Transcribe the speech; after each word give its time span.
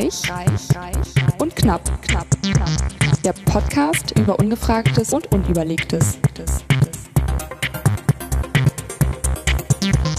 Reich, 0.00 0.30
reich, 0.30 0.74
reich 0.74 1.12
und 1.38 1.54
knapp, 1.54 1.82
knapp, 2.00 2.26
knapp. 2.40 2.70
Der 3.22 3.34
Podcast 3.34 4.18
über 4.18 4.38
Ungefragtes 4.38 5.12
und 5.12 5.30
Unüberlegtes. 5.30 6.16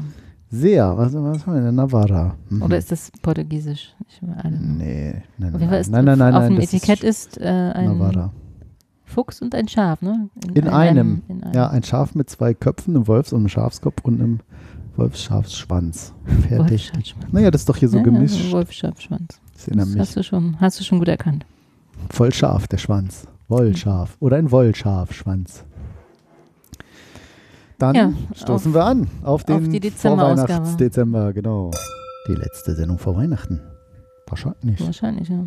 Sehr, 0.50 0.98
was, 0.98 1.14
was 1.14 1.46
haben 1.46 1.56
wir 1.56 1.62
denn? 1.62 1.76
Navarra. 1.76 2.36
Mhm. 2.50 2.62
Oder 2.62 2.78
ist 2.78 2.92
das 2.92 3.12
Portugiesisch? 3.22 3.94
Ich 4.08 4.22
Nee, 4.22 5.22
nein, 5.38 5.52
Fall 5.52 5.60
nein, 5.60 5.82
ist 5.82 5.92
nein, 5.92 6.06
nein, 6.06 6.18
nein. 6.20 6.34
auf 6.34 6.42
nein, 6.44 6.54
dem 6.54 6.62
Etikett 6.62 7.04
ist, 7.04 7.38
äh, 7.40 7.46
ein 7.46 7.98
Navarra. 7.98 8.32
Fuchs 9.04 9.42
und 9.42 9.56
ein 9.56 9.68
Schaf, 9.68 10.02
ne? 10.02 10.30
In 10.54 10.68
einem. 10.68 11.22
in 11.28 11.44
einem. 11.44 11.54
Ja, 11.54 11.70
ein 11.70 11.84
Schaf 11.84 12.14
mit 12.16 12.30
zwei 12.30 12.54
Köpfen, 12.54 12.96
einem 12.96 13.08
Wolfs- 13.08 13.34
und 13.34 13.40
einem 13.40 13.50
Schafskopf 13.50 14.04
und 14.04 14.22
einem 14.22 14.40
Wolfsschafsschwanz. 14.96 16.14
Fertig. 16.48 16.92
Wolfschafsschwanz. 16.92 17.34
Naja, 17.34 17.52
das 17.52 17.62
ist 17.62 17.70
doch 17.70 17.78
hier 17.78 17.90
so 17.90 17.98
Ja, 17.98 18.04
gemischt. 18.04 18.46
Ja, 18.46 18.52
Wolfschafschwanz. 18.52 19.40
Das 19.54 19.66
Das 19.66 19.98
hast 19.98 20.16
du, 20.16 20.24
schon, 20.24 20.60
hast 20.60 20.80
du 20.80 20.84
schon 20.84 21.00
gut 21.00 21.08
erkannt. 21.08 21.46
Voll 22.10 22.34
scharf, 22.34 22.68
der 22.68 22.78
Schwanz. 22.78 23.28
Wollschaf. 23.48 24.18
Oder 24.20 24.38
ein 24.38 24.52
Wollschafschwanz. 24.52 25.64
Dann 27.78 27.96
Ja, 27.96 28.14
stoßen 28.34 28.72
auf- 28.72 28.76
wir 28.76 28.86
an 28.86 29.08
auf 29.24 29.44
den 29.44 29.56
auf 29.58 29.68
die 29.70 29.80
Dezemberausgabe. 29.80 30.48
Vorweihnachts-Dezember, 30.48 31.34
genau. 31.34 31.72
Die 32.28 32.34
letzte 32.36 32.76
Sendung 32.76 32.98
vor 32.98 33.16
Weihnachten. 33.16 33.62
Wahrscheinlich. 34.28 34.84
Wahrscheinlich, 34.86 35.30
ja. 35.30 35.44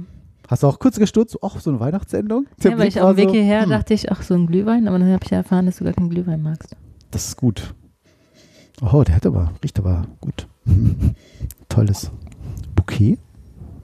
Hast 0.48 0.62
du 0.62 0.66
auch 0.68 0.78
kurz 0.78 0.98
gestutzt? 0.98 1.36
Ach, 1.42 1.60
so 1.60 1.70
eine 1.70 1.80
Weihnachtssendung? 1.80 2.46
Der 2.62 2.70
ja, 2.72 2.76
weil 2.76 2.84
Blick 2.86 2.96
ich 2.96 3.00
auf 3.02 3.10
dem 3.10 3.16
Weg 3.18 3.28
so, 3.28 3.34
hierher 3.34 3.62
hm, 3.62 3.70
dachte 3.70 3.94
ich, 3.94 4.10
ach, 4.10 4.22
so 4.22 4.34
ein 4.34 4.46
Glühwein, 4.46 4.88
aber 4.88 4.98
dann 4.98 5.12
habe 5.12 5.22
ich 5.24 5.30
ja 5.30 5.38
erfahren, 5.38 5.66
dass 5.66 5.76
du 5.76 5.84
gar 5.84 5.92
keinen 5.92 6.10
Glühwein 6.10 6.42
magst. 6.42 6.76
Das 7.10 7.26
ist 7.26 7.36
gut. 7.36 7.74
Oh, 8.80 9.02
der 9.02 9.16
hat 9.16 9.26
aber, 9.26 9.52
riecht 9.62 9.78
aber 9.78 10.06
gut. 10.20 10.46
Tolles 11.68 12.10
Bouquet? 12.74 13.18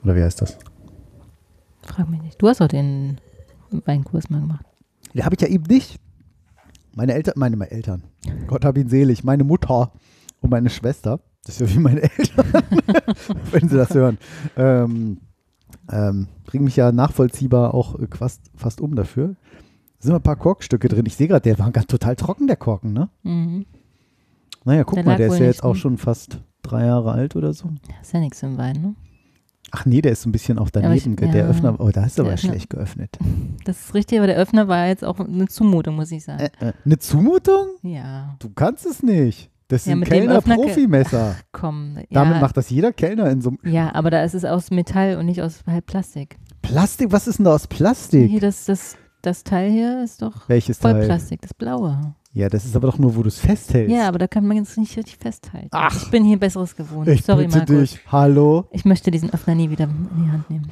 Oder 0.03 0.17
wie 0.17 0.23
heißt 0.23 0.41
das? 0.43 0.57
Frag 1.83 2.09
mich 2.09 2.23
nicht. 2.23 2.41
Du 2.41 2.49
hast 2.49 2.61
doch 2.61 2.69
den 2.69 3.19
Weinkurs 3.71 4.31
mal 4.31 4.41
gemacht. 4.41 4.65
Ja, 5.13 5.25
habe 5.25 5.35
ich 5.35 5.41
ja 5.43 5.49
eben 5.49 5.65
nicht. 5.65 6.01
Meine 6.97 7.13
Eltern, 7.13 7.35
meine, 7.37 7.57
meine 7.57 7.71
Eltern, 7.71 8.05
Gott 8.47 8.65
hab 8.65 8.79
ihn 8.79 8.89
selig, 8.89 9.23
meine 9.23 9.45
Mutter 9.45 9.93
und 10.41 10.49
meine 10.49 10.71
Schwester, 10.71 11.21
das 11.45 11.61
ist 11.61 11.69
ja 11.69 11.77
wie 11.77 11.79
meine 11.79 12.03
Eltern, 12.03 12.47
wenn 13.53 13.69
sie 13.69 13.77
das 13.77 13.91
hören, 13.91 14.17
ähm, 14.57 15.19
ähm, 15.93 16.29
bringen 16.47 16.65
mich 16.65 16.77
ja 16.77 16.93
nachvollziehbar 16.93 17.75
auch 17.75 18.01
äh, 18.01 18.07
fast, 18.11 18.51
fast 18.57 18.81
um 18.81 18.97
dafür. 18.97 19.37
Da 19.99 20.07
sind 20.07 20.15
ein 20.15 20.23
paar 20.23 20.37
Korkstücke 20.37 20.89
drin. 20.89 21.05
Ich 21.05 21.17
sehe 21.17 21.29
gerade, 21.29 21.43
der 21.43 21.59
war 21.59 21.71
ganz 21.71 21.87
total 21.87 22.17
trocken, 22.17 22.47
der 22.47 22.57
Korken, 22.57 22.95
ne? 22.95 23.11
Mhm. 23.23 23.67
Naja, 24.65 24.85
guck 24.85 24.95
Der 24.95 25.05
mal, 25.05 25.17
der 25.19 25.27
ist 25.29 25.39
ja 25.39 25.45
jetzt 25.45 25.63
auch 25.63 25.77
schon 25.77 25.99
fast 25.99 26.41
drei 26.63 26.87
Jahre 26.87 27.13
alt 27.13 27.37
oder 27.37 27.53
so. 27.53 27.71
Ist 28.01 28.15
ja 28.15 28.21
nichts 28.21 28.43
im 28.43 28.57
Wein, 28.57 28.81
ne? 28.81 28.95
Ach 29.79 29.85
nee, 29.87 30.01
der 30.01 30.13
ist 30.13 30.25
ein 30.27 30.33
bisschen 30.33 30.59
auch 30.59 30.67
ich- 30.67 30.73
daneben. 30.73 31.17
ge- 31.17 31.31
der 31.31 31.45
ja, 31.45 31.51
Öffner, 31.51 31.79
oh, 31.79 31.91
da 31.91 32.05
ist 32.07 32.17
der 32.19 32.25
aber 32.25 32.35
Öffner- 32.35 32.51
schlecht 32.51 32.71
geöffnet. 32.71 33.17
Das 33.65 33.81
ist 33.81 33.95
richtig, 33.95 34.19
aber 34.19 34.27
der 34.29 34.37
Öffner 34.37 34.69
war 34.69 34.87
jetzt 34.87 35.05
auch 35.05 35.19
eine 35.21 35.49
Zumutung, 35.49 35.97
muss 35.97 36.11
ich 36.13 36.25
sagen. 36.25 36.41
Äh, 36.61 36.69
äh, 36.69 36.73
eine 36.85 36.99
Zumutung? 36.99 37.67
Ja, 37.83 38.37
Du 38.39 38.49
kannst 38.51 38.87
es 38.87 39.03
nicht. 39.03 39.51
Das 39.69 39.81
ist 39.83 39.87
Ja, 39.89 39.95
ein 39.97 40.05
Kellner-Profimesser. 40.05 41.35
komm. 41.53 41.97
Damit 42.11 42.35
ja, 42.37 42.41
macht 42.41 42.57
das 42.57 42.71
jeder 42.71 42.93
Kellner 42.93 43.29
in 43.31 43.41
so 43.41 43.51
einem 43.51 43.59
Ja, 43.75 43.93
aber 43.95 44.11
da 44.11 44.23
ist 44.23 44.35
es 44.35 44.45
aus 44.45 44.71
Metall 44.71 45.17
und 45.17 45.27
nicht 45.27 45.43
aus 45.43 45.61
halt 45.67 45.87
Plastik. 45.87 46.37
Plastik. 46.63 47.11
Was 47.13 47.27
ist 47.27 47.39
denn 47.39 47.45
da 47.47 47.55
aus 47.55 47.67
Plastik? 47.67 48.31
Hier, 48.31 48.41
das, 48.41 48.65
das, 48.67 48.97
das 49.23 49.43
Teil 49.45 49.71
hier 49.71 50.05
ist 50.05 50.23
doch 50.23 50.49
Welches 50.49 50.79
voll 50.79 50.93
Teil? 50.93 51.05
Plastik, 51.07 51.43
das 51.43 51.53
blaue. 51.55 52.15
Ja, 52.37 52.51
das 52.51 52.67
ist 52.67 52.77
aber 52.77 52.89
doch 52.89 52.99
nur, 52.99 53.17
wo 53.17 53.23
du 53.23 53.29
es 53.29 53.39
festhältst. 53.39 53.91
Ja, 53.97 54.09
aber 54.09 54.19
da 54.19 54.27
kann 54.27 54.47
man 54.47 54.59
jetzt 54.59 54.77
nicht 54.77 54.95
richtig 54.99 55.17
festhalten. 55.17 55.71
Ach. 55.71 55.97
Ich 56.03 56.11
bin 56.11 56.23
hier 56.23 56.39
Besseres 56.39 56.77
gewohnt. 56.77 57.09
ich 57.09 57.25
Sorry, 57.25 57.47
bitte 57.47 57.61
Markus. 57.73 57.93
dich. 57.93 58.01
Hallo? 58.13 58.67
Ich 58.73 58.85
möchte 58.85 59.11
diesen 59.11 59.31
Öffner 59.33 59.55
nie 59.55 59.71
wieder 59.71 59.85
in 59.85 60.09
die 60.23 60.31
Hand 60.31 60.51
nehmen. 60.51 60.71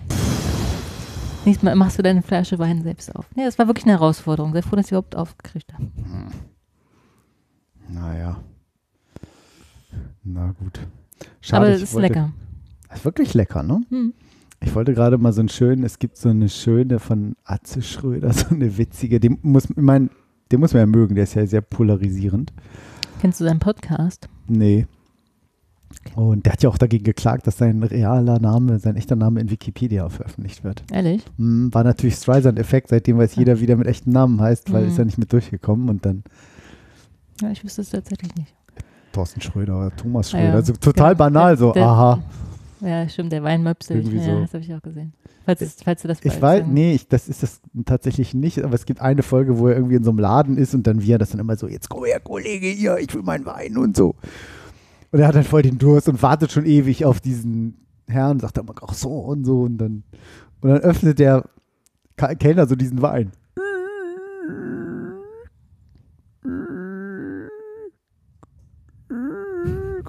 Nächstes 1.47 1.62
Mal 1.62 1.75
machst 1.75 1.98
du 1.98 2.02
deine 2.02 2.20
Flasche 2.20 2.58
Wein 2.58 2.82
selbst 2.82 3.16
auf. 3.16 3.25
Nee, 3.34 3.44
das 3.47 3.58
war 3.58 3.66
wirklich 3.66 3.86
eine 3.86 3.94
Herausforderung. 3.94 4.52
Sei 4.52 4.60
froh, 4.60 4.76
dass 4.76 4.84
ich 4.86 4.92
überhaupt 4.92 5.16
aufgekriegt 5.16 5.72
habe. 5.72 5.86
Naja. 7.88 8.36
Na 10.22 10.52
gut. 10.58 10.81
Schade, 11.41 11.64
Aber 11.66 11.75
es 11.75 11.81
ist 11.81 11.94
wollte- 11.94 12.08
lecker. 12.08 12.32
Ist 12.94 13.04
wirklich 13.06 13.32
lecker, 13.32 13.62
ne? 13.62 13.81
Hm. 13.88 14.12
Ich 14.60 14.75
wollte 14.75 14.92
gerade 14.92 15.16
mal 15.16 15.32
so 15.32 15.41
einen 15.41 15.48
schönen, 15.48 15.82
es 15.82 15.98
gibt 15.98 16.19
so 16.19 16.28
eine 16.28 16.50
schöne 16.50 16.98
von 16.98 17.36
Atze 17.44 17.81
Schröder, 17.81 18.32
so 18.34 18.48
eine 18.54 18.76
witzige, 18.76 19.19
den 19.19 19.38
muss, 19.43 19.64
ich 19.70 19.76
mein, 19.76 20.10
den 20.52 20.61
muss 20.61 20.73
man 20.73 20.81
ja 20.81 20.87
mögen, 20.87 21.14
der 21.14 21.25
ist 21.25 21.35
ja 21.35 21.46
sehr 21.46 21.61
polarisierend. 21.61 22.52
Kennst 23.20 23.41
du 23.41 23.44
seinen 23.44 23.58
Podcast? 23.61 24.29
Nee. 24.46 24.87
Und 26.17 26.44
der 26.44 26.52
hat 26.55 26.62
ja 26.62 26.69
auch 26.69 26.76
dagegen 26.76 27.05
geklagt, 27.05 27.46
dass 27.46 27.56
sein 27.58 27.82
realer 27.82 28.38
Name, 28.38 28.79
sein 28.79 28.96
echter 28.96 29.17
Name 29.17 29.41
in 29.41 29.50
Wikipedia 29.50 30.08
veröffentlicht 30.08 30.62
wird. 30.64 30.82
Ehrlich? 30.93 31.25
Hm, 31.38 31.73
War 31.73 31.85
natürlich 31.85 32.17
Streisand-Effekt, 32.17 32.88
seitdem 32.88 33.17
weiß 33.17 33.37
jeder 33.37 33.61
wieder 33.61 33.76
mit 33.76 33.87
echten 33.87 34.11
Namen 34.11 34.41
heißt, 34.41 34.73
weil 34.73 34.82
Mhm. 34.82 34.88
ist 34.88 34.99
ja 34.99 35.05
nicht 35.05 35.19
mit 35.19 35.32
durchgekommen 35.32 35.88
und 35.88 36.05
dann 36.05 36.25
Ja, 37.41 37.50
ich 37.50 37.64
wüsste 37.64 37.81
es 37.82 37.91
tatsächlich 37.91 38.35
nicht. 38.37 38.52
Thorsten 39.12 39.41
Schröder 39.41 39.79
oder 39.79 39.96
Thomas 39.96 40.29
Ah 40.29 40.31
Schröder. 40.31 40.44
ja. 40.49 40.55
Also 40.55 40.73
total 40.75 41.11
Der- 41.11 41.14
banal 41.17 41.56
so, 41.56 41.73
der- 41.73 41.85
aha. 41.87 42.23
Ja, 42.81 43.08
stimmt, 43.08 43.32
der 43.32 43.43
Weinmöpsel. 43.43 44.02
Ja, 44.14 44.23
so. 44.25 44.41
das 44.41 44.52
habe 44.55 44.62
ich 44.64 44.75
auch 44.75 44.82
gesehen. 44.82 45.12
Falls, 45.44 45.76
falls 45.85 46.02
du 46.02 46.08
das 46.08 46.19
Ich 46.23 46.41
weiß, 46.41 46.64
nee, 46.67 46.94
ich, 46.94 47.06
das 47.06 47.29
ist 47.29 47.43
das 47.43 47.61
tatsächlich 47.85 48.32
nicht, 48.32 48.62
aber 48.62 48.75
es 48.75 48.87
gibt 48.87 49.02
eine 49.02 49.23
Folge, 49.23 49.58
wo 49.58 49.69
er 49.69 49.76
irgendwie 49.76 49.96
in 49.96 50.05
so 50.05 50.11
einem 50.11 50.20
Laden 50.20 50.56
ist 50.56 50.75
und 50.75 50.87
dann 50.87 51.02
wir 51.02 51.19
das 51.19 51.31
dann 51.31 51.41
immer 51.41 51.56
so, 51.56 51.69
jetzt 51.69 51.91
komm 51.91 52.06
her, 52.06 52.19
Kollege, 52.20 52.67
hier, 52.69 52.96
ich 52.96 53.14
will 53.14 53.23
meinen 53.23 53.44
Wein 53.44 53.76
und 53.76 53.94
so. 53.94 54.14
Und 55.11 55.20
er 55.20 55.29
hat 55.29 55.35
dann 55.35 55.44
voll 55.44 55.61
den 55.62 55.76
Durst 55.76 56.08
und 56.08 56.23
wartet 56.23 56.50
schon 56.50 56.64
ewig 56.64 57.05
auf 57.05 57.20
diesen 57.20 57.76
Herrn, 58.08 58.41
sagt 58.41 58.56
dann 58.56 58.64
immer, 58.64 58.75
ach 58.82 58.94
so 58.94 59.11
und 59.11 59.44
so 59.44 59.62
und 59.62 59.76
dann, 59.76 60.02
und 60.62 60.70
dann 60.70 60.81
öffnet 60.81 61.19
der 61.19 61.44
Kellner 62.17 62.67
so 62.67 62.75
diesen 62.75 63.02
Wein. 63.02 63.32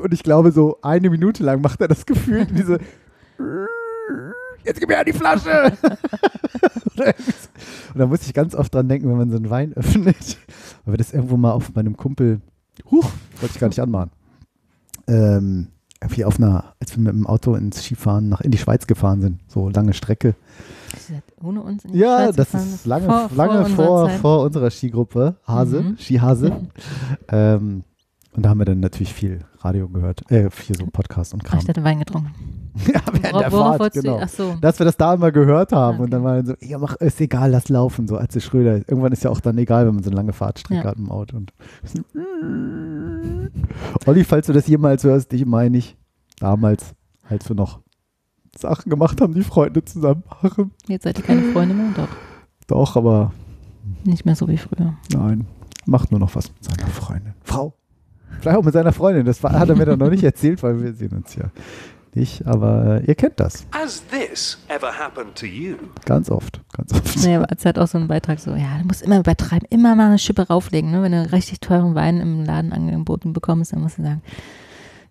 Und 0.01 0.13
ich 0.13 0.23
glaube, 0.23 0.51
so 0.51 0.77
eine 0.81 1.09
Minute 1.09 1.43
lang 1.43 1.61
macht 1.61 1.81
er 1.81 1.87
das 1.89 2.05
Gefühl, 2.05 2.45
diese 2.45 2.79
Jetzt 4.65 4.79
gib 4.79 4.89
mir 4.89 4.95
ja 4.95 5.03
die 5.03 5.13
Flasche! 5.13 5.73
Und 6.97 7.99
da 7.99 8.07
muss 8.07 8.25
ich 8.25 8.33
ganz 8.33 8.55
oft 8.55 8.73
dran 8.73 8.87
denken, 8.87 9.09
wenn 9.09 9.17
man 9.17 9.29
so 9.29 9.35
einen 9.37 9.49
Wein 9.49 9.73
öffnet. 9.73 10.37
Weil 10.85 10.93
wir 10.93 10.97
das 10.97 11.13
irgendwo 11.13 11.37
mal 11.37 11.51
auf 11.51 11.73
meinem 11.75 11.97
Kumpel, 11.97 12.41
huch, 12.89 13.09
wollte 13.39 13.53
ich 13.53 13.59
gar 13.59 13.67
nicht 13.67 13.79
anmachen. 13.81 14.11
Ähm, 15.07 15.67
irgendwie 16.01 16.25
auf 16.25 16.37
einer, 16.39 16.73
als 16.79 16.95
wir 16.95 17.03
mit 17.03 17.13
dem 17.13 17.27
Auto 17.27 17.55
ins 17.55 17.83
Skifahren 17.83 18.29
nach 18.29 18.41
in 18.41 18.51
die 18.51 18.57
Schweiz 18.57 18.87
gefahren 18.87 19.21
sind, 19.21 19.39
so 19.47 19.69
lange 19.69 19.93
Strecke. 19.93 20.35
Ohne 21.43 21.61
uns 21.61 21.85
in 21.85 21.93
die 21.93 21.99
Ja, 21.99 22.23
Schweiz 22.25 22.35
das 22.35 22.51
gefahren? 22.51 22.67
ist 22.73 22.85
lange 22.85 23.05
Vor- 23.05 23.29
lange 23.35 23.65
vor 23.65 23.85
vor, 23.85 24.01
unserer 24.03 24.19
vor, 24.19 24.43
unserer 24.43 24.71
Skigruppe, 24.71 25.35
Hase, 25.47 25.81
Mhm. 25.81 25.97
Skihase. 25.97 26.67
ähm, 27.29 27.83
und 28.35 28.43
da 28.43 28.49
haben 28.49 28.59
wir 28.59 28.65
dann 28.65 28.79
natürlich 28.79 29.13
viel 29.13 29.39
Radio 29.59 29.87
gehört, 29.89 30.29
äh, 30.31 30.49
viel 30.49 30.75
so 30.77 30.85
Podcast 30.87 31.33
und 31.33 31.41
Ach, 31.45 31.49
Kram. 31.49 31.59
ich 31.59 31.67
hatte 31.69 31.83
Wein 31.83 31.99
getrunken. 31.99 32.31
ja, 32.93 33.01
während 33.11 33.41
der 33.41 33.51
Fahrt, 33.51 33.93
genau. 33.93 34.19
Ach 34.21 34.29
so. 34.29 34.55
Dass 34.59 34.79
wir 34.79 34.85
das 34.85 34.97
da 34.97 35.13
immer 35.13 35.31
gehört 35.31 35.71
haben 35.71 35.97
und 35.99 36.03
Okay. 36.05 36.11
dann 36.11 36.23
war 36.23 36.35
dann 36.35 36.45
so, 36.45 36.53
ja, 36.61 36.77
mach, 36.77 36.95
ist 36.97 37.21
egal, 37.21 37.51
lass 37.51 37.69
laufen, 37.69 38.07
so 38.07 38.17
als 38.17 38.41
Schröder. 38.43 38.77
Irgendwann 38.77 39.13
ist 39.13 39.23
ja 39.23 39.29
auch 39.31 39.39
dann 39.39 39.57
egal, 39.57 39.87
wenn 39.87 39.95
man 39.95 40.03
so 40.03 40.09
eine 40.09 40.17
lange 40.17 40.33
Fahrtstrecke 40.33 40.83
Ja. 40.83 40.89
hat 40.89 40.97
im 40.97 41.09
Auto. 41.09 41.37
Und 41.37 41.53
Olli, 44.05 44.23
falls 44.23 44.47
du 44.47 44.53
das 44.53 44.67
jemals 44.67 45.03
hörst, 45.03 45.31
dich 45.31 45.45
meine 45.45 45.77
ich, 45.77 45.95
damals, 46.39 46.93
als 47.29 47.47
wir 47.49 47.55
noch 47.55 47.79
Sachen 48.57 48.89
gemacht 48.89 49.19
haben, 49.21 49.33
die 49.33 49.43
Freunde 49.43 49.83
zusammen 49.83 50.23
machen. 50.41 50.71
Jetzt 50.87 51.03
seid 51.03 51.17
ihr 51.17 51.23
keine 51.25 51.41
Freunde 51.53 51.75
mehr? 51.75 51.91
Doch. 51.95 52.07
Doch, 52.67 52.95
aber 52.95 53.31
Nicht 54.03 54.25
mehr 54.25 54.35
so 54.35 54.47
wie 54.47 54.57
früher. 54.57 54.93
Nein, 55.13 55.45
macht 55.85 56.11
nur 56.11 56.19
noch 56.19 56.35
was 56.35 56.51
mit 56.51 56.63
seiner 56.63 56.87
Freundin. 56.87 57.33
Frau. 57.43 57.73
Vielleicht 58.39 58.57
auch 58.57 58.63
mit 58.63 58.73
seiner 58.73 58.91
Freundin. 58.91 59.25
Das 59.25 59.41
hat 59.43 59.69
er 59.69 59.75
mir 59.75 59.85
dann 59.85 59.99
noch 59.99 60.09
nicht 60.09 60.23
erzählt, 60.23 60.61
weil 60.63 60.81
wir 60.81 60.93
sehen 60.93 61.13
uns 61.13 61.35
ja 61.35 61.45
nicht. 62.15 62.45
Aber 62.47 63.01
äh, 63.01 63.05
ihr 63.05 63.15
kennt 63.15 63.39
das. 63.39 63.65
Has 63.71 64.03
this 64.07 64.57
ever 64.67 64.91
happened 64.97 65.35
to 65.35 65.45
you? 65.45 65.75
Ganz 66.05 66.29
oft. 66.29 66.61
Ganz 66.73 66.93
oft. 66.93 67.15
Nee, 67.25 67.35
aber 67.35 67.47
es 67.55 67.65
hat 67.65 67.77
auch 67.77 67.87
so 67.87 67.97
einen 67.97 68.07
Beitrag 68.07 68.39
so, 68.39 68.51
ja, 68.51 68.77
du 68.79 68.85
musst 68.85 69.01
immer 69.01 69.19
übertreiben, 69.19 69.67
immer 69.69 69.95
mal 69.95 70.07
eine 70.07 70.19
Schippe 70.19 70.47
rauflegen, 70.47 70.91
ne? 70.91 71.01
Wenn 71.01 71.11
du 71.11 71.31
richtig 71.31 71.59
teuren 71.59 71.95
Wein 71.95 72.19
im 72.19 72.43
Laden 72.43 72.73
angeboten 72.73 73.33
bekommst, 73.33 73.73
dann 73.73 73.81
musst 73.81 73.97
du 73.97 74.03
sagen, 74.03 74.21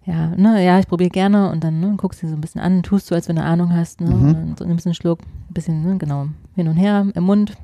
ja, 0.06 0.28
ne, 0.36 0.64
ja, 0.64 0.78
ich 0.78 0.86
probiere 0.86 1.10
gerne 1.10 1.50
und 1.50 1.64
dann 1.64 1.80
ne, 1.80 1.94
guckst 1.96 2.22
du 2.22 2.26
dir 2.26 2.30
so 2.30 2.36
ein 2.36 2.40
bisschen 2.40 2.60
an, 2.60 2.82
tust 2.82 3.10
du, 3.10 3.14
als 3.14 3.28
wenn 3.28 3.36
du 3.36 3.42
Ahnung 3.42 3.72
hast, 3.74 4.00
ne? 4.00 4.10
Mhm. 4.10 4.28
Und 4.28 4.34
dann 4.34 4.56
so 4.58 4.64
nimmst 4.64 4.86
einen 4.86 4.94
Schluck, 4.94 5.20
ein 5.22 5.54
bisschen, 5.54 5.82
ne, 5.82 5.96
genau, 5.98 6.28
hin 6.54 6.68
und 6.68 6.76
her 6.76 7.06
im 7.14 7.24
Mund, 7.24 7.56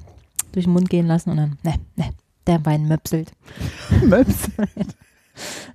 durch 0.52 0.64
den 0.64 0.73
Mund 0.73 0.88
gehen 0.88 1.06
lassen 1.06 1.31
und 1.31 1.37
dann, 1.37 1.58
ne, 1.62 1.75
ne, 1.97 2.11
der 2.47 2.64
Wein 2.64 2.88
möpselt. 2.88 3.32
Maps. 4.06 4.50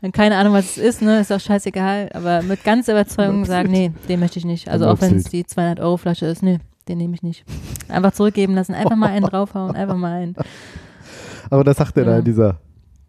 Dann 0.02 0.12
keine 0.12 0.38
Ahnung, 0.38 0.54
was 0.54 0.72
es 0.72 0.78
ist, 0.78 1.02
ne, 1.02 1.20
ist 1.20 1.32
auch 1.32 1.40
scheißegal, 1.40 2.10
aber 2.14 2.42
mit 2.44 2.64
ganzer 2.64 2.94
Überzeugung 2.94 3.46
sagen, 3.46 3.72
nee, 3.72 3.92
den 4.10 4.20
möchte 4.20 4.40
ich 4.40 4.46
nicht. 4.46 4.68
Also 4.70 4.88
auch 4.88 5.00
wenn 5.02 5.16
es 5.16 5.26
die 5.26 5.46
200 5.46 5.80
Euro 5.80 5.98
Flasche 5.98 6.26
ist, 6.26 6.44
nee, 6.44 6.60
den 6.88 6.98
nehme 6.98 7.16
ich 7.16 7.24
nicht. 7.24 7.46
Einfach 7.88 8.12
zurückgeben 8.12 8.54
lassen, 8.56 8.74
einfach 8.74 8.96
mal 8.96 9.10
einen 9.10 9.26
draufhauen, 9.30 9.76
einfach 9.76 9.96
mal 9.98 10.14
einen. 10.14 10.36
Aber 11.50 11.64
das 11.64 11.78
sagt 11.78 11.98
er 11.98 12.06
da 12.06 12.12
Ja. 12.14 12.18
in 12.20 12.26
dieser 12.26 12.60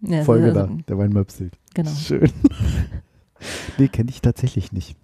Ja, 0.03 0.23
Folge 0.23 0.47
also, 0.47 0.61
da. 0.61 0.69
Der 0.89 0.99
Wein 0.99 1.11
möpselt. 1.11 1.55
Genau. 1.75 1.91
Schön. 1.91 2.31
nee, 3.79 3.89
kenne 3.89 4.11
ich 4.11 4.21
tatsächlich 4.21 4.73
nicht. 4.73 4.97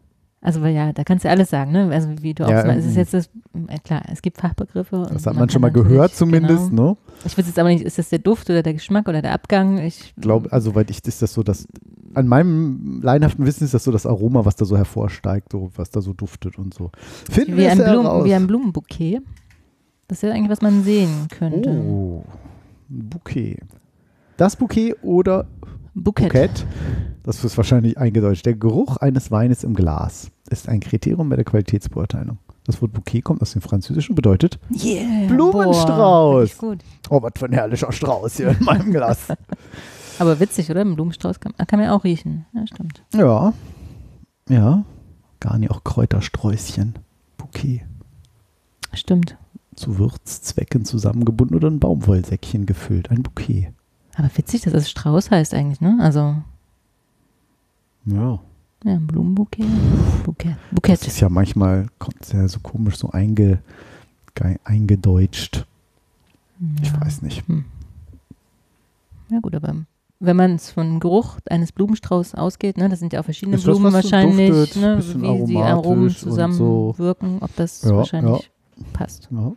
Also 0.44 0.60
weil 0.60 0.74
ja, 0.74 0.92
da 0.92 1.04
kannst 1.04 1.24
du 1.24 1.30
alles 1.30 1.50
sagen, 1.50 1.70
ne? 1.70 1.88
Also 1.92 2.08
wie 2.20 2.34
du 2.34 2.44
auch 2.44 2.50
Ja, 2.50 2.62
sagst, 2.62 2.78
es 2.80 2.84
ist 2.86 2.96
ähm, 2.96 2.98
jetzt 2.98 3.14
das, 3.14 3.82
klar, 3.84 4.02
es 4.12 4.22
gibt 4.22 4.38
Fachbegriffe. 4.38 4.96
und 4.96 5.14
Das 5.14 5.24
hat 5.24 5.36
man, 5.36 5.48
schon 5.48 5.62
mal 5.62 5.70
gehört 5.70 6.16
zumindest, 6.16 6.70
Genau. 6.70 6.90
ne? 6.90 6.96
Ich 7.24 7.38
weiß 7.38 7.46
jetzt 7.46 7.58
aber 7.60 7.68
nicht, 7.68 7.84
ist 7.84 7.96
das 7.96 8.08
der 8.08 8.18
Duft 8.18 8.50
oder 8.50 8.60
der 8.64 8.74
Geschmack 8.74 9.06
oder 9.08 9.22
der 9.22 9.32
Abgang? 9.34 9.78
Ich 9.78 10.12
glaube, 10.16 10.50
also 10.52 10.74
weil 10.74 10.90
ich 10.90 11.06
ist 11.06 11.22
das 11.22 11.32
so, 11.32 11.44
dass 11.44 11.68
an 12.14 12.26
meinem 12.26 13.00
leinhaften 13.02 13.46
Wissen 13.46 13.62
ist 13.64 13.72
das 13.72 13.84
so 13.84 13.92
das 13.92 14.04
Aroma, 14.04 14.44
was 14.44 14.56
da 14.56 14.64
so 14.64 14.76
hervorsteigt, 14.76 15.52
so, 15.52 15.70
was 15.76 15.90
da 15.90 16.00
so 16.00 16.12
duftet 16.12 16.58
und 16.58 16.74
so. 16.74 16.90
Finden 17.30 17.52
wie 17.52 17.58
wir 17.58 17.70
ein, 17.70 17.78
Blumen, 17.78 18.24
wie 18.24 18.34
ein 18.34 18.46
Blumenbouquet. 18.48 19.20
Das 20.08 20.18
ist 20.18 20.22
ja 20.28 20.34
eigentlich, 20.34 20.50
was 20.50 20.60
man 20.60 20.82
sehen 20.82 21.28
könnte. 21.30 21.70
Oh, 21.70 22.24
ein 22.90 23.08
Bouquet. 23.08 23.58
Das 24.36 24.56
Bouquet 24.56 24.94
oder 25.02 25.46
Bouquet. 25.94 26.24
Bouquet, 26.24 26.50
das 27.22 27.44
ist 27.44 27.56
wahrscheinlich 27.56 27.98
eingedeutscht. 27.98 28.46
Der 28.46 28.54
Geruch 28.54 28.96
eines 28.96 29.30
Weines 29.30 29.64
im 29.64 29.74
Glas 29.74 30.30
ist 30.50 30.69
ein 30.69 30.80
Kriterium 30.80 31.28
bei 31.28 31.36
der 31.36 31.44
Qualitätsbeurteilung. 31.44 32.38
Das 32.64 32.80
Wort 32.80 32.92
Bouquet 32.92 33.22
kommt 33.22 33.42
aus 33.42 33.52
dem 33.52 33.62
Französischen, 33.62 34.14
bedeutet, 34.14 34.58
Yeah, 34.72 35.26
Blumenstrauß. 35.26 36.56
Boah, 36.56 36.76
oh, 37.10 37.22
was 37.22 37.32
für 37.36 37.46
ein 37.46 37.52
herrlicher 37.52 37.90
Strauß 37.90 38.36
hier 38.36 38.50
in 38.50 38.64
meinem 38.64 38.92
Glas. 38.92 39.28
Aber 40.19 40.38
witzig, 40.38 40.70
oder? 40.70 40.82
Ein 40.82 40.94
Blumenstrauß 40.94 41.40
kann, 41.40 41.54
kann 41.56 41.78
man 41.78 41.88
ja 41.88 41.94
auch 41.94 42.04
riechen. 42.04 42.46
Ja, 42.54 42.66
stimmt. 42.66 43.02
ja, 43.14 43.52
ja, 44.48 44.84
gar 45.40 45.58
nicht 45.58 45.70
auch 45.70 45.82
Kräutersträußchen. 45.82 46.94
Bouquet. 47.36 47.82
Stimmt. 48.92 49.36
Zu 49.74 49.98
Würzzwecken 49.98 50.84
zusammengebunden 50.84 51.56
oder 51.56 51.69
ein 51.69 51.80
Baumwollsäckchen 51.80 52.66
gefüllt. 52.66 53.10
Ein 53.10 53.22
Bouquet. 53.22 53.72
Aber 54.14 54.30
witzig, 54.36 54.62
dass 54.62 54.74
es 54.74 54.90
Strauß 54.90 55.30
heißt 55.30 55.54
eigentlich, 55.54 55.80
ne? 55.80 55.98
Also, 56.00 56.36
Ja. 58.04 58.38
ja, 58.84 58.93
ein 58.94 59.06
Blumenbouquet. 59.06 59.64
Bouquet. 60.25 60.49
Das 60.50 60.75
Bouquet. 60.75 61.06
ist 61.06 61.20
ja 61.20 61.28
manchmal, 61.28 61.87
kommt 61.99 62.16
es 62.22 62.32
ja 62.32 62.46
so 62.49 62.60
komisch 62.60 62.96
so 62.96 63.10
einge, 63.10 63.58
ge- 64.34 64.58
eingedeutscht. 64.64 65.66
Ich 66.82 66.88
Ja. 66.93 67.00
weiß 67.00 67.22
nicht. 67.22 67.44
Ja 69.31 69.38
gut, 69.40 69.54
aber 69.54 69.75
wenn 70.20 70.37
man 70.37 70.52
es 70.56 70.70
von 70.70 71.00
Geruch 71.00 71.38
eines 71.50 71.72
Blumenstraußs 71.72 72.34
ausgeht, 72.34 72.76
ne, 72.76 72.88
das 72.88 72.99
sind 73.00 73.12
ja 73.12 73.20
auch 73.20 73.25
verschiedene 73.25 73.56
das, 73.56 73.64
Blumen 73.64 73.87
so 73.90 73.93
wahrscheinlich, 73.94 74.50
duftet, 74.50 74.82
ne, 74.82 75.02
wie 75.16 75.46
die 75.46 75.56
Aromen 75.58 76.10
zusammenwirken, 76.10 77.38
ob 77.40 77.55
das 77.56 77.82
Ja, 77.82 77.96
wahrscheinlich 77.96 78.50
passt. 78.93 79.28
Ja. 79.32 79.52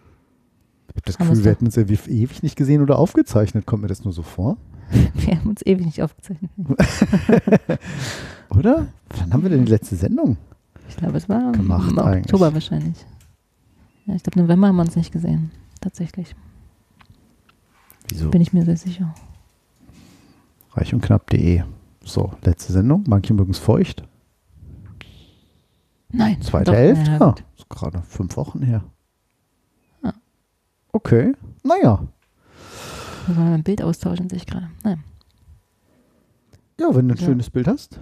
Ich 0.88 0.95
habe 0.95 1.01
das 1.06 1.18
Gefühl, 1.18 1.44
wir 1.44 1.51
hätten 1.51 1.65
uns 1.65 1.75
ja 1.75 1.83
ewig 1.83 2.41
nicht 2.41 2.56
gesehen 2.56 2.81
oder 2.81 2.98
aufgezeichnet. 2.98 3.65
Kommt 3.65 3.81
mir 3.81 3.89
das 3.89 4.03
nur 4.06 4.13
so 4.13 4.21
vor? 4.21 4.57
Wir 5.15 5.36
haben 5.38 5.50
uns 5.50 5.62
ewig 5.65 5.86
nicht 5.86 6.01
aufgezeichnet. 6.01 6.51
Oder? 8.57 8.87
Wann 9.17 9.33
haben 9.33 9.43
wir 9.43 9.49
denn 9.49 9.65
die 9.65 9.71
letzte 9.71 9.95
Sendung? 9.95 10.37
Ich 10.89 10.97
glaube, 10.97 11.17
es 11.17 11.27
war 11.27 11.51
Gemacht 11.51 11.91
im 11.91 11.99
eigentlich. 11.99 12.25
Oktober 12.25 12.53
wahrscheinlich. 12.53 13.05
Ja, 14.05 14.15
ich 14.15 14.23
glaube, 14.23 14.39
November 14.39 14.67
haben 14.67 14.75
wir 14.75 14.83
uns 14.83 14.95
nicht 14.95 15.11
gesehen. 15.11 15.51
Tatsächlich. 15.81 16.35
Wieso? 18.09 18.29
Bin 18.29 18.41
ich 18.41 18.53
mir 18.53 18.63
sehr 18.65 18.77
sicher. 18.77 19.13
Reich 20.74 20.93
und 20.93 21.01
knapp.de. 21.01 21.63
So, 22.03 22.33
letzte 22.43 22.74
Sendung. 22.74 23.03
Manche 23.07 23.33
mögen 23.33 23.51
es 23.51 23.57
feucht. 23.57 24.03
Nein. 26.09 26.39
Zweite 26.41 26.71
doch, 26.71 26.77
Hälfte. 26.77 27.12
Ja, 27.12 27.17
gut. 27.29 27.43
ist 27.57 27.69
gerade 27.69 28.01
fünf 28.03 28.38
Wochen 28.38 28.62
her. 28.62 28.83
Ja. 30.03 30.13
Okay. 30.91 31.33
Naja. 31.63 32.07
Muss 33.27 33.38
man 33.38 33.50
mal 33.50 33.53
ein 33.55 33.63
Bild 33.63 33.81
austauschen, 33.81 34.29
sehe 34.29 34.38
ich 34.38 34.45
gerade. 34.45 34.69
Nein. 34.83 35.03
Ja, 36.79 36.93
wenn 36.93 37.07
du 37.07 37.15
ein 37.15 37.17
Ja. 37.19 37.25
schönes 37.25 37.50
Bild 37.50 37.67
hast. 37.67 38.00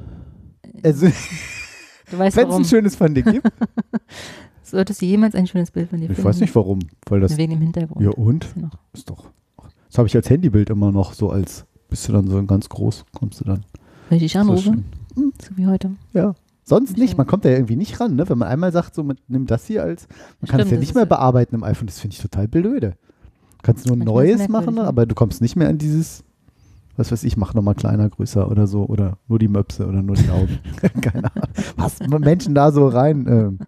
Also, 0.84 1.08
wenn 2.12 2.28
es 2.28 2.38
ein 2.38 2.66
schönes 2.66 2.96
von 2.96 3.14
dir 3.14 3.24
gibt. 3.24 3.48
Solltest 4.64 5.02
du 5.02 5.06
jemals 5.06 5.36
ein 5.36 5.46
schönes 5.48 5.72
Bild 5.72 5.90
von 5.90 6.00
dir 6.00 6.06
Ich 6.10 6.16
finden? 6.16 6.30
weiß 6.30 6.40
nicht 6.40 6.56
warum. 6.56 6.80
Weil 7.08 7.20
das. 7.20 7.38
Wegen 7.38 7.52
dem 7.54 7.62
Hintergrund. 7.62 8.02
Ja, 8.04 8.12
und? 8.12 8.48
Ist 8.94 9.10
doch. 9.10 9.30
Das 9.90 9.98
habe 10.00 10.08
ich 10.08 10.16
als 10.16 10.30
Handybild 10.30 10.70
immer 10.70 10.92
noch 10.92 11.14
so 11.14 11.30
als. 11.30 11.66
Bist 11.90 12.08
du 12.08 12.14
dann 12.14 12.28
so 12.28 12.44
ganz 12.46 12.70
groß, 12.70 13.06
kommst 13.14 13.40
du 13.42 13.46
dann. 13.46 13.66
Wenn 14.10 14.18
ich 14.18 14.24
dich 14.24 14.34
So 14.34 14.40
anrufe, 14.40 14.64
schön. 14.64 14.84
so 15.16 15.56
wie 15.58 15.68
heute. 15.68 15.92
Ja. 16.14 16.34
Sonst 16.64 16.98
nicht. 16.98 17.18
Man 17.18 17.28
kommt 17.28 17.46
da 17.46 17.50
ja 17.50 17.56
irgendwie 17.58 17.76
nicht 17.76 18.00
ran, 18.00 18.16
ne? 18.16 18.28
Wenn 18.28 18.38
man 18.38 18.48
einmal 18.48 18.72
sagt, 18.72 18.96
so, 18.96 19.04
man, 19.04 19.18
nimm 19.28 19.46
das 19.46 19.68
hier 19.68 19.84
als. 19.84 20.08
Man 20.42 20.50
kann 20.50 20.62
es 20.62 20.72
ja 20.72 20.78
nicht 20.78 20.96
mehr 20.96 21.06
bearbeiten 21.06 21.54
im 21.56 21.64
iPhone. 21.64 21.86
Das 21.88 22.00
finde 22.00 22.16
ich 22.16 22.22
total 22.22 22.48
blöde. 22.48 22.92
Du 22.92 23.62
kannst 23.62 23.86
nur 23.86 23.96
ein 23.96 24.00
neues 24.00 24.48
machen, 24.48 24.76
ne? 24.76 24.84
aber 24.86 25.06
du 25.06 25.14
kommst 25.14 25.42
nicht 25.42 25.56
mehr 25.56 25.70
an 25.70 25.78
dieses. 25.78 26.24
Was 26.96 27.12
weiß 27.12 27.24
ich, 27.24 27.38
mach 27.38 27.54
nochmal 27.54 27.76
kleiner, 27.76 28.10
größer 28.10 28.50
oder 28.50 28.68
so. 28.68 28.86
Oder 28.86 29.18
nur 29.28 29.40
die 29.40 29.48
Möpse 29.48 29.88
oder 29.88 30.02
nur 30.02 30.16
die 30.16 30.30
Augen. 30.30 30.60
Keine 31.02 31.34
Ahnung. 31.36 31.50
Was 31.76 32.00
Menschen 32.08 32.54
da 32.56 32.72
so 32.72 32.88
rein. 32.88 33.26
Ähm. 33.28 33.60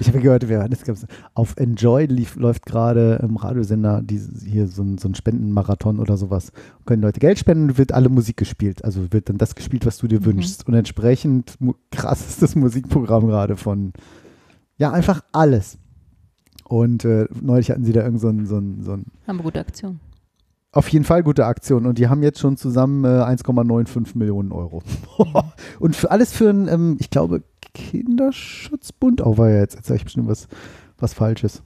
Ich 0.00 0.08
habe 0.08 0.18
gehört, 0.18 0.48
wir, 0.48 0.68
das 0.68 0.82
gab's, 0.82 1.06
auf 1.34 1.56
Enjoy 1.56 2.06
lief, 2.06 2.34
läuft 2.34 2.66
gerade 2.66 3.20
im 3.22 3.36
Radiosender 3.36 4.02
dieses, 4.02 4.42
hier 4.42 4.66
so 4.66 4.82
ein, 4.82 4.98
so 4.98 5.08
ein 5.08 5.14
Spendenmarathon 5.14 6.00
oder 6.00 6.16
sowas. 6.16 6.50
Können 6.84 7.00
Leute 7.02 7.20
Geld 7.20 7.38
spenden, 7.38 7.78
wird 7.78 7.92
alle 7.92 8.08
Musik 8.08 8.36
gespielt. 8.38 8.84
Also 8.84 9.12
wird 9.12 9.28
dann 9.28 9.38
das 9.38 9.54
gespielt, 9.54 9.86
was 9.86 9.98
du 9.98 10.08
dir 10.08 10.18
Mhm. 10.20 10.24
wünschst. 10.24 10.66
Und 10.66 10.74
entsprechend 10.74 11.56
krass 11.92 12.26
ist 12.28 12.42
das 12.42 12.56
Musikprogramm 12.56 13.28
gerade 13.28 13.56
von, 13.56 13.92
ja, 14.78 14.90
einfach 14.90 15.22
alles. 15.30 15.78
Und 16.64 17.04
äh, 17.04 17.28
neulich 17.40 17.70
hatten 17.70 17.84
sie 17.84 17.92
da 17.92 18.02
irgend 18.02 18.20
so 18.20 18.28
ein, 18.28 18.46
so 18.46 18.56
ein, 18.58 18.82
so 18.82 18.92
ein 18.94 19.04
Haben 19.28 19.38
wir 19.38 19.44
gute 19.44 19.60
Aktion. 19.60 20.00
Auf 20.72 20.88
jeden 20.88 21.04
Fall 21.04 21.22
gute 21.22 21.44
Aktion 21.46 21.86
und 21.86 21.98
die 21.98 22.08
haben 22.08 22.22
jetzt 22.22 22.38
schon 22.40 22.56
zusammen 22.56 23.04
äh, 23.04 23.08
1,95 23.08 24.16
Millionen 24.16 24.52
Euro. 24.52 24.82
und 25.78 25.94
für 25.94 26.10
alles 26.10 26.32
für 26.32 26.48
einen, 26.50 26.68
ähm, 26.68 26.96
ich 26.98 27.10
glaube, 27.10 27.42
Kinderschutzbund. 27.74 29.24
Oh, 29.24 29.38
war 29.38 29.50
ja 29.50 29.60
jetzt, 29.60 29.74
jetzt 29.76 29.86
sage 29.86 29.98
ich 29.98 30.04
bestimmt 30.04 30.28
was, 30.28 30.48
was 30.98 31.14
Falsches. 31.14 31.62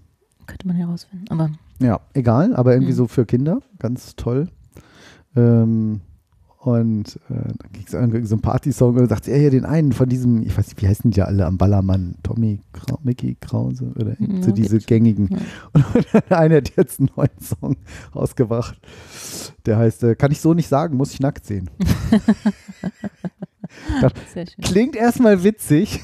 Könnte 0.46 0.66
man 0.66 0.76
herausfinden. 0.76 1.26
Aber 1.30 1.50
Ja, 1.80 2.00
egal, 2.14 2.54
aber 2.54 2.72
irgendwie 2.72 2.92
Mhm. 2.92 2.96
so 2.96 3.06
für 3.06 3.26
Kinder, 3.26 3.60
ganz 3.78 4.16
toll. 4.16 4.48
Ähm, 5.36 6.00
Und 6.66 7.20
äh, 7.30 7.46
dann 7.46 7.72
ging 7.72 7.84
es 7.86 7.94
irgendwie 7.94 8.26
so 8.26 8.34
ein 8.34 8.40
Party-Song 8.40 8.94
und 8.94 8.96
dann 8.96 9.08
sagt 9.08 9.26
sie, 9.26 9.30
ja, 9.30 9.50
den 9.50 9.64
einen 9.64 9.92
von 9.92 10.08
diesem, 10.08 10.42
ich 10.42 10.58
weiß 10.58 10.66
nicht, 10.66 10.82
wie 10.82 10.88
heißen 10.88 11.12
die 11.12 11.18
ja 11.18 11.26
alle 11.26 11.46
am 11.46 11.58
Ballermann? 11.58 12.16
Tommy, 12.24 12.60
Krau, 12.72 12.98
Mickey 13.04 13.36
Krause 13.40 13.92
oder 13.94 14.16
Ja, 14.18 14.42
so 14.42 14.50
diese 14.50 14.80
gängigen. 14.80 15.28
Ja. 15.30 15.38
Und 15.72 15.84
der 16.12 16.40
eine 16.40 16.56
hat 16.56 16.72
jetzt 16.76 16.98
einen 16.98 17.10
neuen 17.14 17.38
Song 17.40 17.76
rausgebracht. 18.16 18.80
Der 19.64 19.78
heißt, 19.78 20.02
äh, 20.02 20.16
kann 20.16 20.32
ich 20.32 20.40
so 20.40 20.54
nicht 20.54 20.66
sagen, 20.66 20.96
muss 20.96 21.12
ich 21.12 21.20
nackt 21.20 21.46
sehen. 21.46 21.70
Schön. 24.32 24.46
Klingt 24.60 24.96
erstmal 24.96 25.44
witzig. 25.44 26.00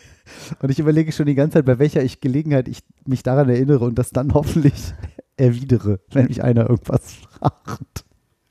Und 0.62 0.70
ich 0.70 0.78
überlege 0.78 1.12
schon 1.12 1.26
die 1.26 1.34
ganze 1.34 1.58
Zeit, 1.58 1.66
bei 1.66 1.78
welcher 1.78 2.02
ich 2.02 2.22
Gelegenheit 2.22 2.66
ich 2.66 2.78
mich 3.04 3.22
daran 3.22 3.50
erinnere 3.50 3.84
und 3.84 3.98
das 3.98 4.08
dann 4.08 4.32
hoffentlich 4.32 4.94
erwidere, 5.36 6.00
wenn 6.12 6.28
mich 6.28 6.42
einer 6.42 6.70
irgendwas 6.70 7.12
fragt. 7.12 8.06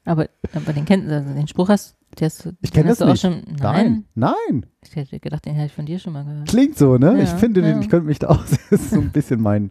Aber, 0.07 0.27
aber 0.53 0.73
den 0.73 0.85
kennt, 0.85 1.09
also 1.11 1.33
den 1.33 1.47
Spruch 1.47 1.69
hast, 1.69 1.95
hast, 2.21 2.45
du- 2.45 2.51
Ich 2.61 2.71
den 2.71 2.75
kenne 2.83 2.89
das 2.89 2.99
du 2.99 3.05
nicht. 3.05 3.13
auch 3.25 3.29
schon. 3.31 3.41
Nein. 3.59 4.05
Nein, 4.15 4.33
nein. 4.49 4.65
Ich 4.83 4.95
hätte 4.95 5.19
gedacht, 5.19 5.45
den 5.45 5.53
hätte 5.55 5.67
ich 5.67 5.73
von 5.73 5.85
dir 5.85 5.99
schon 5.99 6.13
mal 6.13 6.23
gehört. 6.23 6.47
Klingt 6.47 6.77
so, 6.77 6.97
ne? 6.97 7.17
Ja, 7.17 7.23
ich 7.23 7.29
finde, 7.31 7.61
den, 7.61 7.75
ja. 7.75 7.79
ich 7.81 7.89
könnte 7.89 8.07
mich 8.07 8.19
da 8.19 8.27
auch, 8.29 8.41
das 8.43 8.71
ist 8.71 8.91
so 8.91 9.01
ein 9.01 9.11
bisschen 9.11 9.41
mein 9.41 9.69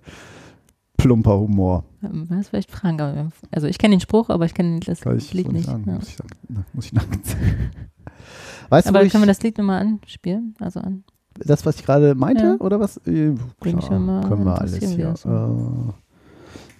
plumper 0.99 1.39
Humor. 1.39 1.85
Ähm, 2.03 2.27
Was 2.29 2.49
vielleicht 2.49 2.71
fragen, 2.71 3.01
aber 3.01 3.31
also 3.51 3.67
ich 3.67 3.79
kenne 3.79 3.95
den 3.97 4.01
Spruch, 4.01 4.29
aber 4.29 4.45
ich 4.45 4.55
kenne 4.55 4.81
das 4.81 5.01
Kann 5.01 5.17
ich 5.17 5.33
Lied 5.33 5.51
nicht. 5.53 5.67
sagen. 5.67 5.85
Ja. 5.87 5.95
Muss 5.95 6.09
ich 6.09 6.17
sagen. 6.17 6.31
Na, 6.49 6.65
muss 6.75 6.87
ich. 6.87 6.93
Weißt 8.69 8.87
du, 8.87 8.91
Aber 8.91 9.05
ich, 9.05 9.13
können 9.13 9.23
wir 9.23 9.29
das 9.29 9.43
Lied 9.43 9.57
nochmal 9.59 9.81
anspielen? 9.81 10.55
Also 10.61 10.81
an. 10.81 11.05
das, 11.39 11.65
was 11.65 11.77
ich 11.79 11.85
gerade 11.87 12.15
meinte, 12.15 12.43
Ja. 12.45 12.57
oder 12.59 12.79
was? 12.81 12.97
Äh, 13.07 13.35
klar, 13.61 13.81
schon 13.83 14.05
mal 14.05 14.27
können 14.29 14.45
wir 14.45 14.59
alles 14.61 14.75
interessieren, 14.75 14.99
wie 14.99 15.03
hier. 15.03 15.11
das 15.13 15.25
Äh, 15.25 15.93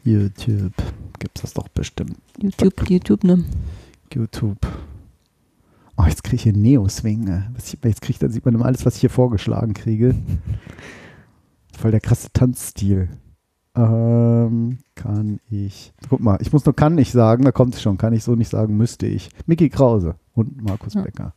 YouTube. 0.07 0.73
Gibt 1.19 1.37
es 1.39 1.43
das 1.43 1.55
doch 1.55 1.69
bestimmt. 1.69 2.17
YouTube, 2.41 2.89
YouTube, 2.89 3.25
ne? 3.25 3.45
YouTube. 4.13 4.59
Oh, 5.97 6.05
jetzt 6.05 6.23
kriege 6.23 6.37
ich 6.37 6.43
hier 6.43 6.53
Neo-Swing. 6.53 7.25
ne? 7.25 7.53
Jetzt 7.83 8.01
kriege, 8.03 8.19
dann 8.19 8.31
sieht 8.31 8.45
man 8.45 8.55
immer 8.55 8.67
alles, 8.67 8.85
was 8.87 8.95
ich 8.97 9.01
hier 9.01 9.11
vorgeschlagen 9.11 9.75
kriege. 9.75 10.15
Voll 11.77 11.91
der 11.91 12.01
krasse 12.01 12.29
Tanzstil. 12.33 13.09
Ähm, 13.75 14.79
kann 14.95 15.41
ich. 15.51 15.93
Guck 16.09 16.21
mal, 16.21 16.39
ich 16.41 16.53
muss 16.53 16.65
nur 16.65 16.75
kann 16.75 16.97
ich 16.97 17.13
sagen, 17.13 17.45
da 17.45 17.53
kommt 17.53 17.75
es 17.75 17.83
schon. 17.83 17.99
Kann 17.99 18.15
ich 18.15 18.25
so 18.25 18.35
nicht 18.35 18.49
sagen, 18.49 18.77
müsste 18.77 19.07
ich. 19.07 19.29
Mickey 19.47 19.69
Krause 19.69 20.15
und 20.35 20.63
Markus 20.63 20.95
Ja. 20.95 21.03
Becker. 21.03 21.35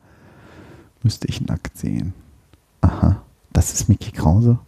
Müsste 1.04 1.28
ich 1.28 1.42
nackt 1.42 1.78
sehen. 1.78 2.14
Aha, 2.82 3.22
das 3.52 3.74
ist 3.74 3.90
Mickey 3.90 4.12
Krause. 4.12 4.60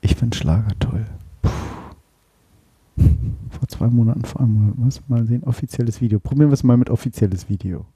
Ich 0.00 0.14
finde 0.16 0.36
Schlager 0.36 0.78
toll. 0.78 1.04
Puh. 1.42 1.50
Vor 2.96 3.68
zwei 3.68 3.86
Monaten, 3.86 4.24
vor 4.24 4.40
einem 4.40 4.54
Monat. 4.54 4.78
Muss 4.78 5.00
mal 5.08 5.24
sehen, 5.26 5.44
offizielles 5.44 6.00
Video. 6.00 6.18
Probieren 6.18 6.50
wir 6.50 6.54
es 6.54 6.62
mal 6.62 6.76
mit 6.76 6.90
offizielles 6.90 7.48
Video. 7.48 7.86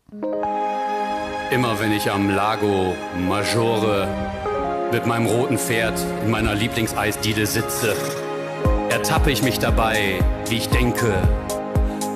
Immer 1.51 1.81
wenn 1.81 1.93
ich 1.93 2.11
am 2.11 2.29
Lago 2.31 2.95
Maggiore 3.27 4.09
mit 4.93 5.07
meinem 5.07 5.27
roten 5.27 5.59
Pferd 5.59 5.99
in 6.25 6.31
meiner 6.31 6.55
Lieblingseisdiele 6.55 7.47
sitze, 7.47 7.95
ertappe 8.91 9.31
ich 9.31 9.43
mich 9.43 9.59
dabei, 9.59 10.19
wie 10.49 10.57
ich 10.57 10.69
denke. 10.69 11.15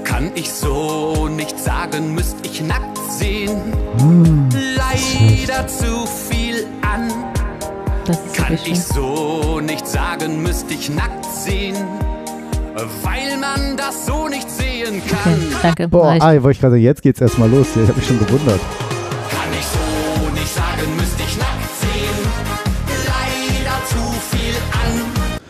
Kann 0.04 0.32
ich 0.34 0.50
so 0.50 1.28
nicht 1.28 1.58
sagen, 1.58 2.14
müsst 2.14 2.44
ich 2.44 2.62
nackt 2.62 2.98
sehen. 3.10 3.60
Leider 4.76 5.66
zu 5.66 6.06
viel 6.06 6.66
an. 6.82 7.10
Das 8.04 8.18
ist 8.18 8.34
Kann 8.34 8.58
ich 8.64 8.82
so 8.82 9.60
nicht 9.60 9.86
sagen, 9.86 10.42
müsst 10.42 10.70
ich 10.70 10.90
nackt 10.90 11.24
sehen. 11.24 11.76
Weil 12.74 13.36
man 13.38 13.76
das 13.76 14.06
so 14.06 14.28
nicht 14.28 14.48
sehen 14.50 15.02
kann. 15.06 15.34
Okay, 15.34 15.56
danke. 15.62 15.88
Boah, 15.88 16.08
reicht. 16.08 16.22
ah, 16.22 16.32
wollte 16.42 16.50
ich 16.52 16.60
gerade 16.60 16.72
sagen, 16.74 16.82
jetzt 16.82 17.02
geht's 17.02 17.20
erstmal 17.20 17.50
los. 17.50 17.68
Ich 17.76 17.82
habe 17.88 17.94
mich 17.94 18.06
schon 18.06 18.18
gewundert. 18.18 18.60
Kann 19.30 19.52
ich 19.52 19.66
so 19.66 20.30
nicht 20.32 20.48
sagen, 20.54 20.96
müsste 20.96 21.22
ich 21.22 21.36
nackt 21.38 21.74
sehen. 21.80 22.18
Leider 23.06 23.86
zu 23.86 24.36
viel 24.36 24.54
an. 24.72 25.40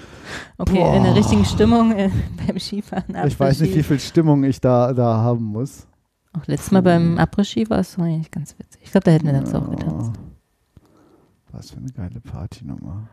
Okay, 0.59 0.97
in 0.97 1.05
der 1.05 1.15
richtigen 1.15 1.45
Stimmung 1.45 1.93
äh, 1.93 2.11
beim 2.47 2.59
Skifahren. 2.59 3.17
Ich 3.27 3.39
weiß 3.39 3.61
nicht, 3.61 3.75
wie 3.77 3.83
viel 3.83 4.01
Stimmung 4.01 4.43
ich 4.45 4.61
da, 4.61 4.93
da 4.93 5.17
haben 5.19 5.45
muss. 5.45 5.87
Auch 6.33 6.47
letztes 6.47 6.71
Mal 6.73 6.83
beim 6.83 7.19
Après-Ski 7.19 7.69
war 7.71 7.79
es 7.81 7.99
eigentlich 7.99 8.31
ganz 8.31 8.59
witzig. 8.59 8.81
Ich 8.85 8.91
glaube, 8.91 9.05
da 9.05 9.11
hätten 9.13 9.27
wir 9.27 9.35
das 9.35 9.55
auch 9.55 9.69
getanzt. 9.71 10.13
Was 11.53 11.71
für 11.71 11.77
eine 11.77 11.91
geile 11.93 12.21
Partynummer. 12.21 13.09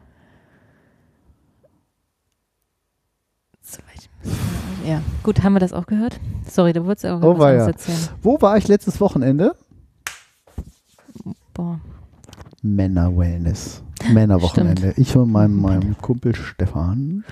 Ja, 4.85 5.01
gut, 5.23 5.43
haben 5.43 5.53
wir 5.53 5.59
das 5.59 5.73
auch 5.73 5.85
gehört? 5.85 6.19
Sorry, 6.47 6.73
du 6.73 6.85
wolltest 6.85 7.05
auch 7.05 7.21
Oh, 7.21 7.37
was 7.37 7.45
anderes 7.45 7.67
erzählen. 7.67 7.99
Wo 8.21 8.41
war 8.41 8.57
ich 8.57 8.67
letztes 8.67 8.99
Wochenende? 8.99 9.55
Boah, 11.53 11.79
Männer-Wellness. 12.61 13.83
Männerwochenende. 14.11 14.93
Ich 14.97 15.15
und 15.15 15.31
meinem, 15.31 15.59
meinem 15.61 15.97
Kumpel 15.97 16.33
Stefan. 16.35 17.23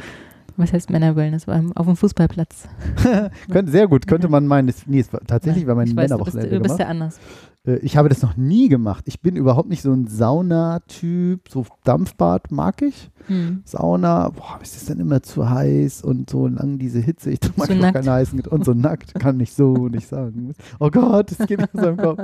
was 0.57 0.73
heißt 0.73 0.89
Männer-Wellness? 0.89 1.47
Auf 1.47 1.85
dem 1.85 1.95
Fußballplatz. 1.95 2.67
Könnte, 3.51 3.71
sehr 3.71 3.87
gut, 3.87 4.07
könnte 4.07 4.27
man 4.27 4.47
meinen. 4.47 4.73
Nee, 4.85 4.99
es 4.99 5.11
war, 5.13 5.21
tatsächlich 5.21 5.65
war 5.67 5.75
mein 5.75 5.87
weiß, 5.87 6.09
du 6.09 6.17
bist, 6.17 6.35
Männerwochenende 6.35 6.55
du 6.55 6.61
bist 6.61 6.79
ja 6.79 6.87
anders. 6.87 7.19
Äh, 7.67 7.75
Ich 7.77 7.97
habe 7.97 8.09
das 8.09 8.21
noch 8.23 8.35
nie 8.37 8.69
gemacht. 8.69 9.03
Ich 9.07 9.21
bin 9.21 9.35
überhaupt 9.35 9.69
nicht 9.69 9.81
so 9.83 9.91
ein 9.91 10.07
Saunatyp. 10.07 11.49
So 11.49 11.65
Dampfbad 11.83 12.51
mag 12.51 12.81
ich. 12.81 13.11
Hm. 13.27 13.61
Sauna, 13.65 14.29
boah, 14.29 14.57
ist 14.61 14.75
das 14.77 14.85
dann 14.85 14.99
immer 15.01 15.21
zu 15.21 15.49
heiß 15.49 16.01
und 16.03 16.29
so 16.29 16.47
lang 16.47 16.79
diese 16.79 16.99
Hitze. 16.99 17.29
Ich 17.31 17.39
So 17.43 17.51
manchmal 17.57 17.79
nackt. 17.79 17.95
keine 17.95 18.11
heißen 18.11 18.39
und 18.41 18.63
so 18.65 18.73
nackt 18.73 19.13
kann 19.15 19.39
ich 19.41 19.53
so 19.53 19.87
nicht 19.89 20.07
sagen. 20.07 20.53
Oh 20.79 20.89
Gott, 20.89 21.31
das 21.37 21.45
geht 21.47 21.59
nicht 21.59 21.75
aus 21.75 21.81
seinem 21.81 21.97
Kopf. 21.97 22.23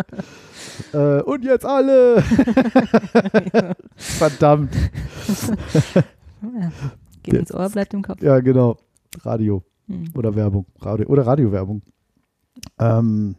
Äh, 0.94 1.22
und 1.24 1.44
jetzt 1.44 1.66
alle. 1.66 2.22
Verdammt. 3.96 4.74
Ja. 6.42 6.72
Geht 7.24 7.34
ins 7.36 7.54
Ohr, 7.54 7.70
bleibt 7.70 7.94
im 7.94 8.02
Kopf. 8.02 8.22
Ja, 8.22 8.40
genau. 8.40 8.78
Radio 9.24 9.64
Hm. 9.88 10.06
oder 10.16 10.34
Werbung. 10.36 10.66
Radio, 10.80 11.08
oder 11.08 11.28
Radiowerbung. 11.28 11.82
Ähm, 12.80 13.36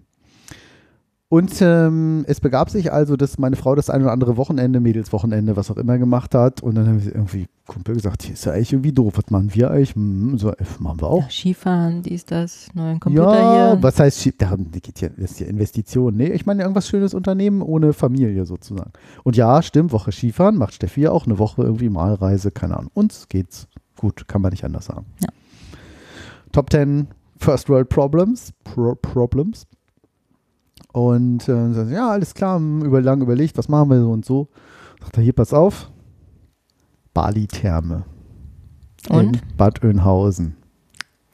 und 1.35 1.61
ähm, 1.63 2.25
es 2.29 2.41
begab 2.41 2.71
sich 2.71 2.93
also, 2.93 3.17
dass 3.17 3.39
meine 3.39 3.57
Frau 3.57 3.75
das 3.75 3.91
ein 3.91 4.03
oder 4.03 4.13
andere 4.13 4.37
Wochenende, 4.37 4.79
Mädelswochenende, 4.79 5.57
was 5.57 5.69
auch 5.69 5.77
immer 5.79 5.99
gemacht 5.99 6.33
hat. 6.33 6.63
Und 6.63 6.77
dann 6.77 6.87
haben 6.87 7.05
wir 7.05 7.13
irgendwie 7.13 7.49
Kumpel 7.67 7.97
gesagt, 7.97 8.23
hier 8.23 8.35
ist 8.35 8.45
ja 8.45 8.53
eigentlich 8.53 8.73
irgendwie 8.73 8.93
doof. 8.93 9.15
Was 9.17 9.31
machen 9.31 9.53
wir 9.53 9.69
eigentlich? 9.69 9.97
Hm, 9.97 10.39
so, 10.39 10.51
äh, 10.53 10.57
machen 10.79 11.01
wir 11.01 11.09
auch. 11.09 11.23
Ja, 11.23 11.29
Skifahren, 11.31 12.03
dies, 12.03 12.25
das, 12.25 12.69
neuen 12.75 13.01
Computer 13.01 13.35
Ja, 13.35 13.73
hier. 13.73 13.83
was 13.83 13.99
heißt, 13.99 14.21
Schieb- 14.21 14.39
darum 14.39 14.71
geht 14.71 15.01
ja, 15.01 15.09
das 15.09 15.33
ist 15.33 15.41
ja 15.41 15.49
Investition. 15.49 16.15
Nee, 16.17 16.29
ich 16.29 16.47
meine 16.47 16.63
irgendwas 16.63 16.87
schönes 16.89 17.15
Unternehmen 17.15 17.63
ohne 17.63 17.95
Familie 17.95 18.45
sozusagen. 18.45 18.93
Und 19.25 19.35
ja, 19.37 19.61
stimmt, 19.61 19.91
Woche 19.91 20.13
Skifahren 20.13 20.57
macht 20.57 20.75
Steffi 20.75 21.01
ja 21.01 21.11
auch 21.11 21.27
eine 21.27 21.41
Woche 21.41 21.63
irgendwie 21.65 21.89
Malreise, 21.89 22.53
keine 22.53 22.77
Ahnung. 22.77 22.93
Uns 22.95 23.27
geht's 23.29 23.67
gut, 23.97 24.29
kann 24.29 24.41
man 24.41 24.53
nicht 24.53 24.65
anders 24.65 24.85
sagen. 24.85 25.07
Ja. 25.21 25.29
Top 26.53 26.71
10 26.71 27.09
First 27.39 27.69
World 27.69 27.89
Problems. 27.89 28.53
Pro 28.63 28.95
Problems. 28.95 29.67
Und 30.95 31.49
äh, 31.49 31.73
so, 31.73 31.83
ja, 31.83 32.09
alles 32.13 32.35
klar, 32.35 32.57
hm, 32.57 32.83
über, 32.85 33.01
lang 33.03 33.21
überlegt, 33.21 33.59
was 33.59 33.69
machen 33.69 33.91
wir 33.91 33.99
so 34.01 34.13
und 34.13 34.25
so. 34.25 34.47
Sagt 35.01 35.17
er, 35.17 35.25
hier, 35.25 35.33
pass 35.33 35.53
auf. 35.53 35.91
Bali-Therme. 37.13 38.05
Und? 39.09 39.37
In 39.43 39.57
Bad 39.57 39.83
Oeynhausen. 39.83 40.57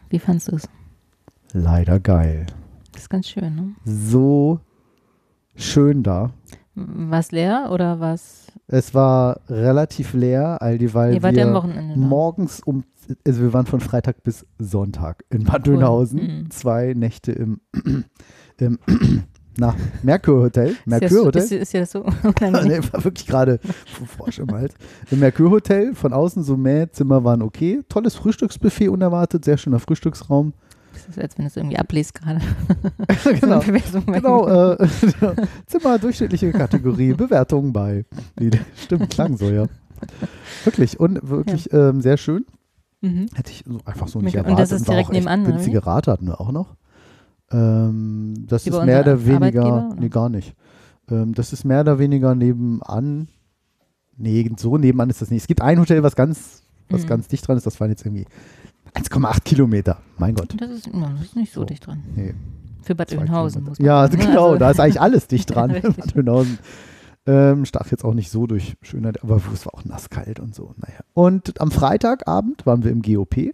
Wie 0.08 0.18
fandst 0.18 0.50
du 0.50 0.56
es? 0.56 0.66
Leider 1.52 2.00
geil. 2.00 2.46
Das 2.92 3.02
ist 3.02 3.10
ganz 3.10 3.28
schön, 3.28 3.54
ne? 3.54 3.74
so 3.84 4.60
schön 5.54 6.02
da. 6.02 6.30
War 6.74 7.18
es 7.20 7.30
leer 7.30 7.68
oder 7.70 8.00
was? 8.00 8.46
Es 8.66 8.94
war 8.94 9.40
relativ 9.50 10.14
leer, 10.14 10.62
all 10.62 10.78
die, 10.78 10.94
weil 10.94 11.20
wir 11.22 11.96
morgens 11.96 12.60
um, 12.60 12.84
also 13.26 13.42
wir 13.42 13.52
waren 13.52 13.66
von 13.66 13.80
Freitag 13.80 14.22
bis 14.22 14.46
Sonntag 14.58 15.24
in 15.28 15.44
Bad 15.44 15.66
Cool. 15.68 15.74
Dönhausen, 15.74 16.20
Mhm. 16.44 16.50
zwei 16.50 16.94
Nächte 16.94 17.32
im, 17.32 17.60
im 18.58 18.78
na, 19.58 19.74
Merkur 20.02 20.42
Hotel. 20.42 20.74
ja, 20.86 21.08
so- 21.08 21.26
Hotel. 21.26 21.42
ist, 21.42 21.52
ist 21.52 21.72
ja 21.72 21.84
so 21.86 22.04
nee, 22.40 22.80
war 22.92 23.04
wirklich 23.04 23.26
gerade 23.26 23.58
Frosch 24.16 24.38
im 24.38 24.50
Hals. 24.52 24.74
Im 25.10 25.20
Merkur 25.20 25.50
Hotel, 25.50 25.94
von 25.94 26.12
außen 26.12 26.42
so 26.42 26.56
mehr, 26.56 26.90
Zimmer 26.92 27.24
waren 27.24 27.42
okay. 27.42 27.80
Tolles 27.88 28.14
Frühstücksbuffet 28.14 28.88
unerwartet, 28.88 29.44
sehr 29.44 29.56
schöner 29.58 29.78
Frühstücksraum. 29.80 30.52
Das 30.92 31.06
ist, 31.08 31.18
als 31.18 31.38
wenn 31.38 31.44
du 31.44 31.48
es 31.48 31.56
irgendwie 31.56 31.78
abliest 31.78 32.14
gerade. 32.14 32.40
genau. 33.40 33.60
So 33.92 34.00
Genau, 34.02 34.48
äh, 34.74 34.88
Zimmer, 35.66 35.98
durchschnittliche 35.98 36.52
Kategorie, 36.52 37.12
Bewertung 37.14 37.72
bei. 37.72 38.04
Nee, 38.38 38.50
stimmt, 38.76 39.10
klang 39.10 39.36
so, 39.36 39.48
ja. 39.50 39.66
Wirklich, 40.64 40.98
und 41.00 41.18
wirklich 41.28 41.72
ähm, 41.72 42.00
sehr 42.00 42.16
schön. 42.16 42.44
Mhm. 43.02 43.26
Hätte 43.34 43.50
ich 43.50 43.64
so 43.66 43.78
einfach 43.84 44.08
so 44.08 44.20
nicht 44.20 44.34
Und 44.36 44.44
erwartet. 44.44 44.58
das 44.58 44.72
ist 44.72 44.88
direkt 44.88 45.08
echt 45.10 45.12
nebenan, 45.12 45.44
Günstige 45.44 45.86
Rate 45.86 46.12
hatten 46.12 46.26
wir 46.26 46.40
auch 46.40 46.52
noch. 46.52 46.74
Ähm, 47.52 48.34
das 48.46 48.66
Wie 48.66 48.70
ist 48.70 48.84
mehr 48.84 49.00
oder 49.00 49.26
weniger, 49.26 49.62
oder? 49.64 49.96
nee, 49.98 50.08
gar 50.08 50.28
nicht. 50.28 50.54
Ähm, 51.10 51.34
das 51.34 51.52
ist 51.52 51.64
mehr 51.64 51.80
oder 51.80 51.98
weniger 51.98 52.34
nebenan. 52.34 53.28
Nee, 54.16 54.50
so 54.58 54.76
nebenan 54.76 55.10
ist 55.10 55.20
das 55.22 55.30
nicht. 55.30 55.42
Es 55.42 55.46
gibt 55.48 55.62
ein 55.62 55.78
Hotel, 55.80 56.02
was 56.02 56.14
ganz, 56.14 56.62
was 56.88 57.02
Mhm. 57.02 57.06
ganz 57.08 57.28
dicht 57.28 57.46
dran 57.46 57.56
ist. 57.56 57.66
Das 57.66 57.80
waren 57.80 57.90
jetzt 57.90 58.04
irgendwie 58.04 58.26
1,8 58.94 59.44
Kilometer. 59.44 59.98
Mein 60.18 60.34
Gott. 60.34 60.54
Das 60.58 60.70
ist, 60.70 60.86
ja, 60.86 60.92
das 61.16 61.22
ist 61.22 61.36
nicht 61.36 61.52
so 61.52 61.60
So. 61.62 61.64
dicht 61.66 61.86
dran. 61.86 62.02
Nee. 62.14 62.34
Für 62.82 62.94
Bad 62.94 63.12
Oeynhausen, 63.12 63.62
Kilometer. 63.64 63.70
muss 63.70 63.78
man 63.78 63.86
Ja, 63.86 64.06
sagen. 64.08 64.18
genau, 64.18 64.46
Also- 64.48 64.58
da 64.58 64.70
ist 64.70 64.80
eigentlich 64.80 65.00
alles 65.00 65.26
dicht 65.26 65.50
dran. 65.54 65.70
Bad 65.82 66.16
Oeynhausen. 66.16 66.58
Ähm, 67.26 67.64
stach 67.66 67.90
jetzt 67.90 68.04
auch 68.04 68.14
nicht 68.14 68.30
so 68.30 68.46
durch 68.46 68.74
Schönheit, 68.82 69.22
aber 69.22 69.40
es 69.52 69.66
war 69.66 69.74
auch 69.74 69.84
nasskalt 69.84 70.40
und 70.40 70.54
so. 70.54 70.74
Naja. 70.78 71.00
Und 71.12 71.60
am 71.60 71.70
Freitagabend 71.70 72.64
waren 72.66 72.82
wir 72.82 72.90
im 72.90 73.02
GOP. 73.02 73.52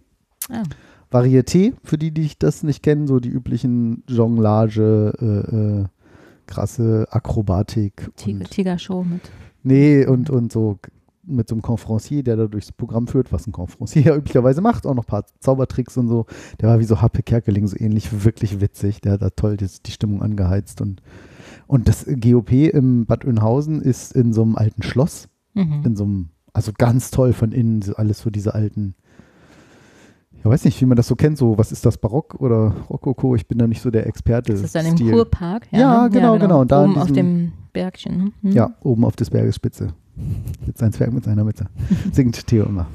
Ah. 0.49 0.63
Varieté, 1.11 1.73
für 1.83 1.97
die, 1.97 2.11
die 2.11 2.29
das 2.37 2.63
nicht 2.63 2.83
kennen, 2.83 3.07
so 3.07 3.19
die 3.19 3.29
üblichen 3.29 4.03
Jonglage, 4.07 5.13
äh, 5.19 5.55
äh, 5.81 5.85
krasse 6.47 7.07
Akrobatik. 7.11 8.09
Tiger, 8.15 8.45
Tiger-Show 8.45 9.03
mit. 9.03 9.21
nee, 9.63 10.05
und, 10.05 10.29
und 10.29 10.51
so 10.51 10.79
mit 11.29 11.49
so 11.49 11.55
einem 11.55 11.61
Conferencier, 11.61 12.23
der 12.23 12.37
da 12.37 12.47
durchs 12.47 12.71
Programm 12.71 13.07
führt, 13.07 13.33
was 13.33 13.47
ein 13.47 13.51
Conferencier 13.51 14.01
ja 14.05 14.15
üblicherweise 14.15 14.61
macht, 14.61 14.85
auch 14.85 14.93
noch 14.93 15.03
ein 15.03 15.07
paar 15.07 15.25
Zaubertricks 15.41 15.97
und 15.97 16.07
so. 16.07 16.25
Der 16.61 16.69
war 16.69 16.79
wie 16.79 16.85
so 16.85 17.01
Happe 17.01 17.21
Kerkeling, 17.21 17.67
so 17.67 17.75
ähnlich, 17.77 18.23
wirklich 18.23 18.61
witzig. 18.61 19.01
Der 19.01 19.13
hat 19.13 19.21
da 19.21 19.29
toll 19.31 19.57
das, 19.57 19.81
die 19.81 19.91
Stimmung 19.91 20.21
angeheizt. 20.23 20.79
Und, 20.79 21.01
und 21.67 21.89
das 21.89 22.05
GOP 22.05 22.51
im 22.73 23.05
Bad 23.05 23.25
Oeynhausen 23.25 23.81
ist 23.81 24.13
in 24.13 24.31
so 24.31 24.41
einem 24.41 24.55
alten 24.55 24.83
Schloss 24.83 25.27
Mhm. 25.53 25.81
in 25.85 25.95
so 25.95 26.03
einem, 26.03 26.29
also 26.53 26.71
ganz 26.77 27.09
toll 27.09 27.33
von 27.33 27.51
innen, 27.51 27.83
alles 27.95 28.19
so 28.19 28.29
diese 28.29 28.53
alten, 28.53 28.93
ich 30.47 30.53
weiß 30.53 30.65
nicht, 30.65 30.81
wie 30.81 30.85
man 30.85 30.97
das 30.97 31.07
so 31.07 31.15
kennt, 31.15 31.37
so, 31.37 31.57
was 31.57 31.71
ist 31.71 31.85
das, 31.85 31.97
Barock 31.97 32.35
oder 32.39 32.73
Rokoko? 32.89 33.35
Ich 33.35 33.47
bin 33.47 33.57
da 33.57 33.67
nicht 33.67 33.81
so 33.81 33.89
der 33.91 34.07
Experte. 34.07 34.53
Das 34.53 34.61
ist 34.61 34.75
dann 34.75 34.85
im. 34.85 35.11
Kurpark. 35.11 35.67
Ja, 35.71 36.03
ne? 36.03 36.09
genau, 36.09 36.37
genau. 36.37 36.61
Und 36.61 36.71
da 36.71 36.83
Oben 36.83 36.97
auf 36.97 37.07
diesem- 37.07 37.15
dem 37.15 37.51
Bergchen. 37.73 38.33
Mhm. 38.41 38.51
Ja, 38.51 38.71
oben 38.81 39.05
auf 39.05 39.15
des 39.15 39.29
Berges 39.29 39.55
Spitze. 39.55 39.93
Sitzt 40.65 40.81
ein 40.81 40.91
Zwerg 40.91 41.13
mit 41.13 41.23
seiner 41.23 41.43
Mütze. 41.43 41.67
Singt 42.11 42.47
Theo 42.47 42.65
immer. 42.65 42.87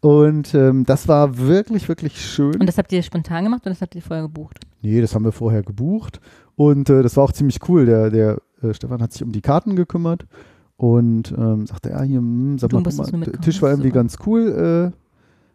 Und 0.00 0.54
ähm, 0.54 0.84
das 0.84 1.08
war 1.08 1.36
wirklich, 1.36 1.88
wirklich 1.88 2.20
schön. 2.20 2.54
Und 2.60 2.66
das 2.66 2.78
habt 2.78 2.92
ihr 2.92 3.02
spontan 3.02 3.44
gemacht 3.44 3.62
oder 3.62 3.70
das 3.70 3.82
habt 3.82 3.94
ihr 3.94 4.02
vorher 4.02 4.22
gebucht? 4.22 4.60
Nee, 4.82 5.00
das 5.00 5.14
haben 5.14 5.24
wir 5.24 5.32
vorher 5.32 5.62
gebucht. 5.62 6.20
Und 6.54 6.88
äh, 6.88 7.02
das 7.02 7.16
war 7.16 7.24
auch 7.24 7.32
ziemlich 7.32 7.58
cool. 7.68 7.86
Der, 7.86 8.10
der 8.10 8.38
äh, 8.62 8.72
Stefan 8.72 9.02
hat 9.02 9.12
sich 9.12 9.22
um 9.22 9.32
die 9.32 9.40
Karten 9.40 9.76
gekümmert 9.76 10.26
und 10.76 11.34
ähm, 11.36 11.66
sagte, 11.66 11.90
ja, 11.90 12.02
hier, 12.02 12.18
hm, 12.18 12.58
sag 12.58 12.72
mal, 12.72 12.82
mal 12.82 12.90
Tisch 13.42 13.60
war 13.60 13.70
das 13.70 13.78
irgendwie 13.78 13.88
super. 13.88 13.98
ganz 13.98 14.16
cool. 14.26 14.92
Äh, 14.94 15.07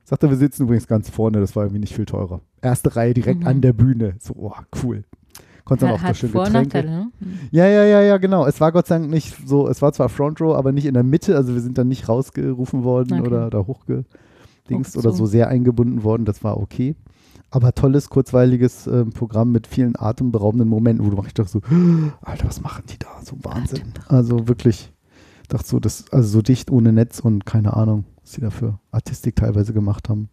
sagte, 0.04 0.30
wir 0.30 0.38
sitzen 0.38 0.64
übrigens 0.64 0.88
ganz 0.88 1.10
vorne, 1.10 1.40
das 1.40 1.56
war 1.56 1.64
irgendwie 1.64 1.80
nicht 1.80 1.96
viel 1.96 2.06
teurer. 2.06 2.42
Erste 2.62 2.96
Reihe 2.96 3.14
direkt 3.14 3.42
Mhm. 3.42 3.48
an 3.48 3.62
der 3.62 3.74
Bühne. 3.74 4.16
So, 4.20 4.34
oh, 4.38 4.54
cool. 4.84 5.04
Konntest 5.66 5.84
dann 5.88 5.96
auch 5.96 6.02
da 6.02 6.08
hat 6.10 6.18
schön 6.18 6.30
Vor- 6.30 6.44
Getränke. 6.44 6.84
Ne? 6.84 7.10
Mhm. 7.22 7.34
Ja, 7.52 7.66
ja, 7.68 7.84
ja, 7.86 8.02
ja, 8.02 8.18
genau. 8.18 8.46
Es 8.46 8.60
war 8.60 8.72
Gott 8.74 8.88
sei 8.88 8.98
Dank 9.00 9.10
nicht 9.10 9.48
so, 9.48 9.68
es 9.70 9.82
war 9.82 9.94
zwar 9.94 10.10
Front 10.10 10.42
Row, 10.42 10.56
aber 10.56 10.72
nicht 10.74 10.86
in 10.86 10.94
der 10.94 11.04
Mitte, 11.04 11.36
also 11.38 11.54
wir 11.54 11.62
sind 11.62 11.78
dann 11.78 11.88
nicht 11.88 12.10
rausgerufen 12.10 12.84
worden 12.84 13.20
Okay. 13.20 13.28
oder 13.28 13.50
da 13.50 13.60
hochgedingst 13.66 14.98
oder 14.98 15.12
so 15.12 15.26
sehr 15.26 15.48
eingebunden 15.48 16.04
worden, 16.04 16.26
das 16.26 16.44
war 16.44 16.58
okay. 16.58 16.96
Aber 17.50 17.72
tolles, 17.74 18.10
kurzweiliges 18.10 18.88
ähm, 18.88 19.12
Programm 19.12 19.52
mit 19.52 19.68
vielen 19.68 19.94
atemberaubenden 19.98 20.68
Momenten, 20.68 21.06
wo 21.06 21.12
du 21.12 21.16
machst, 21.18 21.38
dachte 21.38 21.52
so, 21.52 21.62
Alter, 22.22 22.48
was 22.48 22.62
machen 22.62 22.84
die 22.90 22.98
da? 22.98 23.08
So 23.24 23.36
Wahnsinn. 23.44 23.94
Also 24.08 24.48
wirklich, 24.48 24.92
dachte 25.54 25.68
so, 25.68 25.80
das, 25.80 26.12
also 26.12 26.28
so 26.28 26.42
dicht 26.42 26.72
ohne 26.72 26.92
Netz 26.92 27.20
und 27.20 27.46
keine 27.46 27.76
Ahnung, 27.76 28.06
was 28.22 28.34
sie 28.34 28.42
da 28.42 28.50
für 28.50 28.80
Artistik 28.92 29.36
teilweise 29.36 29.74
gemacht 29.74 30.10
haben. 30.10 30.30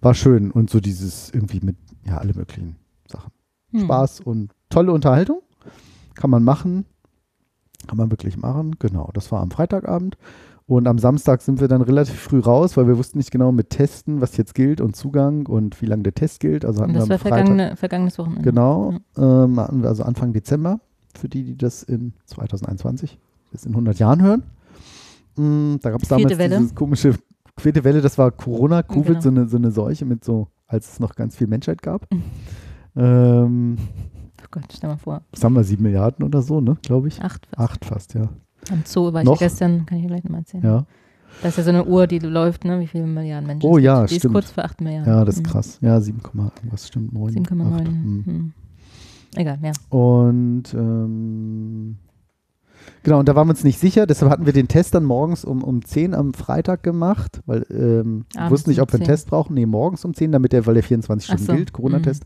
War 0.00 0.14
schön 0.14 0.50
und 0.50 0.70
so 0.70 0.80
dieses 0.80 1.30
irgendwie 1.30 1.60
mit, 1.60 1.76
ja, 2.06 2.18
alle 2.18 2.34
möglichen 2.34 2.76
Sachen. 3.10 3.32
Hm. 3.70 3.80
Spaß 3.80 4.20
und 4.20 4.52
tolle 4.68 4.92
Unterhaltung. 4.92 5.40
Kann 6.14 6.30
man 6.30 6.44
machen. 6.44 6.84
Kann 7.86 7.96
man 7.96 8.10
wirklich 8.10 8.36
machen. 8.36 8.76
Genau, 8.78 9.10
das 9.14 9.32
war 9.32 9.40
am 9.40 9.50
Freitagabend. 9.50 10.16
Und 10.66 10.86
am 10.86 10.98
Samstag 10.98 11.42
sind 11.42 11.60
wir 11.60 11.68
dann 11.68 11.82
relativ 11.82 12.18
früh 12.18 12.40
raus, 12.40 12.76
weil 12.76 12.86
wir 12.86 12.96
wussten 12.96 13.18
nicht 13.18 13.30
genau 13.30 13.52
mit 13.52 13.68
Testen, 13.68 14.22
was 14.22 14.36
jetzt 14.38 14.54
gilt 14.54 14.80
und 14.80 14.96
Zugang 14.96 15.46
und 15.46 15.80
wie 15.82 15.86
lange 15.86 16.04
der 16.04 16.14
Test 16.14 16.40
gilt. 16.40 16.64
Also 16.64 16.82
hatten 16.82 16.94
das 16.94 17.04
wir 17.04 17.10
war 17.10 17.18
vergangene, 17.18 17.76
vergangenes 17.76 18.18
Wochenende. 18.18 18.42
genau, 18.42 18.94
ähm, 19.18 19.60
hatten 19.60 19.82
wir 19.82 19.88
also 19.88 20.04
Anfang 20.04 20.32
Dezember, 20.32 20.80
für 21.14 21.28
die, 21.28 21.44
die 21.44 21.58
das 21.58 21.82
in 21.82 22.14
2021, 22.24 23.18
das 23.54 23.64
in 23.66 23.72
100 23.72 23.98
Jahren 23.98 24.20
hören. 24.22 24.42
Mm, 25.36 25.76
da 25.80 25.90
gab 25.90 26.02
es 26.02 26.08
damals 26.08 26.36
Welle. 26.38 26.58
dieses 26.58 26.74
komische, 26.74 27.14
vierte 27.58 27.82
Welle, 27.84 28.00
das 28.00 28.18
war 28.18 28.30
Corona, 28.30 28.82
Covid, 28.82 29.06
Genau. 29.06 29.20
so, 29.20 29.28
eine, 29.30 29.48
so 29.48 29.56
eine 29.56 29.70
Seuche 29.70 30.04
mit 30.04 30.24
so, 30.24 30.48
als 30.66 30.92
es 30.92 31.00
noch 31.00 31.14
ganz 31.14 31.36
viel 31.36 31.46
Menschheit 31.46 31.82
gab. 31.82 32.06
Mhm. 32.12 32.22
Ähm, 32.96 33.76
Oh 34.40 34.46
Gott, 34.52 34.64
stell 34.72 34.88
mal 34.90 34.96
vor. 34.98 35.22
was 35.32 35.42
haben 35.42 35.54
wir, 35.54 35.64
sieben 35.64 35.82
Milliarden 35.82 36.24
oder 36.24 36.42
so, 36.42 36.60
ne, 36.60 36.76
glaube 36.82 37.08
ich? 37.08 37.20
Acht. 37.22 37.48
Acht 37.56 37.84
fast, 37.84 38.14
ja. 38.14 38.28
Am 38.70 38.82
Zoo 38.84 39.12
war 39.12 39.22
ich 39.22 39.26
Noch? 39.26 39.40
ja 39.40 39.48
gestern, 39.48 39.84
kann 39.84 39.98
ich 39.98 40.06
gleich 40.06 40.22
nochmal 40.22 40.42
erzählen. 40.42 40.62
Ja, 40.62 40.86
Das 41.42 41.52
ist 41.52 41.56
ja 41.58 41.62
so 41.64 41.70
eine 41.70 41.84
Uhr, 41.86 42.06
die 42.06 42.20
läuft, 42.20 42.64
ne? 42.64 42.78
wie 42.78 42.86
viele 42.86 43.06
Milliarden 43.06 43.48
Menschen 43.48 43.68
Oh 43.68 43.78
ja. 43.78 44.02
Die 44.06 44.14
stimmt. 44.14 44.24
ist 44.26 44.32
kurz 44.32 44.50
vor 44.52 44.64
8 44.64 44.80
Milliarden. 44.80 45.12
ja 45.12 45.24
das 45.24 45.36
ist 45.36 45.40
Mhm. 45.40 45.50
krass. 45.50 45.78
Ja, 45.80 46.00
7, 46.00 46.20
was 46.70 46.86
stimmt, 46.86 47.12
9. 47.12 47.34
7,9. 47.34 47.74
acht, 47.74 47.88
hm. 47.88 48.22
Mhm. 48.26 48.52
Egal, 49.34 49.58
ja. 49.60 49.72
Und 49.98 50.72
ähm, 50.74 51.96
genau, 53.02 53.18
und 53.18 53.28
da 53.28 53.34
waren 53.34 53.46
wir 53.46 53.50
uns 53.52 53.64
nicht 53.64 53.78
sicher, 53.78 54.06
deshalb 54.06 54.30
hatten 54.30 54.46
wir 54.46 54.52
den 54.52 54.68
Test 54.68 54.94
dann 54.94 55.04
morgens 55.04 55.44
um, 55.44 55.62
um 55.62 55.84
10 55.84 56.14
am 56.14 56.34
Freitag 56.34 56.82
gemacht, 56.82 57.40
weil 57.46 57.66
ähm, 57.70 58.24
wir 58.34 58.50
wussten 58.50 58.70
nicht, 58.70 58.80
ob 58.80 58.90
wir 58.92 58.94
einen 58.94 59.06
10. 59.06 59.14
Test 59.14 59.28
brauchen. 59.28 59.54
Nee, 59.54 59.66
morgens 59.66 60.04
um 60.04 60.14
10, 60.14 60.32
damit 60.32 60.52
der, 60.52 60.66
weil 60.66 60.74
der 60.74 60.82
24 60.82 61.28
Ach 61.28 61.32
Stunden 61.34 61.46
so. 61.46 61.52
Mhm. 61.52 61.56
gilt, 61.56 61.72
Corona-Test. 61.72 62.24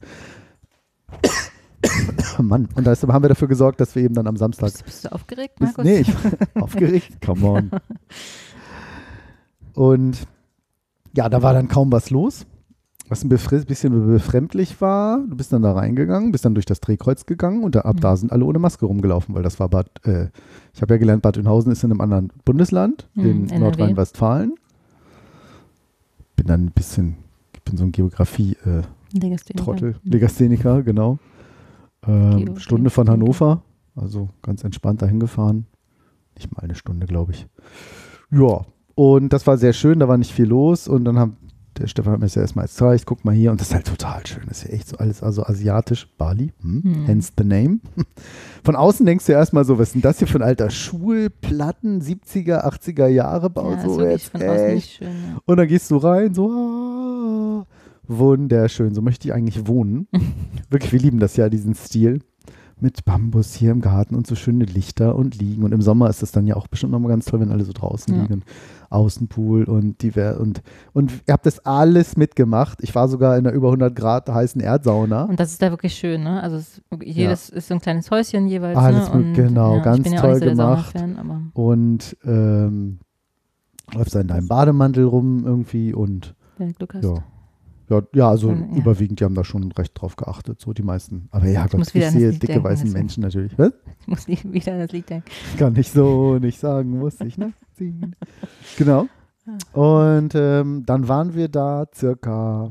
Mann, 2.39 2.69
und 2.75 2.87
deshalb 2.87 3.13
haben 3.13 3.25
wir 3.25 3.29
dafür 3.29 3.49
gesorgt, 3.49 3.81
dass 3.81 3.95
wir 3.95 4.03
eben 4.03 4.15
dann 4.15 4.27
am 4.27 4.37
Samstag 4.37 4.73
Bist, 4.73 4.85
bist 4.85 5.05
du 5.05 5.13
aufgeregt, 5.13 5.57
Bis, 5.59 5.69
Markus? 5.69 5.85
nee, 5.85 6.01
ich 6.01 6.13
war 6.13 6.33
aufgeregt. 6.63 7.21
Come 7.25 7.47
on. 7.47 7.71
Und 9.75 10.27
ja, 11.15 11.29
da 11.29 11.43
war 11.43 11.53
dann 11.53 11.69
kaum 11.69 11.93
was 11.93 12.11
los. 12.11 12.47
Was 13.09 13.25
ein 13.25 13.29
bisschen 13.31 14.07
befremdlich 14.07 14.81
war, 14.83 15.19
du 15.27 15.35
bist 15.37 15.53
dann 15.53 15.63
da 15.63 15.73
reingegangen, 15.73 16.31
bist 16.31 16.45
dann 16.45 16.55
durch 16.55 16.67
das 16.67 16.81
Drehkreuz 16.81 17.25
gegangen 17.25 17.65
und 17.65 17.75
da, 17.75 17.81
ab 17.81 17.97
Mhm. 17.97 18.01
da 18.01 18.17
sind 18.17 18.33
alle 18.33 18.45
ohne 18.45 18.59
Maske 18.59 18.85
rumgelaufen, 18.87 19.35
weil 19.35 19.43
das 19.43 19.59
war 19.59 19.69
Bad, 19.71 19.89
äh, 20.07 20.29
ich 20.75 20.83
habe 20.83 20.95
ja 20.95 20.99
gelernt, 20.99 21.23
Bad 21.23 21.39
Oeynhausen 21.39 21.73
ist 21.73 21.83
in 21.85 21.91
einem 21.91 22.01
anderen 22.03 22.31
Bundesland, 22.45 23.09
Mhm, 23.15 23.47
in. 23.51 23.61
Nordrhein-Westfalen. 23.61 24.55
Bin 26.37 26.47
dann 26.47 26.67
ein 26.67 26.71
bisschen, 26.71 27.17
ich 27.55 27.63
bin 27.63 27.77
so 27.79 27.85
ein 27.85 27.93
Geografie-Trottel, 27.93 28.85
Legastheniker. 29.13 29.95
Legastheniker, 30.05 30.83
genau. 30.83 31.19
Ähm, 32.07 32.37
Geografie. 32.37 32.61
Stunde 32.61 32.91
von 32.91 33.09
Hannover, 33.09 33.63
also 33.97 34.29
ganz 34.43 34.63
entspannt 34.65 35.03
dahin 35.03 35.19
gefahren. 35.19 35.67
Nicht 36.37 36.55
mal 36.55 36.63
eine 36.63 36.75
Stunde, 36.75 37.07
glaube 37.07 37.33
ich. 37.33 37.47
Ja, 38.31 38.67
und 38.95 39.33
das 39.33 39.47
war 39.47 39.57
sehr 39.59 39.73
schön, 39.73 39.99
da 39.99 40.09
war 40.09 40.19
nicht 40.19 40.33
viel 40.33 40.47
los 40.47 40.87
und 40.89 41.05
dann 41.05 41.19
haben 41.19 41.37
der 41.79 41.87
Stefan 41.87 42.13
hat 42.15 42.21
mir 42.21 42.27
das 42.27 42.35
ja 42.35 42.43
erstmal 42.43 42.67
gezeigt, 42.67 43.07
guck 43.07 43.25
mal 43.25 43.35
hier 43.35 43.51
und 43.51 43.61
das 43.61 43.69
ist 43.69 43.75
halt 43.75 43.87
total 43.87 44.27
schön. 44.27 44.43
Das 44.49 44.59
ist 44.63 44.69
ja 44.69 44.75
echt 44.75 44.89
so 44.89 44.97
alles, 44.99 45.23
also 45.23 45.45
asiatisch, 45.45 46.09
Bali, 46.19 46.53
hm, 46.61 46.83
Hm. 46.83 47.05
hence 47.07 47.33
the 47.39 47.45
name. 47.45 47.79
Von 48.65 48.77
außen 48.77 49.05
denkst 49.07 49.27
du 49.27 49.33
erstmal 49.33 49.65
so, 49.65 49.79
was 49.79 49.89
ist 49.89 49.95
denn 49.95 50.03
das 50.03 50.19
hier 50.19 50.29
für 50.29 50.39
ein 50.39 50.43
alter 50.43 50.71
Schulplatten, 50.71 52.01
70er, 52.03 52.65
80er 52.67 53.07
Jahre 53.07 53.51
Bau, 53.51 53.71
Ja, 53.73 53.89
so 53.89 54.03
jetzt 54.03 54.35
echt. 54.35 54.75
nicht 54.75 54.91
schön. 54.97 55.09
Ja. 55.09 55.41
Und 55.47 55.57
dann 55.57 55.69
gehst 55.69 55.91
du 55.91 55.97
rein, 55.97 56.35
so, 56.35 56.51
ah, 56.51 57.67
wunderschön, 58.07 58.95
so 58.95 59.03
möchte 59.03 59.29
ich 59.29 59.35
eigentlich 59.35 59.67
wohnen. 59.67 60.09
Wirklich, 60.71 60.93
wir 60.93 61.01
lieben 61.01 61.19
das 61.21 61.37
ja, 61.37 61.49
diesen 61.49 61.75
Stil. 61.75 62.21
Mit 62.81 63.05
Bambus 63.05 63.55
hier 63.55 63.73
im 63.73 63.81
Garten 63.81 64.15
und 64.15 64.29
so 64.29 64.37
schöne 64.37 64.65
Lichter 64.65 65.17
und 65.17 65.37
liegen. 65.37 65.65
Und 65.65 65.73
im 65.73 65.83
Sommer 65.83 66.09
ist 66.11 66.23
das 66.23 66.31
dann 66.31 66.47
ja 66.47 66.55
auch 66.55 66.69
bestimmt 66.69 66.93
nochmal 66.93 67.09
ganz 67.11 67.25
toll, 67.25 67.41
wenn 67.41 67.51
alle 67.51 67.65
so 67.65 67.73
draußen 67.73 68.15
Ja. 68.15 68.23
liegen. 68.23 68.45
Außenpool 68.91 69.65
und 69.65 70.03
diver 70.03 70.41
und, 70.41 70.63
und 70.93 71.13
ihr 71.27 71.33
habt 71.35 71.45
das 71.47 71.59
alles 71.67 72.17
mitgemacht. 72.17 72.79
Ich 72.83 72.95
war 72.95 73.09
sogar 73.09 73.37
in 73.37 73.47
einer 73.47 73.55
über 73.55 73.69
100 73.69 73.95
Grad 73.95 74.29
heißen 74.29 74.61
Erdsauna. 74.61 75.25
Und 75.25 75.39
das 75.39 75.53
ist 75.53 75.61
da 75.63 75.71
wirklich 75.71 75.95
schön, 75.95 76.23
ne? 76.23 76.43
Also 76.43 76.57
es, 76.57 76.81
jedes 77.05 77.51
ist 77.51 77.69
so 77.69 77.75
ein 77.75 77.81
kleines 77.81 78.11
Häuschen 78.11 78.49
jeweils. 78.49 78.79
Alles 78.79 79.13
ne? 79.13 79.21
mit- 79.21 79.35
genau, 79.37 79.77
ja, 79.77 79.83
ganz 79.83 79.99
ich 79.99 80.05
bin 80.05 80.13
ja 80.15 80.19
auch 80.21 80.25
toll 80.25 80.35
so 80.35 80.41
der 80.41 80.49
gemacht. 80.51 80.95
Und 81.55 82.17
ähm, 82.25 82.99
läufst 83.93 84.15
da 84.15 84.21
in 84.21 84.29
deinem 84.29 84.49
Bademantel 84.49 85.05
rum 85.05 85.45
irgendwie 85.45 85.93
und 85.95 86.35
wenn 86.57 86.69
du 86.69 86.75
Glück 86.75 86.95
hast. 86.95 87.05
Ja. 87.05 87.15
Ja, 87.91 88.03
ja, 88.15 88.29
also 88.29 88.51
ja. 88.51 88.57
überwiegend, 88.77 89.21
die 89.21 89.25
haben 89.25 89.35
da 89.35 89.45
schon 89.45 89.73
recht 89.73 89.93
drauf 90.01 90.17
geachtet, 90.17 90.61
so 90.61 90.73
die 90.73 90.83
meisten. 90.83 91.29
Aber 91.31 91.47
ja, 91.49 91.67
Gott, 91.67 91.81
ich 91.81 91.89
sehe 92.11 92.33
dicke 92.33 92.47
denken, 92.49 92.65
weißen 92.65 92.85
deswegen. 92.87 92.93
Menschen 92.93 93.23
natürlich. 93.23 93.59
Was? 93.59 93.73
Ich 94.01 94.07
muss 94.07 94.29
nie 94.29 94.39
wieder 94.53 94.73
an 94.73 94.79
das 94.81 94.93
Lied 94.93 95.09
denken. 95.11 95.29
Kann 95.59 95.77
ich 95.77 95.91
so 95.91 96.39
nicht 96.39 96.59
sagen, 96.61 96.99
muss 96.99 97.21
ich 97.21 97.37
nachziehen. 97.39 98.15
genau. 98.77 99.07
Und 99.73 100.35
ähm, 100.35 100.83
dann 100.87 101.09
waren 101.09 101.35
wir 101.35 101.49
da 101.49 101.87
circa 101.95 102.71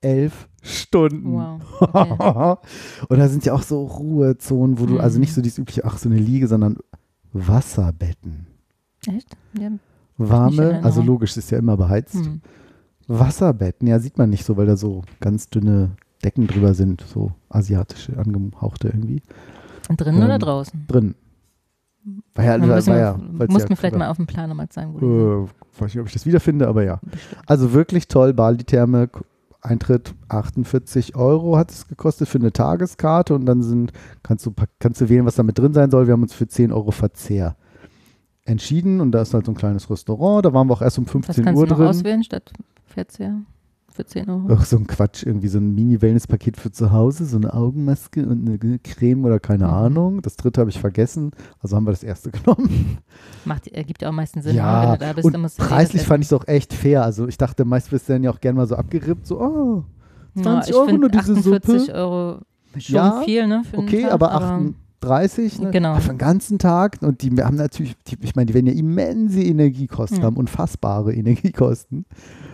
elf 0.00 0.48
Stunden. 0.62 1.32
Wow. 1.34 1.60
Okay. 1.80 2.56
Und 3.08 3.18
da 3.18 3.28
sind 3.28 3.44
ja 3.44 3.52
auch 3.54 3.62
so 3.62 3.84
Ruhezonen, 3.86 4.78
wo 4.78 4.86
du, 4.86 4.98
also 5.00 5.16
Mhm. 5.16 5.20
nicht 5.22 5.34
so 5.34 5.40
dieses 5.42 5.58
übliche, 5.58 5.84
ach, 5.84 5.98
so 5.98 6.08
eine 6.08 6.18
Liege, 6.18 6.46
sondern 6.48 6.76
Wasserbetten. 7.32 8.46
Echt? 9.06 9.36
Ja. 9.58 9.70
Nicht 9.70 9.80
Warme, 10.18 10.82
also 10.82 11.02
logisch, 11.02 11.36
ist 11.36 11.50
ja 11.50 11.58
immer 11.58 11.76
beheizt. 11.76 12.14
Hm. 12.14 12.40
Wasserbetten, 13.08 13.86
ja, 13.88 13.98
sieht 13.98 14.18
man 14.18 14.30
nicht 14.30 14.44
so, 14.44 14.56
weil 14.56 14.66
da 14.66 14.76
so 14.76 15.02
ganz 15.20 15.48
dünne 15.48 15.92
Decken 16.24 16.46
drüber 16.46 16.74
sind, 16.74 17.02
so 17.06 17.32
asiatische, 17.48 18.18
angehauchte 18.18 18.88
irgendwie. 18.88 19.22
Drinnen 19.96 20.22
oder 20.22 20.34
Ähm, 20.34 20.40
draußen? 20.40 20.84
Drin. 20.88 21.14
War 22.34 22.44
ja, 22.44 22.60
war, 22.60 22.76
muss 22.76 22.86
war 22.86 22.94
mir, 22.94 23.00
ja, 23.00 23.46
muss 23.48 23.62
ja 23.62 23.68
mir 23.68 23.76
vielleicht 23.76 23.96
mal 23.96 24.08
auf 24.08 24.16
dem 24.16 24.26
Plan 24.26 24.48
nochmal 24.48 24.68
zeigen, 24.68 24.94
wo. 24.94 25.44
Äh, 25.44 25.48
weiß 25.80 25.94
nicht, 25.94 26.00
ob 26.00 26.06
ich 26.06 26.12
das 26.12 26.26
wiederfinde, 26.26 26.68
aber 26.68 26.84
ja. 26.84 27.00
Bestimmt. 27.02 27.42
Also 27.46 27.72
wirklich 27.72 28.08
toll, 28.08 28.32
Bali-Therme, 28.32 29.08
Eintritt 29.60 30.14
48 30.28 31.16
Euro 31.16 31.56
hat 31.56 31.70
es 31.72 31.88
gekostet 31.88 32.28
für 32.28 32.38
eine 32.38 32.52
Tageskarte 32.52 33.34
und 33.34 33.46
dann 33.46 33.62
sind, 33.62 33.92
kannst 34.22 34.46
du, 34.46 34.52
kannst 34.78 35.00
du 35.00 35.08
wählen, 35.08 35.26
was 35.26 35.34
da 35.34 35.42
mit 35.42 35.58
drin 35.58 35.72
sein 35.72 35.90
soll. 35.90 36.06
Wir 36.06 36.12
haben 36.12 36.22
uns 36.22 36.34
für 36.34 36.46
10 36.46 36.72
Euro 36.72 36.92
Verzehr 36.92 37.56
entschieden 38.46 39.00
und 39.00 39.12
da 39.12 39.22
ist 39.22 39.34
halt 39.34 39.46
so 39.46 39.52
ein 39.52 39.56
kleines 39.56 39.90
Restaurant. 39.90 40.44
Da 40.44 40.52
waren 40.52 40.68
wir 40.68 40.74
auch 40.74 40.82
erst 40.82 40.98
um 40.98 41.04
Was 41.06 41.12
15 41.12 41.44
kannst 41.44 41.58
Uhr 41.60 41.66
du 41.66 41.70
noch 41.72 41.78
drin. 41.78 41.88
auswählen 41.88 42.22
statt 42.24 42.52
Verzehr? 42.86 43.40
Für 43.92 44.04
10 44.04 44.28
Euro. 44.28 44.42
Ach, 44.50 44.62
so 44.66 44.76
ein 44.76 44.86
Quatsch, 44.86 45.22
irgendwie 45.24 45.48
so 45.48 45.56
ein 45.58 45.74
Mini-Wellness-Paket 45.74 46.58
für 46.58 46.70
zu 46.70 46.92
Hause, 46.92 47.24
so 47.24 47.38
eine 47.38 47.54
Augenmaske 47.54 48.26
und 48.26 48.46
eine 48.46 48.78
Creme 48.80 49.24
oder 49.24 49.40
keine 49.40 49.64
Mhm. 49.68 49.72
Ahnung. 49.72 50.20
Das 50.22 50.36
dritte 50.36 50.60
habe 50.60 50.68
ich 50.68 50.78
vergessen, 50.78 51.30
also 51.62 51.76
haben 51.76 51.86
wir 51.86 51.92
das 51.92 52.02
erste 52.02 52.30
genommen. 52.32 52.98
Macht, 53.46 53.68
ergibt 53.68 54.02
ja 54.02 54.10
auch 54.10 54.12
meistens 54.12 54.44
Sinn. 54.44 54.52
ne? 54.52 54.58
ja, 54.58 54.82
Wenn 54.82 54.92
du 54.92 54.98
da 55.06 55.12
bist, 55.14 55.24
und 55.34 55.40
musst 55.40 55.58
du 55.58 55.62
preislich 55.64 56.02
das 56.02 56.08
fand 56.08 56.22
ich 56.22 56.28
es 56.28 56.32
auch 56.34 56.46
echt 56.46 56.74
fair. 56.74 57.04
Also 57.04 57.26
ich 57.26 57.38
dachte, 57.38 57.64
meist 57.64 57.90
wirst 57.90 58.08
du 58.08 58.12
dann 58.12 58.22
ja 58.22 58.30
auch 58.30 58.40
gerne 58.40 58.58
mal 58.58 58.66
so 58.66 58.76
abgerippt, 58.76 59.26
so, 59.26 59.40
oh, 59.40 59.84
essen. 60.34 60.42
20 60.44 60.74
ja, 60.74 60.80
Euro 60.80 60.92
nur 60.98 61.08
diese 61.08 61.32
48 61.32 61.80
Suppe. 61.86 61.94
Euro 61.94 62.38
schon 62.76 62.94
Ja, 62.94 63.22
viel, 63.24 63.46
ne? 63.46 63.62
Okay, 63.74 64.02
Tag, 64.02 64.12
aber 64.12 64.60
38, 65.00 65.60
ne? 65.60 65.70
Genau. 65.70 65.96
Für 66.00 66.08
den 66.10 66.18
ganzen 66.18 66.58
Tag. 66.58 66.98
Und 67.02 67.22
die 67.22 67.30
haben 67.42 67.56
natürlich, 67.56 67.96
die, 68.06 68.16
ich 68.20 68.34
meine, 68.36 68.46
die 68.46 68.54
werden 68.54 68.66
ja 68.66 68.72
immense 68.72 69.42
Energiekosten 69.42 70.18
Ja. 70.18 70.24
haben, 70.24 70.36
unfassbare 70.36 71.14
Energiekosten. 71.14 72.04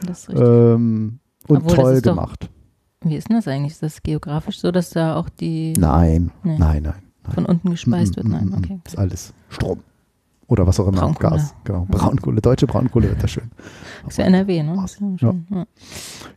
Das 0.07 0.21
ist 0.23 0.29
richtig. 0.31 0.47
Ähm, 0.47 1.19
und 1.49 1.57
Obwohl, 1.59 1.77
toll 1.77 2.01
doch- 2.03 2.15
gemacht. 2.15 2.51
Wie 3.05 3.17
ist 3.17 3.29
denn 3.29 3.37
das 3.37 3.49
eigentlich? 3.49 3.73
Ist 3.73 3.83
das 3.83 4.03
geografisch 4.03 4.61
so, 4.61 4.71
dass 4.71 4.91
da 4.91 5.17
auch 5.17 5.29
die 5.29 5.73
Nein, 5.77 6.31
Nee. 6.45 6.57
nein, 6.59 6.83
nein. 6.85 6.95
nein. 7.25 7.35
von 7.35 7.47
unten 7.47 7.71
gespeist 7.71 8.15
wird? 8.17 8.29
Mm, 8.29 8.31
Nein, 8.31 8.47
mm, 8.51 8.55
okay. 8.55 8.81
Ist 8.87 8.97
alles 8.99 9.33
Strom. 9.49 9.81
Oder 10.47 10.67
was 10.69 10.79
auch 10.79 10.87
immer. 10.87 11.01
Braunkohle. 11.01 11.31
Gas. 11.31 11.55
Genau. 11.65 11.87
Braunkohle. 11.91 12.41
Deutsche 12.41 12.67
Braunkohle 12.69 13.09
wird 13.09 13.23
das 13.23 13.31
schön. 13.33 13.51
Ist 14.07 14.19
ja 14.19 14.25
NRW, 14.27 14.63
ne? 14.63 14.87
Ja 15.21 15.35
ja. 15.51 15.67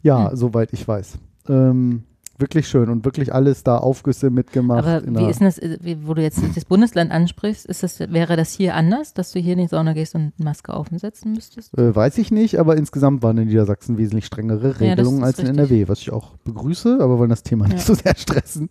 Ja, 0.02 0.36
soweit 0.36 0.74
ich 0.74 0.88
weiß. 0.88 1.18
Ähm, 1.50 2.04
wirklich 2.38 2.68
schön 2.68 2.90
und 2.90 3.06
wirklich 3.06 3.34
alles 3.34 3.64
da 3.64 3.78
Aufgüsse 3.78 4.30
mitgemacht. 4.30 4.80
Aber 4.86 5.04
in 5.04 5.18
wie 5.18 5.30
ist 5.30 5.40
denn 5.40 5.46
das, 5.48 5.58
äh, 5.60 5.98
wo 6.04 6.14
du 6.14 6.22
jetzt 6.22 6.42
das 6.56 6.66
Bundesland 6.66 7.12
ansprichst, 7.12 7.66
ist 7.66 7.84
das, 7.84 8.00
wäre 8.00 8.36
das 8.36 8.52
hier 8.52 8.76
anders, 8.76 9.14
dass 9.14 9.32
du 9.32 9.40
hier 9.40 9.54
in 9.54 9.60
die 9.60 9.68
Sauna 9.68 9.94
gehst 9.94 10.16
und 10.16 10.38
Maske 10.38 10.74
aufsetzen 10.74 11.34
müsstest? 11.34 11.78
Äh, 11.78 11.96
weiß 11.96 12.18
ich 12.18 12.32
nicht, 12.32 12.60
aber 12.60 12.76
insgesamt 12.78 13.24
waren 13.24 13.38
in 13.38 13.48
Niedersachsen 13.48 13.98
wesentlich 13.98 14.26
strengere 14.26 14.80
Regelungen 14.80 15.20
ist 15.20 15.24
als 15.26 15.40
in 15.40 15.46
richtig. 15.48 15.60
NRW, 15.72 15.88
was 15.88 16.00
ich 16.00 16.12
auch 16.12 16.36
begrüße, 16.44 16.98
aber 17.02 17.20
wollen 17.20 17.30
das 17.30 17.44
Thema 17.44 17.66
nicht 17.68 17.80
Ja. 17.80 17.84
so 17.86 17.94
sehr 17.94 18.16
stressen. 18.16 18.70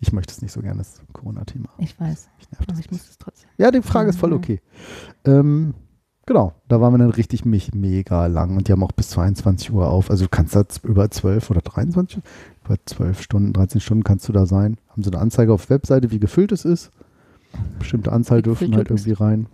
Ich 0.00 0.12
möchte 0.12 0.32
es 0.32 0.42
nicht 0.42 0.52
so 0.52 0.60
gerne, 0.60 0.78
das 0.78 1.00
Corona-Thema. 1.12 1.68
Ich 1.78 1.98
weiß, 1.98 2.28
Ich 2.38 2.50
nervt 2.50 2.70
aber 2.70 2.78
ich 2.78 2.90
muss 2.90 3.08
es 3.08 3.16
trotzdem. 3.18 3.48
Ja, 3.56 3.70
die 3.70 3.82
Frage 3.82 4.10
ist 4.10 4.18
voll 4.18 4.30
Mhm. 4.30 4.36
okay. 4.36 4.60
Ähm, 5.24 5.74
genau, 6.26 6.52
da 6.68 6.80
waren 6.80 6.92
wir 6.92 6.98
dann 6.98 7.10
richtig 7.10 7.44
mich 7.44 7.74
mega 7.74 8.26
lang 8.26 8.56
und 8.56 8.68
die 8.68 8.72
haben 8.72 8.82
auch 8.82 8.92
bis 8.92 9.08
22 9.10 9.72
Uhr 9.72 9.88
auf. 9.90 10.10
Also 10.10 10.24
du 10.24 10.28
kannst 10.30 10.54
da 10.54 10.62
über 10.84 11.10
12 11.10 11.50
oder 11.50 11.60
23, 11.62 12.20
über 12.68 12.76
12 12.84 13.22
Stunden, 13.22 13.52
13 13.52 13.80
Stunden 13.80 14.04
kannst 14.04 14.28
du 14.28 14.32
da 14.32 14.46
sein. 14.46 14.76
Haben 14.90 15.02
so 15.02 15.10
eine 15.10 15.20
Anzeige 15.20 15.52
auf 15.52 15.66
der 15.66 15.76
Webseite, 15.76 16.10
wie 16.10 16.20
gefüllt 16.20 16.52
es 16.52 16.64
ist. 16.64 16.90
Bestimmte 17.78 18.12
Anzahl 18.12 18.42
dürfen 18.42 18.74
halt 18.76 18.90
irgendwie 18.90 19.12
rein. 19.12 19.46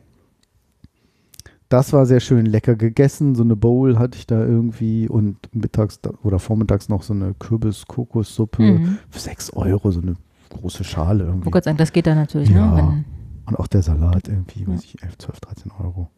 Das 1.68 1.92
war 1.92 2.07
sehr 2.07 2.20
schön 2.20 2.46
lecker 2.46 2.74
gegessen. 2.77 3.35
So 3.35 3.42
eine 3.42 3.57
Bowl 3.57 3.98
hatte 3.98 4.18
ich 4.18 4.27
da 4.27 4.40
irgendwie 4.44 5.09
und 5.09 5.37
mittags 5.55 5.98
oder 6.22 6.38
vormittags 6.38 6.88
noch 6.88 7.03
so 7.03 7.14
eine 7.14 7.35
Kürbis-Kokossuppe 7.35 8.62
Mhm. 8.62 8.98
für 9.11 9.18
6 9.18 9.50
Euro, 9.55 9.90
so 9.90 10.00
eine 10.00 10.14
große 10.50 10.85
Schale 10.85 11.24
Ich 11.24 11.29
irgendwie. 11.31 11.53
wollte 11.53 11.64
sagen, 11.64 11.79
das 11.79 11.92
geht 11.92 12.07
da 12.07 12.14
natürlich, 12.14 12.50
Ja. 12.50 12.66
ne? 12.70 12.77
Wenn, 12.77 13.05
Und 13.46 13.59
auch 13.59 13.66
der 13.66 13.83
Salat 13.83 14.29
irgendwie, 14.29 14.62
Ja. 14.62 14.68
weiß 14.68 14.85
ich, 14.85 15.03
11, 15.03 15.18
12, 15.18 15.40
13 15.40 15.70
Euro. 15.79 16.09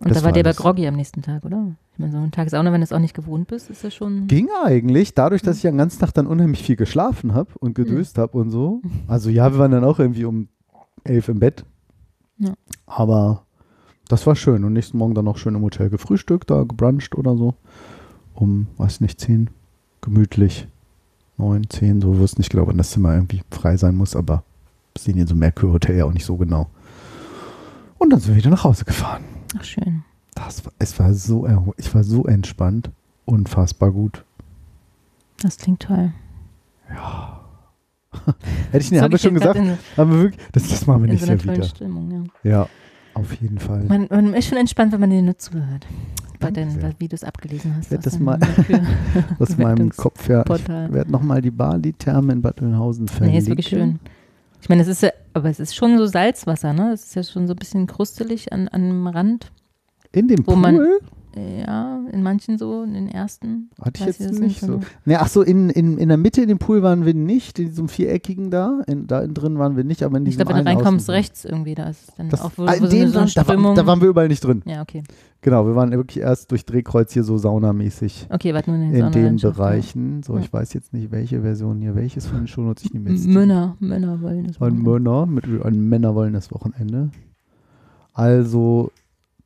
Und 0.00 0.08
Das 0.08 0.18
da 0.18 0.24
war 0.24 0.30
aber 0.30 0.44
alles. 0.44 0.56
groggy 0.56 0.86
am 0.86 0.96
nächsten 0.96 1.20
Tag, 1.22 1.44
oder? 1.44 1.76
Ich 1.92 1.98
meine, 1.98 2.12
so 2.12 2.18
ein 2.18 2.30
Tag 2.30 2.48
Sauna, 2.48 2.72
wenn 2.72 2.80
du 2.80 2.84
es 2.84 2.92
auch 2.92 2.98
nicht 2.98 3.14
gewohnt 3.14 3.48
bist, 3.48 3.68
ist 3.68 3.84
das 3.84 3.94
schon. 3.94 4.26
Ging 4.26 4.48
eigentlich, 4.64 5.14
dadurch, 5.14 5.42
dass 5.42 5.56
ich 5.56 5.62
den 5.62 5.76
ganzen 5.76 6.00
Tag 6.00 6.12
dann 6.14 6.26
unheimlich 6.26 6.62
viel 6.62 6.76
geschlafen 6.76 7.34
habe 7.34 7.50
und 7.60 7.74
gedöst 7.74 8.16
habe 8.16 8.38
und 8.38 8.50
so. 8.50 8.80
Also 9.06 9.28
ja, 9.28 9.52
wir 9.52 9.58
waren 9.58 9.70
dann 9.70 9.84
auch 9.84 9.98
irgendwie 9.98 10.24
um 10.24 10.48
elf 11.04 11.28
im 11.28 11.38
Bett. 11.38 11.64
Ja. 12.38 12.54
Aber 12.86 13.42
das 14.08 14.26
war 14.26 14.34
schön. 14.36 14.64
Und 14.64 14.72
nächsten 14.72 14.96
Morgen 14.96 15.14
dann 15.14 15.26
noch 15.26 15.36
schön 15.36 15.54
im 15.54 15.62
Hotel 15.62 15.90
gefrühstückt, 15.90 16.50
da 16.50 16.62
gebruncht 16.64 17.16
oder 17.16 17.36
so. 17.36 17.54
Um, 18.34 18.68
weiß 18.78 19.02
nicht, 19.02 19.20
zehn, 19.20 19.50
gemütlich. 20.00 20.66
Neun, 21.36 21.68
zehn, 21.68 22.00
so 22.00 22.18
wusste 22.18 22.40
nicht 22.40 22.50
genau, 22.50 22.66
wann 22.66 22.78
das 22.78 22.90
Zimmer 22.90 23.14
irgendwie 23.14 23.42
frei 23.50 23.76
sein 23.76 23.96
muss, 23.96 24.16
aber 24.16 24.44
wir 24.94 25.00
sehen 25.02 25.14
hier 25.14 25.26
so 25.26 25.34
Merkur-Hotel 25.34 25.96
ja 25.96 26.04
auch 26.06 26.12
nicht 26.12 26.24
so 26.24 26.36
genau. 26.36 26.68
Und 27.98 28.10
dann 28.10 28.20
sind 28.20 28.30
wir 28.30 28.36
wieder 28.36 28.50
nach 28.50 28.64
Hause 28.64 28.84
gefahren. 28.84 29.24
Ach, 29.58 29.64
schön. 29.64 30.04
Das 30.34 30.64
war, 30.64 30.72
es 30.78 30.98
war 30.98 31.12
so, 31.14 31.46
ich 31.76 31.94
war 31.94 32.04
so 32.04 32.24
entspannt. 32.24 32.90
Unfassbar 33.24 33.90
gut. 33.92 34.24
Das 35.42 35.56
klingt 35.56 35.82
toll. 35.82 36.12
Hätte 38.72 38.84
ich, 38.84 38.90
nee, 38.90 39.00
haben 39.00 39.12
wir 39.12 39.18
schon 39.18 39.34
gesagt, 39.34 39.58
haben 39.96 40.10
wir 40.12 40.22
wirklich, 40.22 40.40
das, 40.52 40.68
das 40.68 40.86
machen 40.86 41.02
wir 41.02 41.10
In, 41.10 41.18
in 41.18 41.20
nicht 41.20 41.40
so 41.40 41.46
tollen 41.46 41.56
wieder. 41.56 41.68
Stimmung, 41.68 42.30
ja. 42.42 42.50
Ja, 42.50 42.68
auf 43.14 43.32
jeden 43.40 43.58
Fall. 43.58 43.84
Man, 43.84 44.08
man 44.10 44.34
ist 44.34 44.48
schon 44.48 44.58
entspannt, 44.58 44.92
wenn 44.92 45.00
man 45.00 45.10
dir 45.10 45.22
nur 45.22 45.38
zuhört. 45.38 45.86
Bei 46.40 46.50
den, 46.50 46.70
sehr. 46.70 46.94
wie 46.98 47.06
du 47.06 47.14
es 47.14 47.22
abgelesen 47.22 47.76
hast. 47.76 47.90
werd 47.90 48.06
aus 48.06 48.12
das 48.12 48.18
mal 48.18 48.38
Aus 49.38 49.58
meinem 49.58 49.90
Kopf 49.90 50.26
her. 50.28 50.42
Ich 50.48 50.68
werde 50.68 51.12
nochmal 51.12 51.42
die 51.42 51.50
Bali-Therme 51.50 52.32
in 52.32 52.40
Bad 52.42 52.62
Oeynhausen 52.62 53.08
verlinken. 53.08 53.32
Nee, 53.32 53.38
ist 53.38 53.48
wirklich 53.48 53.68
schön. 53.68 54.00
Ich 54.60 54.68
meine, 54.68 54.82
es 54.82 54.88
ist 54.88 55.02
ja, 55.02 55.10
aber 55.32 55.48
es 55.48 55.58
ist 55.60 55.74
schon 55.74 55.96
so 55.98 56.06
Salzwasser, 56.06 56.72
ne? 56.72 56.92
Es 56.92 57.04
ist 57.04 57.14
ja 57.14 57.22
schon 57.22 57.46
so 57.46 57.54
ein 57.54 57.58
bisschen 57.58 57.86
krustelig 57.86 58.52
an, 58.52 58.68
an 58.68 58.82
dem 58.88 59.06
Rand. 59.06 59.50
In 60.12 60.28
dem 60.28 60.46
Wo 60.46 60.52
Pool? 60.52 60.60
man- 60.60 60.80
Ja, 61.36 62.00
in 62.10 62.22
manchen 62.24 62.58
so, 62.58 62.82
in 62.82 62.94
den 62.94 63.08
ersten. 63.08 63.70
Hatte 63.80 64.00
ich 64.00 64.06
jetzt 64.06 64.20
das 64.20 64.38
nicht 64.40 64.60
so. 64.60 64.66
genau. 64.66 64.80
Ne, 65.04 65.20
ach 65.20 65.28
so, 65.28 65.42
in, 65.42 65.70
in, 65.70 65.96
in 65.96 66.08
der 66.08 66.16
Mitte 66.18 66.42
in 66.42 66.48
dem 66.48 66.58
Pool 66.58 66.82
waren 66.82 67.06
wir 67.06 67.14
nicht, 67.14 67.58
in 67.60 67.66
diesem 67.68 67.88
viereckigen 67.88 68.50
da. 68.50 68.80
In, 68.88 69.06
da 69.06 69.24
drin 69.26 69.56
waren 69.58 69.76
wir 69.76 69.84
nicht, 69.84 70.02
aber 70.02 70.16
in 70.18 70.24
Ich 70.26 70.30
diesem 70.30 70.46
glaube, 70.46 70.58
wenn 70.58 70.64
du 70.64 70.70
reinkommst, 70.72 71.08
außen- 71.08 71.12
rechts 71.12 71.44
irgendwie, 71.44 71.74
da 71.76 71.88
ist 71.88 72.12
dann 72.16 72.30
Das, 72.30 72.40
auch 72.40 72.50
wo, 72.56 72.64
ah, 72.64 72.70
wo 72.70 72.72
in 72.72 72.80
so, 72.80 72.86
dem 72.88 73.08
so 73.10 73.24
da, 73.42 73.46
war, 73.46 73.74
da 73.74 73.86
waren 73.86 74.00
wir 74.00 74.08
überall 74.08 74.26
nicht 74.28 74.42
drin. 74.44 74.62
ja, 74.66 74.82
okay. 74.82 75.02
Genau, 75.42 75.64
wir 75.66 75.74
waren 75.74 75.90
wirklich 75.92 76.18
erst 76.22 76.50
durch 76.50 76.66
Drehkreuz 76.66 77.12
hier 77.14 77.24
so 77.24 77.38
saunamäßig 77.38 78.26
Okay, 78.28 78.52
warte 78.52 78.70
nur 78.72 78.78
in 78.80 78.92
den 78.92 79.06
in 79.06 79.12
den 79.12 79.36
Bereichen. 79.36 80.22
So, 80.22 80.34
Ja. 80.34 80.40
ich 80.40 80.52
weiß 80.52 80.74
jetzt 80.74 80.92
nicht, 80.92 81.10
welche 81.12 81.40
Version 81.42 81.80
hier, 81.80 81.94
welches 81.94 82.26
von 82.26 82.38
den 82.40 82.46
Shownotes 82.48 82.84
ich 82.84 82.92
nehme 82.92 83.08
Ja. 83.08 83.14
jetzt. 83.14 83.24
M- 83.26 83.32
Männer, 83.34 83.76
Männer 83.80 84.20
wollen 84.20 84.48
das 84.48 84.60
Ein. 84.60 84.82
Männer, 84.82 85.24
mit 85.26 85.44
ein 85.64 85.88
Männer 85.88 86.14
wollen 86.14 86.32
das 86.34 86.50
Wochenende. 86.52 87.08
Also 88.12 88.90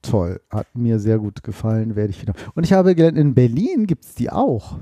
toll, 0.08 0.40
hat 0.50 0.66
mir 0.74 0.98
sehr 0.98 1.18
gut 1.18 1.42
gefallen, 1.42 1.96
werde 1.96 2.10
ich 2.10 2.20
wieder. 2.22 2.34
Und 2.54 2.64
ich 2.64 2.72
habe 2.72 2.94
gelernt, 2.94 3.18
in 3.18 3.34
Berlin 3.34 3.86
gibt 3.86 4.04
es 4.04 4.14
die 4.14 4.30
auch. 4.30 4.78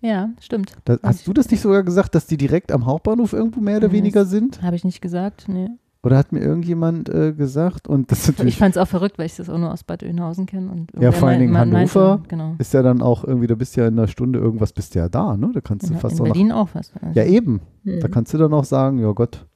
Ja, 0.00 0.30
stimmt. 0.40 0.72
Da, 0.84 0.98
hast 1.02 1.26
du 1.26 1.32
das 1.32 1.50
nicht 1.50 1.60
sogar 1.60 1.82
gesagt, 1.84 2.14
dass 2.14 2.26
die 2.26 2.36
direkt 2.36 2.72
am 2.72 2.86
Hauptbahnhof 2.86 3.32
irgendwo 3.32 3.60
mehr 3.60 3.76
oder 3.78 3.88
Nee, 3.88 3.94
weniger 3.94 4.24
sind? 4.24 4.60
Habe 4.62 4.74
ich 4.76 4.84
nicht 4.84 5.00
gesagt, 5.00 5.44
nee. 5.48 5.68
Oder 6.04 6.16
hat 6.18 6.32
mir 6.32 6.40
irgendjemand 6.40 7.08
äh, 7.08 7.32
gesagt? 7.32 7.86
Und 7.86 8.10
das 8.10 8.18
ist 8.20 8.24
Ich 8.30 8.34
natürlich 8.38 8.58
fand 8.58 8.74
es 8.74 8.82
auch 8.82 8.88
verrückt, 8.88 9.18
weil 9.20 9.26
ich 9.26 9.36
das 9.36 9.48
auch 9.48 9.58
nur 9.58 9.72
aus 9.72 9.84
Bad 9.84 10.02
Oeynhausen 10.02 10.46
kenne. 10.46 10.68
Und 10.72 10.90
Ja, 11.00 11.12
vor 11.12 11.28
allen 11.28 11.38
Dingen 11.38 11.52
meint- 11.52 11.70
meinte- 11.72 11.94
Hannover. 12.00 12.22
Genau. 12.26 12.56
ist 12.58 12.74
ja 12.74 12.82
dann 12.82 13.00
auch 13.02 13.22
irgendwie, 13.22 13.46
da 13.46 13.54
bist 13.54 13.76
ja 13.76 13.86
in 13.86 13.96
einer 13.96 14.08
Stunde 14.08 14.40
irgendwas, 14.40 14.72
bist 14.72 14.96
du 14.96 14.98
ja 14.98 15.08
da, 15.08 15.36
ne? 15.36 15.52
Da 15.54 15.60
kannst 15.60 15.88
du 15.88 15.92
In, 15.92 16.00
fast 16.00 16.16
in 16.16 16.22
auch. 16.22 16.24
Berlin 16.24 16.50
auch 16.50 16.68
fast. 16.70 16.92
Also, 17.00 17.16
Ja, 17.20 17.24
eben. 17.24 17.60
Mhm. 17.84 18.00
Da 18.00 18.08
kannst 18.08 18.34
du 18.34 18.38
dann 18.38 18.52
auch 18.52 18.64
sagen, 18.64 18.98
ja 18.98 19.12
Gott, 19.12 19.46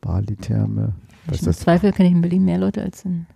Bali-Therme. 0.00 0.94
Im? 1.30 1.52
Zweifel 1.52 1.92
kenne 1.92 2.08
ich 2.08 2.14
in 2.14 2.22
Berlin 2.22 2.44
mehr 2.46 2.56
Leute 2.58 2.80
als 2.82 3.04
in. 3.04 3.26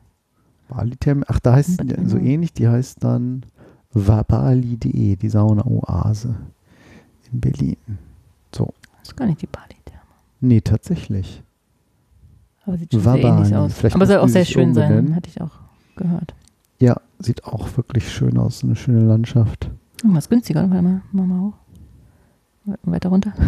Bali-Therme, 0.68 1.24
ach, 1.29 1.40
da 1.40 1.53
heißt 1.55 1.81
es 1.83 2.11
so 2.11 2.16
ähnlich, 2.18 2.53
die 2.53 2.68
heißt 2.68 3.03
dann 3.05 3.44
Wabali.de, 3.92 5.16
die 5.16 5.29
Sauna-Oase 5.29 6.35
in 7.33 7.40
Berlin. 7.40 7.77
Das 8.50 8.66
ist 9.03 9.16
gar 9.16 9.27
nicht 9.27 9.42
die 9.42 9.46
Bali-Therme. 9.46 10.03
Nee, 10.40 10.61
tatsächlich. 10.61 11.42
Aber 12.66 12.79
sieht 12.79 12.92
schon 12.92 13.03
sehr 13.03 13.16
ähnlich 13.16 13.55
aus. 13.55 13.74
Vielleicht 13.74 13.96
Aber 13.96 14.07
soll 14.07 14.18
auch 14.18 14.29
sehr 14.29 14.44
schön 14.44 14.72
sein, 14.74 14.85
umbenennen. 14.90 15.16
hatte 15.16 15.29
ich 15.29 15.40
auch 15.40 15.50
gehört. 15.96 16.35
Ja, 16.81 16.96
sieht 17.18 17.44
auch 17.44 17.77
wirklich 17.77 18.11
schön 18.11 18.38
aus, 18.38 18.61
so 18.61 18.66
eine 18.66 18.77
schöne 18.77 19.00
Landschaft. 19.05 19.70
Irgendwas 20.03 20.29
günstiger, 20.29 20.68
warte 20.70 20.83
mal, 20.83 21.03
mach 21.12 21.24
mal 21.27 21.40
hoch. 21.40 21.55
We- 22.64 22.79
Weiter 22.85 23.09
runter. 23.11 23.33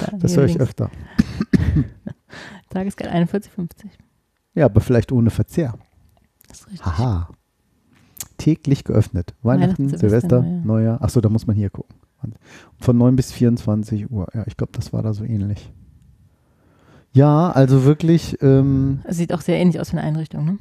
Da, 0.00 0.16
Das 0.16 0.36
höre 0.36 0.44
ich 0.44 0.52
links. 0.52 0.62
öfter. 0.62 0.90
Tagesgeld 2.70 3.10
41,50. 3.12 3.86
Ja, 4.54 4.66
aber 4.66 4.80
vielleicht 4.80 5.10
ohne 5.12 5.30
Verzehr. 5.30 5.74
Das 6.52 6.60
ist 6.60 6.70
richtig. 6.70 6.86
Haha. 6.86 7.28
Täglich 8.36 8.84
geöffnet. 8.84 9.34
Weihnachten, 9.42 9.84
Weihnachten, 9.84 9.98
Silvester, 9.98 10.42
Silvester, 10.42 10.66
Neujahr. 10.66 11.02
Achso, 11.02 11.20
da 11.20 11.28
muss 11.28 11.46
man 11.46 11.56
hier 11.56 11.70
gucken. 11.70 11.94
Von 12.78 12.98
9 12.98 13.16
bis 13.16 13.32
24 13.32 14.10
Uhr. 14.10 14.28
Ja, 14.34 14.44
ich 14.46 14.56
glaube, 14.56 14.72
das 14.74 14.92
war 14.92 15.02
da 15.02 15.12
so 15.12 15.24
ähnlich. 15.24 15.72
Ja, 17.12 17.50
also 17.50 17.84
wirklich, 17.84 18.40
ähm, 18.42 19.00
Es 19.04 19.16
Sieht 19.16 19.32
auch 19.34 19.40
sehr 19.40 19.58
ähnlich 19.58 19.80
aus 19.80 19.90
von 19.90 19.96
der 19.96 20.06
Einrichtung, 20.06 20.44
ne? 20.44 20.58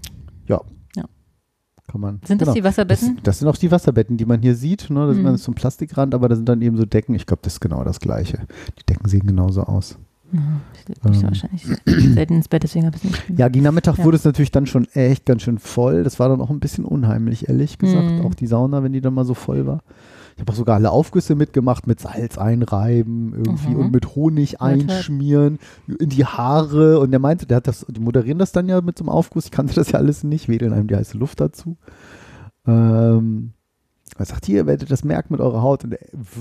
kann 1.87 1.99
man. 2.01 2.21
Sind 2.25 2.41
das 2.41 2.47
genau. 2.47 2.53
die 2.53 2.63
Wasserbetten? 2.63 3.15
Das, 3.17 3.23
das 3.23 3.39
sind 3.39 3.47
auch 3.49 3.57
die 3.57 3.69
Wasserbetten, 3.69 4.15
die 4.15 4.25
man 4.25 4.41
hier 4.41 4.55
sieht. 4.55 4.89
Ne? 4.89 5.07
Das 5.07 5.17
Mhm. 5.17 5.25
ist 5.27 5.43
so 5.43 5.51
ein 5.51 5.55
Plastikrand, 5.55 6.15
aber 6.15 6.29
da 6.29 6.35
sind 6.35 6.47
dann 6.47 6.61
eben 6.61 6.77
so 6.77 6.85
Decken. 6.85 7.13
Ich 7.15 7.25
glaube, 7.25 7.41
das 7.43 7.53
ist 7.53 7.59
genau 7.59 7.83
das 7.83 7.99
Gleiche. 7.99 8.47
Die 8.79 8.85
Decken 8.85 9.09
sehen 9.09 9.27
genauso 9.27 9.63
aus. 9.63 9.97
Ja, 10.33 10.39
ich 10.73 10.87
leg 10.87 11.03
mich 11.05 11.17
Ähm. 11.17 11.23
wahrscheinlich 11.23 11.65
selten 12.13 12.33
ins 12.35 12.47
Bett, 12.47 12.63
deswegen 12.63 12.85
habe 12.85 12.95
ich 12.97 13.03
nicht. 13.03 13.23
Ja, 13.37 13.47
gegen 13.49 13.63
Nachmittag 13.65 13.97
Ja. 13.97 14.03
wurde 14.05 14.17
es 14.17 14.23
natürlich 14.25 14.51
dann 14.51 14.65
schon 14.65 14.85
echt 14.93 15.25
ganz 15.25 15.41
schön 15.41 15.59
voll. 15.59 16.03
Das 16.03 16.19
war 16.19 16.29
dann 16.29 16.41
auch 16.41 16.49
ein 16.49 16.59
bisschen 16.59 16.85
unheimlich, 16.85 17.49
ehrlich 17.49 17.77
gesagt. 17.77 18.11
Mhm. 18.11 18.21
Auch 18.25 18.33
die 18.33 18.47
Sauna, 18.47 18.83
wenn 18.83 18.93
die 18.93 19.01
dann 19.01 19.13
mal 19.13 19.25
so 19.25 19.33
voll 19.33 19.65
war. 19.65 19.81
Ich 20.35 20.41
habe 20.41 20.53
auch 20.53 20.55
sogar 20.55 20.75
alle 20.77 20.91
Aufgüsse 20.91 21.35
mitgemacht, 21.35 21.85
mit 21.87 21.99
Salz 21.99 22.37
einreiben 22.37 23.33
irgendwie 23.33 23.71
Mhm. 23.71 23.75
und 23.75 23.91
mit 23.91 24.15
Honig 24.15 24.61
einschmieren 24.61 25.59
in 25.99 26.09
die 26.09 26.25
Haare. 26.25 26.99
Und 26.99 27.11
der 27.11 27.19
meinte, 27.19 27.45
der 27.45 27.57
hat 27.57 27.67
das, 27.67 27.85
die 27.89 27.99
moderieren 27.99 28.39
das 28.39 28.51
dann 28.53 28.69
ja 28.69 28.79
mit 28.81 28.97
so 28.97 29.03
einem 29.03 29.09
Aufguss. 29.09 29.45
Ich 29.45 29.51
kannte 29.51 29.75
das 29.75 29.91
ja 29.91 29.99
alles 29.99 30.23
nicht, 30.23 30.47
wedeln 30.47 30.71
einem 30.73 30.87
die 30.87 30.95
heiße 30.95 31.17
Luft 31.17 31.41
dazu. 31.41 31.77
Ähm, 32.65 33.51
er 34.17 34.25
sagt, 34.25 34.45
hier, 34.45 34.57
ihr 34.57 34.67
werdet 34.67 34.89
das 34.91 35.03
merken 35.03 35.33
mit 35.33 35.41
eurer 35.41 35.61
Haut. 35.61 35.83
Und 35.83 35.95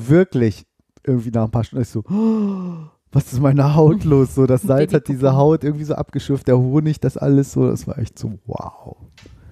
wirklich, 0.06 0.66
irgendwie 1.04 1.30
nach 1.30 1.44
ein 1.44 1.50
paar 1.50 1.64
Stunden 1.64 1.82
ist 1.82 1.92
so, 1.92 2.04
"Oh, 2.10 2.88
was 3.12 3.32
ist 3.32 3.40
meine 3.40 3.74
Haut 3.74 4.04
los? 4.04 4.34
So, 4.34 4.46
das 4.46 4.62
Salz 4.70 4.92
hat 4.92 5.08
diese. 5.08 5.34
Haut 5.34 5.64
irgendwie 5.64 5.84
so 5.84 5.94
abgeschürft, 5.94 6.48
der 6.48 6.58
Honig, 6.58 7.00
das 7.00 7.16
alles 7.16 7.52
so. 7.52 7.68
Das 7.68 7.86
war 7.86 7.98
echt 7.98 8.18
so, 8.18 8.38
wow. 8.46 8.96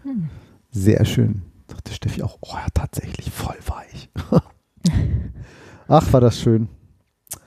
Hm. 0.03 0.29
Sehr 0.71 1.05
schön. 1.05 1.43
Sagte 1.69 1.93
Steffi 1.93 2.23
auch, 2.23 2.39
oh 2.41 2.55
ja, 2.55 2.67
tatsächlich 2.73 3.31
voll 3.31 3.57
weich. 3.67 4.11
Ach, 5.89 6.13
war 6.13 6.21
das 6.21 6.39
schön. 6.41 6.69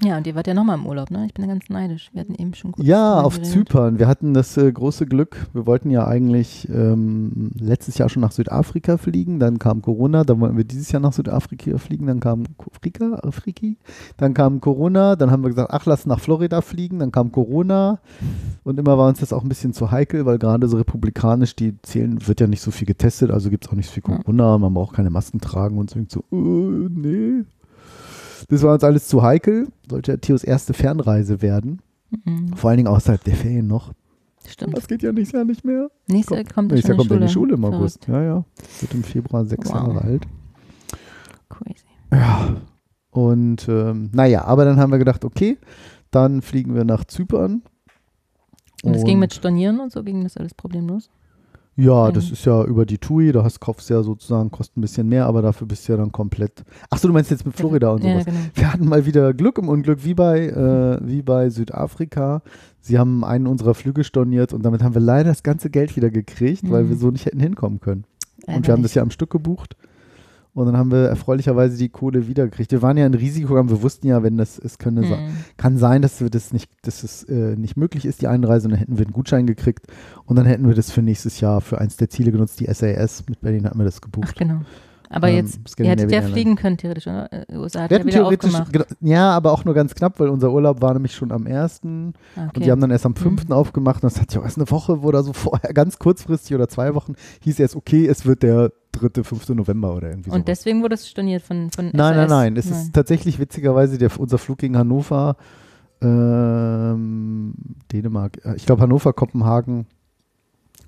Ja, 0.03 0.17
und 0.17 0.25
ihr 0.25 0.33
wart 0.33 0.47
ja 0.47 0.55
nochmal 0.55 0.79
im 0.79 0.87
Urlaub, 0.87 1.11
ne? 1.11 1.25
Ich 1.27 1.33
bin 1.35 1.45
ja 1.45 1.51
ganz 1.53 1.69
neidisch. 1.69 2.09
Wir 2.11 2.21
hatten 2.21 2.33
eben 2.33 2.55
schon 2.55 2.71
kurz 2.71 2.87
Ja, 2.87 3.21
auf 3.21 3.35
geredet. 3.35 3.51
Zypern. 3.51 3.99
Wir 3.99 4.07
hatten 4.07 4.33
das 4.33 4.57
äh, 4.57 4.71
große 4.71 5.05
Glück. 5.05 5.45
Wir 5.53 5.67
wollten 5.67 5.91
ja 5.91 6.07
eigentlich 6.07 6.67
ähm, 6.69 7.51
letztes 7.59 7.99
Jahr 7.99 8.09
schon 8.09 8.21
nach 8.21 8.31
Südafrika 8.31 8.97
fliegen. 8.97 9.39
Dann 9.39 9.59
kam 9.59 9.83
Corona. 9.83 10.23
Dann 10.23 10.39
wollten 10.39 10.57
wir 10.57 10.63
dieses 10.63 10.91
Jahr 10.91 11.01
nach 11.01 11.13
Südafrika 11.13 11.77
fliegen. 11.77 12.07
Dann 12.07 12.19
kam 12.19 12.45
Afrika, 12.73 13.19
Afriki. 13.21 13.77
Dann 14.17 14.33
kam 14.33 14.59
Corona. 14.59 15.15
Dann 15.15 15.29
haben 15.29 15.43
wir 15.43 15.49
gesagt, 15.49 15.69
ach, 15.71 15.85
lass 15.85 16.07
nach 16.07 16.19
Florida 16.19 16.61
fliegen. 16.61 16.97
Dann 16.97 17.11
kam 17.11 17.31
Corona. 17.31 17.99
Und 18.63 18.79
immer 18.79 18.97
war 18.97 19.07
uns 19.07 19.19
das 19.19 19.33
auch 19.33 19.43
ein 19.43 19.49
bisschen 19.49 19.73
zu 19.73 19.91
heikel, 19.91 20.25
weil 20.25 20.39
gerade 20.39 20.67
so 20.67 20.77
republikanisch, 20.77 21.55
die 21.55 21.79
zählen, 21.83 22.27
wird 22.27 22.41
ja 22.41 22.47
nicht 22.47 22.61
so 22.61 22.71
viel 22.71 22.87
getestet. 22.87 23.29
Also 23.29 23.51
gibt 23.51 23.65
es 23.65 23.71
auch 23.71 23.75
nicht 23.75 23.87
so 23.87 23.93
viel. 23.93 24.03
Corona. 24.03 24.57
Man 24.57 24.73
braucht 24.73 24.95
keine 24.95 25.11
Masken 25.11 25.39
tragen 25.41 25.77
und 25.77 25.91
so. 25.91 25.99
Und 25.99 26.11
so 26.11 26.19
äh, 26.31 26.89
nee. 26.89 27.43
Das 28.49 28.63
war 28.63 28.73
uns 28.73 28.83
alles 28.83 29.07
zu 29.07 29.21
heikel. 29.23 29.67
Sollte 29.89 30.11
ja 30.11 30.17
Theos 30.17 30.43
erste 30.43 30.73
Fernreise 30.73 31.41
werden. 31.41 31.81
Mhm. 32.25 32.53
Vor 32.55 32.69
allen 32.69 32.77
Dingen 32.77 32.87
außerhalb 32.89 33.23
der 33.23 33.35
Ferien 33.35 33.67
noch. 33.67 33.93
Stimmt. 34.47 34.75
Das 34.75 34.87
geht 34.87 35.03
ja 35.03 35.11
nächstes 35.11 35.37
Jahr 35.37 35.45
nicht 35.45 35.63
mehr. 35.63 35.89
Nächstes 36.07 36.35
Jahr 36.35 36.45
kommt 36.45 36.71
Nächstes 36.71 36.89
Jahr 36.89 36.97
kommt 36.97 37.11
in 37.11 37.21
die 37.21 37.29
Schule 37.29 37.53
im. 37.55 37.63
August. 37.65 38.07
Ja, 38.07 38.21
ja. 38.23 38.45
Wird 38.79 38.93
im 38.93 39.03
Februar 39.03 39.45
sechs 39.45 39.67
Wow. 39.69 39.75
Jahre 39.75 40.01
alt. 40.01 40.27
Crazy. 41.49 41.85
Ja. 42.11 42.55
Und 43.11 43.67
ähm, 43.69 44.09
naja, 44.13 44.45
aber 44.45 44.65
dann 44.65 44.77
haben 44.77 44.91
wir 44.91 44.97
gedacht, 44.97 45.23
okay, 45.25 45.57
dann 46.11 46.41
fliegen 46.41 46.75
wir 46.75 46.85
nach 46.85 47.05
Zypern. 47.05 47.61
Und 48.83 48.95
es 48.95 49.03
ging 49.03 49.19
mit 49.19 49.33
Stornieren 49.33 49.79
und 49.79 49.91
so, 49.91 50.03
ging 50.03 50.23
das 50.23 50.37
alles 50.37 50.53
problemlos? 50.55 51.09
Ja, 51.77 52.11
das 52.11 52.27
Mhm. 52.27 52.33
ist 52.33 52.45
ja 52.45 52.63
über 52.65 52.85
die 52.85 52.97
TUI, 52.97 53.31
da 53.31 53.43
hast 53.43 53.59
kaufst 53.61 53.89
ja 53.89 54.03
sozusagen, 54.03 54.51
kostet 54.51 54.77
ein 54.77 54.81
bisschen 54.81 55.07
mehr, 55.07 55.25
aber 55.25 55.41
dafür 55.41 55.65
bist 55.67 55.87
du 55.87 55.93
ja 55.93 55.97
dann 55.97 56.11
komplett. 56.11 56.63
Achso, 56.89 57.07
du 57.07 57.13
meinst 57.13 57.31
jetzt 57.31 57.45
mit 57.45 57.55
Florida 57.55 57.91
und 57.91 58.03
ja, 58.03 58.11
sowas. 58.13 58.25
genau. 58.25 58.37
Wir 58.53 58.73
hatten 58.73 58.85
mal 58.87 59.05
wieder 59.05 59.33
Glück 59.33 59.57
im 59.57 59.69
Unglück, 59.69 60.03
wie 60.03 60.13
bei, 60.13 60.47
äh, 60.47 60.99
wie 61.01 61.21
bei 61.21 61.49
Südafrika. 61.49 62.41
Sie 62.81 62.99
haben 62.99 63.23
einen 63.23 63.47
unserer 63.47 63.73
Flüge 63.73 64.03
storniert 64.03 64.53
und 64.53 64.63
damit 64.63 64.83
haben 64.83 64.93
wir 64.95 65.01
leider 65.01 65.29
das 65.29 65.43
ganze 65.43 65.69
Geld 65.69 65.95
wieder 65.95 66.09
gekriegt, 66.09 66.69
weil 66.69 66.83
Mhm. 66.83 66.89
wir 66.89 66.95
so 66.97 67.09
nicht 67.09 67.25
hätten 67.25 67.39
hinkommen 67.39 67.79
können. 67.79 68.03
Und 68.47 68.67
wir 68.67 68.73
haben 68.73 68.83
das 68.83 68.93
ja 68.93 69.01
am 69.01 69.11
Stück 69.11 69.29
gebucht. 69.29 69.75
Und 70.53 70.65
dann 70.65 70.75
haben 70.77 70.91
wir 70.91 71.07
erfreulicherweise 71.07 71.77
die 71.77 71.87
Kohle 71.87 72.27
wiedergekriegt. 72.27 72.71
Wir 72.71 72.81
waren 72.81 72.97
ja 72.97 73.05
in 73.05 73.13
Risiko, 73.13 73.55
wir 73.55 73.81
wussten 73.81 74.07
ja, 74.07 74.21
wenn 74.21 74.37
das, 74.37 74.59
es 74.59 74.77
könne 74.77 75.07
sa- 75.07 75.15
Mhm. 75.15 75.29
kann 75.55 75.77
sein, 75.77 76.01
dass 76.01 76.19
wir 76.19 76.29
das 76.29 76.51
nicht, 76.51 76.69
dass 76.81 77.03
es 77.03 77.23
äh, 77.23 77.55
nicht 77.55 77.77
möglich 77.77 78.05
ist, 78.05 78.21
die 78.21 78.27
Einreise, 78.27 78.65
und 78.67 78.71
dann 78.71 78.79
hätten 78.79 78.97
wir 78.97 79.05
einen 79.05 79.13
Gutschein 79.13 79.47
gekriegt 79.47 79.87
und 80.25 80.35
dann 80.35 80.45
hätten 80.45 80.67
wir 80.67 80.75
das 80.75 80.91
für 80.91 81.01
nächstes 81.01 81.39
Jahr 81.39 81.61
für 81.61 81.79
eins 81.79 81.95
der 81.95 82.09
Ziele 82.09 82.31
genutzt, 82.33 82.59
die 82.59 82.65
SAS. 82.73 83.23
Mit 83.29 83.39
Berlin 83.39 83.65
hatten 83.65 83.77
wir 83.77 83.85
das 83.85 83.97
Ach, 83.97 84.01
gebucht. 84.01 84.35
genau. 84.37 84.61
Aber 85.13 85.27
Ähm, 85.29 85.35
jetzt, 85.37 85.59
ihr 85.79 85.87
hättet 85.87 86.09
ja 86.11 86.21
fliegen 86.21 86.55
können, 86.55 86.77
theoretisch, 86.77 87.05
oder? 87.07 87.27
Äh, 87.31 87.57
USA 87.57 87.81
hat 87.83 87.89
Wir 87.91 87.97
ja 87.99 88.05
wieder 88.05 88.17
theoretisch, 88.17 88.53
aufgemacht. 88.55 88.95
ja, 89.01 89.29
aber 89.31 89.51
auch 89.53 89.63
nur 89.65 89.73
ganz 89.73 89.93
knapp, 89.95 90.19
weil 90.21 90.29
unser 90.29 90.51
Urlaub 90.53 90.81
war 90.81 90.93
nämlich 90.93 91.13
schon 91.15 91.31
am 91.33 91.47
1. 91.47 91.81
Ah, 92.37 92.49
Und 92.53 92.63
die 92.65 92.71
haben 92.71 92.79
dann 92.79 92.91
erst 92.91 93.05
am 93.05 93.15
5. 93.15 93.45
Mhm. 93.47 93.51
aufgemacht 93.53 94.03
und 94.03 94.11
das 94.13 94.21
hat 94.21 94.33
ja 94.33 94.39
auch 94.41 94.45
erst 94.45 94.57
eine 94.57 94.69
Woche 94.71 94.99
oder 94.99 95.21
so 95.23 95.31
vorher, 95.33 95.73
ganz 95.73 95.97
kurzfristig 95.99 96.55
oder 96.55 96.67
zwei 96.69 96.93
Wochen, 96.95 97.15
hieß 97.43 97.59
erst, 97.59 97.75
okay, 97.75 98.05
es 98.07 98.25
wird 98.25 98.43
der 98.43 98.71
3., 98.91 99.23
5. 99.23 99.49
November 99.49 99.95
oder 99.95 100.09
irgendwie 100.09 100.29
so. 100.29 100.35
Und 100.35 100.47
deswegen 100.47 100.81
wurde 100.81 100.95
es 100.95 101.07
storniert 101.07 101.41
von, 101.41 101.71
von 101.71 101.85
Nein, 101.85 102.15
nein, 102.15 102.15
SAS? 102.15 102.29
nein. 102.29 102.57
Es 102.57 102.65
ist 102.69 102.93
tatsächlich 102.93 103.39
witzigerweise 103.39 103.97
der, 103.97 104.17
unser 104.19 104.37
Flug 104.37 104.59
gegen 104.59 104.77
Hannover, 104.77 105.37
ähm, 106.01 107.53
Dänemark, 107.91 108.43
äh, 108.45 108.55
ich 108.55 108.65
glaube 108.65 108.81
Hannover, 108.81 109.13
Kopenhagen, 109.13 109.85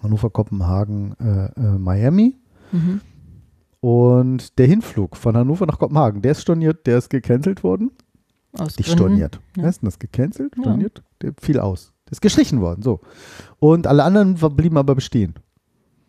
Hannover, 0.01 0.29
Kopenhagen, 0.29 1.15
äh, 1.19 1.45
äh, 1.59 1.77
Miami. 1.77 2.35
Mhm. 2.71 3.01
Und 3.79 4.57
der 4.59 4.67
Hinflug 4.67 5.17
von 5.17 5.35
Hannover 5.35 5.65
nach 5.65 5.77
Kopenhagen, 5.77 6.21
der 6.21 6.31
ist 6.31 6.41
storniert, 6.41 6.87
der 6.87 6.97
ist 6.97 7.09
gecancelt 7.09 7.63
worden. 7.63 7.91
Aus 8.57 8.77
Nicht 8.77 8.91
storniert. 8.91 9.35
Ja. 9.57 9.63
Wer 9.63 9.69
ist 9.69 9.81
denn 9.81 9.87
das? 9.87 9.99
Gecancelt? 9.99 10.55
Ja. 10.55 10.63
Storniert? 10.63 11.03
Der 11.21 11.33
fiel 11.39 11.59
aus. 11.59 11.93
Der 12.05 12.13
ist 12.13 12.21
gestrichen 12.21 12.61
worden, 12.61 12.81
so. 12.81 13.01
Und 13.59 13.87
alle 13.87 14.03
anderen 14.03 14.35
blieben 14.55 14.77
aber 14.77 14.95
bestehen. 14.95 15.35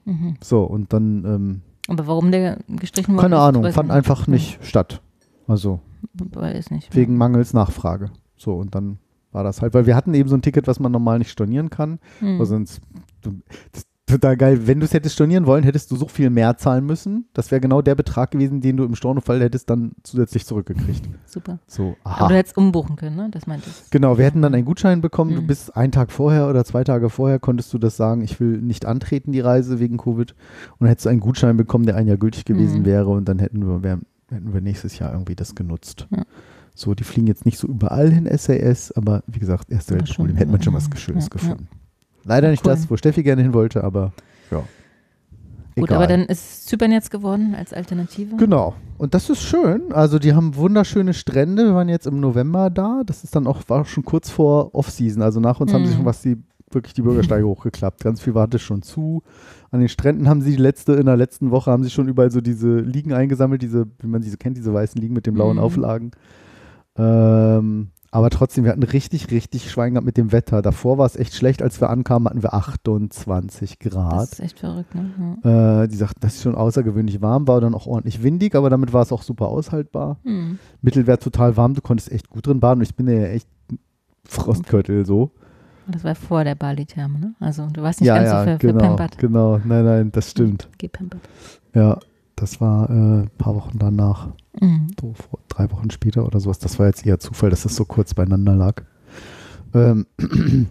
Mhm. 0.04 0.36
So, 0.42 0.62
und 0.64 0.92
dann, 0.92 1.24
ähm, 1.24 1.60
Aber 1.88 2.06
warum 2.06 2.30
der 2.32 2.58
gestrichen 2.68 3.14
wurde? 3.14 3.22
keine 3.22 3.38
Ahnung, 3.38 3.70
fand 3.72 3.90
einfach 3.90 4.26
nicht 4.26 4.58
statt. 4.64 5.00
Also, 5.46 5.80
Weiß 6.14 6.70
nicht. 6.70 6.94
wegen 6.94 7.16
mangels 7.16 7.52
Nachfrage. 7.52 8.10
So, 8.36 8.54
und 8.54 8.74
dann 8.74 8.98
war 9.32 9.44
das 9.44 9.60
halt, 9.62 9.74
weil 9.74 9.86
wir 9.86 9.96
hatten 9.96 10.14
eben 10.14 10.28
so 10.28 10.36
ein 10.36 10.42
Ticket, 10.42 10.66
was 10.66 10.80
man 10.80 10.92
normal 10.92 11.18
nicht 11.18 11.30
stornieren 11.30 11.68
kann. 11.70 11.98
Weil 12.20 12.46
sonst, 12.46 12.80
das 13.72 13.86
total 14.06 14.36
geil. 14.36 14.66
Wenn 14.66 14.80
du 14.80 14.84
es 14.86 14.92
hättest 14.92 15.14
stornieren 15.14 15.46
wollen, 15.46 15.64
hättest 15.64 15.90
du 15.90 15.96
so 15.96 16.06
viel 16.08 16.30
mehr 16.30 16.56
zahlen 16.56 16.84
müssen. 16.86 17.26
Das 17.32 17.50
wäre 17.50 17.60
genau 17.60 17.82
der 17.82 17.94
Betrag 17.94 18.30
gewesen, 18.32 18.60
den 18.60 18.76
du 18.76 18.84
im 18.84 18.94
Stornofall 18.94 19.40
hättest 19.40 19.70
dann 19.70 19.92
zusätzlich 20.02 20.44
zurückgekriegt. 20.46 21.08
Super. 21.26 21.58
So, 21.66 21.96
Aber 22.04 22.14
aha. 22.22 22.28
du 22.28 22.34
hättest 22.34 22.56
umbuchen 22.56 22.96
können, 22.96 23.16
ne? 23.16 23.28
Das 23.30 23.46
meinte 23.46 23.68
ich. 23.68 23.90
Genau, 23.90 24.18
wir 24.18 24.24
hätten 24.24 24.42
dann 24.42 24.54
einen 24.54 24.64
Gutschein 24.64 25.00
bekommen. 25.00 25.34
Du 25.34 25.42
Mhm. 25.42 25.46
bist 25.46 25.76
einen 25.76 25.92
Tag 25.92 26.12
vorher 26.12 26.48
oder 26.48 26.64
zwei 26.64 26.84
Tage 26.84 27.10
vorher, 27.10 27.38
konntest 27.38 27.72
du 27.72 27.78
das 27.78 27.96
sagen, 27.96 28.22
ich 28.22 28.38
will 28.40 28.58
nicht 28.60 28.86
antreten, 28.86 29.32
die 29.32 29.40
Reise 29.40 29.80
wegen 29.80 29.96
Covid. 29.96 30.32
Und 30.32 30.80
dann 30.80 30.88
hättest 30.88 31.06
du 31.06 31.10
einen 31.10 31.20
Gutschein 31.20 31.56
bekommen, 31.56 31.86
der 31.86 31.96
ein 31.96 32.06
Jahr 32.06 32.16
gültig 32.18 32.44
gewesen 32.44 32.80
Mhm. 32.80 32.84
wäre 32.86 33.08
und 33.10 33.28
dann 33.28 33.38
hätten 33.38 33.66
wir, 33.66 33.82
wär, 33.82 33.98
hätten 34.30 34.52
wir 34.52 34.60
nächstes 34.60 34.98
Jahr 34.98 35.12
irgendwie 35.12 35.34
das 35.36 35.54
genutzt. 35.54 36.06
Ja. 36.10 36.22
So, 36.76 36.94
die 36.94 37.04
fliegen 37.04 37.28
jetzt 37.28 37.46
nicht 37.46 37.56
so 37.58 37.68
überall 37.68 38.10
hin, 38.10 38.28
SAS, 38.36 38.90
aber 38.92 39.22
wie 39.28 39.38
gesagt, 39.38 39.70
erste 39.70 39.94
Aber 39.94 40.00
Weltproblem. 40.06 40.36
Hätte 40.36 40.50
man 40.50 40.60
schon 40.62 40.74
ja. 40.74 40.80
was 40.80 41.00
Schönes 41.00 41.24
Ja, 41.26 41.30
gefunden. 41.30 41.68
Leider 42.24 42.50
nicht 42.50 42.64
Cool. 42.64 42.72
das, 42.72 42.90
wo 42.90 42.96
Steffi 42.96 43.22
gerne 43.22 43.42
hin 43.42 43.52
wollte, 43.54 43.84
aber 43.84 44.12
ja. 44.50 44.62
Gut, 45.76 45.88
Egal. 45.88 45.96
aber 45.96 46.06
dann 46.06 46.20
ist 46.26 46.68
Zypern 46.68 46.92
jetzt 46.92 47.10
geworden 47.10 47.54
als 47.58 47.72
Alternative. 47.72 48.36
Genau. 48.36 48.74
Und 48.96 49.12
das 49.12 49.28
ist 49.28 49.42
schön. 49.42 49.92
Also 49.92 50.20
die 50.20 50.32
haben 50.32 50.54
wunderschöne 50.54 51.14
Strände. 51.14 51.64
Wir 51.64 51.74
waren 51.74 51.88
jetzt 51.88 52.06
im 52.06 52.20
November 52.20 52.70
da. 52.70 53.02
Das 53.04 53.24
ist 53.24 53.34
dann 53.34 53.48
auch, 53.48 53.60
war 53.66 53.84
schon 53.84 54.04
kurz 54.04 54.30
vor 54.30 54.72
Off-Season. 54.74 55.20
Also 55.20 55.40
nach 55.40 55.58
uns 55.58 55.72
haben 55.72 55.84
sie 55.84 55.92
Mhm. 55.92 55.96
schon 55.96 56.04
was 56.04 56.22
die 56.22 56.36
wirklich 56.70 56.94
die 56.94 57.02
Bürgersteige 57.02 57.44
hochgeklappt. 57.48 58.04
Ganz 58.04 58.20
viel 58.20 58.34
war 58.34 58.46
das 58.46 58.62
schon 58.62 58.82
zu. 58.82 59.24
An 59.72 59.80
den 59.80 59.88
Stränden 59.88 60.28
haben 60.28 60.42
sie 60.42 60.52
die 60.52 60.62
letzte, 60.62 60.92
in 60.92 61.06
der 61.06 61.16
letzten 61.16 61.50
Woche 61.50 61.72
haben 61.72 61.82
sie 61.82 61.90
schon 61.90 62.06
überall 62.06 62.30
so 62.30 62.40
diese 62.40 62.76
Liegen 62.78 63.12
eingesammelt, 63.12 63.60
diese, 63.60 63.86
wie 63.98 64.06
man 64.06 64.22
diese 64.22 64.36
kennt, 64.36 64.56
diese 64.56 64.72
weißen 64.72 65.00
Liegen 65.00 65.14
mit 65.14 65.26
den 65.26 65.34
blauen 65.34 65.56
Mhm. 65.56 65.62
Auflagen. 65.62 66.12
Ähm, 66.96 67.88
aber 68.14 68.30
trotzdem, 68.30 68.62
wir 68.62 68.70
hatten 68.70 68.84
richtig, 68.84 69.32
richtig 69.32 69.68
Schwein 69.72 69.94
gehabt 69.94 70.06
mit 70.06 70.16
dem 70.16 70.30
Wetter. 70.30 70.62
Davor 70.62 70.98
war 70.98 71.06
es 71.06 71.16
echt 71.16 71.34
schlecht. 71.34 71.62
Als 71.62 71.80
wir 71.80 71.90
ankamen, 71.90 72.28
hatten 72.28 72.44
wir 72.44 72.54
28 72.54 73.80
Grad. 73.80 74.22
Das 74.22 74.32
ist 74.34 74.40
echt 74.40 74.60
verrückt, 74.60 74.94
ne? 74.94 75.36
Ja. 75.42 75.82
Äh, 75.82 75.88
die 75.88 75.96
sagten, 75.96 76.20
dass 76.20 76.36
es 76.36 76.42
schon 76.42 76.54
außergewöhnlich 76.54 77.22
warm 77.22 77.48
war, 77.48 77.60
dann 77.60 77.74
auch 77.74 77.88
ordentlich 77.88 78.22
windig, 78.22 78.54
aber 78.54 78.70
damit 78.70 78.92
war 78.92 79.02
es 79.02 79.10
auch 79.10 79.22
super 79.22 79.48
aushaltbar. 79.48 80.18
Hm. 80.22 80.60
Mittelwert 80.80 81.24
total 81.24 81.56
warm, 81.56 81.74
du 81.74 81.80
konntest 81.80 82.12
echt 82.12 82.30
gut 82.30 82.46
drin 82.46 82.60
baden 82.60 82.78
und 82.78 82.84
ich 82.84 82.94
bin 82.94 83.08
ja 83.08 83.24
echt 83.26 83.48
Frostköttel 84.28 85.04
so. 85.04 85.32
Das 85.88 86.04
war 86.04 86.14
vor 86.14 86.44
der 86.44 86.54
Bali-Therme, 86.54 87.18
ne? 87.18 87.34
Also 87.40 87.66
du 87.72 87.82
warst 87.82 88.00
nicht 88.00 88.06
Ja, 88.06 88.14
ganz 88.16 88.28
ja, 88.28 88.38
so 88.38 88.44
ver 88.44 88.58
genau, 88.58 88.78
verpampert. 88.78 89.18
genau, 89.18 89.58
nein, 89.64 89.84
nein, 89.84 90.12
das 90.12 90.30
stimmt. 90.30 90.68
Gepampert. 90.78 91.20
Ja, 91.74 91.98
das 92.36 92.60
war 92.60 92.88
äh, 92.90 92.92
ein 93.22 93.30
paar 93.38 93.54
Wochen 93.54 93.78
danach, 93.78 94.28
Mhm. 94.60 94.88
so 95.00 95.14
drei 95.48 95.70
Wochen 95.72 95.90
später 95.90 96.24
oder 96.26 96.38
sowas. 96.40 96.58
Das 96.58 96.78
war 96.78 96.86
jetzt 96.86 97.04
eher 97.06 97.18
Zufall, 97.18 97.50
dass 97.50 97.62
das 97.64 97.74
so 97.76 97.84
kurz 97.84 98.14
beieinander 98.14 98.54
lag. 98.54 98.82
Ähm, 99.74 100.06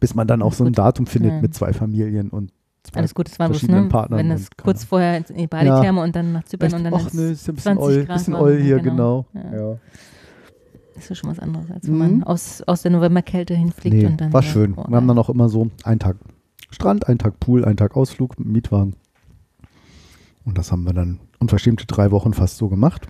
bis 0.00 0.14
man 0.14 0.26
dann 0.28 0.42
auch 0.42 0.52
so 0.52 0.64
ein 0.64 0.68
Gut. 0.68 0.78
Datum 0.78 1.06
findet 1.06 1.32
Ja. 1.32 1.40
mit 1.40 1.54
zwei 1.54 1.72
Familien 1.72 2.30
und 2.30 2.52
zwei 2.84 3.00
Alles 3.00 3.14
gut, 3.14 3.28
es 3.28 3.38
war 3.38 3.48
bloß, 3.48 3.58
verschiedenen 3.58 3.84
ne? 3.84 3.88
Partnern 3.90 4.18
Wenn 4.18 4.28
das 4.30 4.42
und 4.42 4.56
kurz 4.58 4.80
keine- 4.80 4.88
vorher 4.88 5.16
in 5.30 5.36
die 5.36 5.46
Bali-Therme 5.46 6.00
und 6.02 6.14
dann 6.14 6.32
nach 6.32 6.44
Zypern 6.44 6.74
und 6.74 6.84
dann 6.84 6.94
Ach 6.94 7.00
ins 7.04 7.14
ne, 7.14 7.22
ist 7.30 7.46
ja 7.46 7.52
ein 7.52 7.56
bisschen 7.56 7.76
20 7.78 7.82
oll, 7.98 8.04
bisschen 8.06 8.34
oll 8.34 8.60
hier, 8.60 8.78
genau. 8.78 9.26
genau. 9.32 9.46
Ja. 9.52 9.70
Ja. 9.72 9.78
ist 10.96 11.10
das 11.10 11.18
schon 11.18 11.30
was 11.30 11.38
anderes, 11.40 11.70
als 11.70 11.86
wenn 11.88 11.94
Mhm. 11.94 11.98
man 11.98 12.22
aus, 12.24 12.62
aus 12.62 12.82
der 12.82 12.90
Novemberkälte 12.92 13.54
hinfliegt 13.54 13.96
Nee, 13.96 14.06
und 14.06 14.20
dann. 14.20 14.32
war 14.32 14.42
schön. 14.42 14.74
Oh, 14.76 14.84
Wir 14.88 14.96
haben 14.96 15.08
dann 15.08 15.18
auch 15.18 15.28
immer 15.30 15.48
so 15.48 15.68
einen 15.84 15.98
Tag 15.98 16.16
Strand, 16.70 17.08
einen 17.08 17.18
Tag 17.18 17.38
Pool, 17.40 17.64
einen 17.64 17.76
Tag 17.76 17.96
Ausflug 17.96 18.38
mit 18.38 18.48
Mietwagen. 18.48 18.94
Und 20.46 20.56
das 20.56 20.72
haben 20.72 20.84
wir 20.84 20.94
dann 20.94 21.20
unverschämte 21.40 21.86
drei 21.86 22.10
Wochen 22.12 22.32
fast 22.32 22.56
so 22.56 22.68
gemacht. 22.68 23.06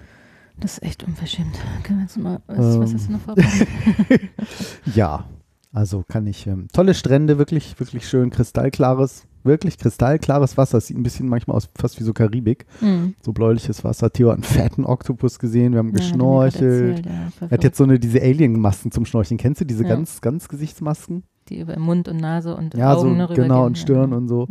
Das 0.58 0.72
ist 0.78 0.82
echt 0.82 1.04
unverschämt. 1.04 1.56
Können 1.84 1.98
wir 2.00 2.04
jetzt 2.04 2.16
mal, 2.18 2.40
was, 2.48 2.78
was 2.78 2.90
Ähm. 2.90 2.96
hast 2.96 3.08
du 3.08 3.12
noch 3.12 3.20
vorbereitet? 3.20 3.68
Ja. 4.94 5.24
Also 5.72 6.02
kann 6.08 6.26
ich, 6.26 6.46
ähm, 6.46 6.68
tolle 6.72 6.94
Strände, 6.94 7.36
wirklich, 7.36 7.78
wirklich 7.78 8.08
schön, 8.08 8.30
kristallklares, 8.30 9.26
wirklich 9.44 9.76
kristallklares 9.76 10.56
Wasser. 10.56 10.78
Es 10.78 10.86
sieht 10.86 10.96
ein 10.96 11.02
bisschen 11.02 11.28
manchmal 11.28 11.54
aus, 11.58 11.68
fast 11.76 12.00
wie 12.00 12.04
so 12.04 12.14
Karibik. 12.14 12.64
Hm. 12.80 13.14
So 13.20 13.34
bläuliches 13.34 13.84
Wasser. 13.84 14.10
Theo 14.10 14.28
hat 14.30 14.36
einen 14.36 14.42
fetten 14.44 14.86
Oktopus 14.86 15.38
gesehen, 15.38 15.72
wir 15.72 15.80
haben 15.80 15.88
Ja, 15.88 15.94
hat 15.96 16.00
er 16.00 16.08
geschnorchelt. 16.08 16.62
erzählt, 16.98 17.06
ja, 17.06 17.46
er 17.46 17.50
hat 17.50 17.64
jetzt 17.64 17.76
so 17.76 17.84
eine, 17.84 17.98
diese 17.98 18.22
Alien-Masken 18.22 18.90
zum 18.90 19.04
Schnorcheln. 19.04 19.36
Kennst 19.36 19.60
du 19.60 19.66
diese 19.66 19.82
Ja. 19.82 19.90
ganz, 19.90 20.22
ganz 20.22 20.48
Gesichtsmasken? 20.48 21.24
Die 21.50 21.60
über 21.60 21.78
Mund 21.78 22.08
und 22.08 22.16
Nase 22.16 22.56
und 22.56 22.74
Ja, 22.74 22.94
Augen 22.94 23.20
so 23.28 23.34
genau, 23.34 23.66
und 23.66 23.76
Stirn 23.76 24.14
und 24.14 24.28
so. 24.28 24.48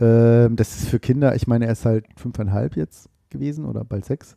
Ähm, 0.00 0.56
das 0.56 0.76
ist 0.76 0.88
für 0.88 0.98
Kinder, 0.98 1.34
ich 1.36 1.46
meine, 1.46 1.66
er 1.66 1.72
ist 1.72 1.84
halt 1.84 2.04
fünfeinhalb 2.16 2.76
jetzt 2.76 3.08
gewesen 3.30 3.64
oder 3.64 3.84
bald 3.84 4.04
sechs. 4.04 4.36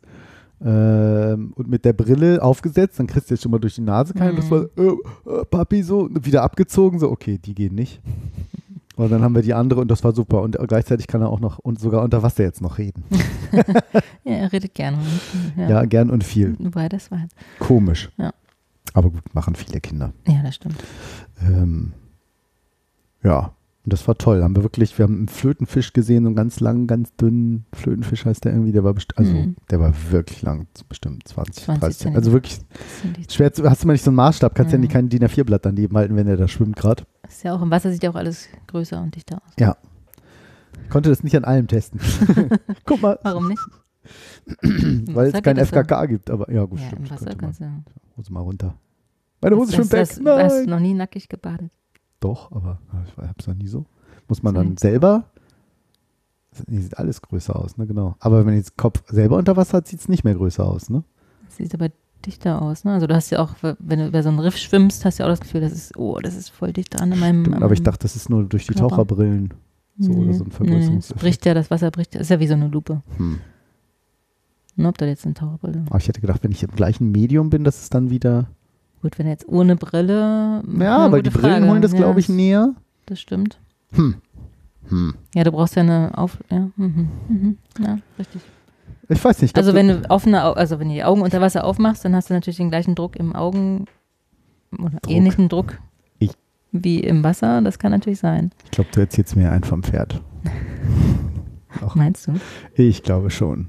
Ähm, 0.64 1.52
und 1.54 1.68
mit 1.68 1.84
der 1.84 1.92
Brille 1.92 2.42
aufgesetzt, 2.42 2.98
dann 2.98 3.06
kriegst 3.06 3.28
du 3.30 3.34
jetzt 3.34 3.42
schon 3.42 3.52
mal 3.52 3.58
durch 3.58 3.74
die 3.74 3.82
Nase 3.82 4.14
keinen. 4.14 4.36
Das 4.36 4.50
war, 4.50 4.62
Mhm. 4.76 4.98
äh, 5.26 5.30
äh, 5.30 5.44
Papi, 5.44 5.82
so, 5.82 6.08
wieder 6.12 6.42
abgezogen, 6.42 6.98
so, 6.98 7.10
okay, 7.10 7.36
die 7.38 7.54
gehen 7.54 7.74
nicht. 7.74 8.00
Und 8.96 9.10
dann 9.12 9.20
haben 9.22 9.34
wir 9.34 9.42
die 9.42 9.52
andere 9.52 9.82
und 9.82 9.90
das 9.90 10.02
war 10.04 10.14
super. 10.14 10.40
Und 10.40 10.56
gleichzeitig 10.68 11.06
kann 11.06 11.20
er 11.20 11.28
auch 11.28 11.38
noch 11.40 11.58
und 11.58 11.78
sogar 11.78 12.02
unter 12.02 12.22
Wasser 12.22 12.44
jetzt 12.44 12.62
noch 12.62 12.78
reden. 12.78 13.04
Ja, 14.24 14.32
er 14.32 14.52
redet 14.54 14.72
gerne. 14.74 14.96
Ja. 15.56 15.68
Ja, 15.68 15.84
gern 15.84 16.08
und 16.08 16.24
viel. 16.24 16.56
Wobei, 16.58 16.88
das 16.88 17.10
war 17.10 17.20
halt. 17.20 17.30
Komisch. 17.58 18.08
Ja. 18.16 18.32
Aber 18.94 19.10
gut, 19.10 19.34
machen 19.34 19.54
viele 19.54 19.80
Kinder. 19.82 20.12
Ja, 20.26 20.42
das 20.42 20.54
stimmt. 20.54 20.76
Ähm, 21.42 21.92
ja, 23.22 23.52
und 23.86 23.92
das 23.92 24.06
war 24.08 24.18
toll. 24.18 24.42
Haben 24.42 24.54
wir 24.56 24.64
wirklich, 24.64 24.98
wir 24.98 25.04
haben 25.04 25.16
einen 25.16 25.28
Flötenfisch 25.28 25.92
gesehen, 25.92 26.24
so 26.24 26.28
einen 26.28 26.36
ganz 26.36 26.58
langen, 26.60 26.86
ganz 26.88 27.14
dünnen 27.16 27.64
Flötenfisch 27.72 28.24
heißt 28.24 28.44
der 28.44 28.52
irgendwie, 28.52 28.72
der 28.72 28.82
war 28.84 28.94
also 29.14 29.32
Mhm. 29.32 29.56
der 29.70 29.80
war 29.80 29.94
wirklich 30.10 30.42
lang, 30.42 30.66
bestimmt 30.88 31.26
20, 31.26 31.64
20 31.64 31.80
30. 31.80 32.14
Also 32.16 32.32
wirklich 32.32 32.58
schwer 33.30 33.52
zu, 33.52 33.62
hast 33.70 33.84
du 33.84 33.86
mal 33.86 33.92
nicht 33.94 34.02
so 34.02 34.10
einen 34.10 34.16
Maßstab, 34.16 34.54
kannst 34.54 34.72
ja 34.72 34.78
Mhm. 34.78 34.82
nicht 34.82 34.92
kein 34.92 35.08
DIN 35.08 35.22
A4-Blatt 35.24 35.64
daneben 35.64 35.96
halten, 35.96 36.16
wenn 36.16 36.26
der 36.26 36.36
da 36.36 36.48
schwimmt 36.48 36.76
gerade. 36.76 37.04
ist 37.28 37.44
ja 37.44 37.54
auch 37.54 37.62
im 37.62 37.70
Wasser 37.70 37.90
sieht 37.92 38.02
ja 38.02 38.10
auch 38.10 38.16
alles 38.16 38.48
größer 38.66 39.00
und 39.00 39.14
dichter 39.14 39.36
aus. 39.36 39.52
Ja. 39.58 39.76
Konnte 40.90 41.08
das 41.08 41.22
nicht 41.24 41.36
an 41.36 41.44
allem 41.44 41.66
testen. 41.68 42.00
Guck 42.84 43.00
mal, 43.02 43.18
Warum 43.22 43.48
nicht? 43.48 43.62
weil 45.14 45.28
es 45.34 45.42
kein 45.42 45.56
ja. 45.56 45.64
FKK 45.64 46.06
gibt, 46.06 46.30
aber 46.30 46.50
ja 46.52 46.64
gut, 46.64 46.80
Ja, 46.80 46.86
stimmt. 46.88 47.08
im 47.08 47.10
Wasser 47.10 47.34
kannst 47.34 47.60
du. 47.60 47.64
Hose 48.16 48.32
mal 48.32 48.40
runter. 48.40 48.74
Meine 49.40 49.56
Hose 49.56 49.72
schwimmt 49.72 49.92
weg. 49.92 50.00
Hast 50.00 50.18
du 50.18 50.22
Nein. 50.24 50.64
noch 50.66 50.80
nie 50.80 50.94
nackig 50.94 51.28
gebadet? 51.28 51.70
Doch, 52.28 52.50
aber 52.52 52.78
ich 53.06 53.16
hab's 53.28 53.46
noch 53.46 53.54
nie 53.54 53.68
so. 53.68 53.84
Muss 54.28 54.42
man 54.42 54.54
dann 54.54 54.76
selber. 54.76 55.24
Nee, 56.66 56.80
sieht 56.80 56.96
alles 56.98 57.20
größer 57.20 57.54
aus, 57.54 57.76
ne? 57.76 57.86
Genau. 57.86 58.16
Aber 58.18 58.38
wenn 58.38 58.46
man 58.46 58.54
jetzt 58.54 58.76
Kopf 58.76 59.02
selber 59.08 59.36
unter 59.36 59.56
Wasser 59.56 59.78
hat, 59.78 59.86
sieht 59.88 60.00
es 60.00 60.08
nicht 60.08 60.24
mehr 60.24 60.34
größer 60.34 60.64
aus, 60.64 60.88
ne? 60.88 61.04
Sieht 61.48 61.74
aber 61.74 61.90
dichter 62.24 62.62
aus, 62.62 62.84
ne? 62.84 62.92
Also 62.94 63.06
du 63.06 63.14
hast 63.14 63.30
ja 63.30 63.40
auch, 63.40 63.54
wenn 63.78 63.98
du 63.98 64.06
über 64.08 64.22
so 64.22 64.30
einen 64.30 64.38
Riff 64.38 64.56
schwimmst, 64.56 65.04
hast 65.04 65.18
du 65.18 65.22
ja 65.22 65.26
auch 65.28 65.32
das 65.32 65.40
Gefühl, 65.40 65.60
das 65.60 65.72
ist, 65.72 65.96
oh, 65.98 66.18
das 66.20 66.34
ist 66.34 66.48
voll 66.48 66.72
dicht 66.72 66.98
dran 66.98 67.12
an 67.12 67.18
meinem. 67.20 67.44
Stimmt, 67.44 67.62
aber 67.62 67.74
ich 67.74 67.82
dachte, 67.82 68.00
das 68.04 68.16
ist 68.16 68.30
nur 68.30 68.44
durch 68.44 68.66
die 68.66 68.72
Körper. 68.72 68.88
Taucherbrillen. 68.88 69.52
so 69.98 70.12
oder 70.12 70.32
so 70.32 70.44
ein 70.44 70.48
Nee, 70.48 70.54
Vergrößerungseffekt. 70.54 71.16
es 71.16 71.22
bricht 71.22 71.46
ja, 71.46 71.54
das 71.54 71.70
Wasser 71.70 71.90
bricht, 71.90 72.14
ja- 72.14 72.20
ist 72.22 72.30
ja 72.30 72.40
wie 72.40 72.46
so 72.48 72.54
eine 72.54 72.68
Lupe. 72.68 73.02
Hm. 73.18 73.38
Ne, 74.76 74.88
ob 74.88 74.98
da 74.98 75.06
jetzt 75.06 75.24
eine 75.24 75.34
Taucherbrille. 75.34 75.84
Aber 75.88 75.98
ich 75.98 76.08
hätte 76.08 76.20
gedacht, 76.20 76.42
wenn 76.42 76.52
ich 76.52 76.62
im 76.62 76.70
gleichen 76.70 77.10
Medium 77.12 77.50
bin, 77.50 77.64
dass 77.64 77.82
es 77.82 77.90
dann 77.90 78.10
wieder. 78.10 78.46
Gut, 79.06 79.20
wenn 79.20 79.28
jetzt 79.28 79.46
ohne 79.46 79.76
Brille. 79.76 80.64
Ja, 80.80 80.96
aber 80.98 81.22
die 81.22 81.30
gute 81.30 81.40
Brillen 81.40 81.58
Frage. 81.58 81.70
holen 81.70 81.80
das, 81.82 81.92
Ja, 81.92 81.98
glaube 81.98 82.18
ich, 82.18 82.28
näher. 82.28 82.74
Das 83.06 83.20
stimmt. 83.20 83.60
Hm. 83.92 84.16
Hm. 84.88 85.14
Ja, 85.32 85.44
du 85.44 85.52
brauchst 85.52 85.76
ja 85.76 85.82
eine 85.82 86.10
Auf. 86.18 86.38
Ja, 86.50 86.70
mhm, 86.76 87.08
mhm, 87.28 87.58
ja 87.78 87.98
richtig. 88.18 88.40
Ich 89.08 89.24
weiß 89.24 89.42
nicht. 89.42 89.52
ich 89.52 89.56
Also 89.56 89.70
so- 89.70 89.76
wenn 89.76 89.86
du 89.86 90.10
offene, 90.10 90.42
also 90.42 90.80
wenn 90.80 90.88
du 90.88 90.94
die 90.94 91.04
Augen 91.04 91.22
unter 91.22 91.40
Wasser 91.40 91.62
aufmachst, 91.62 92.04
dann 92.04 92.16
hast 92.16 92.30
du 92.30 92.34
natürlich 92.34 92.56
den 92.56 92.68
gleichen 92.70 92.96
Druck 92.96 93.14
im 93.14 93.32
Augen 93.36 93.84
oder 94.76 94.98
Druck. 94.98 95.08
ähnlichen 95.08 95.48
Druck 95.48 95.78
Ich- 96.18 96.32
wie 96.72 96.98
im 96.98 97.22
Wasser. 97.22 97.62
Das 97.62 97.78
kann 97.78 97.92
natürlich 97.92 98.18
sein. 98.18 98.50
Ich 98.64 98.72
glaube, 98.72 98.90
du 98.92 98.98
erzählst 98.98 99.36
mir 99.36 99.52
ein 99.52 99.62
vom 99.62 99.84
Pferd. 99.84 100.20
Meinst 101.94 102.26
du? 102.26 102.32
Ich 102.74 103.04
glaube 103.04 103.30
schon. 103.30 103.68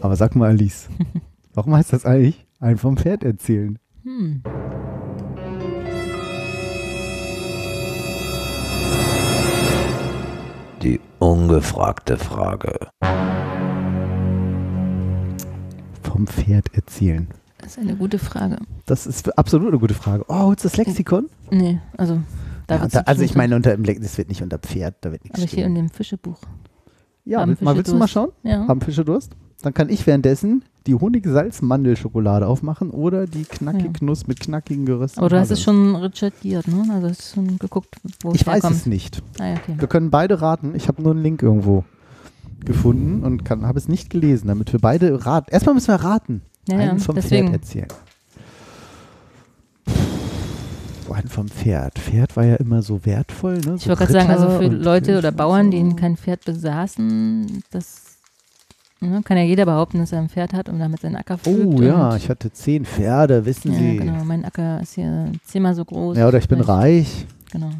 Aber 0.00 0.16
sag 0.16 0.34
mal, 0.34 0.48
Alice, 0.50 0.88
warum 1.54 1.76
heißt 1.76 1.92
das 1.92 2.04
eigentlich 2.04 2.44
ein 2.58 2.78
vom 2.78 2.96
Pferd 2.96 3.22
erzählen? 3.22 3.78
Hm. 4.04 4.42
Ungefragte 11.22 12.16
Frage. 12.16 12.88
Vom 16.02 16.26
Pferd 16.26 16.74
erzählen. 16.74 17.28
Das 17.58 17.72
ist 17.72 17.78
eine 17.78 17.94
gute 17.94 18.18
Frage. 18.18 18.58
Das 18.86 19.06
ist 19.06 19.38
absolut 19.38 19.68
eine 19.68 19.78
gute 19.78 19.94
Frage. 19.94 20.24
Oh, 20.28 20.34
holst 20.46 20.64
du 20.64 20.68
das 20.68 20.76
Lexikon? 20.76 21.28
Nee, 21.50 21.80
also 21.96 22.18
da 22.66 22.76
Ja, 22.76 22.84
nicht 22.84 23.08
also 23.08 23.22
ich 23.22 23.30
stehen. 23.30 23.38
meine, 23.38 23.54
unter 23.56 23.76
dem 23.76 23.84
das 24.02 24.18
wird 24.18 24.28
nicht 24.28 24.42
unter 24.42 24.58
Pferd, 24.58 24.96
da 25.02 25.12
wird 25.12 25.22
nichts 25.24 25.38
Aber 25.38 25.48
hier 25.48 25.64
in 25.64 25.72
stehen. 25.72 25.86
dem 25.86 25.90
Fischebuch. 25.90 26.38
Ja, 27.24 27.46
mal, 27.46 27.76
willst 27.76 27.92
du 27.92 27.96
mal 27.96 28.08
schauen? 28.08 28.30
Ja. 28.42 28.66
Haben 28.66 28.80
Fische 28.80 29.04
Durst? 29.04 29.36
Dann 29.62 29.74
kann 29.74 29.88
ich 29.88 30.06
währenddessen 30.06 30.64
die 30.88 30.94
Honig-Salz-Mandelschokolade 30.96 32.46
aufmachen 32.46 32.90
oder 32.90 33.26
die 33.26 33.44
knackige 33.44 34.04
Nuss 34.04 34.26
mit 34.26 34.40
knackigen 34.40 34.84
gerösteten 34.84 35.20
Aber 35.20 35.30
du 35.30 35.38
hast 35.38 35.50
es 35.52 35.62
schon 35.62 35.94
recherchiert, 35.94 36.66
ne? 36.66 36.84
Also 36.92 37.08
hast 37.08 37.34
schon 37.34 37.58
geguckt, 37.58 37.96
wo 38.22 38.32
Ich 38.32 38.40
es 38.40 38.46
weiß 38.46 38.54
herkommt. 38.64 38.76
es 38.76 38.86
nicht. 38.86 39.22
Ah, 39.38 39.52
okay. 39.52 39.76
Wir 39.78 39.88
können 39.88 40.10
beide 40.10 40.40
raten. 40.42 40.74
Ich 40.74 40.88
habe 40.88 41.00
nur 41.00 41.12
einen 41.12 41.22
Link 41.22 41.42
irgendwo 41.42 41.84
gefunden 42.64 43.22
und 43.24 43.48
habe 43.48 43.78
es 43.78 43.88
nicht 43.88 44.10
gelesen, 44.10 44.48
damit 44.48 44.72
wir 44.72 44.80
beide 44.80 45.24
raten. 45.24 45.50
Erstmal 45.52 45.74
müssen 45.74 45.88
wir 45.88 45.96
raten. 45.96 46.42
Ja, 46.68 46.78
einen 46.78 46.98
vom 46.98 47.14
deswegen. 47.14 47.48
Pferd 47.48 47.62
erzählen. 47.62 47.88
So 51.06 51.12
einen 51.12 51.28
vom 51.28 51.48
Pferd. 51.48 51.98
Pferd 51.98 52.36
war 52.36 52.44
ja 52.44 52.56
immer 52.56 52.82
so 52.82 53.04
wertvoll. 53.04 53.58
Ne? 53.58 53.74
Ich 53.76 53.82
so 53.82 53.88
wollte 53.88 54.06
gerade 54.06 54.12
sagen, 54.12 54.30
also 54.30 54.48
für 54.58 54.66
Leute 54.68 55.18
oder 55.18 55.32
Bauern, 55.32 55.70
die 55.70 55.80
so. 55.80 55.96
kein 55.96 56.16
Pferd 56.16 56.44
besaßen, 56.44 57.62
das 57.70 58.11
ne, 59.02 59.20
kann 59.24 59.36
ja 59.36 59.42
jeder 59.42 59.64
behaupten, 59.66 59.98
dass 59.98 60.12
er 60.12 60.18
ein 60.20 60.28
Pferd 60.28 60.52
hat 60.54 60.68
und 60.68 60.78
damit 60.78 61.00
seinen 61.00 61.16
Acker 61.16 61.36
pflügt. 61.38 61.66
Oh 61.78 61.82
ja, 61.82 62.16
ich 62.16 62.28
hatte 62.30 62.50
zehn 62.52 62.84
Pferde, 62.84 63.44
wissen 63.44 63.72
ja, 63.72 63.78
Sie. 63.78 63.96
genau. 63.98 64.24
Mein 64.24 64.44
Acker 64.44 64.80
ist 64.80 64.94
hier 64.94 65.30
zehnmal 65.44 65.74
so 65.74 65.84
groß. 65.84 66.16
Ja, 66.16 66.28
oder 66.28 66.38
ich 66.38 66.48
bin 66.48 66.60
reich. 66.60 67.26
Genau, 67.50 67.70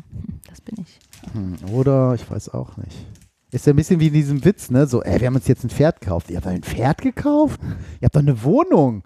das 0.51 0.61
bin 0.61 0.77
ich. 0.83 0.99
Hm, 1.33 1.57
Oder 1.73 2.15
ich 2.15 2.29
weiß 2.31 2.51
auch 2.51 2.77
nicht. 2.77 3.07
Ist 3.53 3.67
ja 3.67 3.73
ein 3.73 3.77
bisschen 3.77 4.01
wie 4.01 4.09
in 4.09 4.13
diesem 4.15 4.45
Witz, 4.45 4.71
ne? 4.71 4.87
So, 4.87 5.03
ey, 5.03 5.21
wir 5.21 5.27
haben 5.29 5.35
uns 5.37 5.47
jetzt 5.47 5.63
ein 5.65 5.71
Pferd 5.71 6.01
gekauft. 6.01 6.31
Ihr 6.31 6.37
habt 6.37 6.47
ein 6.47 6.63
Pferd 6.63 7.01
gekauft? 7.01 7.61
Ihr 8.01 8.07
habt 8.07 8.17
doch 8.17 8.21
eine 8.21 8.43
Wohnung. 8.43 9.03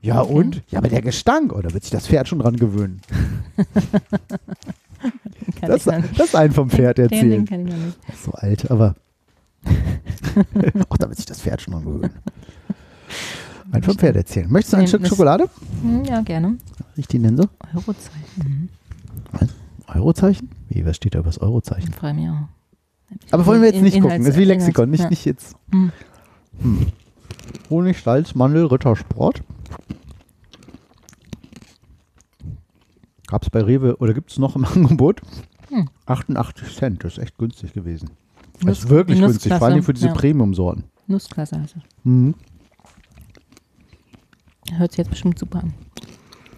Ja 0.00 0.22
Okay. 0.22 0.32
und? 0.32 0.62
Ja, 0.68 0.78
aber 0.78 0.88
der 0.88 1.02
Gestank. 1.02 1.52
Oder 1.52 1.72
wird 1.74 1.82
sich 1.82 1.90
das 1.92 2.06
Pferd 2.06 2.28
schon 2.28 2.38
dran 2.38 2.56
gewöhnen? 2.56 3.00
Das, 5.60 5.84
das 6.16 6.34
ein 6.34 6.52
vom 6.52 6.70
Pferd 6.70 6.98
Den, 6.98 7.08
den 7.08 7.18
erzählen. 7.18 7.44
kann 7.46 7.66
ich 7.66 7.72
noch 7.74 7.84
nicht. 7.84 7.98
So 8.24 8.32
alt, 8.32 8.70
aber. 8.70 8.94
Auch 10.88 10.96
da 10.96 11.08
wird 11.08 11.16
sich 11.16 11.26
das 11.26 11.40
Pferd 11.40 11.60
schon 11.62 11.74
dran 11.74 11.84
gewöhnen. 11.84 12.10
Ein 13.70 13.82
vom 13.82 13.96
Pferd 13.98 14.16
erzählen. 14.16 14.50
Möchtest 14.50 14.72
du 14.72 14.76
ein 14.78 14.86
Stück 14.88 15.06
Schokolade? 15.06 15.48
Hm, 15.82 16.04
Ja, 16.04 16.20
gerne. 16.22 16.56
Ich 16.96 17.06
die 17.06 17.18
nenne 17.18 17.36
so? 17.42 17.48
Eurozeichen. 17.74 18.20
Mhm. 18.36 18.68
Eurozeichen? 19.88 20.50
Wie, 20.68 20.84
was 20.86 20.96
steht 20.96 21.14
da 21.14 21.18
über 21.20 21.28
das 21.28 21.38
Eurozeichen? 21.38 21.90
Ich 21.90 21.96
freue 21.96 22.14
mich 22.14 22.28
auch. 22.28 22.48
Aber 23.30 23.46
wollen 23.46 23.62
wir 23.62 23.70
jetzt 23.72 23.82
nicht 23.82 24.00
gucken. 24.00 24.18
Das 24.18 24.28
ist 24.34 24.38
wie 24.38 24.44
Lexikon, 24.44 24.90
nicht, 24.90 25.08
nicht 25.10 25.24
jetzt. 25.24 25.54
Hm. 25.72 25.92
Hm. 26.60 26.86
Honig, 27.70 28.02
Salz, 28.02 28.34
Mandel, 28.34 28.66
Rittersport. 28.66 29.42
Gab 33.26 33.42
es 33.42 33.50
bei 33.50 33.62
Rewe 33.62 33.96
oder 33.98 34.14
gibt 34.14 34.30
es 34.30 34.38
noch 34.38 34.56
im 34.56 34.64
Angebot? 34.66 35.20
Hm. 35.68 35.88
88 36.06 36.74
Cent, 36.76 37.04
das 37.04 37.14
ist 37.14 37.18
echt 37.18 37.36
günstig 37.38 37.72
gewesen. 37.74 38.10
Das 38.62 38.80
ist 38.80 38.88
wirklich 38.88 39.18
die 39.18 39.24
günstig, 39.24 39.52
vor 39.54 39.62
allem 39.62 39.76
Nussklasse, 39.76 39.82
für 39.86 39.94
diese 39.94 40.06
ja. 40.08 40.12
Premium-Sorten. 40.14 40.84
Nussklasse 41.06 41.60
heißt 41.60 41.76
es. 41.76 41.82
Mhm. 42.04 42.34
Hört 44.72 44.92
sich 44.92 44.98
jetzt 44.98 45.10
bestimmt 45.10 45.38
super 45.38 45.60
an. 45.60 45.74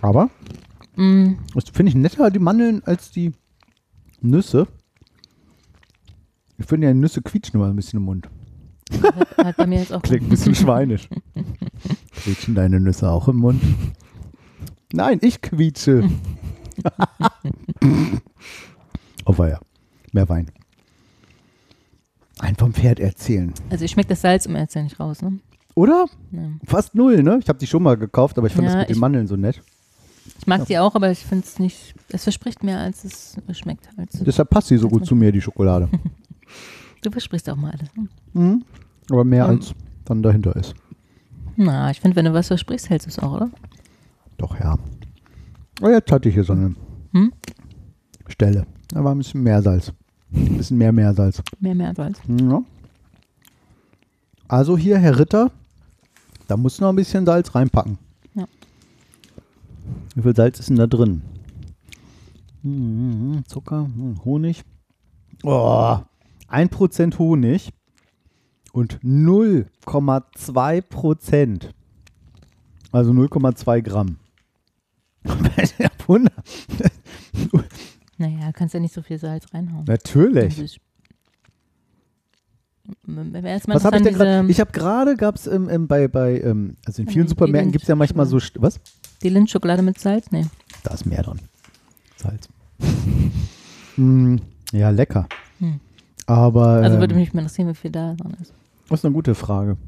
Aber 0.03 0.31
Mm, 1.01 1.37
das 1.55 1.65
finde 1.71 1.91
ich 1.91 1.97
netter, 1.97 2.31
die 2.31 2.39
Mandeln, 2.39 2.83
als 2.85 3.11
die 3.11 3.33
Nüsse. 4.21 4.67
Ich 6.59 6.67
finde 6.67 6.89
ja, 6.89 6.93
die 6.93 6.99
Nüsse 6.99 7.23
quietschen 7.23 7.59
immer 7.59 7.71
ein 7.71 7.77
bisschen 7.77 7.99
im 7.99 8.05
Mund. 8.05 8.29
hat, 9.03 9.37
hat 9.39 9.57
bei 9.57 9.67
mir 9.67 9.79
jetzt 9.79 9.95
auch. 9.95 10.03
Klingt 10.03 10.25
ein 10.25 10.29
bisschen 10.29 10.55
schweinisch. 10.55 11.09
Quietschen 12.13 12.55
deine 12.55 12.81
Nüsse 12.81 13.09
auch 13.11 13.29
im 13.29 13.37
Mund? 13.37 13.63
Nein, 14.93 15.19
ich 15.23 15.41
quietsche. 15.41 16.11
oh 19.25 19.35
ja, 19.39 19.59
mehr 20.13 20.29
Wein. 20.29 20.51
Ein 22.41 22.57
vom 22.57 22.73
Pferd 22.73 23.01
erzählen. 23.01 23.53
Also 23.71 23.85
ich 23.85 23.91
schmecke 23.91 24.09
das 24.11 24.23
Salz 24.23 24.47
im 24.47 24.55
Erzählen 24.57 24.85
nicht 24.87 24.99
raus, 24.99 25.23
ne? 25.23 25.39
Oder? 25.75 26.07
Ja. 26.33 26.41
Fast 26.65 26.95
null, 26.95 27.23
ne? 27.23 27.39
Ich 27.43 27.49
habe 27.49 27.59
die 27.59 27.67
schon 27.67 27.83
mal 27.83 27.97
gekauft, 27.97 28.37
aber 28.39 28.47
ich 28.47 28.53
fand 28.55 28.67
Ja, 28.67 28.73
das 28.75 28.81
mit 28.83 28.89
den 28.89 28.95
ich- 28.95 29.01
Mandeln 29.01 29.27
so 29.27 29.37
nett. 29.37 29.63
Ich 30.39 30.47
mag 30.47 30.65
die 30.67 30.79
auch, 30.79 30.95
aber 30.95 31.11
ich 31.11 31.19
finde 31.25 31.45
es 31.45 31.59
nicht. 31.59 31.95
Es 32.09 32.23
verspricht 32.25 32.63
mehr, 32.63 32.79
als 32.79 33.05
es 33.05 33.37
schmeckt. 33.59 33.89
Als 33.97 34.13
Deshalb 34.25 34.49
passt 34.51 34.69
sie 34.69 34.77
so 34.79 34.89
gut 34.89 35.05
zu 35.07 35.15
mir, 35.15 35.33
die 35.33 35.41
Schokolade. 35.41 35.89
du 37.03 37.11
versprichst 37.11 37.49
auch 37.51 37.57
mal 37.57 37.73
alles. 37.73 37.89
Ne? 37.95 38.09
Mhm. 38.33 38.65
Aber 39.11 39.25
mehr 39.25 39.45
Ähm. 39.45 39.51
als 39.51 39.75
dann 40.05 40.23
dahinter 40.23 40.57
ist. 40.57 40.75
Na, 41.57 41.91
ich 41.91 42.01
finde, 42.01 42.17
wenn 42.17 42.25
du 42.25 42.33
was 42.33 42.49
versprichst, 42.49 42.89
hältst 42.91 43.07
du 43.07 43.11
es 43.11 43.19
auch, 43.19 43.35
oder? 43.37 43.51
Doch, 44.39 44.59
ja. 44.59 44.79
Oh, 45.83 45.89
jetzt 45.89 46.11
hatte 46.11 46.29
ich 46.29 46.35
hier 46.35 46.45
so 46.45 46.53
eine 46.55 46.75
Hm? 47.13 47.33
Stelle. 48.29 48.67
Da 48.89 49.03
war 49.05 49.15
ein 49.15 49.19
bisschen 49.19 49.43
mehr 49.43 49.61
Salz. 49.63 49.93
Ein 50.33 50.57
bisschen 50.57 50.79
mehr 50.79 50.93
Meersalz. 50.93 51.43
Mehr, 51.59 51.75
mehr 51.75 51.93
Salz. 51.95 52.21
Ja. 52.29 52.63
Also 54.49 54.79
hier, 54.79 54.99
Herr 54.99 55.19
Ritter, 55.19 55.51
da 56.49 56.57
muss 56.57 56.81
noch 56.81 56.89
ein 56.91 56.97
bisschen 56.97 57.27
Salz 57.27 57.55
reinpacken. 57.55 57.99
Ja. 58.35 58.47
Wie 60.15 60.23
viel 60.23 60.35
Salz 60.37 60.61
ist 60.61 60.69
denn 60.69 60.77
da 60.77 60.87
drin? 60.87 61.23
Mhm, 62.63 63.43
Zucker, 63.47 63.85
hm, 63.85 64.23
Honig. 64.25 64.63
Oh, 65.43 65.99
1% 66.49 67.19
Honig 67.19 67.73
und 68.73 69.01
0,2%. 69.03 71.71
Also 72.93 73.13
0,2 73.13 73.83
Gramm. 73.83 74.17
Wunder. 76.07 76.33
Naja, 78.21 78.53
kannst 78.53 78.75
ja 78.75 78.81
nicht 78.81 78.93
so 78.93 79.01
viel 79.01 79.19
Salz 79.19 79.47
reinhauen. 79.55 79.85
Natürlich. 79.87 80.79
Erstmal 83.43 83.77
Was 83.77 83.85
habe 83.85 83.97
ich 83.97 84.03
denn 84.03 84.15
gerade? 84.15 84.51
Ich 84.51 84.61
habe 84.61 84.73
gerade, 84.73 85.17
gab 85.17 85.37
es 85.37 85.47
ähm, 85.47 85.69
ähm, 85.71 85.87
bei, 85.89 86.07
bei 86.07 86.41
ähm, 86.41 86.77
also 86.85 87.01
in 87.03 87.09
vielen 87.09 87.25
Ähm, 87.25 87.29
Supermärkten 87.29 87.73
gibt 87.73 87.83
es 87.83 87.89
ja 87.89 87.95
manchmal 87.95 88.27
so, 88.27 88.39
was? 88.57 88.79
die 89.23 89.29
Lindschokolade 89.29 89.83
mit 89.83 89.99
Salz? 89.99 90.31
Nee. 90.31 90.47
Da 90.83 90.93
ist 90.95 91.07
mehr 91.07 91.23
dran. 91.23 91.39
Salz. 92.17 92.49
mm, 93.97 94.37
ja, 94.73 94.91
lecker. 94.91 95.29
Hm. 95.61 95.81
Aber 96.27 96.67
Also 96.67 96.97
ähm, 96.97 97.01
würde 97.01 97.15
mich 97.15 97.33
mal 97.33 97.41
interessieren, 97.41 97.69
wie 97.69 97.75
viel 97.75 97.91
da 97.91 98.15
dran 98.15 98.37
ist. 98.41 98.53
das 98.89 99.01
ist 99.01 99.05
eine 99.07 99.15
gute 99.15 99.35
Frage. 99.35 99.79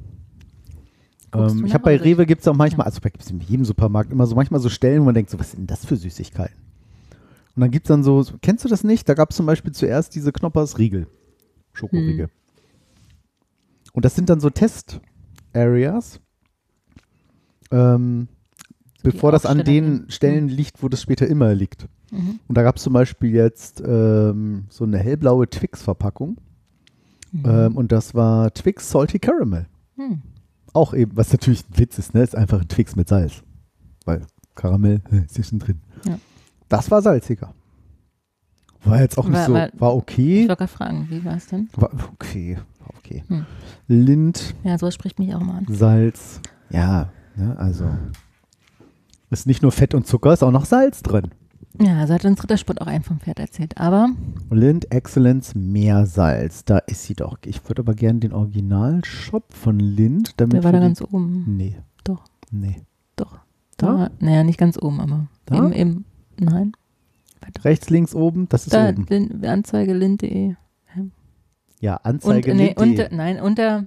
Ähm, 1.35 1.66
ich 1.66 1.74
habe 1.74 1.85
bei 1.85 1.97
Rewe 1.97 2.24
gibt 2.24 2.41
es 2.43 2.49
auch 2.49 2.55
manchmal, 2.55 2.87
Ja. 2.87 2.93
also 2.93 3.01
in 3.30 3.41
jedem 3.41 3.64
Supermarkt 3.66 4.11
immer 4.12 4.26
so 4.26 4.35
manchmal 4.37 4.61
so 4.61 4.68
Stellen, 4.70 5.01
wo 5.01 5.05
man 5.07 5.14
denkt, 5.14 5.30
so, 5.30 5.39
was 5.39 5.53
sind 5.53 5.70
das 5.70 5.85
für 5.85 5.97
Süßigkeiten? 5.97 6.57
Und 7.55 7.61
dann 7.61 7.70
gibt 7.70 7.86
es 7.86 7.88
dann 7.88 8.03
so, 8.03 8.24
kennst 8.40 8.64
du 8.64 8.68
das 8.68 8.84
nicht? 8.84 9.09
Da 9.09 9.14
gab 9.14 9.30
es 9.30 9.36
zum 9.36 9.46
Beispiel 9.46 9.72
zuerst 9.72 10.14
diese 10.14 10.32
Knoppers 10.32 10.78
Riegel, 10.78 11.07
Schokoriegel. 11.72 12.26
Hm. 12.26 12.32
Und 13.92 14.05
das 14.05 14.14
sind 14.14 14.30
dann 14.30 14.40
so 14.40 14.48
Test-Areas, 14.48 16.20
ähm, 17.70 18.28
bevor 19.03 19.32
das 19.32 19.44
an 19.44 19.64
den 19.64 20.07
Stellen 20.09 20.48
liegt, 20.48 20.82
wo 20.82 20.88
das 20.88 21.03
später 21.03 21.26
immer 21.26 21.55
liegt. 21.55 21.88
Mhm. 22.11 22.40
Und 22.46 22.57
da 22.57 22.62
gab 22.62 22.76
es 22.76 22.82
zum 22.82 22.92
Beispiel 22.92 23.34
jetzt 23.34 23.82
ähm, 23.84 24.64
so 24.68 24.84
eine 24.84 24.98
hellblaue 24.98 25.48
Twix-Verpackung. 25.48 26.38
Mhm. 27.32 27.44
Ähm, 27.46 27.76
und 27.76 27.92
das 27.92 28.14
war 28.14 28.53
Twix 28.53 28.90
Salty 28.90 29.18
Caramel. 29.18 29.66
Hm. 29.96 30.22
Auch 30.74 30.94
eben, 30.94 31.16
was 31.16 31.32
natürlich 31.32 31.64
ein 31.68 31.78
Witz 31.78 31.98
ist, 31.98 32.14
ne? 32.14 32.22
Ist 32.22 32.36
einfach 32.36 32.61
ein 32.61 32.68
Twix 32.68 32.96
mit 32.96 33.09
Salz. 33.09 33.42
Weil 34.05 34.26
Karamell 34.55 35.00
ist 35.26 35.36
ja 35.36 35.44
schon 35.44 35.59
drin. 35.59 35.80
Ja. 36.07 36.18
Das 36.73 36.91
war 36.91 37.03
salziger. 37.03 37.53
War 38.85 39.01
jetzt 39.01 39.18
auch 39.18 39.27
nicht 39.29 39.35
War- 39.39 39.47
so, 39.47 39.53
war- 39.55 39.68
war 39.75 39.91
Ich 39.91 39.97
okay. 40.03 40.39
wollte 40.49 40.57
gerade 40.57 40.68
fragen, 40.73 41.07
wie 41.11 41.25
war 41.25 41.37
es 41.37 41.47
denn? 41.47 41.68
War 41.77 41.91
okay, 42.14 42.57
war 42.81 42.89
okay. 42.99 43.23
Hm. 43.29 43.45
Lind, 43.89 44.55
Ja, 44.64 44.79
sowas 44.79 44.95
spricht 44.95 45.18
mich 45.18 45.35
auch 45.35 45.41
mal 45.41 45.59
an. 45.59 45.66
Salz, 45.68 46.41
ja, 46.70 47.11
ne, 47.37 47.57
also 47.59 47.85
ist 49.31 49.47
nicht 49.47 49.62
nur 49.62 49.70
Fett 49.70 49.95
und 49.95 50.07
Zucker, 50.07 50.33
ist 50.33 50.43
auch 50.43 50.51
noch 50.51 50.64
Salz 50.64 51.03
drin. 51.03 51.31
Ja, 51.81 51.99
also 51.99 52.14
hat 52.14 52.25
uns 52.25 52.43
Rittersport 52.43 52.81
auch 52.81 52.87
einen 52.87 53.05
vom 53.05 53.20
Pferd 53.20 53.39
erzählt. 53.39 53.79
Aber 53.79 54.09
Lind 54.51 54.91
Excellence 54.93 55.55
Meersalz, 55.55 56.64
da 56.64 56.79
ist 56.79 57.05
sie 57.05 57.14
doch. 57.14 57.39
Ich 57.45 57.66
würde 57.68 57.81
aber 57.83 57.95
gerne 57.95 58.18
den 58.20 58.33
Originalshop 58.33 59.53
von 59.55 59.79
Lind, 59.79 60.35
damit 60.41 60.55
der 60.55 60.64
war 60.64 60.73
da 60.73 60.81
ganz 60.81 61.01
oben. 61.03 61.45
Nee. 61.57 61.77
Doch. 62.05 62.25
Nee. 62.51 62.83
Doch. 63.16 63.39
Da? 63.79 64.11
Naja, 64.20 64.43
nicht 64.45 64.59
ganz 64.59 64.77
oben, 64.81 65.01
aber 65.01 65.27
Da? 65.47 65.57
eben, 65.57 65.73
eben, 65.73 66.05
nein. 66.39 66.72
Rechts, 67.64 67.91
links, 67.91 68.14
oben, 68.14 68.49
das 68.49 68.66
ist 68.66 68.74
Da, 68.74 68.91
oben. 68.91 69.07
Lin, 69.09 69.45
Anzeige 69.45 69.95
lind.de. 69.95 70.55
Ja, 71.80 71.97
Und, 71.97 72.07
Anzeige 72.07 72.55
nee, 72.55 72.66
Lind.de. 72.66 72.89
unter, 72.89 73.09
nein, 73.14 73.41
unter, 73.41 73.85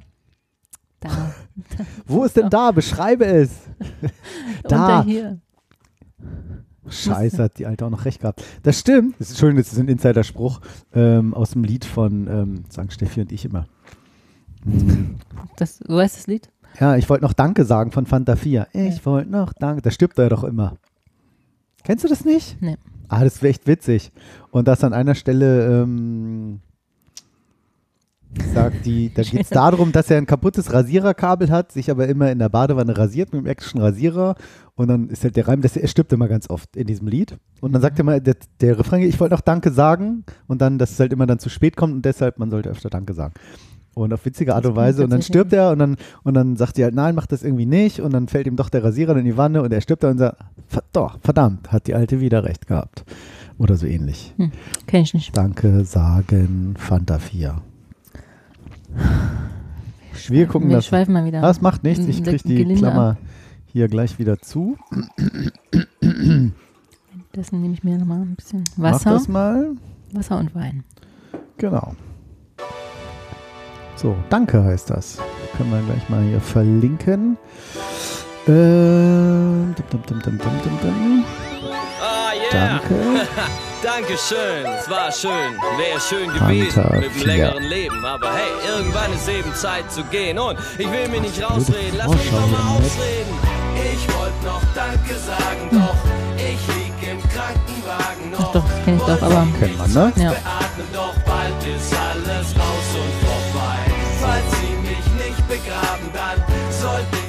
da, 0.99 1.09
Wo 2.05 2.25
ist 2.25 2.35
denn 2.35 2.49
da? 2.49 2.71
Beschreibe 2.71 3.25
es. 3.25 3.51
Da. 4.63 4.99
unter 4.99 5.03
hier. 5.03 5.39
Scheiße, 6.87 7.43
hat 7.43 7.57
die 7.57 7.65
Alte 7.65 7.85
auch 7.85 7.89
noch 7.89 8.05
recht 8.05 8.21
gehabt. 8.21 8.43
Das 8.63 8.79
stimmt. 8.79 9.15
Das 9.19 9.27
ist, 9.27 9.33
Entschuldigung, 9.33 9.63
das 9.63 9.73
ist 9.73 9.79
ein 9.79 9.87
Insiderspruch 9.87 10.61
ähm, 10.93 11.33
aus 11.33 11.51
dem 11.51 11.63
Lied 11.63 11.85
von 11.85 12.27
ähm, 12.27 12.63
St. 12.71 12.91
Steffi 12.91 13.21
und 13.21 13.31
ich 13.31 13.45
immer. 13.45 13.67
Das, 15.55 15.77
so 15.77 15.99
heißt 15.99 16.17
das 16.17 16.27
Lied? 16.27 16.49
Ja, 16.79 16.95
ich 16.95 17.09
wollte 17.09 17.23
noch 17.23 17.33
Danke 17.33 17.63
sagen 17.65 17.91
von 17.91 18.05
Fanta 18.05 18.35
4. 18.35 18.67
Ich 18.73 19.05
wollte 19.05 19.29
noch 19.29 19.53
Danke. 19.53 19.81
Da 19.81 19.91
stirbt 19.91 20.17
er 20.19 20.29
doch 20.29 20.43
immer. 20.43 20.77
Kennst 21.85 22.03
du 22.03 22.07
das 22.07 22.25
nicht? 22.25 22.61
Nee. 22.61 22.77
Ah, 23.07 23.23
das 23.23 23.41
wäre 23.41 23.51
echt 23.51 23.67
witzig. 23.67 24.11
Und 24.49 24.67
das 24.67 24.83
an 24.83 24.91
einer 24.91 25.13
Stelle 25.13 25.83
ähm, 25.83 26.59
sagt 28.55 28.87
die, 28.87 29.13
da 29.13 29.21
geht 29.21 29.41
es 29.41 29.49
darum, 29.49 29.91
dass 29.91 30.09
er 30.09 30.17
ein 30.17 30.25
kaputtes 30.25 30.73
Rasiererkabel 30.73 31.51
hat, 31.51 31.71
sich 31.71 31.91
aber 31.91 32.07
immer 32.07 32.31
in 32.31 32.39
der 32.39 32.49
Badewanne 32.49 32.97
rasiert 32.97 33.31
mit 33.31 33.41
dem 33.41 33.45
elektrischen 33.45 33.79
Rasierer. 33.79 34.35
Und 34.73 34.87
dann 34.87 35.09
ist 35.09 35.23
halt 35.23 35.35
der 35.35 35.47
Reim, 35.47 35.61
dass 35.61 35.75
er, 35.75 35.83
er 35.83 35.87
stirbt 35.87 36.11
immer 36.11 36.27
ganz 36.27 36.49
oft 36.49 36.75
in 36.75 36.87
diesem 36.87 37.07
Lied. 37.07 37.37
Und 37.61 37.73
dann 37.73 37.83
sagt 37.83 37.99
er 37.99 38.03
mal, 38.03 38.19
der, 38.19 38.35
der 38.61 38.79
Refrain, 38.79 39.03
ich 39.03 39.19
wollte 39.19 39.35
noch 39.35 39.41
Danke 39.41 39.71
sagen. 39.71 40.25
Und 40.47 40.61
dann, 40.61 40.79
dass 40.79 40.91
es 40.91 40.99
halt 40.99 41.13
immer 41.13 41.27
dann 41.27 41.37
zu 41.37 41.49
spät 41.49 41.77
kommt 41.77 41.93
und 41.93 42.03
deshalb, 42.03 42.39
man 42.39 42.49
sollte 42.49 42.69
öfter 42.69 42.89
Danke 42.89 43.13
sagen. 43.13 43.35
Und 43.95 44.13
auf 44.13 44.23
witzige 44.25 44.53
Art 44.53 44.65
Das 44.65 44.69
und 44.71 44.75
Weise. 44.75 45.03
Und 45.05 45.09
dann 45.09 45.21
stirbt 45.23 45.51
er 45.53 45.71
und 45.71 45.79
dann, 45.79 45.95
und 46.23 46.33
dann 46.35 46.55
sagt 46.57 46.77
die 46.77 46.83
halt, 46.83 46.93
nein, 46.93 47.15
mach 47.15 47.25
das 47.27 47.43
irgendwie 47.43 47.65
nicht. 47.65 47.99
Und 48.01 48.13
dann 48.13 48.27
fällt 48.27 48.45
ihm 48.45 48.55
doch 48.57 48.69
der 48.69 48.83
Rasierer 48.83 49.15
in 49.15 49.25
die 49.25 49.37
Wanne 49.37 49.61
und 49.63 49.71
er 49.73 49.79
stirbt 49.81 50.03
dann 50.03 50.11
und 50.11 50.17
sagt, 50.19 50.37
"Ver- 50.67 50.83
doch, 50.91 51.17
verdammt, 51.21 51.71
hat 51.71 51.87
die 51.87 51.95
Alte 51.95 52.19
wieder 52.19 52.43
recht 52.43 52.67
gehabt. 52.67 53.03
Oder 53.57 53.77
so 53.77 53.87
ähnlich. 53.87 54.33
Hm, 54.37 54.51
kenn 54.85 55.01
ich 55.03 55.13
nicht. 55.13 55.35
Danke 55.35 55.85
sagen 55.85 56.73
Fanta 56.77 57.19
4. 57.19 57.55
Wir 60.27 60.45
gucken 60.47 60.67
Wir 60.69 60.77
das. 60.77 60.85
schweifen 60.87 61.13
mal 61.13 61.23
wieder. 61.25 61.39
Das 61.41 61.61
macht 61.61 61.83
nichts, 61.83 62.05
ich 62.05 62.21
kriege 62.23 62.43
die 62.45 62.55
Gelinde 62.55 62.75
Klammer 62.81 63.17
hier 63.65 63.87
gleich 63.87 64.19
wieder 64.19 64.39
zu. 64.39 64.77
Dessen 67.35 67.61
nehme 67.61 67.73
ich 67.73 67.83
mir 67.83 67.97
nochmal 67.97 68.21
ein 68.21 68.35
bisschen 68.35 68.63
Mach 68.77 68.93
Wasser. 68.93 69.11
das 69.11 69.27
mal. 69.27 69.71
Wasser 70.13 70.37
und 70.39 70.53
Wein. 70.55 70.83
Genau. 71.57 71.95
So, 73.95 74.15
danke 74.29 74.63
heißt 74.63 74.89
das. 74.89 75.17
Können 75.57 75.71
wir 75.71 75.81
gleich 75.81 76.09
mal 76.09 76.21
hier 76.23 76.41
verlinken. 76.41 77.37
Ähm, 78.47 79.73
dum, 79.75 79.85
dum, 79.89 80.01
dum, 80.05 80.21
dum, 80.21 80.37
dum, 80.37 80.61
dum, 80.63 80.79
dum. 80.81 81.25
Ah, 82.01 82.33
yeah. 82.33 82.79
Danke. 82.79 82.95
Dankeschön, 83.85 84.65
es 84.79 84.89
war 84.89 85.11
schön, 85.11 85.53
wäre 85.77 85.99
schön 85.99 86.27
gewesen 86.33 86.71
Fanta 86.71 86.95
mit 86.95 87.11
einem 87.11 87.25
längeren 87.27 87.63
Leben. 87.63 88.03
Aber 88.03 88.33
hey, 88.33 88.49
irgendwann 88.75 89.13
ist 89.13 89.29
eben 89.29 89.53
Zeit 89.53 89.91
zu 89.91 90.03
gehen 90.05 90.39
und 90.39 90.57
ich 90.79 90.91
will 90.91 91.07
mir 91.07 91.21
nicht 91.21 91.39
rausreden, 91.43 91.95
lass 91.95 92.07
mich 92.07 92.31
doch 92.31 92.47
mal 92.49 92.77
ausreden. 92.77 93.35
Ich 93.93 94.07
wollte 94.15 94.43
noch 94.43 94.61
Danke 94.73 95.13
sagen, 95.19 95.69
doch 95.71 95.95
ich 96.37 96.67
lieg 96.75 97.11
im 97.11 97.21
Krankenwagen 97.29 98.31
noch. 98.31 98.39
Ach 98.39 98.51
doch, 98.53 98.63
das 98.63 98.85
kenne 98.85 98.97
ich 98.97 99.03
doch, 99.03 99.21
aber 99.21 99.47
Kennt 99.59 99.77
man, 99.77 99.93
ne? 99.93 100.13
ja. 100.15 100.29
Beatmen, 100.31 100.87
doch 100.91 101.15
bald 101.23 101.75
ist 101.75 101.93
alles 101.93 102.55
raus 102.57 102.64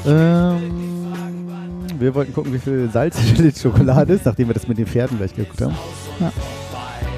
Ähm, 0.06 1.06
wir 1.98 2.14
wollten 2.14 2.32
gucken, 2.34 2.52
wie 2.52 2.58
viel 2.58 2.88
Salz 2.92 3.16
in 3.36 3.42
der 3.44 3.52
Schokolade 3.58 4.12
ist, 4.14 4.24
nachdem 4.26 4.48
wir 4.48 4.54
das 4.54 4.68
mit 4.68 4.78
den 4.78 4.86
Pferden 4.86 5.18
gleich 5.18 5.34
geguckt 5.34 5.60
haben. 5.62 5.74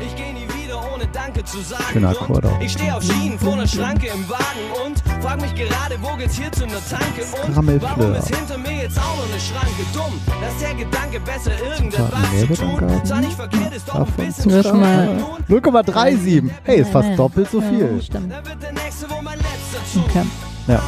Ich 0.07 0.15
geh 0.17 0.33
nie 0.33 0.47
wieder 0.65 0.79
ohne 0.95 1.05
Danke 1.13 1.45
zu 1.45 1.61
sagen. 1.61 1.83
Schöner 1.93 2.11
Akkord 2.11 2.47
auch. 2.47 2.61
Ich 2.61 2.73
stehe 2.73 2.95
auf 2.97 3.03
Schienen 3.03 3.39
vor 3.39 3.55
einer 3.55 3.67
Schranke 3.67 4.07
im 4.09 4.29
Wagen 4.29 4.87
und 4.87 5.03
frag 5.23 5.41
mich 5.41 5.55
gerade, 5.55 5.97
wo 6.01 6.17
geht's 6.17 6.37
hier 6.37 6.51
zu 6.53 6.65
einer 6.65 6.75
Tanke 6.89 7.23
und 7.47 7.83
warum 7.83 8.15
ist 8.15 8.35
hinter 8.35 8.59
mir 8.59 8.83
jetzt 8.85 8.99
auch 8.99 9.17
noch 9.17 9.29
eine 9.31 9.41
Schranke 9.41 9.83
dumm? 9.93 10.21
Dass 10.41 10.59
der 10.61 10.75
Gedanke 10.75 11.21
besser 11.21 11.51
irgendetwas 11.69 12.49
zu 12.49 12.55
tun, 12.65 13.01
zwar 13.05 13.21
nicht 13.21 13.33
verkehrt, 13.35 13.75
ist 13.75 13.89
doch 13.89 13.95
ein 13.97 14.07
bisschen 14.27 14.51
Nur 14.53 14.63
zu 14.63 14.69
schon 14.69 14.81
mal- 14.81 15.07
Nun, 15.49 15.61
0,37. 15.63 16.51
Hey, 16.65 16.81
ist 16.81 16.91
fast 16.91 17.19
doppelt 17.19 17.51
so 17.51 17.61
Ja, 17.61 17.69
viel. 17.69 18.01
Okay. 20.07 20.23
Ja. 20.69 20.83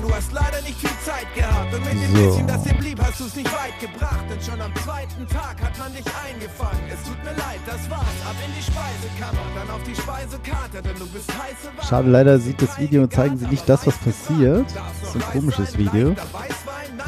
Du 0.00 0.14
hast 0.14 0.32
leider 0.32 0.62
nicht 0.62 0.78
viel 0.78 0.88
Zeit 1.04 1.26
gehabt. 1.34 1.74
Und 1.74 1.84
mit 1.84 1.92
dem 1.92 2.16
So. 2.16 2.28
bisschen, 2.30 2.46
das 2.46 2.62
dir 2.62 2.74
blieb, 2.74 2.98
hast 3.02 3.20
du's 3.20 3.34
nicht 3.34 3.52
weit 3.52 3.78
gebracht. 3.80 4.24
Denn 4.30 4.40
schon 4.40 4.60
am 4.60 4.72
zweiten 4.76 5.26
Tag 5.26 5.60
hat 5.60 5.78
man 5.78 5.92
dich 5.92 6.04
eingefangen. 6.06 6.80
Es 6.88 7.02
tut 7.06 7.18
mir 7.24 7.30
leid, 7.32 7.60
das 7.66 7.90
war's. 7.90 8.06
Ab 8.24 8.36
in 8.46 8.52
die 8.56 8.62
Speisekammer, 8.62 9.46
dann 9.54 9.70
auf 9.70 9.82
die 9.82 9.94
Speisekarte, 9.94 10.82
denn 10.82 10.98
du 10.98 11.06
bist 11.08 11.28
heiße 11.28 11.76
Ware. 11.76 11.86
Schade, 11.86 12.10
leider 12.10 12.38
sieht 12.38 12.62
das 12.62 12.78
Video 12.78 13.02
und 13.02 13.12
zeigen 13.12 13.36
sie 13.36 13.46
nicht 13.46 13.68
das, 13.68 13.86
was 13.86 13.98
passiert. 13.98 14.66
Das 15.00 15.08
ist 15.08 15.16
ein 15.16 15.32
komisches 15.32 15.76
Video. 15.76 16.14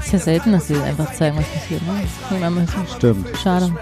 Ist 0.01 0.13
ja 0.13 0.19
selten, 0.19 0.53
dass 0.53 0.67
sie 0.67 0.81
einfach 0.81 1.13
zeigen, 1.15 1.39
was 1.39 1.47
passiert. 1.47 1.83
Ne? 1.83 2.51
Mal 2.51 2.67
so. 2.67 2.97
Stimmt. 2.97 3.37
Schade. 3.39 3.73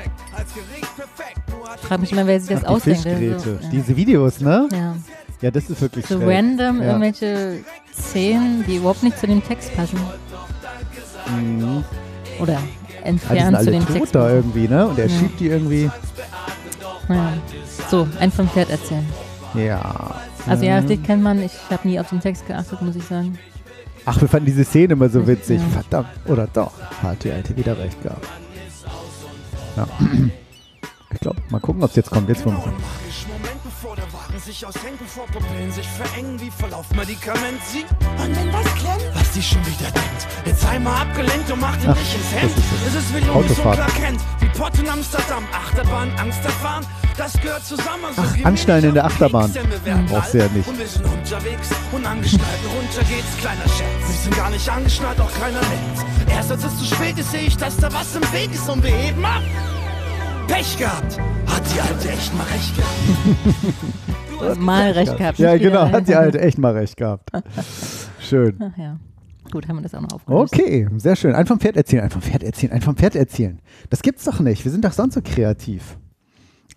Frage 1.83 2.01
mich 2.03 2.13
immer, 2.13 2.27
wer 2.27 2.41
sich 2.41 2.51
das 2.51 2.65
Ach, 2.65 2.69
die 2.69 2.75
ausdenkt. 2.75 3.07
Also, 3.07 3.19
Fischgräte. 3.19 3.59
ja. 3.63 3.69
Diese 3.71 3.97
Videos, 3.97 4.41
ne? 4.41 4.69
ja. 4.73 4.95
Ja, 5.43 5.51
das 5.51 5.69
ist 5.69 5.81
wirklich 5.81 6.07
So 6.07 6.19
schräg. 6.19 6.29
random 6.37 6.81
Ja. 6.81 6.87
irgendwelche 6.89 7.59
Szenen, 7.93 8.65
die 8.67 8.77
überhaupt 8.77 9.03
nicht 9.03 9.19
zu 9.19 9.27
dem 9.27 9.43
Text 9.45 9.75
passen. 9.77 9.99
Mhm. 11.37 11.85
Oder 12.41 12.59
Ah, 12.59 13.07
entfernt 13.07 13.51
zu 13.53 13.57
alle 13.59 13.71
dem 13.71 13.87
Text 13.87 14.15
da 14.15 14.31
irgendwie, 14.31 14.69
ne? 14.69 14.87
Und 14.87 14.99
er 14.99 15.07
Ja. 15.07 15.19
schiebt 15.19 15.41
die 15.41 15.49
irgendwie. 15.49 15.91
Ja. 17.09 17.33
So, 17.91 18.09
ein 18.19 18.33
vom 18.33 18.49
Pferd 18.49 18.71
erzählen. 18.71 19.07
Ja. 19.55 20.15
Also 20.47 20.65
ja, 20.65 20.81
das 20.81 20.89
Lied 20.91 21.05
kennt 21.05 21.23
man. 21.23 21.43
Ich 21.43 21.53
habe 21.71 21.87
nie 21.89 21.99
auf 22.01 22.09
den 22.11 22.21
Text 22.21 22.47
geachtet, 22.47 22.81
muss 22.83 22.97
ich 22.97 23.05
sagen. 23.05 23.39
Ach, 24.05 24.21
wir 24.21 24.29
fanden 24.29 24.47
diese 24.47 24.65
Szene 24.65 24.93
immer 24.95 25.09
so 25.09 25.21
Ja. 25.21 25.27
witzig. 25.29 25.61
Verdammt. 25.73 26.09
Oder 26.27 26.47
doch. 26.53 26.73
Hat 27.03 27.23
die 27.25 27.31
Alte 27.33 27.57
wieder 27.57 27.77
recht 27.79 28.01
gehabt. 28.03 28.27
Ja. 29.77 29.87
Ich 31.13 31.21
glaube, 31.21 31.41
mal 31.51 31.61
gucken, 31.61 31.83
ob 31.83 31.91
es 31.91 31.97
jetzt 31.97 32.11
kommt. 32.11 32.29
Jetzt 32.29 32.45
Magisch 32.45 32.65
Moment, 32.67 32.83
Wagen 34.37 34.41
sich 34.45 34.67
aushängt, 34.67 34.99
bevor 34.99 35.27
Pupillen 35.27 35.73
sich 35.73 35.87
verengen 35.89 36.39
wie 36.41 36.51
Verlauf 36.51 36.87
Medikament. 36.95 37.61
Sie 37.73 37.85
und 38.23 38.37
wenn 38.37 38.53
was 38.53 38.65
klemmt, 38.75 39.15
was 39.15 39.31
die 39.33 39.43
schon 39.43 39.65
wieder 39.65 39.91
denkt. 39.91 40.27
Jetzt 40.45 40.65
einmal 40.67 41.03
abgelenkt 41.03 41.51
und 41.51 41.61
macht 41.61 41.83
ihn 41.83 41.91
Ach, 41.91 41.97
nicht 41.97 42.15
ins 42.15 42.31
das 42.31 42.43
Hemd. 42.43 42.53
ist 42.53 42.95
es. 42.95 42.95
Ist 42.95 43.17
wie 43.17 43.25
so 43.25 43.33
Autofahrt. 43.33 43.77
klar 43.77 43.91
kennt. 43.99 44.21
Wie 44.41 44.49
Pott 44.59 44.79
in 44.79 44.89
Amsterdam, 44.89 45.45
Achterbahn, 45.53 46.11
Angst 46.19 46.45
erfahren. 46.45 46.85
Das 47.17 47.33
gehört 47.41 47.65
zusammen. 47.65 48.13
So 48.15 48.23
Ach, 48.23 48.33
gehen 48.33 48.41
wir 48.41 48.47
Anschnallen 48.47 48.85
in 48.85 48.95
der 48.95 49.05
Achterbahn. 49.07 49.53
Keks, 49.53 49.85
werden 49.85 50.07
Brauchst 50.07 50.35
du 50.35 50.39
ja 50.39 50.49
nicht. 50.49 50.69
Und 50.69 50.79
wir 50.79 50.87
sind 50.87 51.05
unterwegs, 51.07 51.69
unangeschnallt. 51.93 52.61
Runter 52.77 53.09
geht's, 53.09 53.37
kleiner 53.41 53.69
Scherz. 53.69 54.07
Wir 54.07 54.17
sind 54.23 54.37
gar 54.37 54.51
nicht 54.51 54.69
angeschnallt, 54.69 55.21
auch 55.21 55.33
keiner 55.41 55.61
merkt's. 55.61 56.05
Erst 56.29 56.51
als 56.53 56.65
es 56.65 56.79
zu 56.79 56.85
spät 56.85 57.19
ist, 57.19 57.31
sehe 57.31 57.43
ich, 57.43 57.57
dass 57.57 57.77
da 57.79 57.91
was 57.93 58.15
im 58.15 58.23
Weg 58.33 58.53
ist 58.53 58.69
und 58.69 58.83
wir 58.83 58.95
heben 58.95 59.25
ab. 59.25 59.43
Pech 60.47 60.77
gehabt. 60.77 61.19
Hat 61.47 61.63
die 61.75 61.81
Alte 61.81 62.11
echt 62.11 62.35
mal 62.35 62.47
recht 62.47 62.77
gehabt. 62.77 64.17
Mal 64.59 64.91
recht 64.93 65.17
gehabt. 65.17 65.39
Ja, 65.39 65.57
genau. 65.57 65.91
Hat 65.91 66.09
die 66.09 66.15
Alte 66.15 66.41
echt 66.41 66.59
mal 66.59 66.73
recht 66.73 66.97
gehabt. 66.97 67.31
Schön. 68.21 68.57
Ach 68.61 68.77
ja. 68.77 68.99
Gut, 69.51 69.69
haben 69.69 69.77
wir 69.77 69.83
das 69.83 69.95
auch 69.95 70.01
noch 70.01 70.13
aufgelöst. 70.13 70.53
Okay, 70.53 70.89
sehr 70.97 71.15
schön. 71.15 71.35
Ein 71.35 71.47
vom 71.47 71.61
Pferd 71.61 71.77
erzählen, 71.77 72.03
ein 72.03 72.11
vom 72.11 72.21
Pferd 72.21 72.43
erzählen, 72.43 72.73
ein 72.73 72.81
vom 72.83 72.97
Pferd 72.97 73.15
erzählen. 73.15 73.61
Das 73.91 74.03
gibt's 74.03 74.25
doch 74.25 74.41
nicht. 74.41 74.65
Wir 74.65 74.73
sind 74.73 74.85
doch 74.85 74.91
sonst 74.93 75.15
so 75.15 75.21
kreativ. 75.23 75.97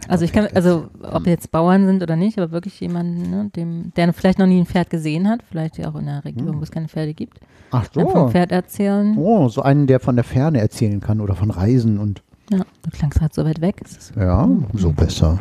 Also 0.07 0.23
ich 0.23 0.31
kann, 0.31 0.47
also 0.53 0.87
ob 1.01 1.25
jetzt 1.27 1.51
Bauern 1.51 1.85
sind 1.87 2.03
oder 2.03 2.15
nicht, 2.15 2.37
aber 2.37 2.51
wirklich 2.51 2.79
jemanden, 2.79 3.29
ne, 3.29 3.49
dem, 3.55 3.91
der 3.95 4.13
vielleicht 4.13 4.39
noch 4.39 4.45
nie 4.45 4.59
ein 4.59 4.65
Pferd 4.65 4.89
gesehen 4.89 5.27
hat, 5.27 5.41
vielleicht 5.49 5.77
ja 5.77 5.89
auch 5.89 5.95
in 5.95 6.07
einer 6.07 6.23
Region, 6.23 6.57
wo 6.57 6.63
es 6.63 6.71
keine 6.71 6.87
Pferde 6.87 7.13
gibt, 7.13 7.39
Ach 7.71 7.87
dann 7.89 8.07
vom 8.07 8.27
so. 8.27 8.29
Pferd 8.29 8.51
erzählen. 8.51 9.17
Oh, 9.17 9.49
so 9.49 9.61
einen, 9.61 9.87
der 9.87 9.99
von 9.99 10.15
der 10.15 10.23
Ferne 10.23 10.61
erzählen 10.61 11.01
kann 11.01 11.19
oder 11.19 11.35
von 11.35 11.51
Reisen 11.51 11.97
und 11.97 12.21
Ja, 12.49 12.59
du 12.59 12.89
klangst 12.91 13.19
halt 13.19 13.33
so 13.33 13.43
weit 13.45 13.59
weg. 13.61 13.81
Ja, 14.15 14.47
so 14.73 14.91
besser. 14.91 15.39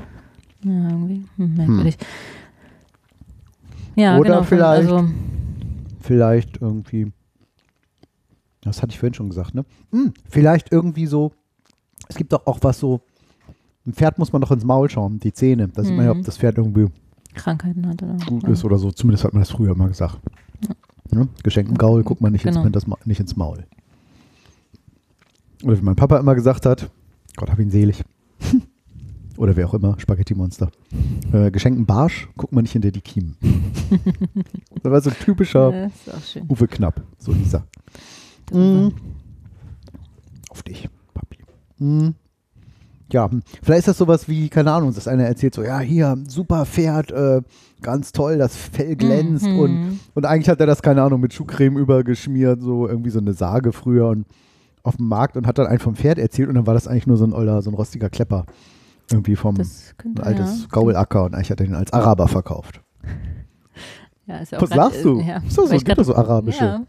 Ja, 0.65 0.89
irgendwie 0.91 1.25
hm, 1.37 1.55
merkwürdig. 1.55 1.99
Ja, 3.97 4.17
Oder 4.19 4.31
genau. 4.31 4.43
vielleicht- 4.45 4.91
Also, 4.91 5.09
Vielleicht 6.01 6.63
irgendwie, 6.63 7.13
das 8.63 8.81
hatte 8.83 8.93
ich 8.93 8.99
vorhin 8.99 9.13
schon 9.15 9.29
gesagt, 9.29 9.55
ne? 9.55 9.65
Hm, 9.91 10.15
vielleicht 10.31 10.73
irgendwie 10.73 11.07
so, 11.07 11.33
es 12.09 12.17
gibt 12.17 12.33
doch 12.33 12.47
auch 12.47 12.59
was 12.63 12.79
so, 12.79 13.03
ein 13.87 13.93
Pferd 13.93 14.19
muss 14.19 14.33
man 14.33 14.41
doch 14.41 14.51
ins 14.51 14.65
Maul 14.65 14.89
schauen, 14.89 15.19
die 15.21 15.33
Zähne. 15.35 15.69
Da 15.69 15.83
sieht 15.83 15.95
man 15.97 16.05
ja, 16.07 16.13
ob 16.13 16.19
Mhm. 16.19 16.23
das 16.23 16.39
Pferd 16.39 16.57
irgendwie 16.57 16.87
Krankheiten 17.35 17.87
hat 17.87 18.03
oder 18.03 18.17
gut 18.27 18.43
ja. 18.45 18.49
ist 18.51 18.65
oder 18.65 18.79
so. 18.79 18.91
Zumindest 18.91 19.25
hat 19.25 19.33
man 19.35 19.43
das 19.43 19.51
früher 19.51 19.75
mal 19.75 19.89
gesagt. 19.89 20.19
Ne? 21.11 21.29
Geschenk 21.43 21.69
im 21.69 21.77
Gaul 21.77 22.03
guckt 22.05 22.21
man 22.23 22.33
nicht, 22.33 22.45
Genau. 22.45 22.65
ins, 22.65 22.87
nicht 23.05 23.21
ins 23.21 23.37
Maul. 23.37 23.67
Oder 25.65 25.77
wie 25.79 25.83
mein 25.83 25.97
Papa 25.97 26.19
immer 26.19 26.35
gesagt 26.35 26.65
hat, 26.65 26.91
Gott 27.37 27.51
hab 27.51 27.59
ihn 27.59 27.71
selig. 27.71 28.03
Oder 29.39 29.55
wer 29.55 29.69
auch 29.69 29.75
immer, 29.75 29.95
Spaghetti-Monster. 29.99 30.69
Äh, 31.33 31.53
Geschenk 31.53 31.77
im 31.77 31.87
Barsch 31.87 32.29
guckt 32.37 32.53
man 32.53 32.65
nicht 32.65 32.73
hinter 32.73 32.91
die 32.91 33.01
Kiemen. 33.01 33.37
das 34.83 34.93
war 34.93 35.01
so 35.01 35.11
ein 35.11 35.17
typischer 35.17 35.73
Ja, 35.73 35.87
ist 35.87 36.13
auch 36.13 36.23
schön. 36.25 36.45
Uwe 36.49 36.67
Knapp, 36.67 37.01
so 37.19 37.33
dieser. 37.33 37.65
Mm. 38.53 38.89
Auf 40.51 40.65
dich, 40.65 40.89
Papi. 41.15 41.39
Mm. 41.79 42.09
Ja, 43.13 43.31
hm. 43.31 43.43
vielleicht 43.63 43.81
ist 43.81 43.89
das 43.89 43.99
sowas 43.99 44.29
wie, 44.29 44.49
keine 44.49 44.73
Ahnung, 44.73 44.93
dass 44.93 45.07
einer 45.07 45.25
erzählt 45.25 45.55
so, 45.55 45.63
ja, 45.63 45.79
hier, 45.79 46.19
super 46.27 46.67
Pferd, 46.67 47.13
äh, 47.13 47.41
ganz 47.81 48.11
toll, 48.11 48.39
das 48.39 48.57
Fell 48.57 48.97
glänzt 48.97 49.47
Mhm. 49.47 49.59
und, 49.61 50.01
und 50.15 50.27
eigentlich 50.27 50.49
hat 50.49 50.59
er 50.59 50.67
das, 50.67 50.83
keine 50.83 51.03
Ahnung, 51.03 51.21
mit 51.21 51.33
Schuhcreme 51.33 51.79
übergeschmiert, 51.79 52.61
so 52.61 52.89
irgendwie 52.89 53.11
so 53.11 53.21
eine 53.21 53.35
Sage 53.35 53.73
früher 53.73 54.09
und 54.09 54.27
auf 54.83 54.97
dem 54.97 55.07
Markt 55.07 55.37
und 55.37 55.47
hat 55.47 55.59
dann 55.59 55.69
einen 55.69 55.79
vom 55.79 55.95
Pferd 55.95 56.19
erzählt 56.19 56.49
und 56.49 56.57
dann 56.57 56.67
war 56.67 56.75
das 56.75 56.89
eigentlich 56.89 57.07
nur 57.07 57.17
so 57.17 57.25
ein 57.25 57.33
older, 57.33 57.63
so 57.63 57.71
ein 57.71 57.75
rostiger 57.75 58.11
Klepper. 58.11 58.45
Irgendwie 59.11 59.37
vom 59.37 59.57
könnte, 59.97 60.23
altes 60.23 60.63
ja. 60.63 60.67
Gaulacker 60.71 61.25
und 61.25 61.35
eigentlich 61.35 61.51
hat 61.51 61.61
er 61.61 61.67
den 61.67 61.75
als 61.75 61.93
Araber 61.93 62.29
verkauft. 62.29 62.81
Ja, 64.27 64.37
ist 64.41 64.53
ja 64.53 64.59
auch 64.59 64.63
Was 64.63 64.69
sagst 64.71 65.05
du? 65.07 65.21
äh, 65.21 65.25
Ja, 65.27 65.37
Ist 65.39 65.57
das 65.57 65.69
so? 65.71 65.75
ich 65.75 65.83
Gibt 65.87 65.99
es 65.99 66.07
so 66.07 66.15
arabische? 66.15 66.63
Ja, 66.63 66.83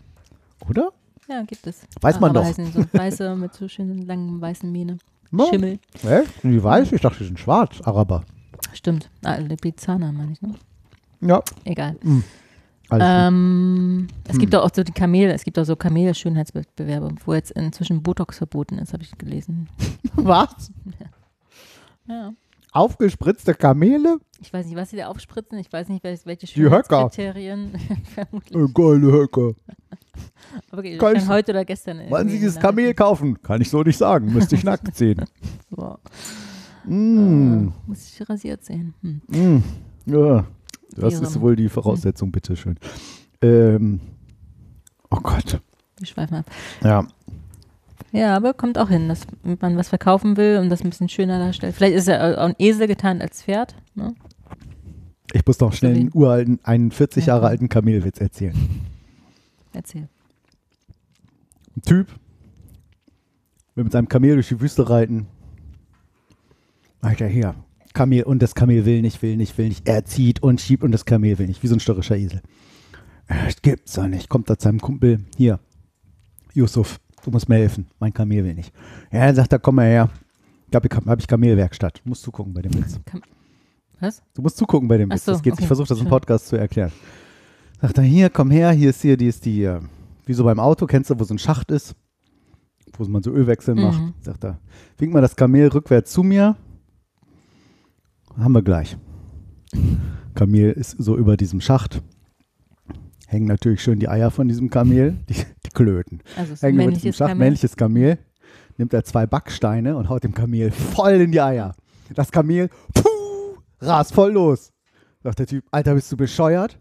Oder? 0.70 0.90
ja, 1.30 1.42
gibt 1.44 1.66
es. 1.68 1.84
Weiß 2.02 2.20
man 2.20 2.32
Aber 2.32 2.40
doch. 2.42 2.46
heißen 2.46 2.74
so 2.74 2.84
weiße 2.92 3.34
mit 3.38 3.54
so 3.54 3.70
schönen 3.70 4.06
langen 4.06 4.42
weißen 4.42 4.70
Mähne. 4.70 4.98
Ja. 5.32 5.46
Schimmel. 5.46 5.80
Hä? 6.02 6.24
Die 6.44 6.62
weiß? 6.62 6.92
Ich 6.92 7.00
dachte, 7.00 7.20
die 7.20 7.24
sind 7.28 7.40
schwarz, 7.40 7.80
Araber. 7.86 8.26
Stimmt. 8.74 9.10
Ah, 9.24 9.36
Lipizzaner 9.38 10.12
meine 10.12 10.34
ich, 10.34 10.42
ne? 10.42 10.54
Ja. 11.22 11.42
Egal. 11.64 11.96
Alles 12.90 13.08
Ähm, 13.10 14.08
es 14.26 14.34
Hm. 14.34 14.40
gibt 14.40 14.54
auch 14.56 14.70
so 14.76 14.84
die 14.84 14.92
Kamele, 14.92 15.32
es 15.32 15.46
gibt 15.46 15.58
auch 15.60 15.64
so 15.64 15.78
Kamel-Schönheitswettbewerbe, 15.78 17.16
wo 17.26 17.34
jetzt 17.36 17.52
inzwischen 17.52 18.04
Botox 18.04 18.38
verboten 18.40 18.80
ist, 18.80 18.92
habe 18.92 19.04
ich 19.04 19.18
gelesen. 19.18 19.70
Was? 20.16 20.72
Ja. 21.00 21.06
Aufgespritzte 22.72 23.54
Kamele? 23.56 24.18
Ich 24.42 24.54
weiß 24.54 24.66
nicht, 24.68 24.76
was 24.76 24.92
sie 24.92 24.98
da 24.98 25.08
aufspritzen, 25.08 25.58
ich 25.58 25.72
weiß 25.74 25.90
nicht, 25.90 26.04
welche, 26.04 26.26
welche 26.26 26.46
Die 26.48 26.62
Höcker. 26.64 27.10
Schönheitskriterien. 27.14 27.72
Vermutlich. 28.14 28.56
Äh, 28.56 28.74
geile 28.74 29.12
Höcke. 29.12 29.56
Okay, 30.72 30.98
Kann 30.98 31.16
ich- 31.16 31.28
heute 31.28 31.52
oder 31.52 31.64
gestern. 31.64 31.98
Wollen 32.00 32.12
irgendwie 32.12 32.32
Sie 32.32 32.40
dieses 32.40 32.60
Kamel 32.60 32.94
kaufen? 32.94 33.42
Kann 33.42 33.62
ich 33.62 33.70
so 33.70 33.84
nicht 33.84 33.98
sagen. 33.98 34.34
Müsste 34.34 34.56
ich 34.56 34.64
nackt 34.66 34.96
sehen. 34.96 35.24
Boah, 35.70 36.00
Mm. 36.86 37.68
Muss 37.86 38.10
ich 38.10 38.28
rasiert 38.30 38.64
sehen. 38.66 38.94
Hm. 39.02 39.22
Mm. 39.28 39.64
Ja. 40.06 40.46
Das 40.96 41.14
Ihrem. 41.14 41.24
ist 41.24 41.40
wohl 41.40 41.56
die 41.56 41.70
Voraussetzung, 41.70 42.32
bitteschön. 42.32 42.78
Ähm. 43.42 44.00
Oh 45.12 45.20
Gott. 45.22 45.60
Wir 45.98 46.08
schweifen 46.08 46.38
ab. 46.38 46.46
Ja. 46.84 47.08
Ja, 48.12 48.36
aber 48.36 48.54
kommt 48.54 48.78
auch 48.78 48.90
hin, 48.90 49.08
dass 49.08 49.28
man 49.62 49.78
was 49.78 49.90
verkaufen 49.90 50.36
will 50.38 50.58
und 50.58 50.70
das 50.70 50.82
ein 50.84 50.90
bisschen 50.90 51.10
schöner 51.10 51.38
darstellt. 51.40 51.76
Vielleicht 51.76 51.96
ist 51.96 52.08
er 52.08 52.40
auch 52.40 52.46
ein 52.48 52.56
Esel 52.58 52.88
getan 52.88 53.22
als 53.22 53.44
Pferd. 53.44 53.76
Ne? 53.96 54.16
Ich 55.34 55.46
muss 55.46 55.60
noch 55.60 55.74
schnell 55.74 55.96
einen 55.96 56.10
uralten, 56.14 56.60
einen 56.64 56.92
40 56.92 57.28
Jahre 57.28 57.44
Ja. 57.44 57.50
alten 57.50 57.70
Kamelwitz 57.70 58.20
erzählen. 58.20 58.56
Erzähl. 59.74 60.08
Ein 61.78 61.82
Typ 61.84 62.08
will 63.76 63.84
mit 63.84 63.94
seinem 63.94 64.10
Kamel 64.10 64.34
durch 64.34 64.48
die 64.48 64.60
Wüste 64.60 64.90
reiten. 64.90 65.28
Alter, 67.02 67.28
hier. 67.28 67.56
Kamel 67.94 68.24
und 68.24 68.42
das 68.42 68.56
Kamel 68.56 68.86
will 68.86 69.02
nicht, 69.02 69.22
will 69.22 69.38
nicht, 69.38 69.58
will 69.58 69.68
nicht. 69.70 69.88
Er 69.88 70.04
zieht 70.06 70.42
und 70.44 70.62
schiebt 70.62 70.84
und 70.84 70.92
das 70.92 71.06
Kamel 71.06 71.38
will 71.38 71.48
nicht. 71.48 71.62
Wie 71.64 71.68
so 71.68 71.76
ein 71.76 71.80
störrischer 71.80 72.18
Esel. 72.18 72.42
Äh, 73.28 73.46
Das 73.46 73.62
gibt's 73.62 73.94
doch 73.94 74.08
nicht. 74.08 74.30
Kommt 74.30 74.50
da 74.50 74.58
zu 74.58 74.64
seinem 74.66 74.80
Kumpel. 74.82 75.20
Hier, 75.38 75.60
Yusuf, 76.54 77.00
du 77.24 77.32
musst 77.32 77.48
mir 77.50 77.56
helfen. 77.56 77.88
Mein 78.00 78.14
Kamel 78.14 78.44
will 78.44 78.54
nicht. 78.56 78.74
Ja, 79.12 79.26
dann 79.26 79.36
sagt 79.36 79.54
er, 79.54 79.60
komm 79.60 79.76
mal 79.76 79.86
her. 79.88 80.10
Ich 80.70 80.76
habe 80.76 80.88
hab 81.08 81.20
ich 81.20 81.28
Kamelwerkstatt. 81.28 82.02
Du 82.04 82.10
musst 82.10 82.22
zugucken 82.24 82.54
bei 82.54 82.62
dem 82.62 82.74
Witz. 82.76 83.00
Was? 84.00 84.22
Du 84.34 84.42
musst 84.42 84.58
zugucken 84.58 84.88
bei 84.88 84.98
dem 84.98 85.12
Witz. 85.12 85.26
so, 85.26 85.32
das 85.34 85.42
geht. 85.42 85.54
okay, 85.54 85.64
Ich 85.64 85.68
versuche 85.68 85.88
das 85.88 86.00
im. 86.00 86.08
Podcast 86.08 86.48
zu 86.48 86.56
erklären. 86.58 86.92
Sagt 87.82 87.98
er, 87.98 88.04
hier, 88.04 88.30
komm 88.30 88.52
her, 88.52 88.72
hier 88.72 88.90
ist 88.92 89.02
hier, 89.02 89.18
die 89.18 89.28
ist 89.28 89.46
die, 89.46 89.64
äh, 89.64 89.80
wie 90.26 90.34
so 90.34 90.44
beim 90.44 90.60
Auto, 90.60 90.86
kennst 90.86 91.10
du, 91.10 91.20
wo 91.20 91.24
so 91.24 91.34
ein 91.34 91.40
Schacht 91.40 91.72
ist, 91.72 91.96
wo 92.98 93.04
man 93.06 93.24
so 93.24 93.32
Ölwechsel 93.32 93.74
Mhm. 93.76 93.82
macht. 93.82 94.02
Sagt 94.22 94.44
er, 94.44 94.60
wink 94.98 95.14
mal 95.14 95.22
das 95.22 95.36
Kamel 95.36 95.68
rückwärts 95.70 96.12
zu 96.12 96.24
mir. 96.24 96.56
Haben 98.38 98.54
wir 98.54 98.62
gleich. 98.62 98.98
Kamel 100.36 100.72
ist 100.72 100.92
so 101.00 101.18
über 101.18 101.36
diesem 101.38 101.62
Schacht. 101.62 102.02
Hängen 103.28 103.48
natürlich 103.48 103.82
schön 103.84 104.00
die 104.00 104.10
Eier 104.10 104.32
von 104.32 104.48
diesem 104.48 104.70
Kamel, 104.70 105.18
die, 105.30 105.36
Klöten. 105.70 106.22
Also 106.36 106.54
es 106.54 106.60
ist 106.60 106.64
ein 106.64 106.76
männliches 106.76 107.18
Kamel. 107.18 107.36
männliches 107.36 107.76
Kamel. 107.76 108.18
Nimmt 108.78 108.94
er 108.94 109.04
zwei 109.04 109.26
Backsteine 109.26 109.98
und 109.98 110.10
haut 110.10 110.24
dem 110.24 110.34
Kamel 110.34 110.72
voll 110.72 111.14
in 111.14 111.32
die 111.32 111.42
Eier. 111.42 111.76
Das 112.16 112.32
Kamel, 112.32 112.70
puh, 112.94 113.58
rast 113.82 114.14
voll 114.14 114.32
los. 114.32 114.72
Sagt 115.22 115.40
der 115.40 115.48
Typ, 115.48 115.66
Alter, 115.72 115.96
bist 115.96 116.12
du 116.12 116.18
bescheuert? 116.18 116.80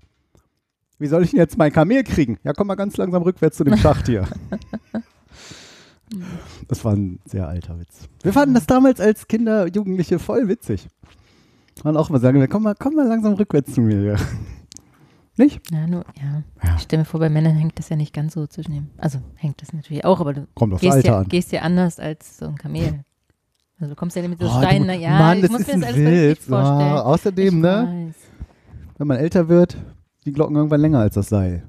Wie 0.98 1.06
soll 1.06 1.22
ich 1.24 1.30
denn 1.30 1.40
jetzt 1.40 1.58
mein 1.58 1.72
Kamel 1.72 2.04
kriegen? 2.04 2.38
Ja, 2.44 2.52
komm 2.52 2.68
mal 2.68 2.76
ganz 2.76 2.96
langsam 2.96 3.22
rückwärts 3.22 3.56
zu 3.56 3.64
dem 3.64 3.76
Schacht 3.78 4.06
hier. 4.06 4.26
Das 6.68 6.84
war 6.84 6.94
ein 6.94 7.20
sehr 7.24 7.48
alter 7.48 7.78
Witz. 7.78 8.08
Wir 8.22 8.32
fanden 8.32 8.54
das 8.54 8.66
damals 8.66 9.00
als 9.00 9.28
Kinder, 9.28 9.66
Jugendliche 9.66 10.18
voll 10.18 10.48
witzig. 10.48 10.88
Und 11.84 11.96
auch 11.96 12.10
mal 12.10 12.20
sagen, 12.20 12.44
komm 12.48 12.62
mal, 12.64 12.74
komm 12.78 12.94
mal 12.94 13.06
langsam 13.06 13.34
rückwärts 13.34 13.74
zu 13.74 13.80
mir 13.80 14.00
hier. 14.00 14.16
Nicht? 15.38 15.70
Ja, 15.70 15.86
nur, 15.86 16.04
ja. 16.20 16.42
Ja. 16.62 16.74
Ich 16.76 16.82
stelle 16.82 17.02
mir 17.02 17.04
vor, 17.06 17.20
bei 17.20 17.28
Männern 17.30 17.54
hängt 17.54 17.78
das 17.78 17.88
ja 17.88 17.96
nicht 17.96 18.12
ganz 18.12 18.34
so 18.34 18.46
zwischen 18.46 18.72
dem. 18.72 18.88
Also 18.98 19.20
hängt 19.36 19.62
das 19.62 19.72
natürlich 19.72 20.04
auch, 20.04 20.20
aber 20.20 20.34
du 20.34 20.46
Kommt 20.54 20.72
aufs 20.74 20.82
gehst 20.82 20.94
Alter 20.96 21.08
ja, 21.08 21.18
an. 21.20 21.28
gehst 21.28 21.52
ja 21.52 21.62
anders 21.62 21.98
als 22.00 22.38
so 22.38 22.46
ein 22.46 22.56
Kamel. 22.56 23.04
Also 23.80 23.94
du 23.94 23.96
kommst 23.96 24.16
ja 24.16 24.26
mit 24.26 24.40
so 24.40 24.46
Oh, 24.46 24.58
Steinen, 24.58 25.00
ja, 25.00 25.10
Mann, 25.18 25.36
ich 25.36 25.42
das 25.42 25.50
muss 25.52 25.66
mir 25.66 25.74
das 25.74 25.84
alles 25.84 25.96
Witz. 25.96 26.44
vorstellen. 26.46 26.80
Ah, 26.80 27.00
außerdem, 27.02 27.46
ich 27.48 27.54
ne, 27.62 28.08
Weiß. 28.08 28.14
wenn 28.98 29.06
man 29.06 29.16
älter 29.18 29.48
wird, 29.48 29.76
die 30.24 30.32
Glocken 30.32 30.56
irgendwann 30.56 30.80
länger 30.80 30.98
als 30.98 31.14
das 31.14 31.28
Seil. 31.28 31.62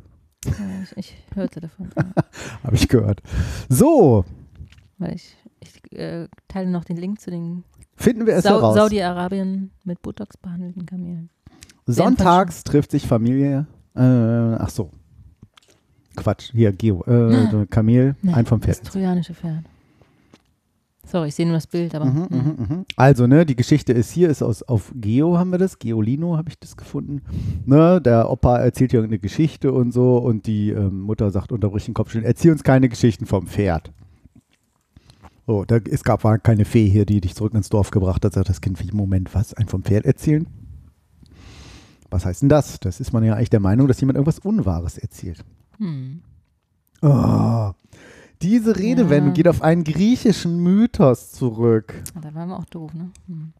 Ja, 0.45 0.51
ich, 0.83 0.97
ich 0.97 1.17
hörte 1.35 1.59
davon. 1.59 1.89
Habe 2.63 2.75
ich 2.75 2.87
gehört. 2.87 3.21
So, 3.67 4.25
weil 4.97 5.13
ich, 5.13 5.37
ich 5.59 5.91
äh, 5.97 6.27
teile 6.47 6.71
noch 6.71 6.83
den 6.85 6.97
Link 6.97 7.21
zu 7.21 7.29
den 7.29 7.63
Finden 7.95 8.25
wir 8.25 8.35
es 8.35 8.43
Sau 8.43 8.51
heraus. 8.55 8.75
Saudi-Arabien 8.75 9.71
mit 9.83 10.01
Botox 10.01 10.37
behandelten 10.37 10.85
Kamelen. 10.85 11.29
Sonntags 11.93 12.63
trifft 12.63 12.91
sich 12.91 13.07
Familie. 13.07 13.67
Äh, 13.95 14.01
ach 14.01 14.69
so. 14.69 14.91
Quatsch. 16.15 16.51
Hier, 16.51 16.71
Geo. 16.71 17.03
Äh, 17.05 17.65
Kamel, 17.69 18.15
Nee, 18.21 18.33
ein 18.33 18.45
vom 18.45 18.59
Das 18.59 18.79
Pferd. 18.79 18.87
trojanische 18.91 19.33
Pferd. 19.33 19.63
Sorry, 21.05 21.29
ich 21.29 21.35
sehe 21.35 21.45
nur 21.47 21.55
das 21.55 21.65
Bild, 21.65 21.95
aber. 21.95 22.05
Mhm, 22.05 22.29
hm. 22.29 22.55
mhm. 22.57 22.85
Also, 22.95 23.25
ne, 23.25 23.43
die 23.43 23.55
Geschichte 23.55 23.93
ist 23.93 24.11
hier, 24.11 24.29
ist 24.29 24.43
aus, 24.43 24.61
auf 24.61 24.91
Geo 24.93 25.39
haben 25.39 25.49
wir 25.49 25.57
das, 25.57 25.79
Geolino 25.79 26.37
habe 26.37 26.49
ich 26.49 26.59
das 26.59 26.77
gefunden. 26.77 27.23
Ne, 27.65 27.99
der 27.99 28.29
Opa 28.29 28.57
erzählt 28.59 28.91
hier 28.91 28.99
irgendeine 28.99 29.19
Geschichte 29.19 29.71
und 29.71 29.91
so 29.91 30.17
und 30.17 30.45
die 30.45 30.69
ähm, 30.69 31.01
Mutter 31.01 31.31
sagt 31.31 31.51
unterbrich 31.51 31.85
den 31.85 31.95
Kopf 31.95 32.11
schön, 32.11 32.23
erzähl 32.23 32.51
uns 32.51 32.63
keine 32.63 32.89
Geschichten 32.89 33.25
vom 33.25 33.47
Pferd. 33.47 33.91
So, 35.47 35.65
da, 35.65 35.77
es 35.77 36.03
gab 36.03 36.23
war 36.23 36.37
keine 36.37 36.63
Fee 36.63 36.87
hier, 36.87 37.07
die 37.07 37.21
dich 37.21 37.33
zurück 37.33 37.55
ins 37.55 37.69
Dorf 37.69 37.89
gebracht 37.89 38.23
hat, 38.23 38.33
sagt 38.33 38.49
das 38.49 38.61
Kind, 38.61 38.79
wie, 38.79 38.95
Moment, 38.95 39.33
was, 39.33 39.55
ein 39.55 39.67
vom 39.67 39.81
Pferd 39.81 40.05
erzählen? 40.05 40.45
Was 42.11 42.25
heißt 42.25 42.41
denn 42.41 42.49
das? 42.49 42.79
Das 42.79 42.99
ist 42.99 43.13
man 43.13 43.23
ja 43.23 43.35
eigentlich 43.35 43.49
der 43.51 43.59
Meinung, 43.59 43.87
dass 43.87 43.99
jemand 44.01 44.17
irgendwas 44.17 44.39
Unwahres 44.39 44.97
erzählt. 44.97 45.43
Hm. 45.77 46.21
Oh, 47.01 47.71
diese 48.41 48.77
Redewendung 48.77 49.29
Ja. 49.29 49.33
geht 49.35 49.47
auf 49.47 49.61
einen 49.61 49.83
griechischen 49.83 50.61
Mythos 50.63 51.31
zurück. 51.31 51.93
Da 52.21 52.33
waren 52.33 52.49
wir 52.49 52.57
auch 52.59 52.65
doof, 52.65 52.93
ne? 52.93 53.11
Hm. 53.27 53.53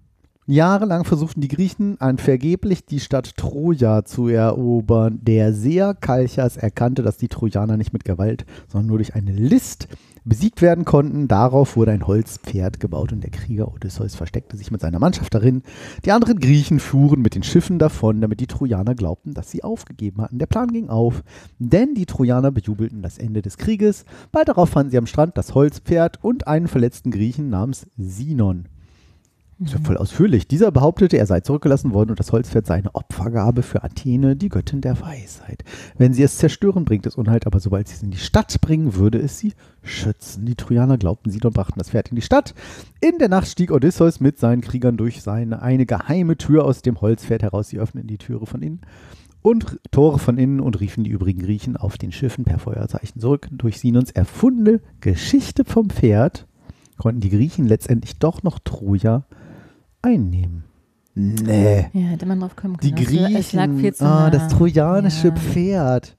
Jahrelang 0.50 1.04
versuchten 1.04 1.42
die 1.42 1.48
Griechen 1.48 2.02
ein 2.02 2.18
vergeblich 2.18 2.84
die 2.84 3.00
Stadt 3.00 3.38
Troja 3.38 4.04
zu 4.04 4.30
erobern. 4.30 5.20
Der 5.22 5.54
Seher 5.54 5.94
Kalchas 5.94 6.58
erkannte, 6.58 7.04
dass 7.04 7.18
die 7.18 7.28
Trojaner 7.28 7.78
nicht 7.78 7.94
mit 7.94 8.04
Gewalt, 8.04 8.48
sondern 8.68 8.88
nur 8.88 8.98
durch 8.98 9.14
eine 9.14 9.32
List 9.32 9.88
besiegt 10.26 10.64
werden 10.64 10.86
konnten. 10.86 11.28
Darauf 11.28 11.76
wurde 11.78 11.92
ein 11.92 12.08
Holzpferd 12.08 12.80
gebaut 12.80 13.14
und 13.14 13.22
der 13.22 13.30
Krieger 13.30 13.72
Odysseus 13.72 14.16
versteckte 14.16 14.58
sich 14.58 14.72
mit 14.72 14.82
seiner 14.82 14.98
Mannschaft 14.98 15.36
darin. 15.36 15.62
Die 16.04 16.12
anderen 16.12 16.40
Griechen 16.40 16.80
fuhren 16.80 17.22
mit 17.22 17.36
den 17.36 17.44
Schiffen 17.44 17.78
davon, 17.78 18.20
damit 18.20 18.40
die 18.40 18.48
Trojaner 18.48 18.96
glaubten, 18.96 19.36
dass 19.36 19.52
sie 19.52 19.64
aufgegeben 19.64 20.20
hatten. 20.20 20.40
Der 20.40 20.48
Plan 20.48 20.74
ging 20.74 20.90
auf, 20.90 21.22
denn 21.60 21.94
die 21.94 22.08
Trojaner 22.08 22.50
bejubelten 22.50 23.04
das 23.04 23.20
Ende 23.20 23.44
des 23.44 23.58
Krieges. 23.58 24.04
Bald 24.32 24.48
darauf 24.48 24.72
fanden 24.72 24.90
sie 24.90 24.98
am 24.98 25.06
Strand 25.06 25.38
das 25.38 25.54
Holzpferd 25.54 26.24
und 26.24 26.48
einen 26.48 26.68
verletzten 26.68 27.12
Griechen 27.12 27.52
namens 27.52 27.86
Sinon. 27.98 28.68
Ist 29.62 29.74
ja 29.74 29.80
voll 29.84 29.98
ausführlich. 29.98 30.48
Dieser 30.48 30.72
behauptete, 30.72 31.18
er 31.18 31.26
sei 31.26 31.42
zurückgelassen 31.42 31.94
worden 31.94 32.12
und 32.12 32.20
das 32.20 32.32
Holzpferd 32.32 32.66
sei 32.66 32.76
eine 32.76 32.96
Opfergabe 32.96 33.62
für 33.62 33.84
Athene, 33.84 34.38
die 34.38 34.48
Göttin 34.48 34.80
der 34.80 35.02
Weisheit. 35.02 35.66
Wenn 35.98 36.14
sie 36.14 36.24
es 36.24 36.38
zerstören, 36.38 36.86
bringt 36.86 37.06
es 37.06 37.16
Unheil, 37.16 37.42
aber 37.44 37.60
sobald 37.60 37.90
sie 37.90 37.96
es 37.96 38.04
in 38.04 38.12
die 38.12 38.18
Stadt 38.18 38.62
bringen, 38.62 38.96
würde 38.96 39.20
es 39.20 39.38
sie 39.38 39.54
schützen. 39.84 40.46
Die 40.46 40.56
Trojaner 40.56 40.98
glaubten 40.98 41.30
sie 41.30 41.42
und 41.44 41.54
brachten 41.54 41.78
das 41.78 41.90
Pferd 41.90 42.08
in 42.08 42.16
die 42.16 42.22
Stadt. 42.22 42.54
In 43.02 43.18
der 43.20 43.28
Nacht 43.28 43.48
stieg 43.48 43.72
Odysseus 43.72 44.22
mit 44.22 44.40
seinen 44.40 44.62
Kriegern 44.62 44.96
durch 44.96 45.22
seine 45.22 45.62
eine 45.62 45.86
geheime 45.86 46.38
Tür 46.38 46.64
aus 46.64 46.82
dem 46.82 47.02
Holzpferd 47.02 47.44
heraus. 47.44 47.68
Sie 47.68 47.80
öffneten 47.80 48.08
die 48.08 48.18
Türe 48.18 48.46
von 48.46 48.62
innen 48.62 48.80
und 49.42 49.78
Tore 49.92 50.20
von 50.20 50.38
innen 50.38 50.62
und 50.62 50.80
riefen 50.80 51.04
die 51.04 51.12
übrigen 51.12 51.42
Griechen 51.42 51.76
auf 51.76 51.98
den 51.98 52.14
Schiffen 52.14 52.46
per 52.46 52.60
Feuerzeichen 52.60 53.20
zurück. 53.20 53.50
Durch 53.52 53.78
Sinons 53.80 54.12
erfundene 54.12 54.80
Geschichte 55.02 55.66
vom 55.66 55.90
Pferd 55.90 56.48
konnten 56.98 57.20
die 57.20 57.30
Griechen 57.30 57.66
letztendlich 57.66 58.20
doch 58.20 58.42
noch 58.44 58.60
Troja 58.60 59.26
einnehmen. 60.02 60.64
Nee. 61.16 61.90
Ja, 61.94 62.02
hätte 62.02 62.26
man 62.26 62.40
drauf 62.40 62.56
kommen 62.56 62.78
Die 62.82 62.92
können. 62.94 63.26
Also, 63.26 63.38
Es 63.38 63.54
lag 63.54 63.66
viel 63.68 63.76
Griechen, 63.76 63.94
zu 63.96 64.06
ah, 64.06 64.30
das 64.30 64.48
trojanische 64.50 65.30
Ja. 65.30 65.36
Pferd. 65.36 66.16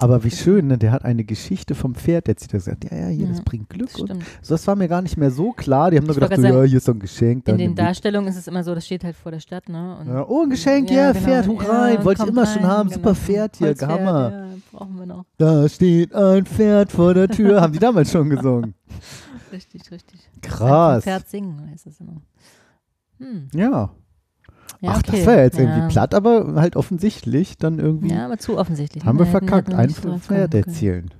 Aber 0.00 0.22
wie 0.22 0.30
schön, 0.30 0.68
ne? 0.68 0.78
der 0.78 0.92
hat 0.92 1.04
eine 1.04 1.24
Geschichte 1.24 1.74
vom 1.74 1.94
Pferd 1.96 2.28
erzählt. 2.28 2.52
Er 2.54 2.58
hat 2.58 2.80
gesagt, 2.80 2.84
ja, 2.92 2.96
ja, 2.98 3.06
hier, 3.08 3.24
Ja, 3.26 3.28
das 3.32 3.42
bringt 3.42 3.68
Glück. 3.68 3.90
Das 3.90 4.00
Und 4.00 4.22
so, 4.42 4.54
das 4.54 4.64
war 4.68 4.76
mir 4.76 4.86
gar 4.86 5.02
nicht 5.02 5.16
mehr 5.16 5.32
so 5.32 5.50
klar. 5.50 5.90
Die 5.90 5.96
haben 5.96 6.06
nur 6.06 6.14
gedacht, 6.14 6.36
so, 6.36 6.42
ja, 6.42 6.62
hier 6.62 6.76
ist 6.78 6.84
so 6.84 6.92
ein 6.92 7.00
Geschenk. 7.00 7.48
In 7.48 7.58
den. 7.58 7.74
Darstellungen 7.74 8.28
ist 8.28 8.36
es 8.36 8.46
immer 8.46 8.62
so, 8.62 8.76
das 8.76 8.86
steht 8.86 9.02
halt 9.02 9.16
vor 9.16 9.32
der 9.32 9.40
Stadt, 9.40 9.68
ne? 9.68 9.98
Und 10.00 10.06
Ja, 10.06 10.24
oh, 10.28 10.42
ein 10.42 10.50
Geschenk, 10.50 10.88
ja, 10.90 11.10
genau. 11.12 11.24
Pferd, 11.24 11.48
hoch 11.48 11.62
Ja, 11.64 11.80
rein. 11.80 12.04
Wollte 12.04 12.22
ich 12.22 12.28
immer 12.28 12.46
schon 12.46 12.62
rein, 12.62 12.70
haben. 12.70 12.88
genau. 12.90 13.00
Super 13.00 13.14
Pferd 13.16 13.56
hier, 13.56 13.66
Holzpferd, 13.68 13.90
Hammer. 13.90 14.30
Ja, 14.30 14.46
brauchen 14.72 14.98
wir 15.00 15.06
noch. 15.06 15.24
Da 15.36 15.68
steht 15.68 16.14
ein 16.14 16.46
Pferd 16.46 16.92
vor 16.92 17.14
der 17.14 17.28
Tür. 17.28 17.60
haben 17.60 17.72
die 17.72 17.78
damals 17.80 18.12
schon 18.12 18.30
gesungen. 18.30 18.74
Richtig, 19.52 19.90
richtig. 19.90 20.20
Krass. 20.42 21.02
Pferd 21.02 21.28
singen 21.28 21.68
heißt 21.72 21.88
es 21.88 21.98
immer. 22.00 22.20
Hm. 23.18 23.48
Ja. 23.52 23.90
Ja, 24.80 24.90
Ach, 24.92 24.98
okay. 24.98 25.16
das 25.18 25.26
war 25.26 25.34
ja 25.36 25.42
jetzt 25.42 25.58
ja. 25.58 25.64
irgendwie 25.64 25.88
platt, 25.88 26.14
aber 26.14 26.54
halt 26.54 26.76
offensichtlich 26.76 27.58
dann 27.58 27.78
irgendwie 27.80 28.12
Ja, 28.12 28.26
aber 28.26 28.38
zu 28.38 28.56
offensichtlich. 28.58 29.04
haben 29.04 29.18
wir 29.18 29.24
hätten- 29.26 29.32
verkackt. 29.46 29.68
hätten 29.68 29.76
wir 29.76 29.78
Ein 29.82 29.88
nicht 29.88 30.04
drauf 30.04 30.22
Pferd 30.22 30.54
erzählen. 30.54 31.10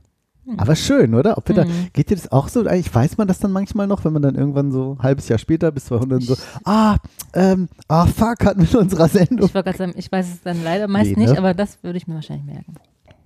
Hm. 0.44 0.58
Aber 0.60 0.76
schön, 0.76 1.14
oder? 1.14 1.36
Ob 1.36 1.48
wir 1.48 1.56
da, 1.56 1.64
Mhm. 1.64 1.88
geht 1.92 2.08
dir 2.10 2.14
das 2.16 2.30
auch 2.30 2.48
so? 2.48 2.60
Eigentlich 2.60 2.94
weiß 2.94 3.18
man 3.18 3.26
das 3.26 3.38
dann 3.40 3.50
manchmal 3.50 3.86
noch, 3.88 4.04
wenn 4.04 4.12
man 4.12 4.22
dann 4.22 4.36
irgendwann 4.36 4.70
so 4.70 4.92
ein 4.98 5.02
halbes 5.02 5.28
Jahr 5.28 5.38
später 5.38 5.72
bis 5.72 5.86
200 5.86 6.22
so, 6.22 6.36
ah, 6.64 6.96
ähm, 7.34 7.68
ah, 7.88 8.06
fuck, 8.06 8.44
hatten 8.44 8.60
wir 8.62 8.70
in 8.72 8.76
unserer 8.84 9.08
Sendung. 9.08 9.46
Ich 9.48 9.54
wollte 9.54 9.64
gerade 9.72 9.78
sagen, 9.78 9.92
ich 9.96 10.10
weiß 10.12 10.28
es 10.34 10.42
dann 10.42 10.62
leider 10.62 10.86
meist 10.86 11.10
Nee, 11.10 11.24
ne? 11.24 11.28
nicht, 11.30 11.38
aber 11.38 11.52
das 11.52 11.82
würde 11.82 11.98
ich 11.98 12.06
mir 12.06 12.14
wahrscheinlich 12.14 12.46
merken. 12.46 12.74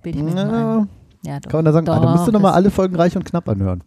Bilde 0.01 0.17
ich 0.19 0.23
mir 0.25 0.31
Ja. 0.35 0.87
Ja, 1.25 1.39
doch. 1.39 1.49
kann 1.49 1.59
man 1.59 1.65
da 1.65 1.71
sagen, 1.73 1.87
ah, 1.89 1.99
da 1.99 2.11
musst 2.11 2.23
du 2.27 2.31
Doch, 2.31 2.39
nochmal 2.39 2.53
alle 2.53 2.71
Folgen 2.71 2.95
reich 2.95 3.15
und 3.15 3.23
knapp 3.23 3.47
anhören. 3.47 3.83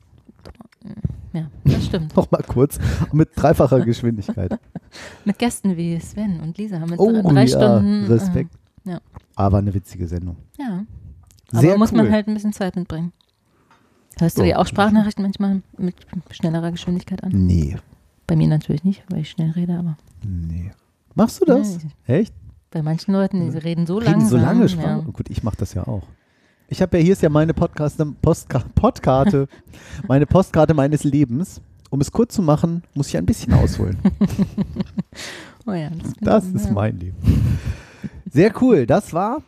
Ja, 1.36 1.50
das 1.64 1.84
stimmt. 1.84 2.16
Nochmal 2.16 2.42
kurz, 2.46 2.78
mit 3.12 3.28
dreifacher 3.36 3.80
Geschwindigkeit. 3.84 4.58
Mit 5.26 5.38
Gästen 5.38 5.76
wie 5.76 5.98
Sven 6.00 6.40
und 6.40 6.56
Lisa 6.56 6.80
haben 6.80 6.88
wir 6.90 6.98
Oh, 6.98 7.20
drei, 7.22 7.44
ja, 7.44 7.46
Stunden. 7.48 8.04
äh, 8.04 8.06
Respekt. 8.06 8.50
ja. 8.84 9.00
Aber 9.34 9.58
eine 9.58 9.74
witzige 9.74 10.06
Sendung. 10.08 10.36
Ja. 10.58 10.84
Aber 11.52 11.60
Sehr 11.60 11.76
muss 11.76 11.90
cool. 11.92 11.98
man 11.98 12.10
halt 12.12 12.28
ein 12.28 12.34
bisschen 12.34 12.52
Zeit 12.54 12.76
mitbringen. 12.76 13.12
Hörst 14.18 14.38
du 14.38 14.42
Ja. 14.42 14.46
dir 14.54 14.58
auch 14.60 14.66
Sprachnachrichten 14.66 15.22
manchmal 15.22 15.60
mit 15.76 15.94
schnellerer 16.30 16.70
Geschwindigkeit 16.70 17.22
an? 17.22 17.32
Nee, 17.32 17.76
Bei 18.26 18.34
mir 18.36 18.48
natürlich 18.48 18.82
nicht, 18.84 19.04
weil 19.10 19.20
ich 19.20 19.30
schnell 19.30 19.50
rede, 19.50 19.78
aber 19.78 19.96
nee. 20.26 20.70
Machst 21.14 21.40
du 21.40 21.44
das? 21.44 21.78
Ja, 22.06 22.14
Echt? 22.14 22.32
bei 22.70 22.82
manchen 22.82 23.12
Leuten, 23.12 23.50
die 23.50 23.58
reden 23.58 23.86
so 23.86 23.98
Reden 23.98 24.12
langsam. 24.12 24.28
so 24.30 24.36
lange 24.38 24.62
ja. 24.62 24.68
Sprache? 24.68 25.02
Gut, 25.12 25.28
ich 25.30 25.42
mache 25.42 25.56
das 25.58 25.74
ja 25.74 25.86
auch. 25.86 26.02
Ich 26.68 26.82
habe 26.82 26.98
ja, 26.98 27.04
hier 27.04 27.12
ist 27.12 27.22
ja 27.22 27.28
meine 27.28 27.54
Podcast, 27.54 28.02
Postka 28.20 28.64
Podkarte, 28.74 29.46
meine 30.08 30.26
Postkarte 30.26 30.74
meines 30.74 31.04
Lebens. 31.04 31.60
Um 31.90 32.00
es 32.00 32.10
kurz 32.10 32.34
zu 32.34 32.42
machen, 32.42 32.82
muss 32.94 33.08
ich 33.08 33.16
ein 33.16 33.26
bisschen 33.26 33.52
ausholen. 33.52 33.98
Oh 35.68 35.72
ja, 35.72 35.90
das, 35.90 36.12
Das 36.20 36.44
ist 36.44 36.70
mein 36.70 36.96
Leben. 37.00 37.16
Sehr 38.30 38.52
cool. 38.62 38.86
Das 38.86 39.12
war 39.12 39.42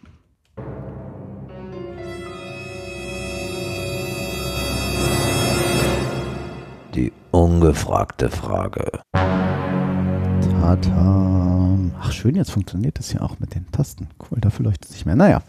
Die 6.93 7.13
ungefragte 7.31 8.31
Frage. 8.31 9.01
Tatam. 10.61 11.93
Ach, 12.01 12.11
schön, 12.11 12.35
jetzt 12.35 12.51
funktioniert 12.51 12.99
das 12.99 13.13
ja 13.13 13.21
auch 13.21 13.39
mit 13.39 13.55
den 13.55 13.71
Tasten. 13.71 14.09
Cool, 14.19 14.41
dafür 14.41 14.65
leuchtet 14.65 14.87
es 14.87 14.91
nicht 14.97 15.07
mehr. 15.07 15.15
Naja. 15.15 15.43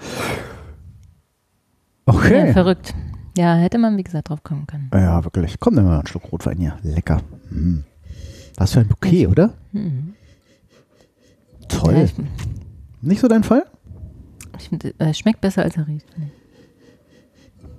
Ja, 2.14 2.20
Okay. 2.20 2.54
verrückt. 2.54 2.94
Ja, 3.38 3.56
hätte 3.56 3.78
man, 3.78 3.96
wie 3.98 4.04
gesagt, 4.04 4.30
drauf 4.30 4.44
kommen 4.44 4.66
können. 4.68 4.90
Ja, 4.94 5.24
wirklich. 5.24 5.60
Komm, 5.60 5.76
nimm 5.76 5.86
mal 5.86 6.00
einen 6.00 6.08
Schluck 6.08 6.32
Rotwein 6.32 6.58
hier. 6.58 6.78
Lecker. 6.84 7.22
Mm. 7.52 7.80
Was 8.58 8.74
für 8.74 8.82
ein 8.82 8.88
Bouquet, 8.88 9.28
oder? 9.28 9.54
Mhm. 9.72 10.14
Toll. 11.70 11.94
Ja, 11.96 12.04
ich, 12.04 12.14
Nicht 13.02 13.22
so 13.22 13.28
dein 13.28 13.44
Fall? 13.44 13.64
ich 14.58 14.70
äh, 15.00 15.14
schmeckt 15.14 15.40
besser, 15.42 15.62
als 15.64 15.78
er 15.78 15.88
riecht. 15.88 16.06
finde 16.14 16.30
ich. 16.34 16.34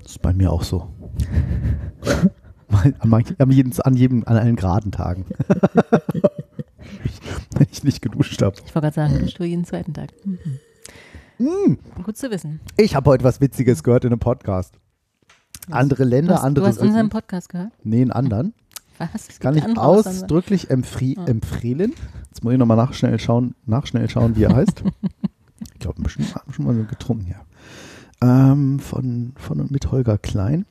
Das 0.03 0.13
ist 0.13 0.23
bei 0.23 0.33
mir 0.33 0.51
auch 0.51 0.63
so. 0.63 0.89
an, 2.71 3.09
manchen, 3.09 3.39
an, 3.39 3.51
jedem, 3.51 3.73
an, 3.85 3.95
jedem, 3.97 4.23
an 4.27 4.37
allen 4.39 4.57
geraden 4.57 4.93
Tagen. 4.93 5.27
Wenn 7.57 7.67
ich 7.71 7.85
nicht 7.85 8.01
geduscht 8.01 8.41
habe. 8.41 8.57
Ich 8.65 8.75
wollte 8.75 8.91
gerade 8.91 8.95
sagen, 8.95 9.19
duschst 9.21 9.39
du 9.39 9.45
jeden 9.45 9.65
zweiten 9.65 9.93
Tag. 9.93 10.11
Mhm. 10.25 10.39
Mm. 11.41 11.79
Gut 12.03 12.17
zu 12.19 12.31
wissen. 12.31 12.61
Ich 12.77 12.95
habe 12.95 13.09
heute 13.11 13.25
was 13.25 13.41
Witziges 13.41 13.83
gehört 13.83 14.05
in 14.05 14.13
einem 14.13 14.21
Podcast. 14.21 14.75
Andere 15.71 16.05
Länder, 16.05 16.35
hast, 16.35 16.45
andere 16.45 16.65
du 16.67 16.69
hast 16.71 16.79
unseren. 16.79 17.09
Podcast 17.09 17.49
gehört? 17.49 17.73
Nee, 17.83 18.03
einen 18.03 18.11
anderen. 18.13 18.55
Was? 18.99 19.39
Kann 19.39 19.57
ich 19.57 19.65
ausdrücklich 19.79 20.69
empfri 20.69 21.17
Ah. 21.19 21.25
empfehlen. 21.25 21.95
Jetzt 22.29 22.45
muss 22.45 22.53
ich 22.53 22.59
nochmal 22.59 22.77
nachschnell 22.77 23.19
schauen, 23.19 23.55
nachschnell 23.65 24.11
schauen, 24.11 24.37
wie 24.37 24.45
er 24.45 24.55
heißt. 24.55 24.83
ich 25.73 25.79
glaube, 25.79 26.03
bestimmt 26.03 26.35
haben 26.35 26.43
wir 26.47 26.53
schon 26.55 26.65
mal 26.67 26.75
so 26.75 26.85
getrunken 26.85 27.25
hier. 27.25 27.41
Ähm, 28.23 28.79
von, 28.79 29.33
von 29.37 29.61
und 29.61 29.71
mit 29.71 29.91
Holger 29.91 30.19
Klein. 30.19 30.67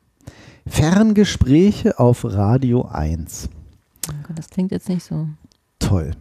Ferngespräche 0.68 1.98
auf 1.98 2.24
Radio 2.24 2.84
1. 2.86 3.50
Oh 4.08 4.14
Gott, 4.28 4.38
das 4.38 4.50
klingt 4.52 4.72
jetzt 4.72 4.88
nicht 4.88 5.04
so. 5.04 5.28
Toll. 5.80 6.12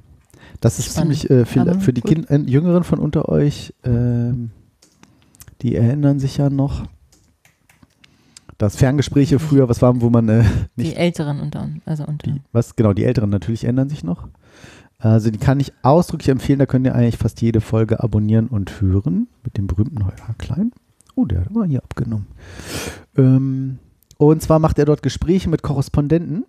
Das 0.61 0.78
ist 0.78 0.92
Spannend. 0.92 1.18
ziemlich 1.18 1.30
äh, 1.30 1.44
viel, 1.44 1.80
für 1.80 1.92
die 1.92 2.01
kind, 2.01 2.30
äh, 2.30 2.38
Jüngeren 2.38 2.84
von 2.84 2.99
unter 2.99 3.28
euch, 3.28 3.74
ähm, 3.84 4.51
die 5.62 5.76
erinnern 5.76 6.18
sich 6.18 6.36
ja 6.36 6.51
noch, 6.51 6.84
dass 8.59 8.76
Ferngespräche 8.76 9.38
früher 9.38 9.68
was 9.68 9.82
waren, 9.82 10.01
wo 10.01 10.11
man 10.11 10.28
äh, 10.28 10.44
Die 10.76 10.82
nicht 10.82 10.96
Älteren 10.96 11.40
unter 11.40 11.62
uns. 11.62 11.80
Also 11.86 12.05
unter. 12.05 12.30
die, 12.30 12.40
was 12.53 12.74
genau, 12.74 12.92
die 12.92 13.05
Älteren 13.05 13.30
natürlich 13.30 13.64
erinnern 13.64 13.88
sich 13.88 14.03
noch. 14.03 14.28
Also 14.99 15.30
die 15.30 15.38
kann 15.38 15.61
ich 15.61 15.72
ausdrücklich 15.82 16.28
empfehlen, 16.28 16.59
da 16.59 16.66
könnt 16.66 16.84
ihr 16.84 16.94
eigentlich 16.94 17.18
fast 17.18 17.40
jede 17.40 17.61
Folge 17.61 18.03
abonnieren 18.03 18.49
und 18.49 18.80
hören 18.80 19.28
mit 19.44 19.57
dem 19.57 19.68
berühmten 19.68 20.05
Holger 20.05 20.34
Klein. 20.38 20.72
Oh, 21.14 21.24
der 21.24 21.42
hat 21.42 21.53
mal 21.53 21.68
hier 21.68 21.84
abgenommen. 21.84 22.26
Ähm, 23.16 23.78
und 24.16 24.42
zwar 24.42 24.59
macht 24.59 24.78
er 24.80 24.86
dort 24.86 25.03
Gespräche 25.05 25.49
mit 25.49 25.62
Korrespondenten 25.62 26.44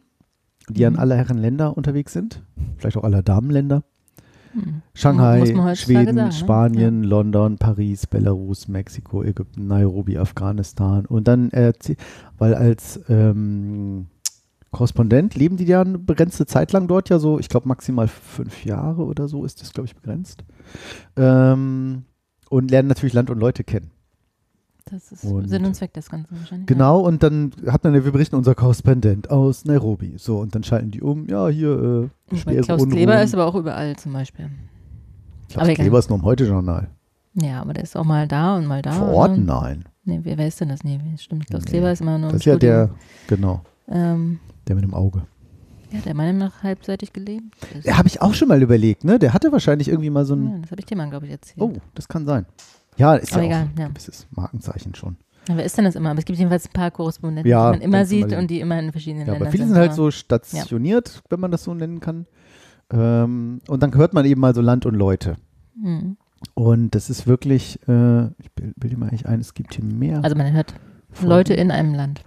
die 0.69 0.85
an 0.85 0.93
Mhm. 0.93 0.99
aller 0.99 1.15
Herren 1.15 1.37
Länder 1.37 1.75
unterwegs 1.75 2.13
sind, 2.13 2.43
vielleicht 2.77 2.97
auch 2.97 3.03
aller 3.03 3.23
Damenländer. 3.23 3.83
Hm. 4.53 4.81
Shanghai, 4.95 5.45
Schweden, 5.75 6.15
sagen, 6.15 6.15
ne? 6.15 6.31
Spanien, 6.31 7.03
London, 7.03 7.57
Paris, 7.57 8.07
Belarus, 8.07 8.67
Mexiko, 8.67 9.23
Ägypten, 9.23 9.67
Nairobi, 9.67 10.17
Afghanistan. 10.17 11.05
Und 11.05 11.27
dann, 11.27 11.51
äh, 11.51 11.71
weil 12.37 12.55
als 12.55 12.99
ähm, 13.09 14.07
Korrespondent 14.71 15.35
leben 15.35 15.57
die 15.57 15.65
ja 15.65 15.81
eine 15.81 15.99
begrenzte 15.99 16.45
Zeit 16.45 16.71
lang 16.71 16.87
dort, 16.87 17.09
ja 17.09 17.19
so, 17.19 17.39
ich 17.39 17.49
glaube 17.49 17.67
maximal 17.67 18.07
fünf 18.07 18.65
Jahre 18.65 19.05
oder 19.05 19.27
so 19.27 19.45
ist 19.45 19.61
das, 19.61 19.71
glaube 19.71 19.87
ich, 19.87 19.95
begrenzt. 19.95 20.43
Ähm, 21.15 22.03
und 22.49 22.71
lernen 22.71 22.87
natürlich 22.87 23.13
Land 23.13 23.29
und 23.29 23.39
Leute 23.39 23.63
kennen. 23.63 23.91
Das 24.85 25.11
ist 25.11 25.23
Und- 25.23 25.47
Sinn 25.49 25.65
und 25.65 25.75
Zweck 25.75 25.93
des 25.93 26.09
Ganzen 26.09 26.37
wahrscheinlich. 26.39 26.67
Genau, 26.67 26.99
und 27.01 27.21
dann 27.21 27.51
hat 27.67 27.83
man, 27.83 27.93
ja, 27.93 28.03
wir 28.03 28.11
berichten 28.11 28.35
unser 28.35 28.55
Korrespondent 28.55 29.29
aus 29.29 29.65
Nairobi. 29.65 30.15
So, 30.17 30.39
und 30.39 30.55
dann 30.55 30.63
schalten 30.63 30.89
die 30.91 31.01
um, 31.01 31.27
ja, 31.27 31.47
hier, 31.49 31.69
äh, 31.69 32.01
Ja. 32.03 32.09
Weil 32.31 32.37
schwere 32.39 32.61
Klaus. 32.63 32.89
Kleber 32.89 33.21
ist 33.23 33.33
aber 33.33 33.45
auch 33.45 33.55
überall 33.55 33.95
zum 33.97 34.13
Beispiel. 34.13 34.49
Klaus 35.49 35.65
aber. 35.65 35.73
Kleber 35.75 35.99
ist 35.99 36.09
nur 36.09 36.17
im 36.19 36.25
Heute-Journal. 36.25 36.87
Ja, 37.35 37.61
aber 37.61 37.73
der 37.73 37.83
ist 37.83 37.95
auch 37.95 38.03
mal 38.03 38.27
da 38.27 38.55
und 38.57 38.65
mal 38.65 38.81
da. 38.81 38.91
Vor 38.91 39.09
Ort? 39.09 39.37
ne? 39.37 39.43
Nein. 39.45 39.85
Nee, 40.05 40.19
wer, 40.23 40.37
wer 40.39 40.47
ist 40.47 40.59
denn 40.59 40.69
das? 40.69 40.83
Nee, 40.83 40.99
stimmt. 41.17 41.45
Klaus 41.47 41.63
Nee. 41.65 41.69
Kleber 41.71 41.91
ist 41.91 42.01
immer 42.01 42.17
nur 42.17 42.31
Das 42.31 42.39
ist 42.39 42.45
ja 42.45 42.55
der, 42.57 42.89
genau, 43.27 43.61
Ähm, 43.87 44.39
der 44.67 44.75
mit 44.75 44.83
dem 44.83 44.93
Auge. 44.95 45.21
ja, 45.91 45.99
der 45.99 46.15
Meinung 46.15 46.39
nach 46.39 46.63
halbseitig 46.63 47.13
gelebt. 47.13 47.55
Das, 47.75 47.85
Ja, 47.85 47.97
habe 47.97 48.07
ich 48.07 48.21
auch 48.21 48.33
schon 48.33 48.47
mal 48.47 48.61
überlegt, 48.61 49.03
ne? 49.03 49.19
Der 49.19 49.33
hatte 49.33 49.51
wahrscheinlich 49.51 49.87
irgendwie 49.87 50.09
mal 50.09 50.25
so 50.25 50.33
ein. 50.35 50.47
ja, 50.51 50.57
das 50.61 50.71
habe 50.71 50.79
ich 50.81 50.85
dir 50.87 50.95
mal, 50.97 51.09
glaube 51.09 51.27
ich, 51.27 51.31
erzählt. 51.31 51.61
Oh, 51.61 51.73
das 51.93 52.07
kann 52.07 52.25
sein. 52.25 52.47
Ja, 52.99 53.15
ist 53.15 53.33
Aber 53.33 53.41
ja 53.43 53.47
egal, 53.47 53.69
auch 53.73 53.79
ja. 53.79 53.85
ein 53.87 53.93
gewisses 53.93 54.27
Markenzeichen 54.31 54.93
schon. 54.93 55.15
Ja, 55.47 55.57
wer 55.57 55.63
ist 55.65 55.77
denn 55.77 55.85
das 55.85 55.95
immer? 55.95 56.11
Aber 56.11 56.19
es 56.19 56.25
gibt 56.25 56.37
jedenfalls 56.37 56.67
ein 56.67 56.73
paar 56.73 56.91
Korrespondenten, 56.91 57.49
Ja, 57.49 57.71
die 57.71 57.79
man 57.79 57.81
immer 57.81 58.05
sieht 58.05 58.33
und 58.33 58.49
die 58.51 58.59
immer 58.59 58.77
in 58.77 58.91
verschiedenen 58.91 59.25
Ja, 59.25 59.33
Ländern 59.33 59.47
aber 59.47 59.51
viele 59.51 59.65
sind. 59.67 59.75
halt 59.77 59.87
aber- 59.91 59.95
so 59.95 60.11
stationiert, 60.11 61.23
wenn 61.29 61.39
man 61.39 61.49
das 61.49 61.63
so 61.63 61.73
nennen 61.73 61.99
kann. 62.01 62.27
Ähm, 62.91 63.61
und 63.67 63.81
dann 63.81 63.95
hört 63.95 64.13
man 64.13 64.25
eben 64.25 64.41
mal 64.41 64.53
so 64.53 64.61
Land 64.61 64.85
und 64.85 64.95
Leute. 64.95 65.37
Mhm. 65.75 66.17
Und 66.53 66.93
das 66.95 67.09
ist 67.09 67.25
wirklich, 67.25 67.79
äh, 67.87 68.25
ich 68.39 68.51
bilde 68.55 68.73
bild 68.77 68.97
mir 68.97 69.05
eigentlich 69.07 69.27
ein, 69.27 69.39
es 69.39 69.53
gibt 69.53 69.73
hier 69.75 69.83
mehr. 69.85 70.23
Also 70.23 70.35
man 70.35 70.51
hört 70.51 70.73
Folgen. 71.11 71.29
Leute 71.29 71.53
in 71.53 71.71
einem 71.71 71.93
Land. 71.93 72.21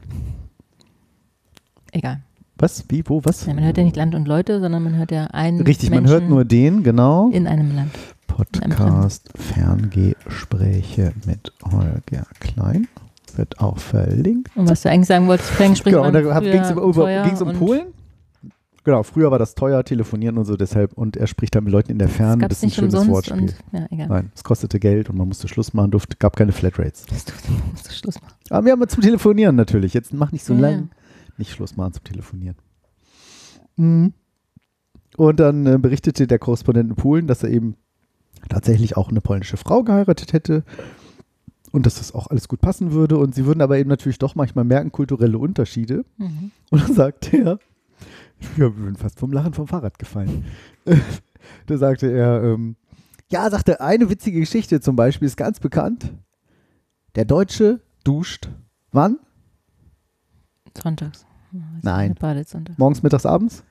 Egal. 1.93 2.23
Was? 2.59 2.85
Wie? 2.89 3.03
Wo? 3.07 3.21
Was? 3.25 3.47
Ja, 3.47 3.55
man 3.55 3.65
hört 3.65 3.77
ja 3.77 3.85
nicht 3.85 3.97
Land 3.97 4.15
und 4.15 4.27
Leute, 4.29 4.61
sondern 4.61 4.83
man 4.85 4.97
hört 4.97 5.11
ja 5.11 5.27
einen 5.29 5.61
Richtig, 5.63 5.91
man 5.91 6.01
Menschen 6.05 6.13
hört 6.13 6.29
nur 6.29 6.45
den, 6.45 6.83
genau. 6.83 7.29
in 7.31 7.47
einem 7.47 7.75
Land. 7.75 7.91
Podcast 8.37 9.29
Ferngespräche 9.35 11.13
mit 11.27 11.53
Holger 11.71 12.27
Klein. 12.41 12.89
Wird 13.37 13.61
auch 13.61 13.79
verlinkt. 13.79 14.51
Und 14.57 14.71
was 14.71 14.83
du 14.83 14.91
eigentlich 14.91 15.09
sagen 15.09 15.27
wolltest, 15.29 15.51
Ferngespräche 15.51 15.97
Genau, 15.97 16.07
und 16.09 16.15
da 16.15 16.21
früher 16.23 17.23
ging 17.23 17.33
es 17.35 17.43
um, 17.43 17.49
um 17.49 17.57
Polen. 17.57 17.87
Genau, 18.85 19.03
früher 19.03 19.31
war 19.31 19.39
das 19.39 19.55
teuer, 19.55 19.85
telefonieren 19.85 20.39
und 20.39 20.47
so, 20.47 20.57
deshalb, 20.57 20.95
und 20.95 21.17
er 21.19 21.27
spricht 21.27 21.55
dann 21.55 21.65
mit 21.65 21.73
Leuten 21.73 21.93
in 21.93 21.99
der 21.99 22.09
Das 22.09 22.17
Ferne, 22.17 22.49
das 22.49 22.59
es 22.59 22.65
ist 22.65 22.79
ein 22.79 22.91
schönes 22.91 23.07
Wortspiel. 23.07 23.55
und 23.73 23.89
ja. 23.91 24.07
Nein, 24.07 24.33
es 24.35 24.43
kostete 24.43 24.81
Geld 24.81 25.11
und 25.11 25.19
man 25.19 25.29
musste 25.29 25.47
Schluss 25.47 25.75
machen, 25.75 25.91
durfte, 25.91 26.17
gab 26.17 26.35
keine 26.35 26.53
Flatrates. 26.53 27.05
Das 27.07 27.27
tut, 27.27 27.37
musst 27.71 27.89
du 27.89 27.93
Schluss 27.93 28.21
machen. 28.21 28.35
Aber 28.49 28.65
wir 28.65 28.73
haben 28.73 28.89
zum 28.89 29.03
Telefonieren 29.03 29.57
natürlich. 29.57 29.93
Jetzt 29.95 30.13
mach 30.15 30.33
nicht 30.33 30.45
so 30.45 30.55
Ja, 30.55 30.61
lang. 30.61 30.91
Nicht 31.37 31.53
Schluss 31.53 31.77
machen 31.77 31.93
zum 31.93 32.05
Telefonieren. 32.05 32.57
Mhm. 33.77 34.15
Und 35.17 35.41
dann 35.41 35.67
äh, 35.67 35.79
berichtete 35.79 36.27
der 36.27 36.39
Korrespondent 36.39 36.89
in 36.91 36.97
Polen, 36.97 37.27
dass 37.27 37.43
er 37.43 37.51
eben 37.51 37.77
tatsächlich 38.49 38.97
auch 38.97 39.09
eine 39.09 39.21
polnische 39.21 39.57
Frau 39.57 39.83
geheiratet 39.83 40.33
hätte 40.33 40.65
und 41.73 41.87
dass 41.87 41.97
das 41.97 42.15
auch 42.15 42.29
alles 42.29 42.49
gut 42.49 42.61
passen 42.61 42.93
würde. 42.93 43.17
Und 43.17 43.35
sie 43.35 43.47
würden 43.47 43.63
aber 43.63 43.79
eben 43.79 43.89
natürlich 43.89 44.19
doch 44.19 44.35
manchmal 44.35 44.65
merken, 44.65 44.93
kulturelle 44.93 45.39
Unterschiede. 45.39 46.05
Mhm. 46.19 46.51
Und 46.71 46.83
dann 46.83 46.95
sagte 46.95 47.37
er, 47.37 47.59
ich 48.41 48.57
bin 48.57 48.97
fast 48.97 49.19
vom 49.19 49.33
Lachen 49.33 49.55
vom 49.55 49.67
Fahrrad 49.67 49.99
gefallen. 49.99 50.45
da 51.67 51.77
sagte 51.77 52.11
er, 52.11 52.43
ähm, 52.43 52.77
ja, 53.31 53.49
sagte, 53.51 53.81
eine 53.81 54.11
witzige 54.11 54.41
Geschichte 54.41 54.81
zum 54.81 54.97
Beispiel 54.97 55.27
ist 55.27 55.37
ganz 55.37 55.59
bekannt. 55.59 56.13
Der 57.15 57.25
Deutsche 57.25 57.81
duscht 58.05 58.49
wann? 58.91 59.19
Sonntags. 60.81 61.27
Nein. 61.83 62.15
Badesonntag. 62.15 62.79
Morgens, 62.79 63.03
mittags, 63.03 63.27
abends? 63.27 63.63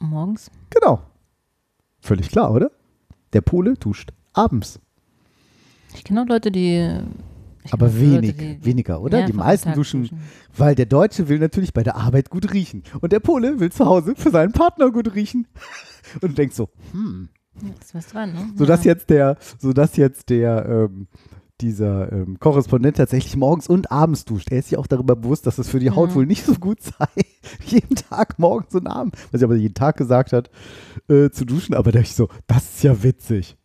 Morgens? 0.00 0.50
Genau. 0.70 1.02
Völlig 2.00 2.30
klar, 2.30 2.52
oder? 2.52 2.70
Der 3.34 3.40
Pole 3.42 3.74
duscht 3.74 4.12
abends. 4.32 4.80
Ich 5.94 6.04
kenne 6.04 6.22
auch 6.22 6.26
Leute, 6.26 6.50
die. 6.50 6.98
Aber 7.70 7.86
auch 7.86 7.92
Leute, 7.92 8.00
wenig, 8.00 8.36
die- 8.36 8.64
weniger, 8.64 9.00
oder? 9.00 9.18
Die 9.18 9.32
mehrfach 9.32 9.40
am 9.40 9.46
meisten 9.46 9.68
Tag 9.70 9.74
duschen, 9.76 10.10
weil 10.56 10.74
der 10.74 10.86
Deutsche 10.86 11.28
will 11.28 11.38
natürlich 11.38 11.72
bei 11.72 11.82
der 11.82 11.96
Arbeit 11.96 12.28
gut 12.30 12.52
riechen. 12.52 12.82
Und 13.00 13.12
der 13.12 13.20
Pole 13.20 13.58
will 13.60 13.72
zu 13.72 13.86
Hause 13.86 14.14
für 14.16 14.30
seinen 14.30 14.52
Partner 14.52 14.90
gut 14.90 15.14
riechen. 15.14 15.46
Und 16.20 16.30
du 16.30 16.34
denkst 16.34 16.56
so, 16.56 16.68
hm, 16.92 17.28
Ja, 17.62 17.68
ist 17.80 17.94
was 17.94 18.06
dran, 18.08 18.32
ne? 18.34 18.50
sodass 18.56 18.84
ja. 18.84 18.92
jetzt 18.92 19.08
der, 19.08 19.38
sodass 19.58 19.96
jetzt 19.96 20.28
der, 20.28 20.66
ähm, 20.90 21.06
dieser 21.64 22.12
ähm, 22.12 22.38
Korrespondent 22.38 22.96
tatsächlich 22.96 23.36
morgens 23.36 23.66
und 23.68 23.90
abends 23.90 24.24
duscht. 24.24 24.50
Er 24.52 24.58
ist 24.60 24.68
sich 24.68 24.78
auch 24.78 24.86
darüber 24.86 25.16
bewusst, 25.16 25.46
dass 25.46 25.58
es 25.58 25.68
für 25.68 25.80
die 25.80 25.90
Haut 25.90 26.10
Mhm. 26.10 26.14
wohl 26.14 26.26
nicht 26.26 26.44
so 26.44 26.54
gut 26.54 26.80
sei, 26.82 27.06
jeden 27.66 27.96
Tag 27.96 28.38
morgens 28.38 28.74
und 28.74 28.86
abends, 28.86 29.18
was 29.32 29.40
er 29.42 29.46
aber 29.46 29.56
jeden 29.56 29.74
Tag 29.74 29.96
gesagt 29.96 30.32
hat, 30.32 30.50
äh, 31.08 31.30
zu 31.30 31.44
duschen. 31.44 31.74
Aber 31.74 31.90
da 31.92 31.98
dachte 31.98 32.10
ich 32.10 32.14
so, 32.16 32.28
das 32.46 32.64
ist 32.76 32.82
ja 32.82 33.02
witzig. 33.02 33.56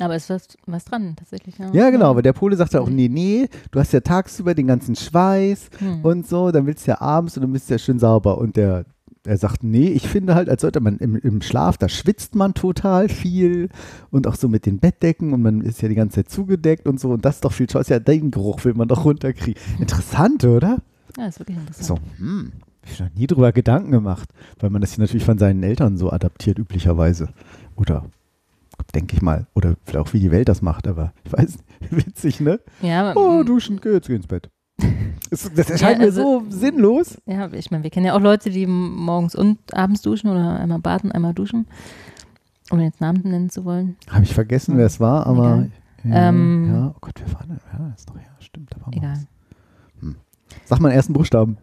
Aber 0.00 0.16
ist 0.16 0.30
was, 0.30 0.56
was 0.66 0.84
dran, 0.86 1.14
tatsächlich. 1.16 1.58
Ja, 1.58 1.70
Ja, 1.74 1.90
genau, 1.90 2.06
aber 2.10 2.22
der 2.22 2.32
Pole 2.32 2.56
sagt 2.56 2.74
auch, 2.74 2.88
nee, 2.88 3.08
nee, 3.08 3.48
du 3.70 3.78
hast 3.80 3.92
ja 3.92 4.00
tagsüber 4.00 4.54
den 4.54 4.66
ganzen 4.66 4.96
Schweiß 4.96 5.68
Hm. 5.78 6.02
und 6.04 6.26
so, 6.26 6.50
dann 6.52 6.64
willst 6.66 6.86
du 6.86 6.92
ja 6.92 7.00
abends 7.02 7.36
und 7.36 7.42
dann 7.42 7.52
bist 7.52 7.68
du 7.68 7.74
ja 7.74 7.78
schön 7.78 7.98
sauber. 7.98 8.38
Und 8.38 8.56
der, 8.56 8.86
er 9.26 9.36
sagt, 9.36 9.62
nee, 9.62 9.88
ich 9.88 10.08
finde 10.08 10.34
halt, 10.34 10.48
als 10.48 10.62
sollte 10.62 10.80
man 10.80 10.96
im, 10.98 11.16
im 11.16 11.42
Schlaf, 11.42 11.76
da 11.76 11.88
schwitzt 11.88 12.34
man 12.34 12.54
total 12.54 13.08
viel 13.08 13.68
und 14.10 14.26
auch 14.26 14.34
so 14.34 14.48
mit 14.48 14.64
den 14.66 14.78
Bettdecken 14.78 15.32
und 15.32 15.42
man 15.42 15.60
ist 15.60 15.82
ja 15.82 15.88
die 15.88 15.94
ganze 15.94 16.16
Zeit 16.16 16.30
zugedeckt 16.30 16.86
und 16.86 16.98
so 16.98 17.10
und 17.10 17.24
das 17.24 17.36
ist 17.36 17.44
doch 17.44 17.52
viel 17.52 17.66
toll. 17.66 17.82
Ja, 17.86 17.98
den 17.98 18.30
Geruch 18.30 18.64
will 18.64 18.74
man 18.74 18.88
doch 18.88 19.04
runterkriegen. 19.04 19.60
Interessant, 19.78 20.44
oder? 20.44 20.78
Ja, 21.18 21.26
ist 21.26 21.38
wirklich 21.38 21.58
interessant. 21.58 22.00
So, 22.18 22.24
hm, 22.24 22.52
ich 22.84 22.98
noch 22.98 23.10
nie 23.14 23.26
drüber 23.26 23.52
Gedanken 23.52 23.90
gemacht, 23.90 24.30
weil 24.58 24.70
man 24.70 24.80
das 24.80 24.94
hier 24.94 25.02
natürlich 25.02 25.24
von 25.24 25.38
seinen 25.38 25.62
Eltern 25.62 25.98
so 25.98 26.10
adaptiert, 26.10 26.58
üblicherweise. 26.58 27.28
Oder 27.76 28.06
denke 28.94 29.14
ich 29.16 29.22
mal, 29.22 29.46
oder 29.54 29.76
vielleicht 29.84 30.08
auch 30.08 30.12
wie 30.14 30.20
die 30.20 30.30
Welt 30.30 30.48
das 30.48 30.62
macht, 30.62 30.88
aber 30.88 31.12
ich 31.24 31.32
weiß, 31.32 31.58
nicht, 31.80 32.06
witzig, 32.06 32.40
ne? 32.40 32.60
Ja, 32.80 33.10
aber, 33.10 33.20
Oh, 33.20 33.42
duschen, 33.42 33.80
geh 33.80 33.92
jetzt 33.92 34.06
geh 34.08 34.14
ins 34.14 34.26
Bett. 34.26 34.48
Das, 35.30 35.50
das 35.54 35.70
erscheint 35.70 36.00
Ja, 36.00 36.06
also- 36.06 36.40
mir 36.40 36.50
so 36.50 36.56
sinnlos. 36.58 37.18
ja, 37.26 37.52
ich 37.52 37.70
meine, 37.70 37.84
wir 37.84 37.90
kennen 37.90 38.06
ja 38.06 38.14
auch 38.16 38.20
Leute, 38.20 38.50
die 38.50 38.66
morgens 38.66 39.34
und 39.34 39.58
abends 39.74 40.02
duschen 40.02 40.28
oder 40.30 40.58
einmal 40.58 40.80
baden, 40.80 41.12
einmal 41.12 41.34
duschen. 41.34 41.66
Ohne 42.72 42.84
jetzt 42.84 43.00
Namen 43.00 43.22
nennen 43.22 43.50
zu 43.50 43.64
wollen. 43.64 43.96
Habe 44.10 44.24
ich 44.24 44.34
vergessen, 44.34 44.76
wer 44.76 44.86
es 44.86 45.00
war, 45.00 45.26
aber. 45.26 45.66
Ja, 46.04 46.28
Ähm, 46.28 46.68
ja, 46.72 46.92
oh 46.94 46.98
Gott, 47.00 47.14
wer 47.24 47.34
war 47.34 47.44
denn? 47.46 47.60
Ja, 47.72 47.92
ist 47.96 48.08
doch, 48.08 48.16
ja, 48.16 48.22
stimmt, 48.40 48.70
da 48.74 48.80
war 48.86 48.92
Egal. 48.92 49.12
was. 50.00 50.14
Sag 50.64 50.80
mal 50.80 50.88
den 50.88 50.96
ersten 50.96 51.12
Buchstaben. 51.12 51.56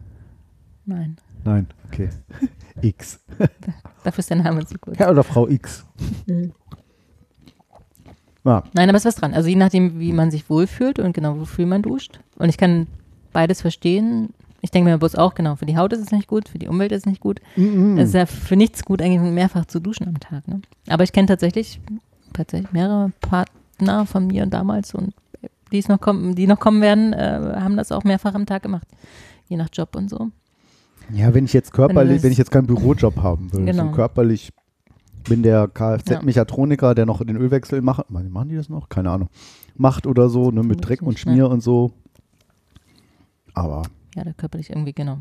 Nein. 0.86 1.16
Nein, 1.44 1.66
okay. 1.86 2.08
X. 2.82 3.20
Dafür 4.04 4.18
ist 4.20 4.30
der 4.30 4.36
Name 4.38 4.64
zu 4.66 4.78
kurz. 4.78 4.98
Herr 4.98 5.10
oder 5.10 5.24
Frau 5.24 5.48
X. 5.48 5.84
Ja, 8.44 8.62
Nein, 8.72 8.88
aber 8.88 8.96
es 8.96 9.04
ist 9.04 9.06
was 9.06 9.14
dran. 9.16 9.34
Also 9.34 9.48
je 9.48 9.56
nachdem, 9.56 9.98
wie 9.98 10.12
man 10.12 10.30
sich 10.30 10.48
wohlfühlt 10.48 10.98
und 10.98 11.12
genau 11.12 11.38
wofür 11.38 11.66
man 11.66 11.82
duscht. 11.82 12.20
Und 12.36 12.48
ich 12.48 12.56
kann 12.56 12.86
beides 13.38 13.60
verstehen. 13.60 14.30
Ich 14.62 14.72
denke 14.72 14.90
mir 14.90 14.98
bloß 14.98 15.14
auch, 15.14 15.34
genau, 15.36 15.54
für 15.54 15.64
die 15.66 15.76
Haut 15.76 15.92
ist 15.92 16.00
es 16.00 16.10
nicht 16.10 16.26
gut, 16.26 16.48
für 16.48 16.58
die 16.58 16.66
Umwelt 16.66 16.90
ist 16.90 17.02
es 17.02 17.06
nicht 17.06 17.20
gut. 17.20 17.40
Mhm. 17.54 17.96
Es 17.96 18.08
ist 18.08 18.14
ja 18.16 18.26
für 18.26 18.56
nichts 18.56 18.84
gut, 18.84 19.00
eigentlich 19.00 19.20
mehrfach 19.32 19.64
zu 19.66 19.78
duschen 19.80 20.08
am 20.08 20.18
Tag. 20.18 20.48
Ne? 20.48 20.60
Aber 20.88 21.04
ich 21.04 21.12
kenne 21.12 21.28
tatsächlich, 21.28 21.80
tatsächlich 22.32 22.72
mehrere 22.72 23.12
Partner 23.20 24.06
von 24.06 24.26
mir 24.26 24.46
damals 24.46 24.92
und 24.92 25.14
die, 25.70 25.84
noch 25.88 26.00
kommen, 26.00 26.34
die 26.34 26.48
noch 26.48 26.58
kommen 26.58 26.80
werden, 26.82 27.12
äh, 27.12 27.52
haben 27.60 27.76
das 27.76 27.92
auch 27.92 28.02
mehrfach 28.02 28.34
am 28.34 28.46
Tag 28.46 28.64
gemacht. 28.64 28.88
Je 29.48 29.56
nach 29.56 29.68
Job 29.72 29.94
und 29.94 30.10
so. 30.10 30.30
Ja, 31.12 31.32
wenn 31.32 31.44
ich 31.44 31.52
jetzt 31.52 31.72
körperlich, 31.72 32.16
das- 32.16 32.22
wenn 32.24 32.32
ich 32.32 32.38
jetzt 32.38 32.50
keinen 32.50 32.66
Bürojob 32.66 33.22
haben 33.22 33.52
will, 33.52 33.64
Genau. 33.66 33.84
so 33.84 33.90
körperlich 33.92 34.50
bin 35.28 35.44
der 35.44 35.68
Kfz-Mechatroniker, 35.68 36.94
der 36.96 37.06
noch 37.06 37.22
den 37.24 37.36
Ölwechsel 37.36 37.80
macht, 37.82 38.10
machen 38.10 38.48
die 38.48 38.56
das 38.56 38.68
noch? 38.68 38.88
Keine 38.88 39.10
Ahnung. 39.10 39.28
Macht 39.76 40.06
oder 40.08 40.28
so, 40.28 40.50
ne, 40.50 40.62
mit 40.64 40.84
Dreck 40.84 41.02
und? 41.02 41.18
Schmier 41.20 41.48
und 41.48 41.62
so. 41.62 41.92
Aber 43.58 43.82
Ja, 44.14 44.24
da 44.24 44.32
körperlich 44.32 44.70
irgendwie, 44.70 44.92
genau. 44.92 45.18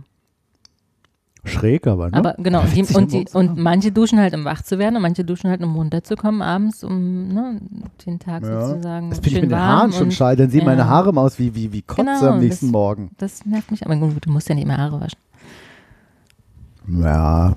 schräg, 1.44 1.88
aber, 1.88 2.10
ne? 2.10 2.18
Aber 2.18 2.34
genau, 2.40 2.62
und, 2.62 2.76
die, 2.76 2.84
und, 2.96 3.12
die, 3.14 3.26
und 3.34 3.58
manche 3.58 3.92
duschen 3.94 4.20
halt, 4.20 4.34
um 4.36 4.44
wach 4.44 4.62
zu 4.64 4.78
werden 4.80 4.98
und 4.98 5.02
manche 5.02 5.24
duschen 5.24 5.50
halt, 5.50 5.62
um 5.64 5.76
runterzukommen 5.76 6.42
abends, 6.42 6.84
um 6.84 7.30
ne, 7.30 7.62
den 8.06 8.20
Tag 8.20 8.44
Ja. 8.44 8.68
sozusagen 8.68 9.10
Das 9.12 9.20
finde 9.20 9.30
ich 9.38 9.42
mit 9.44 9.52
den. 9.52 9.58
Haaren 9.60 9.94
schon 9.94 10.12
schade. 10.12 10.36
Dann 10.38 10.50
sehen 10.50 10.66
meine 10.66 10.82
ja. 10.82 10.88
Haare 10.88 11.16
aus 11.16 11.40
wie, 11.40 11.56
wie, 11.56 11.72
wie 11.72 11.82
Kotze 11.84 12.04
Genau, 12.04 12.32
am 12.34 12.40
nächsten 12.40 12.66
das- 12.68 12.72
Morgen. 12.74 13.12
Das 13.18 13.46
nervt 13.46 13.72
mich, 13.72 13.86
aber 13.86 13.96
gut, 13.96 14.26
du 14.26 14.32
musst 14.32 14.50
ja 14.50 14.56
nicht 14.56 14.68
mehr 14.68 14.78
Haare 14.78 15.00
waschen. 15.00 15.20
Ja. 16.88 17.56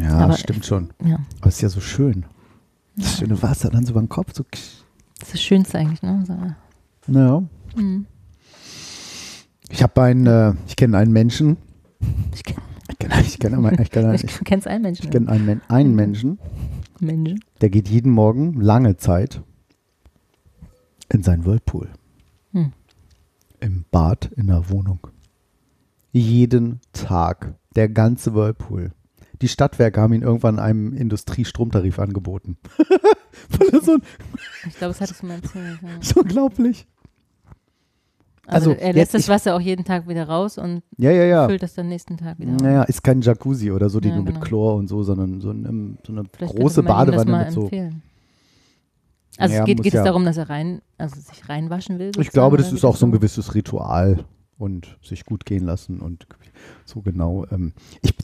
Ja, 0.00 0.18
Aber- 0.18 0.36
stimmt 0.36 0.64
schon. 0.64 0.90
Ja, 1.04 1.16
Aber 1.40 1.48
es 1.48 1.56
ist 1.56 1.62
ja 1.62 1.68
so 1.68 1.80
schön. 1.80 2.24
Das 2.96 3.18
schöne 3.18 3.40
Wasser 3.42 3.70
dann 3.70 3.84
so 3.86 3.94
beim 3.94 4.08
Kopf. 4.08 4.32
So. 4.34 4.44
das 4.50 4.60
ist 5.28 5.34
das 5.34 5.40
Schönste 5.42 5.78
eigentlich, 5.78 6.02
ne? 6.02 6.24
So, 6.26 7.12
Ja. 7.12 7.42
mhm. 7.76 8.06
Ich 9.68 9.82
habe 9.82 10.02
einen, 10.02 10.26
äh, 10.26 10.54
ich 10.66 10.76
kenne 10.76 10.96
einen 10.98 11.12
Menschen. 11.12 11.56
Ich 12.34 12.42
kenn- 12.42 12.56
Ich 12.90 12.98
kenne 12.98 13.14
Ich 13.20 13.38
kenne 13.38 13.56
immer- 13.56 13.78
ich 13.78 13.90
kenne 13.90 14.14
Ich 14.14 14.24
ich, 14.24 14.40
kenn's 14.44 14.66
einen 14.66 14.82
Menschen. 14.82 15.04
ich 15.04 15.10
kenn 15.10 15.28
einen, 15.28 15.44
Men 15.46 15.60
einen 15.68 15.94
Menschen, 15.94 16.38
Menschen. 17.00 17.40
der 17.60 17.70
geht 17.70 17.88
jeden 17.88 18.10
Morgen 18.12 18.54
lange 18.60 18.96
Zeit 18.96 19.42
in 21.10 21.22
seinen 21.22 21.44
Whirlpool. 21.44 21.88
Hm. 22.52 22.72
Im 23.60 23.84
Bad 23.90 24.30
in 24.36 24.46
der 24.46 24.70
Wohnung. 24.70 25.00
Jeden 26.12 26.80
Tag. 26.92 27.54
Der 27.76 27.88
ganze 27.88 28.34
Whirlpool. 28.34 28.92
Die 29.42 29.48
Stadtwerke 29.48 30.00
haben 30.00 30.14
ihn 30.14 30.22
irgendwann 30.22 30.58
einem 30.58 30.94
Industriestromtarif 30.94 31.98
angeboten. 31.98 32.56
Weil 33.50 33.68
er 33.68 33.80
so 33.82 33.92
ein, 33.92 34.02
Ich 34.66 34.76
glaube, 34.76 34.92
das 34.94 35.00
hattest 35.00 35.22
du 35.22 35.26
mal 35.26 35.34
erzählt. 35.34 35.78
Ja. 35.82 35.88
so 36.00 36.20
unglaublich. 36.20 36.86
Also, 38.50 38.70
Also, 38.70 38.80
er 38.82 38.92
lässt 38.94 39.12
das 39.14 39.28
Wasser 39.28 39.54
auch 39.54 39.60
jeden 39.60 39.84
Tag 39.84 40.08
wieder 40.08 40.26
raus 40.26 40.56
und 40.58 40.82
Ja, 40.96 41.10
ja, 41.10 41.24
ja. 41.24 41.46
füllt 41.46 41.62
das 41.62 41.74
dann 41.74 41.88
nächsten 41.88 42.16
Tag 42.16 42.38
wieder 42.38 42.52
Naja, 42.52 42.82
ist 42.84 43.02
kein 43.02 43.20
Jacuzzi 43.20 43.70
oder 43.70 43.90
so, 43.90 44.00
die 44.00 44.08
nur 44.08 44.22
mit 44.22 44.34
genau. 44.34 44.40
Chlor 44.46 44.76
und 44.76 44.88
so, 44.88 45.02
sondern 45.02 45.40
so, 45.40 45.50
ein, 45.50 45.98
so 46.06 46.12
eine 46.12 46.24
Vielleicht 46.36 46.56
große 46.56 46.82
Badewanne 46.82 47.44
mit 47.44 47.52
so. 47.52 47.62
empfehlen. 47.64 48.02
Also 49.36 49.54
Ja, 49.54 49.60
es 49.60 49.66
geht, 49.66 49.82
geht 49.82 49.92
ja- 49.92 50.00
es 50.00 50.04
darum, 50.06 50.24
dass 50.24 50.36
er 50.38 50.48
rein, 50.50 50.80
also 50.96 51.20
sich 51.20 51.48
reinwaschen 51.48 51.98
will? 51.98 52.10
Ich 52.18 52.30
glaube, 52.30 52.56
das 52.56 52.72
ist 52.72 52.84
auch 52.84 52.96
so 52.96 53.06
ein 53.06 53.12
gewisses 53.12 53.54
Ritual 53.54 54.24
und 54.56 54.98
sich 55.02 55.24
gut 55.26 55.44
gehen 55.44 55.64
lassen 55.64 56.00
und 56.00 56.26
so 56.86 57.02
genau. 57.02 57.44
Ähm, 57.52 57.72
ich, 58.02 58.14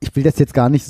ich 0.00 0.14
will 0.16 0.22
das 0.22 0.38
jetzt 0.38 0.54
gar 0.54 0.70
nicht, 0.70 0.86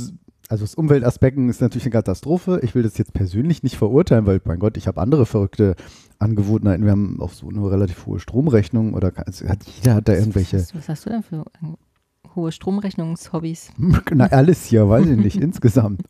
also 0.48 0.64
das 0.64 0.74
Umweltaspekten 0.74 1.48
ist 1.48 1.60
natürlich 1.60 1.84
eine 1.84 1.92
Katastrophe. 1.92 2.60
Ich 2.62 2.74
will 2.74 2.82
das 2.82 2.98
jetzt 2.98 3.12
persönlich 3.14 3.62
nicht 3.62 3.76
verurteilen, 3.76 4.26
weil, 4.26 4.40
mein 4.44 4.58
Gott, 4.58 4.76
ich 4.76 4.86
habe 4.86 5.00
andere 5.00 5.26
verrückte 5.26 5.74
Angewohnheiten. 6.18 6.84
Wir 6.84 6.92
haben 6.92 7.20
auch 7.20 7.32
so 7.32 7.48
eine 7.48 7.70
relativ 7.70 8.06
hohe 8.06 8.20
Stromrechnung 8.20 8.94
oder 8.94 9.12
also 9.16 9.48
hat, 9.48 9.64
jeder 9.64 9.94
hat 9.94 10.08
da 10.08 10.14
irgendwelche, 10.14 10.58
Was, 10.58 10.74
was 10.74 10.88
hast 10.88 11.06
du 11.06 11.10
denn 11.10 11.22
für 11.22 11.44
äh, 11.62 12.34
hohe 12.34 12.52
Stromrechnungshobbys? 12.52 13.72
na 14.12 14.26
alles 14.26 14.66
hier, 14.66 14.88
weiß 14.88 15.06
ich 15.06 15.16
nicht, 15.16 15.36
insgesamt. 15.40 16.02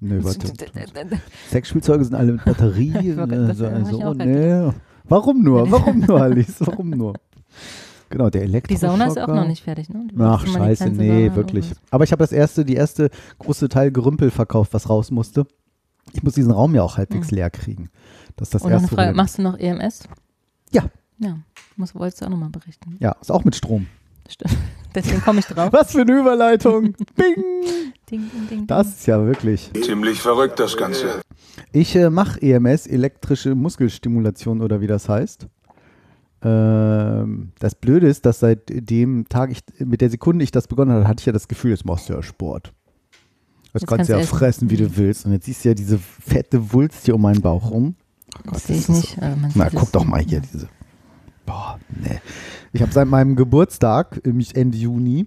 Nö, 0.00 0.20
warte. 0.24 0.52
Sexspielzeuge 1.50 2.04
sind 2.04 2.14
alle 2.14 2.32
mit 2.32 2.44
Batterie. 2.44 2.92
So, 3.54 3.84
so, 3.84 4.14
nee. 4.14 4.70
Warum 5.04 5.42
nur? 5.42 5.70
Warum 5.70 6.00
nur, 6.00 6.20
Alice? 6.20 6.56
Warum 6.60 6.90
nur? 6.90 7.14
Genau, 8.12 8.30
der 8.30 8.42
Die 8.42 8.46
Elektroschocker. 8.48 8.88
Sauna 8.92 9.06
ist 9.06 9.18
auch 9.18 9.26
noch 9.34 9.46
nicht 9.48 9.62
fertig, 9.64 9.88
ne? 9.88 10.06
Du 10.12 10.22
Ach, 10.24 10.44
die 10.44 10.50
scheiße, 10.52 10.90
nee, 10.90 11.24
Sauna 11.28 11.36
wirklich. 11.36 11.72
Aber 11.90 12.04
ich 12.04 12.12
habe 12.12 12.22
das 12.22 12.30
erste, 12.32 12.64
die 12.64 12.74
erste 12.74 13.10
große 13.38 13.68
Teil 13.68 13.90
Gerümpel 13.90 14.30
verkauft, 14.30 14.74
was 14.74 14.88
raus 14.88 15.10
musste. 15.10 15.46
Ich 16.12 16.22
muss 16.22 16.34
diesen 16.34 16.52
Raum 16.52 16.74
ja 16.74 16.82
auch 16.82 16.96
halbwegs 16.98 17.30
Hm. 17.30 17.36
leer 17.36 17.50
kriegen. 17.50 17.88
Das 18.36 18.48
ist 18.48 18.54
das 18.54 18.62
Und 18.62 18.70
erste. 18.72 18.88
Frage, 18.88 19.02
Problem. 19.08 19.16
machst 19.16 19.38
du 19.38 19.42
noch 19.42 19.58
EMS? 19.58 20.04
Ja. 20.72 20.84
Ja, 21.18 21.38
muss, 21.76 21.94
wolltest 21.94 22.20
du 22.22 22.26
auch 22.26 22.30
nochmal 22.30 22.50
berichten. 22.50 22.96
ja, 23.00 23.12
ist 23.20 23.30
auch 23.30 23.44
mit 23.44 23.54
Strom. 23.56 23.86
Stimmt. 24.28 24.56
Deswegen 24.94 25.20
komme 25.22 25.40
ich 25.40 25.46
drauf. 25.46 25.72
Was 25.72 25.92
für 25.92 26.02
eine 26.02 26.18
Überleitung. 26.20 26.92
Bing. 27.16 27.34
Ding, 28.10 28.30
ding, 28.30 28.48
ding, 28.50 28.66
Das 28.66 28.88
ist 28.88 29.06
ja 29.06 29.24
wirklich. 29.24 29.70
Ziemlich 29.82 30.20
verrückt 30.20 30.60
das 30.60 30.76
Ganze. 30.76 31.22
Ich 31.72 31.96
äh, 31.96 32.10
mache 32.10 32.40
EMS, 32.42 32.86
elektrische 32.86 33.54
Muskelstimulation 33.54 34.60
oder 34.60 34.80
wie 34.82 34.86
das 34.86 35.08
heißt. 35.08 35.46
Ähm, 36.44 37.52
das 37.58 37.74
Blöde 37.74 38.08
ist, 38.08 38.26
dass 38.26 38.40
seit 38.40 38.62
dem 38.68 39.28
Tag, 39.28 39.50
ich, 39.50 39.60
mit 39.78 40.00
der 40.00 40.10
Sekunde 40.10 40.42
ich 40.44 40.50
das 40.50 40.66
begonnen 40.68 40.92
habe, 40.92 41.06
hatte 41.08 41.20
ich 41.20 41.26
ja 41.26 41.32
das 41.32 41.48
Gefühl, 41.48 41.70
jetzt 41.70 41.84
machst 41.84 42.08
du 42.08 42.14
ja 42.14 42.22
Sport. 42.22 42.72
Das 43.72 43.82
Jetzt 43.82 43.88
kannst 43.88 44.08
du 44.08 44.14
ja 44.14 44.18
essen. 44.20 44.36
fressen, 44.36 44.70
wie 44.70 44.76
du 44.76 44.96
willst. 44.96 45.24
Und 45.24 45.32
jetzt 45.32 45.46
siehst 45.46 45.64
du 45.64 45.68
ja 45.70 45.74
diese 45.74 45.98
fette 45.98 46.72
Wulst 46.72 47.04
hier 47.06 47.14
um 47.14 47.22
meinen 47.22 47.40
Bauch 47.40 47.70
rum. 47.70 47.94
Oh 48.36 48.40
Gott, 48.44 48.54
Das 48.56 48.66
sehe 48.66 48.76
ich 48.76 48.82
ist 48.82 48.88
nicht. 48.90 49.20
man 49.20 49.52
Na, 49.54 49.70
guck 49.70 49.92
doch 49.92 50.04
mal 50.04 50.20
hier, 50.20 50.40
diese. 50.40 50.68
Boah, 51.46 51.78
nee. 51.88 52.20
Ich 52.72 52.82
habe 52.82 52.92
seit 52.92 53.08
meinem 53.08 53.34
Geburtstag, 53.36 54.24
nämlich 54.26 54.56
Ende 54.56 54.76
Juni, 54.78 55.26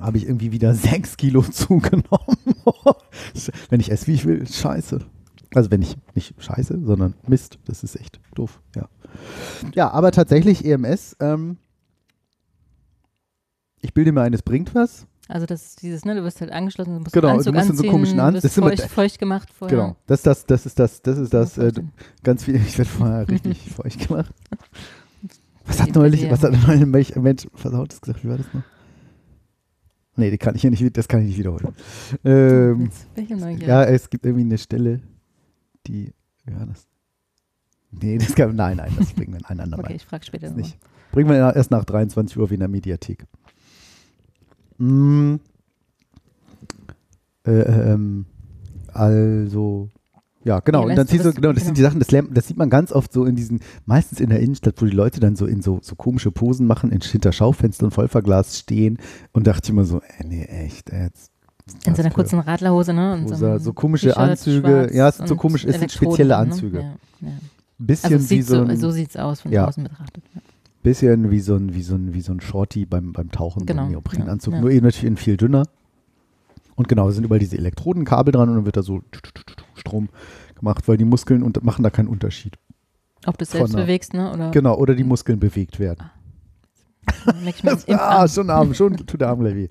habe 0.00 0.16
ich 0.18 0.24
irgendwie 0.24 0.50
wieder 0.52 0.74
sechs 0.74 1.16
Kilo 1.16 1.42
zugenommen. 1.42 2.36
wenn 3.68 3.80
ich 3.80 3.90
esse, 3.92 4.06
wie 4.08 4.14
ich 4.14 4.24
will, 4.24 4.46
scheiße. 4.46 5.00
Also 5.54 5.70
wenn 5.70 5.82
ich 5.82 5.96
nicht 6.14 6.34
scheiße, 6.38 6.80
sondern 6.84 7.14
Mist, 7.26 7.58
das 7.64 7.82
ist 7.82 7.96
echt 7.96 8.20
doof, 8.34 8.60
ja. 8.76 8.88
Ja, 9.74 9.90
aber 9.90 10.10
tatsächlich 10.12 10.64
EMS, 10.64 11.16
ähm, 11.20 11.56
ich 13.80 13.94
bilde 13.94 14.12
mir 14.12 14.22
ein, 14.22 14.34
es 14.34 14.42
bringt 14.42 14.74
was. 14.74 15.06
Also 15.28 15.46
das 15.46 15.62
ist 15.64 15.82
dieses, 15.82 16.04
ne, 16.04 16.14
du 16.16 16.24
wirst 16.24 16.40
halt 16.40 16.50
angeschlossen, 16.50 16.94
du 16.94 17.00
musst 17.00 17.12
Genau, 17.12 17.28
du 17.28 17.34
Anzug 17.38 17.54
musst 17.54 17.70
in 17.70 17.76
so 17.76 17.82
anziehen, 17.82 17.90
komischen 17.92 18.20
An- 18.20 18.34
du 18.34 18.40
das 18.40 18.56
wirst 18.56 18.78
feucht, 18.80 18.90
feucht 18.90 19.18
gemacht 19.18 19.48
vorher. 19.52 19.76
Genau, 19.76 19.96
das 20.06 20.20
ist 20.20 20.26
das, 20.26 20.46
das 20.46 20.66
ist 20.66 20.78
das, 20.78 21.02
das 21.02 21.18
ist 21.18 21.32
das, 21.32 21.56
äh, 21.58 21.72
ganz 22.24 22.44
viel, 22.44 22.56
ich 22.66 22.76
werde 22.78 22.90
vorher 22.90 23.28
richtig 23.28 23.70
feucht 23.74 24.08
gemacht. 24.08 24.34
Was 25.66 25.80
hat 25.80 25.94
neulich, 25.94 26.28
was 26.28 26.42
hat 26.42 26.52
neulich 26.66 27.14
ein 27.14 27.22
Mensch, 27.22 27.46
versautes 27.54 28.00
gesagt, 28.00 28.24
wie 28.24 28.28
war 28.28 28.38
das 28.38 28.46
noch? 28.52 28.62
Nee, 30.16 30.30
die 30.32 30.38
kann 30.38 30.56
ich 30.56 30.62
hier 30.62 30.70
nicht, 30.70 30.96
das 30.96 31.06
kann 31.06 31.20
ich 31.20 31.28
nicht 31.28 31.38
wiederholen. 31.38 31.68
Ähm, 32.24 32.90
ja, 33.58 33.84
es 33.84 34.10
gibt 34.10 34.24
irgendwie 34.26 34.44
eine 34.46 34.58
Stelle, 34.58 35.00
die, 35.86 36.12
wie 36.44 36.54
war 36.56 36.66
das? 36.66 36.88
Nee, 37.92 38.18
das 38.18 38.34
kann, 38.34 38.54
nein, 38.54 38.76
nein, 38.76 38.92
das 38.98 39.12
bringen 39.12 39.32
wir 39.32 39.40
in 39.40 39.44
ein 39.46 39.60
andermal. 39.60 39.86
okay, 39.86 39.96
ich 39.96 40.04
frage 40.04 40.24
später 40.24 40.50
nicht. 40.50 40.76
Bringen 41.12 41.28
wir 41.28 41.54
erst 41.56 41.70
nach 41.70 41.84
23 41.84 42.36
Uhr 42.38 42.48
wie 42.50 42.54
in 42.54 42.60
der 42.60 42.68
Mediathek. 42.68 43.24
Mm. 44.78 45.36
Äh, 47.46 47.50
ähm, 47.92 48.26
also, 48.92 49.88
ja, 50.44 50.60
genau. 50.60 50.82
Ja, 50.84 50.90
Und 50.90 50.96
dann 50.96 51.06
siehst 51.06 51.24
du, 51.24 51.32
genau, 51.32 51.52
das 51.52 51.64
sind 51.64 51.76
die 51.76 51.80
genau. 51.80 51.90
Sachen, 51.90 51.98
das, 52.00 52.10
lernt- 52.10 52.36
das 52.36 52.46
sieht 52.46 52.56
man 52.56 52.70
ganz 52.70 52.92
oft 52.92 53.12
so 53.12 53.24
in 53.24 53.34
diesen, 53.36 53.60
meistens 53.86 54.20
in 54.20 54.30
der 54.30 54.40
Innenstadt, 54.40 54.80
wo 54.80 54.86
die 54.86 54.92
Leute 54.96 55.20
dann 55.20 55.36
so 55.36 55.46
in 55.46 55.60
so, 55.62 55.80
so 55.82 55.96
komische 55.96 56.30
Posen 56.30 56.66
machen, 56.66 56.92
in, 56.92 57.00
hinter 57.00 57.32
Schaufenstern 57.32 57.90
voll 57.90 58.08
verglast 58.08 58.56
stehen 58.56 58.98
und 59.32 59.46
dachte 59.46 59.62
ich 59.64 59.70
immer 59.70 59.84
so, 59.84 60.00
ey, 60.18 60.26
nee, 60.26 60.44
echt, 60.44 60.92
jetzt. 60.92 61.30
In 61.66 61.74
das 61.84 61.96
seiner 61.96 62.10
für- 62.10 62.14
kurzen 62.16 62.38
Radlerhose, 62.40 62.92
ne? 62.92 63.22
Rosa, 63.22 63.50
einem 63.50 63.58
so 63.60 63.72
komische 63.72 64.16
Anzüge. 64.16 64.90
Ja, 64.92 65.08
es 65.08 65.16
sind 65.18 65.28
so 65.28 65.36
komisch- 65.36 65.64
es 65.64 65.78
sind 65.78 65.90
spezielle 65.92 66.30
ne? 66.30 66.36
Anzüge. 66.36 66.78
Ja, 66.78 66.94
ja. 67.28 67.32
Bisschen 67.86 68.12
Also 68.14 68.30
wie 68.30 68.42
so, 68.42 68.56
so, 68.56 68.62
ein, 68.70 68.76
so 68.76 68.90
sieht 68.90 69.10
es 69.10 69.16
aus 69.16 69.40
von 69.42 69.52
Ja. 69.52 69.66
außen 69.66 69.84
betrachtet. 69.84 70.22
Ja. 70.34 70.40
bisschen 70.82 71.30
wie 71.30 71.40
so 71.40 71.56
ein, 71.56 71.74
wie 71.74 71.82
so 71.82 71.94
ein, 71.94 72.14
wie 72.14 72.20
so 72.20 72.32
ein 72.32 72.40
Shorty 72.40 72.86
beim, 72.86 73.12
beim 73.12 73.30
Tauchen, 73.30 73.60
so 73.60 73.66
Genau, 73.66 73.82
ein 73.84 73.90
Neoprenanzug, 73.90 74.54
ja, 74.54 74.60
nur 74.60 74.70
eben 74.70 74.84
natürlich 74.86 75.06
in 75.08 75.16
viel 75.16 75.36
dünner. 75.36 75.64
Und 76.76 76.88
genau, 76.88 77.06
da 77.06 77.12
sind 77.12 77.24
überall 77.24 77.38
diese 77.40 77.58
Elektrodenkabel 77.58 78.32
dran 78.32 78.48
und 78.48 78.54
dann 78.56 78.64
wird 78.64 78.76
da 78.76 78.82
so 78.82 79.02
Strom 79.74 80.08
gemacht, 80.58 80.88
weil 80.88 80.96
die 80.96 81.04
Muskeln 81.04 81.42
und 81.42 81.62
machen 81.62 81.82
da 81.82 81.90
keinen 81.90 82.08
Unterschied. 82.08 82.56
Ob 83.26 83.36
du 83.36 83.42
es 83.42 83.50
selbst 83.50 83.74
der- 83.74 83.82
bewegst, 83.82 84.14
ne? 84.14 84.32
Oder 84.32 84.50
Genau, 84.50 84.76
oder 84.78 84.94
die 84.94 85.04
Muskeln 85.04 85.38
bewegt 85.38 85.78
werden. 85.78 86.10
ah, 87.26 87.32
Impfen 87.86 88.28
schon 88.28 88.50
Arm, 88.50 88.72
schon 88.74 88.96
tut 88.96 89.20
der 89.20 89.28
Arm 89.28 89.40
gleich 89.40 89.54
weh. 89.54 89.68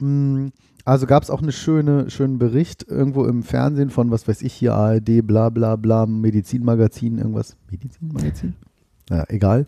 Also 0.86 1.06
gab 1.06 1.24
es 1.24 1.30
auch 1.30 1.42
einen 1.42 1.50
schöne, 1.52 2.08
schönen 2.10 2.38
Bericht 2.38 2.86
irgendwo 2.88 3.24
im 3.24 3.42
Fernsehen 3.42 3.90
von, 3.90 4.10
was 4.12 4.28
weiß 4.28 4.40
ich 4.42 4.52
hier, 4.52 4.72
ARD, 4.74 5.26
bla 5.26 5.50
bla 5.50 5.74
bla, 5.74 6.06
Medizinmagazin, 6.06 7.18
irgendwas. 7.18 7.56
Medizinmagazin? 7.70 8.54
Ja, 9.10 9.24
egal. 9.28 9.66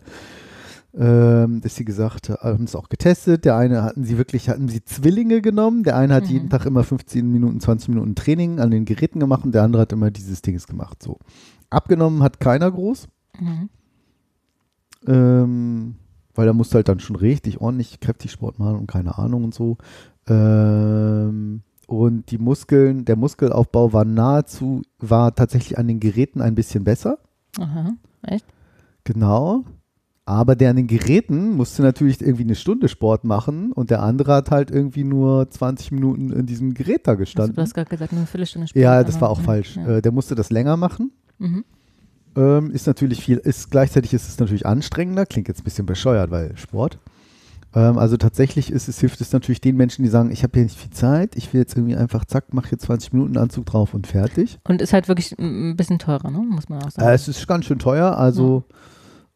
Ähm, 0.97 1.59
dass 1.61 1.75
sie 1.75 1.83
gesagt 1.85 2.29
haben 2.29 2.63
es 2.63 2.73
auch 2.75 2.87
getestet. 2.89 3.43
Der 3.45 3.57
eine 3.57 3.83
hatten 3.83 4.05
sie 4.05 4.17
wirklich, 4.17 4.49
hatten 4.49 4.69
sie 4.69 4.83
Zwillinge 4.83 5.41
genommen. 5.41 5.83
Der 5.83 5.97
eine 5.97 6.15
hat 6.15 6.23
Mhm. 6.23 6.29
jeden 6.29 6.49
Tag 6.49 6.65
immer 6.65 6.83
15 6.83 7.29
Minuten, 7.31 7.59
20 7.59 7.89
Minuten 7.89 8.15
Training 8.15 8.59
an 8.59 8.71
den 8.71 8.85
Geräten 8.85 9.19
gemacht 9.19 9.43
und 9.43 9.53
der 9.53 9.63
andere 9.63 9.81
hat 9.83 9.91
immer 9.91 10.09
dieses 10.11 10.41
Dings 10.41 10.67
gemacht. 10.67 11.03
So. 11.03 11.19
Abgenommen 11.69 12.23
hat 12.23 12.39
keiner 12.39 12.71
groß. 12.71 13.07
Mhm. 13.39 13.69
Ähm, 15.05 15.95
weil 16.33 16.45
da 16.45 16.53
musst 16.53 16.71
du 16.73 16.75
halt 16.77 16.87
dann 16.87 16.99
schon 16.99 17.17
richtig 17.17 17.59
ordentlich 17.61 17.99
kräftig 17.99 18.31
Sport 18.31 18.57
machen 18.59 18.77
und 18.77 18.87
keine 18.87 19.17
Ahnung 19.17 19.43
und 19.43 19.53
so. 19.53 19.77
Ähm, 20.29 21.61
und 21.87 22.29
die 22.31 22.37
Muskeln, 22.37 23.05
der 23.05 23.15
Muskelaufbau 23.15 23.93
war 23.93 24.05
nahezu, 24.05 24.83
war 24.99 25.33
tatsächlich 25.33 25.77
an 25.77 25.87
den 25.87 25.99
Geräten 25.99 26.41
ein 26.41 26.55
bisschen 26.55 26.83
besser. 26.83 27.17
Aha, 27.57 27.93
echt? 28.23 28.45
Genau. 29.03 29.63
Aber 30.25 30.55
der 30.55 30.69
an 30.69 30.75
den 30.75 30.85
Geräten 30.85 31.55
musste 31.57 31.81
natürlich 31.81 32.21
irgendwie 32.21 32.43
eine 32.43 32.53
Stunde 32.53 32.87
Sport 32.87 33.23
machen 33.23 33.71
und 33.71 33.89
der 33.89 34.03
andere 34.03 34.33
hat 34.35 34.51
halt 34.51 34.69
irgendwie 34.69 35.03
nur 35.03 35.49
20 35.49 35.91
Minuten 35.91 36.31
in 36.31 36.45
diesem 36.45 36.75
Gerät 36.75 37.07
da 37.07 37.11
Also, 37.13 37.21
gestanden. 37.21 37.55
du 37.55 37.61
hast 37.63 37.73
gerade 37.73 37.89
gesagt, 37.89 38.11
nur 38.11 38.19
eine 38.19 38.27
Viertelstunde 38.27 38.67
Sport. 38.67 38.79
ja, 38.83 39.03
das 39.03 39.19
war 39.19 39.31
auch 39.31 39.39
ja, 39.39 39.43
falsch. 39.45 39.75
Ja. 39.77 39.97
Äh, 39.97 40.01
der 40.03 40.11
musste 40.11 40.35
das 40.35 40.51
länger 40.51 40.77
machen. 40.77 41.11
Mhm. 41.39 41.65
Ähm, 42.35 42.69
ist 42.69 42.85
natürlich 42.85 43.23
viel, 43.23 43.37
ist 43.37 43.71
gleichzeitig 43.71 44.13
ist 44.13 44.29
es 44.29 44.37
natürlich 44.37 44.67
anstrengender, 44.67 45.25
klingt 45.25 45.47
jetzt 45.47 45.61
ein 45.61 45.63
bisschen 45.63 45.87
bescheuert, 45.87 46.29
weil 46.29 46.55
Sport. 46.57 46.99
Ähm, 47.75 47.97
also 47.99 48.17
tatsächlich 48.17 48.71
ist 48.71 48.87
es, 48.87 48.99
hilft 48.99 49.21
es 49.21 49.31
natürlich 49.31 49.61
den 49.61 49.77
Menschen, 49.77 50.03
die 50.03 50.09
sagen, 50.09 50.31
ich 50.31 50.43
habe 50.43 50.53
hier 50.55 50.63
nicht 50.63 50.77
viel 50.77 50.89
Zeit, 50.91 51.35
ich 51.35 51.53
will 51.53 51.61
jetzt 51.61 51.75
irgendwie 51.77 51.95
einfach, 51.95 52.25
zack, 52.25 52.53
mache 52.53 52.69
hier 52.69 52.77
20 52.79 53.13
Minuten 53.13 53.37
Anzug 53.37 53.65
drauf 53.67 53.93
und 53.93 54.07
fertig. 54.07 54.57
Und 54.67 54.81
ist 54.81 54.93
halt 54.93 55.07
wirklich 55.07 55.37
ein 55.39 55.75
bisschen 55.75 55.99
teurer, 55.99 56.31
ne? 56.31 56.39
Muss 56.39 56.67
man 56.69 56.81
auch 56.83 56.89
sagen. 56.91 57.07
Äh, 57.07 57.13
es 57.13 57.27
ist 57.27 57.47
ganz 57.47 57.65
schön 57.65 57.77
teuer, 57.79 58.17
also 58.17 58.63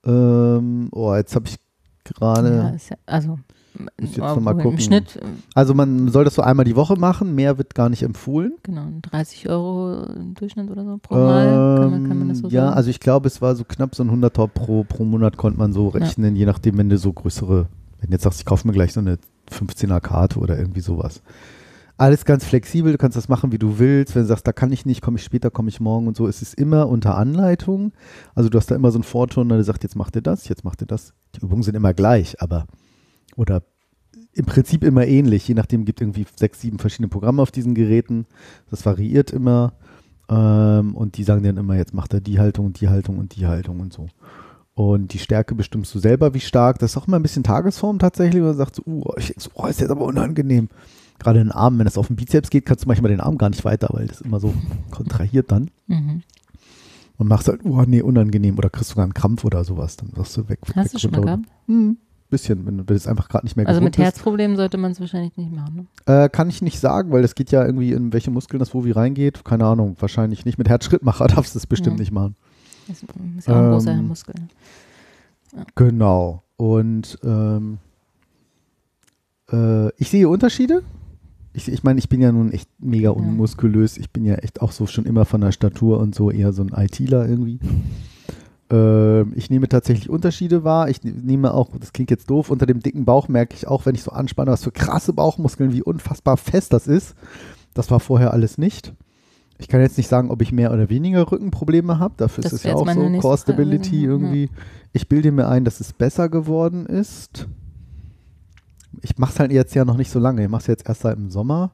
ähm, 0.06 0.90
oh, 0.92 1.14
jetzt 1.16 1.36
habe 1.36 1.48
ich 1.48 1.58
gerade, 2.04 2.56
ja, 2.58 2.70
ja, 2.90 2.98
also 3.06 3.40
Muss 4.02 4.10
jetzt 4.10 4.18
noch 4.18 4.40
mal 4.42 4.52
im 4.52 4.60
gucken. 4.62 4.80
Schnitt, 4.80 5.16
äh, 5.18 5.22
also 5.54 5.74
man 5.74 6.10
soll 6.10 6.26
das 6.26 6.36
so 6.36 6.42
einmal 6.42 6.66
die 6.66 6.76
Woche 6.76 6.96
machen, 6.98 7.34
mehr 7.36 7.58
wird 7.58 7.74
gar 7.76 7.90
nicht 7.90 8.04
empfohlen. 8.04 8.54
genau, 8.64 8.88
30 9.04 9.48
Euro 9.50 10.04
im 10.14 10.34
Durchschnitt 10.34 10.70
oder 10.70 10.84
so 10.84 10.98
pro 10.98 11.16
Mal. 11.16 11.78
Kann 11.80 11.92
man, 11.92 12.08
kann 12.08 12.20
man 12.20 12.30
das 12.30 12.40
so 12.40 12.48
Ähm, 12.48 12.54
ja, 12.54 12.66
sagen? 12.66 12.76
also 12.78 12.90
ich 12.90 13.00
glaube, 13.00 13.28
es 13.28 13.42
war 13.42 13.56
so 13.56 13.64
knapp 13.64 13.96
so 13.96 14.04
ein 14.04 14.10
100er 14.12 14.48
pro, 14.48 14.84
pro 14.84 15.06
Monat 15.06 15.38
konnte 15.38 15.58
man 15.60 15.72
so 15.72 15.86
Ja. 15.92 16.00
rechnen, 16.00 16.36
je 16.36 16.46
nachdem, 16.46 16.78
wenn 16.78 16.90
du 16.90 16.98
so 16.98 17.14
größere, 17.14 17.68
wenn 18.04 18.10
du 18.10 18.16
jetzt 18.16 18.24
sagst, 18.24 18.40
ich 18.40 18.46
kaufe 18.46 18.68
mir 18.68 18.74
gleich 18.74 18.94
so 18.94 19.00
eine 19.00 19.18
15er 19.50 20.02
Karte 20.02 20.40
oder 20.40 20.58
irgendwie 20.58 20.82
sowas. 20.82 21.22
Alles 21.96 22.26
ganz 22.26 22.44
flexibel, 22.44 22.92
du 22.92 22.98
kannst 22.98 23.16
das 23.16 23.30
machen, 23.30 23.52
wie 23.52 23.60
du 23.60 23.80
willst. 23.80 24.14
Wenn 24.14 24.24
du 24.24 24.28
sagst, 24.28 24.46
da 24.46 24.52
kann 24.52 24.72
ich 24.72 24.86
nicht, 24.86 25.02
komme 25.02 25.18
ich 25.18 25.24
später, 25.24 25.50
komme 25.50 25.70
ich 25.70 25.80
morgen 25.80 26.08
und 26.08 26.18
so, 26.18 26.28
es 26.28 26.42
ist 26.42 26.56
immer 26.56 26.90
unter 26.90 27.16
Anleitung. 27.16 27.94
Also 28.36 28.50
du 28.50 28.58
hast 28.58 28.70
da 28.72 28.76
immer 28.76 28.92
so 28.92 28.98
einen 28.98 29.04
Vorturner, 29.04 29.56
der 29.56 29.64
sagt, 29.64 29.84
jetzt 29.84 29.96
macht 29.96 30.16
ihr 30.16 30.22
das, 30.22 30.50
jetzt 30.50 30.66
macht 30.66 30.82
ihr 30.82 30.88
das. 30.88 31.14
Die 31.36 31.42
Übungen 31.42 31.64
sind 31.64 31.76
immer 31.76 31.94
gleich, 31.94 32.42
aber 32.42 32.66
oder 33.36 33.64
im 34.34 34.46
Prinzip 34.46 34.84
immer 34.84 35.06
ähnlich. 35.06 35.48
Je 35.48 35.54
nachdem 35.54 35.86
gibt 35.86 36.02
irgendwie 36.02 36.26
sechs, 36.36 36.60
sieben 36.60 36.80
verschiedene 36.80 37.08
Programme 37.08 37.42
auf 37.42 37.52
diesen 37.52 37.76
Geräten. 37.76 38.26
Das 38.70 38.86
variiert 38.86 39.32
immer. 39.32 39.74
Ähm, 40.30 40.96
und 40.96 41.18
die 41.18 41.24
sagen 41.24 41.44
dann 41.44 41.58
immer, 41.58 41.76
jetzt 41.76 41.94
macht 41.94 42.14
er 42.14 42.22
die 42.22 42.40
Haltung 42.40 42.68
und 42.68 42.82
die 42.82 42.90
Haltung 42.90 43.18
und 43.18 43.36
die 43.36 43.46
Haltung 43.46 43.80
und 43.80 43.94
so. 43.94 44.08
Und 44.76 45.14
die 45.14 45.20
Stärke 45.20 45.54
bestimmst 45.54 45.94
du 45.94 46.00
selber, 46.00 46.34
wie 46.34 46.40
stark. 46.40 46.80
Das 46.80 46.92
ist 46.92 46.98
auch 46.98 47.08
immer 47.08 47.18
ein 47.20 47.22
bisschen 47.22 47.44
Tagesform 47.44 48.00
tatsächlich. 48.00 48.42
Man 48.42 48.56
sagt 48.56 48.76
so, 48.76 48.84
uh, 48.88 49.04
oh, 49.06 49.14
ist 49.68 49.80
jetzt 49.80 49.92
aber 49.92 50.06
unangenehm. 50.06 50.70
Gerade 51.20 51.40
in 51.40 51.48
den 51.48 51.52
Armen, 51.52 51.78
wenn 51.80 51.88
es 51.88 51.98
auf 51.98 52.08
den 52.08 52.16
Bizeps 52.16 52.50
geht, 52.50 52.66
kannst 52.66 52.86
du 52.86 52.88
manchmal 52.88 53.12
den 53.12 53.22
Arm 53.22 53.38
gar 53.38 53.50
nicht 53.50 53.64
weiter, 53.66 53.90
weil 53.92 54.08
das 54.08 54.22
immer 54.22 54.40
so 54.40 54.54
kontrahiert 54.90 55.52
dann. 55.52 55.70
Mhm. 55.88 56.24
Und 57.18 57.28
machst 57.28 57.48
halt, 57.48 57.62
oh 57.64 57.84
nee, 57.86 58.02
unangenehm. 58.02 58.58
Oder 58.58 58.72
kriegst 58.72 58.90
sogar 58.90 59.04
einen 59.04 59.14
Krampf 59.14 59.46
oder 59.46 59.64
sowas. 59.64 59.96
Dann 59.98 60.10
sagst 60.16 60.36
du 60.38 60.50
weg. 60.50 60.60
weg 60.66 60.76
Hast 60.76 60.96
du 60.96 61.00
schon 61.00 61.12
mal 61.12 61.22
gehabt? 61.22 61.44
Hm, 61.68 61.98
bisschen, 62.32 62.66
wenn 62.66 62.80
du 62.80 62.84
das 62.84 63.06
einfach 63.06 63.30
gerade 63.30 63.46
nicht 63.46 63.56
mehr 63.56 63.68
Also 63.68 63.80
mit. 63.80 63.98
Herzproblemen 63.98 64.58
sollte 64.58 64.78
man 64.78 64.92
es 64.92 65.00
wahrscheinlich 65.00 65.38
nicht 65.38 65.52
machen. 65.52 65.88
Ne? 66.08 66.24
Äh, 66.24 66.30
kann 66.30 66.50
ich 66.50 66.64
nicht 66.64 66.80
sagen, 66.80 67.12
weil 67.12 67.22
das 67.22 67.36
geht 67.36 67.52
ja 67.52 67.64
irgendwie 67.64 67.92
in 67.92 68.12
welche 68.12 68.32
Muskeln 68.32 68.60
das 68.60 68.74
wo 68.74 68.84
wie 68.84 68.92
reingeht. 68.92 69.46
Keine 69.46 69.66
Ahnung, 69.66 69.96
wahrscheinlich 70.00 70.44
nicht. 70.44 70.58
Mit 70.58 70.68
Herzschrittmacher 70.68 71.28
darfst 71.36 71.54
du 71.54 71.60
es 71.60 71.68
bestimmt 71.68 71.98
Ja. 71.98 72.02
nicht 72.02 72.12
machen. 72.12 72.36
Das 72.88 73.04
ist 73.04 73.48
ja 73.48 73.54
auch 73.54 73.58
ein 73.60 73.72
großer 73.72 73.92
Ähm, 73.92 74.08
Muskel. 74.08 74.36
Genau. 75.76 76.44
Und 76.58 77.18
ähm, 77.24 77.78
äh, 79.52 79.90
ich 79.98 80.10
sehe 80.10 80.28
Unterschiede. 80.30 80.84
Ich, 81.54 81.68
ich 81.72 81.84
meine, 81.84 82.00
ich 82.00 82.10
bin 82.10 82.20
ja 82.22 82.32
nun 82.32 82.52
echt 82.52 82.68
mega 82.80 83.12
unmuskulös. 83.12 83.98
Ich 83.98 84.10
bin 84.10 84.26
ja 84.26 84.36
echt 84.36 84.62
auch 84.62 84.72
so 84.72 84.88
schon 84.88 85.06
immer 85.06 85.26
von 85.26 85.42
der 85.42 85.52
Statur 85.52 86.00
und 86.00 86.16
so 86.16 86.32
eher 86.32 86.52
so 86.52 86.64
ein 86.64 86.70
ITler 86.76 87.28
irgendwie. 87.30 87.60
Ähm, 88.72 89.34
ich 89.36 89.52
nehme 89.52 89.70
tatsächlich 89.70 90.10
Unterschiede 90.10 90.64
wahr. 90.64 90.90
Ich 90.90 91.04
ne- 91.04 91.12
nehme 91.12 91.54
auch, 91.54 91.70
das 91.80 91.94
klingt 91.94 92.10
jetzt 92.10 92.30
doof, 92.32 92.50
unter 92.50 92.66
dem 92.66 92.80
dicken 92.80 93.06
Bauch 93.06 93.28
merke 93.28 93.56
ich 93.56 93.68
auch, 93.68 93.86
wenn 93.86 93.94
ich 93.94 94.02
so 94.02 94.12
anspanne, 94.12 94.52
was 94.52 94.64
für 94.64 94.72
krasse 94.72 95.14
Bauchmuskeln, 95.14 95.74
wie 95.74 95.84
unfassbar 95.84 96.38
fest 96.38 96.74
das 96.74 96.88
ist. 96.88 97.14
Das 97.76 97.92
war 97.92 98.00
vorher 98.00 98.34
alles 98.34 98.58
nicht. 98.58 98.94
Ich 99.60 99.68
kann 99.68 99.82
jetzt 99.82 99.98
nicht 99.98 100.08
sagen, 100.10 100.30
ob 100.32 100.42
ich 100.42 100.52
mehr 100.52 100.74
oder 100.74 100.90
weniger 100.90 101.32
Rückenprobleme 101.32 102.00
habe. 102.00 102.16
Dafür 102.18 102.44
Das 102.44 102.54
ist 102.54 102.60
es 102.60 102.64
ja 102.66 102.74
auch 102.76 102.88
so 102.88 102.94
Core 102.96 103.22
Frage 103.22 103.38
Stability 103.38 104.02
gewesen. 104.02 104.04
Ja. 104.04 104.10
irgendwie. 104.10 104.50
Ich 104.92 105.08
bilde 105.08 105.32
mir 105.32 105.48
ein, 105.48 105.64
dass 105.64 105.80
es 105.80 105.94
besser 105.94 106.28
geworden 106.30 106.86
ist. 106.86 107.48
Ich 109.02 109.18
mache 109.18 109.34
es 109.34 109.40
halt 109.40 109.52
jetzt 109.52 109.74
ja 109.74 109.86
noch 109.86 109.98
nicht 109.98 110.12
so 110.12 110.20
lange. 110.20 110.44
Ich 110.44 110.50
mache 110.50 110.62
es 110.62 110.68
jetzt 110.68 110.88
erst 110.88 111.02
seit 111.02 111.18
im 111.18 111.30
Sommer. 111.30 111.72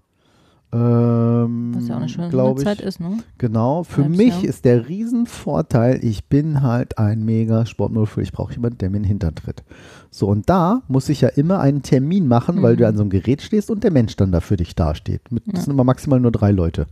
Ähm, 0.71 1.73
Was 1.75 1.88
ja 1.88 1.95
auch 1.95 1.99
eine 1.99 2.09
schöne 2.09 2.53
ich. 2.57 2.63
Zeit 2.63 2.80
ist, 2.82 2.99
ne? 2.99 3.17
Genau. 3.39 3.84
Für 3.84 4.03
Halbes 4.03 4.17
mich 4.17 4.36
Jahr. 4.36 4.43
ist 4.45 4.65
der 4.65 4.88
Riesenvorteil, 4.88 5.99
ich 6.03 6.25
bin 6.25 6.61
halt 6.61 6.99
ein 6.99 7.25
mega 7.25 7.65
Sportmodel. 7.65 8.21
Ich 8.23 8.32
brauche 8.32 8.53
jemanden, 8.53 8.77
der 8.77 8.91
mir 8.91 8.97
in 8.97 9.03
den 9.03 9.07
Hintern 9.09 9.34
tritt. 9.34 9.63
So, 10.11 10.27
und 10.27 10.47
da 10.47 10.84
muss 10.88 11.09
ich 11.09 11.21
ja 11.21 11.30
immer 11.30 11.59
einen 11.59 11.82
Termin 11.82 12.27
machen, 12.27 12.61
weil 12.61 12.73
Mhm. 12.73 12.77
du 12.77 12.88
an 12.88 12.95
so 12.97 13.01
einem 13.01 13.09
Gerät 13.09 13.41
stehst 13.41 13.71
und 13.71 13.84
der 13.84 13.91
Mensch 13.91 14.15
dann 14.15 14.32
da 14.32 14.41
für 14.41 14.57
dich 14.57 14.75
dasteht. 14.75 15.32
Mit, 15.32 15.43
Das 15.47 15.63
sind 15.65 15.73
immer 15.73 15.84
maximal 15.84 16.19
nur 16.19 16.32
drei 16.32 16.51
Leute. 16.51 16.86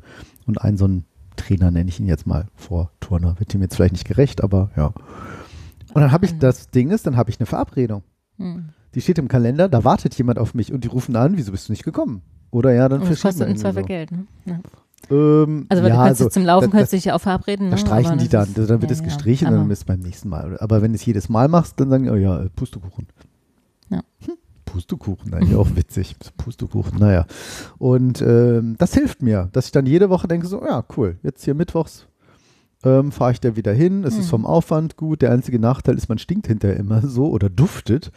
Und 0.48 0.62
ein 0.62 0.78
so 0.78 0.88
ein 0.88 1.06
Trainer 1.36 1.70
nenne 1.70 1.90
ich 1.90 2.00
ihn 2.00 2.08
jetzt 2.08 2.26
mal 2.26 2.48
vor 2.56 2.90
Turner. 3.00 3.40
Wird 3.40 3.54
ihm 3.54 3.62
jetzt 3.62 3.76
vielleicht 3.76 3.94
nicht 3.94 4.08
gerecht, 4.08 4.44
aber 4.44 4.72
ja. 4.76 4.88
Und 5.94 6.02
dann 6.02 6.12
habe 6.12 6.26
ich, 6.26 6.38
das 6.40 6.70
Ding 6.70 6.90
ist, 6.90 7.06
dann 7.06 7.16
habe 7.18 7.30
ich 7.30 7.40
eine 7.40 7.46
Verabredung. 7.46 8.04
Hm. 8.38 8.70
Die 8.96 9.02
steht 9.02 9.20
im 9.20 9.28
Kalender, 9.28 9.70
da 9.70 9.84
wartet 9.84 10.16
jemand 10.16 10.40
auf 10.40 10.54
mich 10.56 10.74
und 10.74 10.84
die 10.84 10.88
rufen 10.88 11.16
an, 11.16 11.38
wieso 11.38 11.52
bist 11.52 11.68
du 11.68 11.74
nicht 11.74 11.84
gekommen? 11.84 12.22
Oder 12.50 12.74
ja, 12.74 12.88
dann 12.90 13.02
das 13.02 13.08
verschieben 13.20 13.40
wir 13.40 13.46
kostet 13.46 13.50
im 13.50 13.58
Zweifel 13.58 13.84
so. 13.84 13.88
Geld, 13.88 14.12
ne? 14.12 14.26
Ja. 14.46 14.60
Ähm, 15.12 15.66
Also, 15.70 15.84
weil 15.84 15.90
ja, 15.92 15.96
du 15.98 16.04
kannst 16.04 16.22
also, 16.22 16.30
zum 16.30 16.46
Laufen, 16.46 16.72
da- 16.72 16.80
da- 16.80 16.86
dich 16.86 17.06
ja 17.06 17.16
auch 17.16 17.20
verabreden. 17.22 17.70
da 17.70 17.76
ne? 17.76 17.82
streichen 17.82 18.14
Aber 18.14 18.22
die 18.22 18.30
das 18.30 18.54
dann. 18.54 18.64
ist- 18.64 18.70
dann 18.70 18.82
wird 18.82 18.92
es 18.92 19.00
ja. 19.00 19.06
gestrichen 19.06 19.48
und 19.50 19.54
dann 19.56 19.72
ist 19.72 19.80
es 19.80 19.86
beim 19.86 20.00
nächsten 20.00 20.30
Mal. 20.30 20.58
Aber 20.60 20.82
wenn 20.82 20.92
du 20.92 20.96
es 20.96 21.06
jedes 21.06 21.30
Mal 21.30 21.48
machst, 21.50 21.80
dann 21.80 21.90
sagen 21.90 22.06
die, 22.06 22.10
oh 22.10 22.16
ja, 22.16 22.46
Pustekuchen. 22.56 23.08
Ja. 23.90 24.02
Hm, 24.26 24.34
Pustekuchen, 24.68 25.34
eigentlich 25.34 25.56
auch 25.56 25.76
witzig. 25.76 26.16
Pustekuchen, 26.38 27.00
naja. 27.00 27.26
Und 27.80 28.22
ähm, 28.22 28.76
das 28.78 28.94
hilft 28.94 29.24
mir, 29.24 29.50
dass 29.54 29.66
ich 29.66 29.72
dann 29.72 29.88
jede 29.88 30.10
Woche 30.12 30.28
denke, 30.28 30.46
so, 30.46 30.64
ja, 30.64 30.84
cool, 30.96 31.18
jetzt 31.24 31.44
hier 31.44 31.56
mittwochs 31.56 32.06
ähm, 32.84 33.12
fahre 33.12 33.32
ich 33.32 33.40
da 33.40 33.56
wieder 33.56 33.74
hin. 33.74 34.04
Es 34.04 34.14
ist 34.14 34.26
Hm. 34.26 34.30
vom 34.30 34.46
Aufwand 34.46 34.98
gut. 34.98 35.24
Der 35.24 35.32
einzige 35.32 35.58
Nachteil 35.58 35.96
ist, 35.98 36.10
man 36.10 36.20
stinkt 36.20 36.46
hinterher 36.46 36.78
immer 36.78 37.02
so 37.08 37.32
oder 37.32 37.50
duftet, 37.50 38.12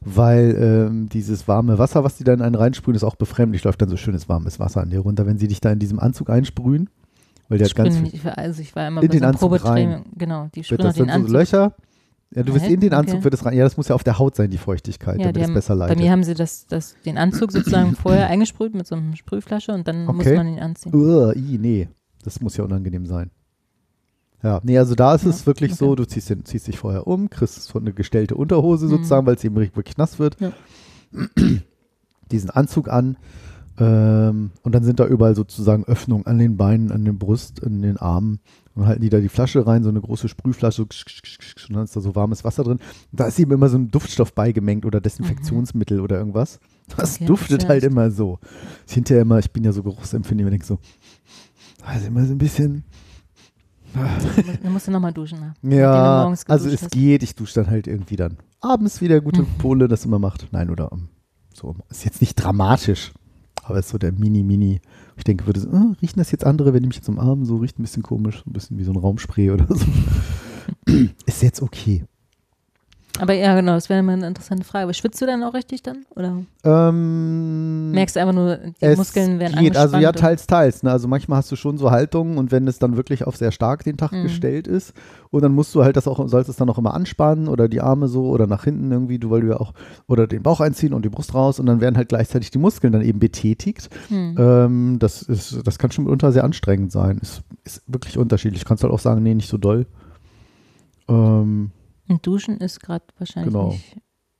weil 0.00 0.56
ähm, 0.88 1.08
dieses 1.10 1.46
warme 1.48 1.78
Wasser, 1.78 2.02
was 2.02 2.16
die 2.16 2.24
da 2.24 2.32
in 2.32 2.40
einen 2.40 2.54
reinsprühen, 2.54 2.96
ist 2.96 3.04
auch 3.04 3.16
befremdlich. 3.16 3.62
Läuft 3.64 3.82
dann 3.82 3.90
so 3.90 3.98
schönes 3.98 4.26
warmes 4.26 4.58
Wasser 4.58 4.80
an 4.80 4.88
dir 4.88 5.00
runter, 5.00 5.26
wenn 5.26 5.36
sie 5.36 5.48
dich 5.48 5.60
da 5.60 5.70
in 5.70 5.78
diesem 5.78 5.98
Anzug 6.00 6.30
einsprühen. 6.30 6.88
Weil 7.50 7.58
der 7.58 7.66
Ich 7.66 7.72
hat 7.72 7.76
ganz 7.84 7.96
viel, 7.98 8.08
ich 8.14 8.24
war- 8.24 8.38
also 8.38 8.62
ich 8.62 8.74
war 8.74 8.88
immer 8.88 9.02
In 9.02 9.08
bei 9.08 9.12
den 9.12 9.20
so 9.20 9.26
Anzug 9.26 9.64
rein. 9.66 10.04
Genau, 10.16 10.48
die 10.54 10.64
sprühen 10.64 10.80
das 10.80 10.94
den 10.96 11.06
dann 11.08 11.20
so 11.20 11.26
Anzug. 11.26 11.32
Löcher. 11.38 11.74
Ja, 12.34 12.42
du 12.42 12.52
wirst 12.54 12.66
in 12.66 12.80
den 12.80 12.92
Anzug 12.92 13.16
Okay. 13.16 13.24
wird 13.24 13.34
es 13.34 13.44
rein. 13.44 13.56
Ja, 13.56 13.64
das 13.64 13.76
muss 13.76 13.88
ja 13.88 13.94
auf 13.94 14.02
der 14.04 14.18
Haut 14.18 14.34
sein, 14.34 14.50
die 14.50 14.58
Feuchtigkeit, 14.58 15.18
Ja, 15.18 15.26
damit 15.26 15.36
die 15.36 15.40
es 15.42 15.46
haben, 15.46 15.54
besser 15.54 15.74
bei 15.76 15.86
leitet. 15.86 15.98
mir 15.98 16.10
haben 16.10 16.24
sie 16.24 16.34
das, 16.34 16.66
das, 16.66 16.96
den 17.06 17.18
Anzug 17.18 17.52
sozusagen 17.52 17.94
vorher 17.96 18.26
eingesprüht 18.28 18.74
mit 18.74 18.86
so 18.86 18.96
einer 18.96 19.14
Sprühflasche 19.16 19.72
und 19.72 19.86
dann 19.86 20.04
muss 20.06 20.26
Okay. 20.26 20.36
man 20.36 20.48
ihn 20.48 20.58
anziehen. 20.58 20.94
Uah, 20.94 21.34
i, 21.36 21.56
nee, 21.58 21.88
das 22.24 22.40
muss 22.40 22.56
ja 22.56 22.64
unangenehm 22.64 23.06
sein. 23.06 23.30
Ja, 24.42 24.60
nee, 24.64 24.76
also 24.76 24.94
da 24.94 25.14
ist 25.14 25.24
es 25.24 25.40
Ja, 25.40 25.46
wirklich 25.46 25.74
so, 25.76 25.86
okay. 25.90 25.96
du 25.96 26.04
ziehst, 26.06 26.28
den, 26.30 26.44
ziehst 26.44 26.66
dich 26.66 26.78
vorher 26.78 27.06
um, 27.06 27.30
kriegst 27.30 27.62
so 27.62 27.78
eine 27.78 27.92
gestellte 27.92 28.34
Unterhose 28.34 28.86
Mhm. 28.86 28.90
sozusagen, 28.90 29.26
weil 29.26 29.36
es 29.36 29.44
eben 29.44 29.56
wirklich 29.56 29.96
nass 29.96 30.18
wird. 30.18 30.36
Ja. 30.40 30.52
Diesen 32.32 32.50
Anzug 32.50 32.88
an 32.88 33.16
ähm, 33.78 34.50
und 34.62 34.74
dann 34.74 34.84
sind 34.84 35.00
da 35.00 35.06
überall 35.06 35.34
sozusagen 35.34 35.84
Öffnungen 35.84 36.26
an 36.26 36.38
den 36.38 36.56
Beinen, 36.56 36.90
an 36.92 37.04
den 37.04 37.18
Brust, 37.18 37.64
an 37.64 37.82
den 37.82 37.96
Armen. 37.96 38.40
Und 38.74 38.84
halten 38.86 39.00
die 39.00 39.08
da 39.08 39.20
die 39.20 39.30
Flasche 39.30 39.66
rein, 39.66 39.82
so 39.82 39.88
eine 39.88 40.02
große 40.02 40.28
Sprühflasche, 40.28 40.82
so 40.82 41.66
und 41.68 41.74
dann 41.74 41.84
ist 41.84 41.96
da 41.96 42.00
so 42.02 42.14
warmes 42.14 42.44
Wasser 42.44 42.62
drin. 42.62 42.78
Und 43.10 43.20
da 43.20 43.26
ist 43.26 43.38
eben 43.38 43.52
immer 43.52 43.70
so 43.70 43.78
ein 43.78 43.90
Duftstoff 43.90 44.34
beigemengt 44.34 44.84
oder 44.84 45.00
Desinfektionsmittel 45.00 45.98
oder 46.00 46.18
irgendwas. 46.18 46.60
Das 46.94 47.14
Okay, 47.16 47.24
duftet 47.24 47.62
verstehe. 47.62 47.68
halt 47.70 47.84
immer 47.84 48.10
so. 48.10 48.38
Ist 48.86 48.92
hinterher 48.94 49.22
immer, 49.22 49.38
ich 49.38 49.50
bin 49.50 49.64
ja 49.64 49.72
so 49.72 49.82
geruchsempfindlich, 49.82 50.46
wenn 50.46 50.52
ich 50.54 50.64
so, 50.64 50.78
also 51.82 52.06
immer 52.06 52.26
so 52.26 52.32
ein 52.32 52.38
bisschen, 52.38 52.84
Dann 54.62 54.72
musst 54.72 54.86
du 54.86 54.90
nochmal 54.90 55.12
duschen. 55.12 55.40
Ne? 55.40 55.54
Du 55.62 55.74
ja, 55.76 56.26
also 56.48 56.68
es 56.68 56.82
hast. 56.82 56.90
geht, 56.90 57.22
ich 57.22 57.34
dusche 57.34 57.54
dann 57.54 57.70
halt 57.70 57.86
irgendwie 57.86 58.16
dann 58.16 58.36
abends 58.60 59.00
wieder, 59.00 59.20
gute 59.22 59.42
Mhm. 59.46 59.58
Pole 59.58 59.88
das 59.88 60.04
immer 60.04 60.18
macht. 60.18 60.48
Nein, 60.52 60.68
oder 60.70 60.92
um, 60.92 61.08
so, 61.54 61.76
ist 61.88 62.04
jetzt 62.04 62.20
nicht 62.20 62.34
dramatisch, 62.34 63.12
aber 63.68 63.78
ist 63.78 63.88
so 63.88 63.98
der 63.98 64.12
Mini-Mini. 64.12 64.80
Ich 65.16 65.24
denke, 65.24 65.46
würde 65.46 65.60
so, 65.60 65.68
ah, 65.70 65.94
riechen 66.00 66.18
das 66.18 66.30
jetzt 66.30 66.44
andere, 66.44 66.72
wenn 66.72 66.82
die 66.82 66.88
mich 66.88 66.96
jetzt 66.96 67.08
umarmen, 67.08 67.44
so 67.44 67.56
riecht 67.56 67.78
ein 67.78 67.82
bisschen 67.82 68.02
komisch, 68.02 68.42
ein 68.46 68.52
bisschen 68.52 68.78
wie 68.78 68.84
so 68.84 68.92
ein 68.92 68.96
Raumspray 68.96 69.50
oder 69.50 69.66
so. 69.68 69.86
ist 71.26 71.42
jetzt 71.42 71.62
okay. 71.62 72.04
Aber 73.20 73.32
ja, 73.34 73.54
genau, 73.54 73.74
das 73.74 73.88
wäre 73.88 74.02
mal 74.02 74.12
eine 74.12 74.26
interessante 74.26 74.64
Frage. 74.64 74.84
Aber 74.84 74.94
schwitzt 74.94 75.20
du 75.20 75.26
dann 75.26 75.42
auch 75.42 75.54
richtig 75.54 75.82
dann? 75.82 76.04
Oder 76.14 76.42
Ähm, 76.64 77.90
merkst 77.92 78.16
du 78.16 78.20
einfach 78.20 78.34
nur, 78.34 78.58
die 78.80 78.96
Muskeln 78.96 79.38
werden 79.38 79.58
geht, 79.58 79.76
also 79.76 79.96
ja, 79.96 80.08
angespannt 80.08 80.20
teils, 80.20 80.46
teils. 80.46 80.82
Ne? 80.82 80.90
Also 80.90 81.08
manchmal 81.08 81.38
hast 81.38 81.50
du 81.52 81.56
schon 81.56 81.78
so 81.78 81.90
Haltungen 81.90 82.38
und 82.38 82.52
wenn 82.52 82.66
es 82.68 82.78
dann 82.78 82.96
wirklich 82.96 83.26
auf 83.26 83.36
sehr 83.36 83.52
stark 83.52 83.84
den 83.84 83.96
Tag 83.96 84.12
Mhm. 84.12 84.22
gestellt 84.24 84.66
ist 84.66 84.92
und 85.30 85.42
dann 85.42 85.52
musst 85.52 85.74
du 85.74 85.84
halt 85.84 85.96
das 85.96 86.08
auch, 86.08 86.26
sollst 86.28 86.48
es 86.50 86.56
dann 86.56 86.68
auch 86.68 86.78
immer 86.78 86.94
anspannen 86.94 87.48
oder 87.48 87.68
die 87.68 87.80
Arme 87.80 88.08
so 88.08 88.28
oder 88.28 88.46
nach 88.46 88.64
hinten 88.64 88.90
irgendwie, 88.90 89.18
du, 89.18 89.30
weil 89.30 89.42
du 89.42 89.48
ja 89.48 89.56
auch, 89.60 89.72
oder 90.06 90.26
den 90.26 90.42
Bauch 90.42 90.60
einziehen 90.60 90.92
und 90.92 91.04
die 91.04 91.08
Brust 91.08 91.34
raus 91.34 91.58
und 91.60 91.66
dann 91.66 91.80
werden 91.80 91.96
halt 91.96 92.08
gleichzeitig 92.08 92.50
die 92.50 92.58
Muskeln 92.58 92.92
dann 92.92 93.02
eben 93.02 93.18
betätigt. 93.18 93.88
Hm. 94.08 94.36
Ähm, 94.38 94.96
das 94.98 95.22
ist, 95.22 95.66
das 95.66 95.78
kann 95.78 95.90
schon 95.90 96.04
mitunter 96.04 96.32
sehr 96.32 96.44
anstrengend 96.44 96.92
sein. 96.92 97.18
Ist, 97.18 97.42
ist 97.64 97.82
wirklich 97.86 98.18
unterschiedlich. 98.18 98.64
Kannst 98.64 98.82
halt 98.82 98.92
auch 98.92 98.98
sagen, 98.98 99.22
nee, 99.22 99.34
nicht 99.34 99.48
so 99.48 99.58
doll. 99.58 99.86
Ähm, 101.08 101.70
Und 102.08 102.26
Duschen 102.26 102.58
ist 102.58 102.80
gerade 102.80 103.04
wahrscheinlich 103.18 103.52
Genau. 103.52 103.68
nicht. 103.70 103.96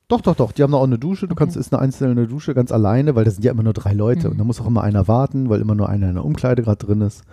Doch, 0.08 0.20
doch, 0.20 0.36
doch. 0.36 0.52
Die 0.52 0.62
haben 0.62 0.70
da 0.70 0.78
auch 0.78 0.84
eine 0.84 0.98
Dusche. 1.00 1.26
Du 1.26 1.32
Okay. 1.32 1.44
kannst, 1.44 1.56
ist 1.56 1.72
eine 1.72 1.82
einzelne 1.82 2.28
Dusche 2.28 2.54
ganz 2.54 2.70
alleine, 2.70 3.16
weil 3.16 3.24
da 3.24 3.30
sind 3.32 3.44
ja 3.44 3.50
immer 3.50 3.64
nur 3.64 3.72
drei 3.72 3.92
Leute 3.92 4.26
Mhm. 4.26 4.32
und 4.32 4.38
da 4.38 4.44
muss 4.44 4.60
auch 4.60 4.66
immer 4.66 4.82
einer 4.84 5.08
warten, 5.08 5.48
weil 5.48 5.60
immer 5.60 5.74
nur 5.74 5.88
einer 5.88 6.08
in 6.08 6.14
der 6.14 6.24
Umkleide 6.24 6.62
gerade 6.62 6.84
drin 6.86 7.00
ist. 7.00 7.24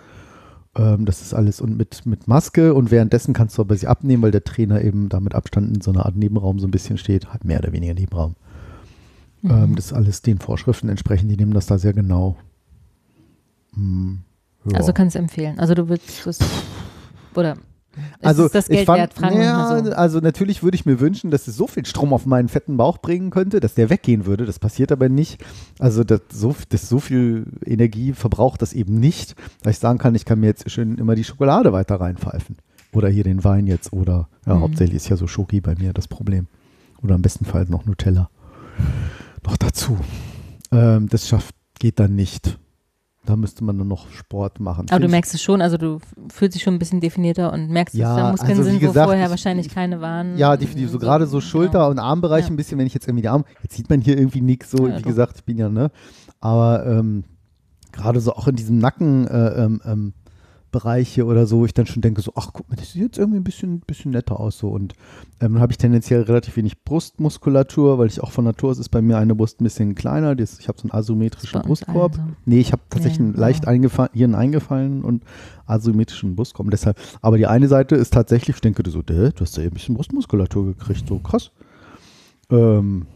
Ähm, 0.76 1.04
das 1.04 1.22
ist 1.22 1.34
alles 1.34 1.60
und 1.60 1.76
mit, 1.76 2.04
mit 2.04 2.26
Maske 2.26 2.74
und 2.74 2.90
währenddessen 2.90 3.32
kannst 3.32 3.56
du 3.58 3.62
aber 3.62 3.76
sie 3.76 3.86
abnehmen, 3.86 4.24
weil 4.24 4.32
der 4.32 4.42
Trainer 4.42 4.80
eben 4.82 5.08
da 5.08 5.20
mit 5.20 5.36
Abstand 5.36 5.72
in 5.76 5.80
so 5.82 5.92
einer 5.92 6.04
Art 6.04 6.16
Nebenraum 6.16 6.58
so 6.58 6.66
ein 6.66 6.72
bisschen 6.72 6.98
steht. 6.98 7.32
Halt 7.32 7.44
mehr 7.44 7.60
oder 7.60 7.70
weniger 7.72 7.94
Nebenraum. 7.94 8.34
Mhm. 9.42 9.50
Ähm, 9.50 9.76
das 9.76 9.86
ist 9.86 9.92
alles 9.92 10.22
den 10.22 10.40
Vorschriften 10.40 10.88
entsprechend. 10.88 11.30
Die 11.30 11.36
nehmen 11.36 11.54
das 11.54 11.66
da 11.66 11.78
sehr 11.78 11.92
genau. 11.92 12.36
Hm, 13.74 14.18
ja. 14.64 14.78
Also 14.78 14.92
kannst 14.92 15.14
du 15.14 15.20
empfehlen. 15.20 15.58
Also 15.60 15.74
du 15.74 15.88
würdest 15.88 16.42
oder 17.36 17.56
Also, 18.22 18.46
es 18.46 18.52
das 18.52 18.68
ich 18.68 18.76
Geld 18.76 18.86
fand, 18.86 18.98
wert? 18.98 19.14
Fragen 19.14 19.40
ja, 19.40 19.84
so. 19.84 19.92
also 19.92 20.20
natürlich 20.20 20.62
würde 20.62 20.74
ich 20.74 20.86
mir 20.86 21.00
wünschen, 21.00 21.30
dass 21.30 21.46
es 21.48 21.56
so 21.56 21.66
viel 21.66 21.84
Strom 21.86 22.12
auf 22.12 22.26
meinen 22.26 22.48
fetten 22.48 22.76
Bauch 22.76 22.98
bringen 22.98 23.30
könnte, 23.30 23.60
dass 23.60 23.74
der 23.74 23.90
weggehen 23.90 24.26
würde. 24.26 24.46
Das 24.46 24.58
passiert 24.58 24.92
aber 24.92 25.08
nicht. 25.08 25.42
Also 25.78 26.04
das 26.04 26.20
so, 26.32 26.54
das 26.68 26.88
so 26.88 27.00
viel 27.00 27.46
Energie 27.64 28.12
verbraucht 28.12 28.62
das 28.62 28.72
eben 28.72 28.98
nicht, 28.98 29.34
dass 29.62 29.74
ich 29.74 29.78
sagen 29.78 29.98
kann, 29.98 30.14
ich 30.14 30.24
kann 30.24 30.40
mir 30.40 30.46
jetzt 30.46 30.70
schön 30.70 30.98
immer 30.98 31.14
die 31.14 31.24
Schokolade 31.24 31.72
weiter 31.72 32.00
reinpfeifen. 32.00 32.56
Oder 32.92 33.08
hier 33.08 33.24
den 33.24 33.42
Wein 33.44 33.66
jetzt. 33.66 33.92
Oder 33.92 34.28
ja, 34.46 34.54
Mhm. 34.54 34.60
hauptsächlich 34.60 34.96
ist 34.96 35.08
ja 35.08 35.16
so 35.16 35.26
Schoki 35.26 35.60
bei 35.60 35.74
mir 35.74 35.92
das 35.92 36.06
Problem. 36.08 36.46
Oder 37.02 37.16
am 37.16 37.22
besten 37.22 37.44
Fall 37.44 37.66
noch 37.68 37.84
Nutella. 37.86 38.30
Noch 39.44 39.56
dazu. 39.56 39.98
Ähm, 40.72 41.08
das 41.08 41.28
schafft, 41.28 41.54
geht 41.78 41.98
dann 42.00 42.14
nicht. 42.14 42.58
Da 43.26 43.36
müsste 43.36 43.64
man 43.64 43.76
nur 43.78 43.86
noch 43.86 44.10
Sport 44.10 44.60
machen. 44.60 44.80
Aber 44.80 44.86
du 44.88 44.94
Find 44.96 45.04
ich- 45.06 45.10
merkst 45.12 45.34
es 45.34 45.42
schon, 45.42 45.62
also 45.62 45.78
du 45.78 45.98
fühlst 46.30 46.54
dich 46.56 46.62
schon 46.62 46.74
ein 46.74 46.78
bisschen 46.78 47.00
definierter 47.00 47.52
und 47.54 47.70
merkst, 47.70 47.94
Ja, 47.94 48.08
dass 48.08 48.16
da 48.16 48.30
Muskeln 48.32 48.50
also 48.50 48.62
sind, 48.64 48.82
wo 48.82 48.86
gesagt, 48.88 49.06
vorher 49.06 49.24
ich- 49.24 49.30
wahrscheinlich 49.30 49.66
ich- 49.68 49.74
keine 49.74 50.00
waren. 50.02 50.36
Ja, 50.36 50.56
definitiv. 50.58 50.90
So 50.90 50.98
gerade 50.98 51.26
so 51.26 51.40
Schulter- 51.40 51.88
und 51.88 51.98
Armbereich 51.98 52.44
Ja. 52.46 52.50
ein 52.50 52.56
bisschen, 52.56 52.78
wenn 52.78 52.86
ich 52.86 52.92
jetzt 52.94 53.06
irgendwie 53.08 53.22
die 53.22 53.28
Arme, 53.30 53.44
jetzt 53.62 53.76
sieht 53.76 53.88
man 53.88 54.00
hier 54.02 54.18
irgendwie 54.18 54.42
nichts 54.42 54.70
so, 54.70 54.86
Ja, 54.86 54.96
wie 54.98 55.02
doch. 55.02 55.08
gesagt, 55.08 55.36
ich 55.38 55.44
bin 55.44 55.56
ja, 55.56 55.70
ne, 55.70 55.90
aber 56.40 56.84
ähm, 56.86 57.24
gerade 57.92 58.20
so 58.20 58.32
auch 58.34 58.46
in 58.48 58.56
diesem 58.56 58.76
Nacken 58.78 59.26
äh, 59.26 59.64
ähm, 59.64 60.12
Bereich 60.74 61.08
hier 61.08 61.28
oder 61.28 61.46
so, 61.46 61.60
wo 61.60 61.64
ich 61.66 61.72
dann 61.72 61.86
schon 61.86 62.02
denke 62.02 62.20
so, 62.20 62.32
ach 62.34 62.50
guck 62.52 62.68
mal, 62.68 62.74
das 62.74 62.92
sieht 62.92 63.02
jetzt 63.02 63.18
irgendwie 63.18 63.38
ein 63.38 63.44
bisschen, 63.44 63.78
bisschen 63.80 64.10
netter 64.10 64.40
aus 64.40 64.58
so 64.58 64.70
und 64.70 64.94
ähm, 65.40 65.54
dann 65.54 65.60
habe 65.62 65.70
ich 65.70 65.78
tendenziell 65.78 66.22
relativ 66.22 66.56
wenig 66.56 66.82
Brustmuskulatur, 66.82 67.98
weil 67.98 68.08
ich 68.08 68.20
auch 68.20 68.32
von 68.32 68.44
Natur 68.44 68.70
aus 68.72 68.80
ist 68.80 68.88
bei 68.88 69.00
mir 69.00 69.18
eine 69.18 69.36
Brust 69.36 69.60
ein 69.60 69.64
bisschen 69.64 69.94
kleiner, 69.94 70.34
das, 70.34 70.58
ich 70.58 70.66
habe 70.66 70.76
so 70.76 70.82
einen 70.88 70.92
asymmetrischen 70.98 71.62
Brustkorb. 71.62 72.18
allen 72.18 72.28
so. 72.28 72.36
Nee, 72.44 72.58
ich 72.58 72.72
habe 72.72 72.82
tatsächlich 72.90 73.20
Ja, 73.20 73.24
einen 73.26 73.34
leicht 73.34 73.68
eingefallen, 73.68 74.10
hier 74.12 74.24
einen 74.24 74.34
eingefallenen 74.34 75.04
und 75.04 75.22
asymmetrischen 75.66 76.34
Brustkorb. 76.34 76.68
Deshalb, 76.70 76.98
aber 77.22 77.38
die 77.38 77.46
eine 77.46 77.68
Seite 77.68 77.94
ist 77.94 78.12
tatsächlich, 78.12 78.56
ich 78.56 78.62
denke 78.62 78.82
du 78.82 78.90
so, 78.90 79.02
du 79.02 79.32
hast 79.40 79.56
eben 79.58 79.68
ein 79.68 79.74
bisschen 79.74 79.94
Brustmuskulatur 79.94 80.66
gekriegt, 80.66 81.06
so 81.08 81.20
krass. 81.20 81.52
Ähm, 82.50 83.06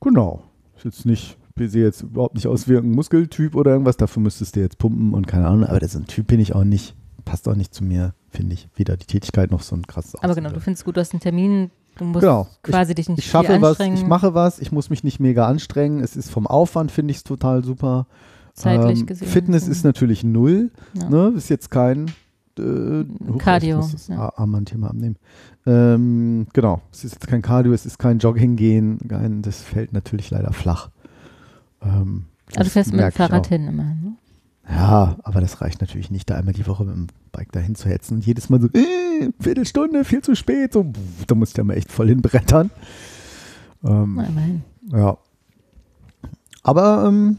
genau. 0.00 0.42
Ist 0.76 0.84
jetzt 0.84 1.06
nicht, 1.06 1.38
ich 1.60 1.70
sehe 1.70 1.84
jetzt 1.84 2.02
überhaupt 2.02 2.34
nicht 2.34 2.46
aus 2.46 2.68
wie 2.68 2.76
ein 2.76 2.90
Muskeltyp 2.90 3.54
oder 3.54 3.72
irgendwas, 3.72 3.96
dafür 3.96 4.22
müsstest 4.22 4.56
du 4.56 4.60
jetzt 4.60 4.78
pumpen 4.78 5.14
und 5.14 5.26
keine 5.26 5.46
Ahnung, 5.48 5.64
aber 5.64 5.78
das 5.80 5.94
ist 5.94 6.00
ein 6.00 6.06
Typ 6.06 6.26
bin 6.26 6.40
ich 6.40 6.54
auch 6.54 6.64
nicht, 6.64 6.94
passt 7.24 7.48
auch 7.48 7.54
nicht 7.56 7.74
zu 7.74 7.84
mir, 7.84 8.14
finde 8.30 8.54
ich. 8.54 8.68
Weder 8.76 8.96
die 8.96 9.06
Tätigkeit 9.06 9.50
noch 9.50 9.62
so 9.62 9.76
ein 9.76 9.86
krasses 9.86 10.14
Aber 10.16 10.34
genau, 10.34 10.46
Aussehen. 10.48 10.54
du 10.54 10.60
findest 10.60 10.84
gut, 10.84 10.96
du 10.96 11.00
hast 11.00 11.12
einen 11.12 11.20
Termin, 11.20 11.70
du 11.96 12.04
musst 12.04 12.22
Genau. 12.22 12.46
quasi 12.62 12.94
dich 12.94 13.08
nicht 13.08 13.18
Ich 13.20 13.26
schaffe 13.26 13.60
was, 13.60 13.70
anstrengen. 13.70 13.96
ich 13.96 14.06
mache 14.06 14.34
was, 14.34 14.58
ich 14.58 14.72
muss 14.72 14.90
mich 14.90 15.04
nicht 15.04 15.20
mega 15.20 15.46
anstrengen. 15.46 16.00
Es 16.00 16.16
ist 16.16 16.30
vom 16.30 16.46
Aufwand, 16.46 16.90
finde 16.90 17.10
ich 17.12 17.18
es 17.18 17.24
total 17.24 17.62
super. 17.64 18.06
Zeitlich 18.54 19.00
Ähm, 19.00 19.06
gesehen. 19.06 19.28
Fitness 19.28 19.66
ist 19.68 19.82
natürlich 19.84 20.24
null. 20.24 20.70
Ja. 20.94 21.08
Ne? 21.08 21.32
Ist 21.36 21.48
jetzt 21.48 21.70
kein 21.70 22.08
äh, 22.58 23.04
Cardio, 23.38 23.76
Ich 23.78 23.82
muss 23.82 23.92
das 23.92 24.08
ja. 24.08 24.30
Armband-Thema 24.36 24.88
abnehmen. 24.90 25.16
Ähm, 25.64 26.46
genau, 26.52 26.82
es 26.92 27.04
ist 27.04 27.12
jetzt 27.14 27.26
kein 27.26 27.40
Cardio, 27.40 27.72
es 27.72 27.86
ist 27.86 27.98
kein 27.98 28.18
Jogging 28.18 28.56
gehen. 28.56 28.98
Kein, 29.08 29.40
das 29.42 29.62
fällt 29.62 29.92
natürlich 29.94 30.30
leider 30.30 30.52
flach. 30.52 30.90
Ähm, 31.84 32.26
Aber 32.54 32.64
du 32.64 32.70
fährst 32.70 32.92
mit 32.92 33.00
dem 33.00 33.12
Fahrrad 33.12 33.46
hin 33.46 33.66
immer. 33.68 33.84
Ne? 33.84 34.16
Ja, 34.68 35.16
aber 35.24 35.40
das 35.40 35.60
reicht 35.60 35.80
natürlich 35.80 36.10
nicht, 36.10 36.30
da 36.30 36.36
einmal 36.36 36.54
die 36.54 36.66
Woche 36.66 36.84
mit 36.84 36.94
dem 36.94 37.06
Bike 37.32 37.50
dahin 37.52 37.74
zu 37.74 37.88
hetzen 37.88 38.14
und 38.16 38.26
jedes 38.26 38.48
Mal 38.48 38.60
so, 38.60 38.68
äh, 38.68 39.30
Viertelstunde, 39.40 40.04
viel 40.04 40.22
zu 40.22 40.34
spät. 40.36 40.72
So, 40.72 40.92
da 41.26 41.34
muss 41.34 41.50
ich 41.50 41.56
ja 41.56 41.64
mal 41.64 41.76
echt 41.76 41.90
voll 41.90 42.08
hinbrettern. 42.08 42.70
Ähm, 43.84 44.18
immerhin. 44.18 44.62
ja. 44.92 45.16
Aber 46.62 47.06
ähm, 47.08 47.38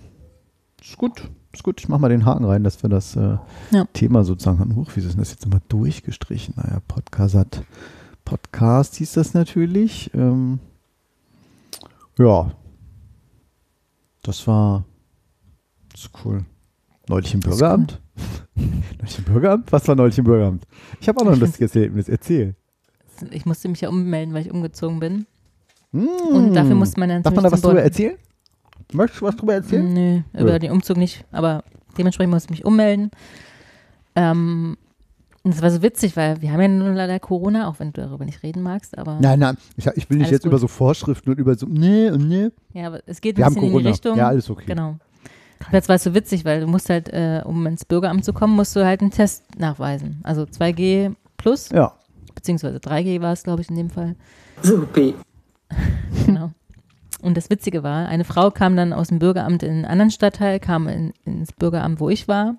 ist 0.82 0.98
gut. 0.98 1.30
Ist 1.54 1.64
gut. 1.64 1.80
Ich 1.80 1.88
mache 1.88 2.02
mal 2.02 2.10
den 2.10 2.26
Haken 2.26 2.44
rein, 2.44 2.64
dass 2.66 2.84
wir 2.84 2.90
das 2.90 3.16
äh, 3.16 3.38
Ja. 3.72 3.86
Thema 3.94 4.26
sozusagen 4.26 4.60
haben. 4.60 4.76
Huch, 4.76 4.92
wieso 4.96 5.08
ist 5.08 5.14
denn 5.14 5.22
das 5.22 5.32
jetzt 5.32 5.46
immer 5.46 5.62
durchgestrichen? 5.70 6.56
Naja, 6.58 6.82
Podcast 6.88 7.36
hat. 7.36 7.64
Podcast 8.26 8.96
hieß 8.96 9.14
das 9.14 9.34
natürlich. 9.34 10.12
Ähm, 10.14 10.60
ja. 12.18 12.52
Das 14.24 14.48
war. 14.48 14.84
Das 15.92 16.02
ist 16.06 16.12
cool. 16.26 16.44
Neulich 17.08 17.34
im 17.34 17.42
Bürgeramt. 17.42 18.02
neulich 18.56 19.18
im 19.20 19.24
Bürgeramt? 19.26 19.72
Was 19.72 19.88
war 19.88 19.96
neulich 19.96 20.18
im 20.18 20.24
Bürgeramt? 20.24 20.66
Ich 21.00 21.08
habe 21.08 21.20
auch 21.20 21.26
noch 21.26 21.34
ein 21.34 21.40
lustiges 21.40 21.76
Erlebnis. 21.76 22.10
Erzähl. 22.10 22.56
Ich 23.30 23.46
musste 23.46 23.70
mich 23.70 23.82
ja 23.82 23.90
ummelden, 23.90 24.34
weil 24.34 24.42
ich 24.42 24.52
umgezogen 24.52 25.00
bin. 25.00 25.28
Mm. 25.92 26.08
Und 26.34 26.54
dafür 26.54 26.76
musste 26.76 27.00
man 27.00 27.10
dann 27.10 27.24
Darf 27.24 27.36
man 27.36 27.44
da 27.44 27.52
was 27.52 27.62
drüber 27.62 27.84
erzählen? 27.84 28.18
Möchtest 28.92 29.22
du 29.22 29.26
was 29.26 29.36
drüber 29.36 29.54
erzählen? 29.54 29.94
Nö, 29.94 30.22
über 30.34 30.54
Ja. 30.54 30.60
den 30.60 30.72
Umzug 30.72 30.98
nicht, 30.98 31.26
aber 31.32 31.64
dementsprechend 31.98 32.34
musste 32.34 32.48
ich 32.48 32.60
mich 32.60 32.66
ummelden. 32.66 33.12
Ähm, 34.16 34.78
und 35.44 35.54
es 35.54 35.62
war 35.62 35.70
so 35.72 35.82
witzig, 35.82 36.16
weil 36.16 36.42
wir 36.42 36.52
haben 36.52 36.62
ja 36.62 36.68
nun 36.68 36.96
leider 36.96 37.20
Corona, 37.20 37.68
auch 37.68 37.80
wenn 37.80 37.92
du 37.92 38.02
darüber 38.02 38.24
nicht 38.26 38.44
reden 38.44 38.62
magst, 38.62 38.98
aber 38.98 39.18
Nein, 39.20 39.40
nein, 39.40 39.58
ich, 39.76 39.86
ich 39.88 40.10
will 40.10 40.18
nicht 40.18 40.32
jetzt 40.32 40.44
gut. 40.44 40.52
über 40.52 40.58
so 40.60 40.68
Vorschriften 40.68 41.32
und 41.32 41.40
über 41.40 41.56
so, 41.56 41.66
nee 41.70 42.10
und 42.10 42.28
nee. 42.28 42.50
ja, 42.74 42.88
aber 42.88 43.02
es 43.06 43.20
geht 43.22 43.38
Wir 43.38 43.46
ein 43.46 43.48
haben 43.48 43.54
bisschen 43.56 43.72
in 43.72 43.80
die 43.80 43.88
Richtung. 43.88 44.18
Ja, 44.18 44.28
alles 44.30 44.50
okay. 44.50 44.66
Genau. 44.66 44.98
Jetzt 45.72 45.88
war 45.88 45.96
es 45.96 46.04
so 46.04 46.14
witzig, 46.14 46.44
weil 46.44 46.60
du 46.62 46.68
musst 46.68 46.90
halt, 46.90 47.10
äh, 47.10 47.42
um 47.46 47.66
ins 47.68 47.86
Bürgeramt 47.86 48.26
zu 48.26 48.34
kommen, 48.34 48.54
musst 48.56 48.76
du 48.76 48.86
halt 48.86 49.00
einen 49.02 49.12
Test 49.12 49.44
nachweisen. 49.58 50.20
Also 50.24 50.44
2G 50.44 51.16
plus, 51.38 51.70
Ja. 51.70 51.94
beziehungsweise 52.36 52.80
3G 52.80 53.22
war 53.22 53.32
es, 53.34 53.44
glaube 53.44 53.62
ich, 53.62 53.70
in 53.70 53.76
dem 53.78 53.90
Fall. 53.90 54.16
Supi. 54.62 55.14
Genau. 56.26 56.52
Und 57.22 57.38
das 57.38 57.50
Witzige 57.50 57.84
war, 57.84 58.08
eine 58.08 58.26
Frau 58.26 58.52
kam 58.52 58.76
dann 58.76 58.92
aus 58.94 59.08
dem 59.08 59.20
Bürgeramt 59.20 59.64
in 59.64 59.72
einen 59.72 59.86
anderen 59.86 60.12
Stadtteil, 60.12 60.60
kam 60.60 60.88
in, 60.88 61.14
ins 61.26 61.54
Bürgeramt, 61.54 62.00
wo 62.02 62.10
ich 62.10 62.28
war 62.28 62.56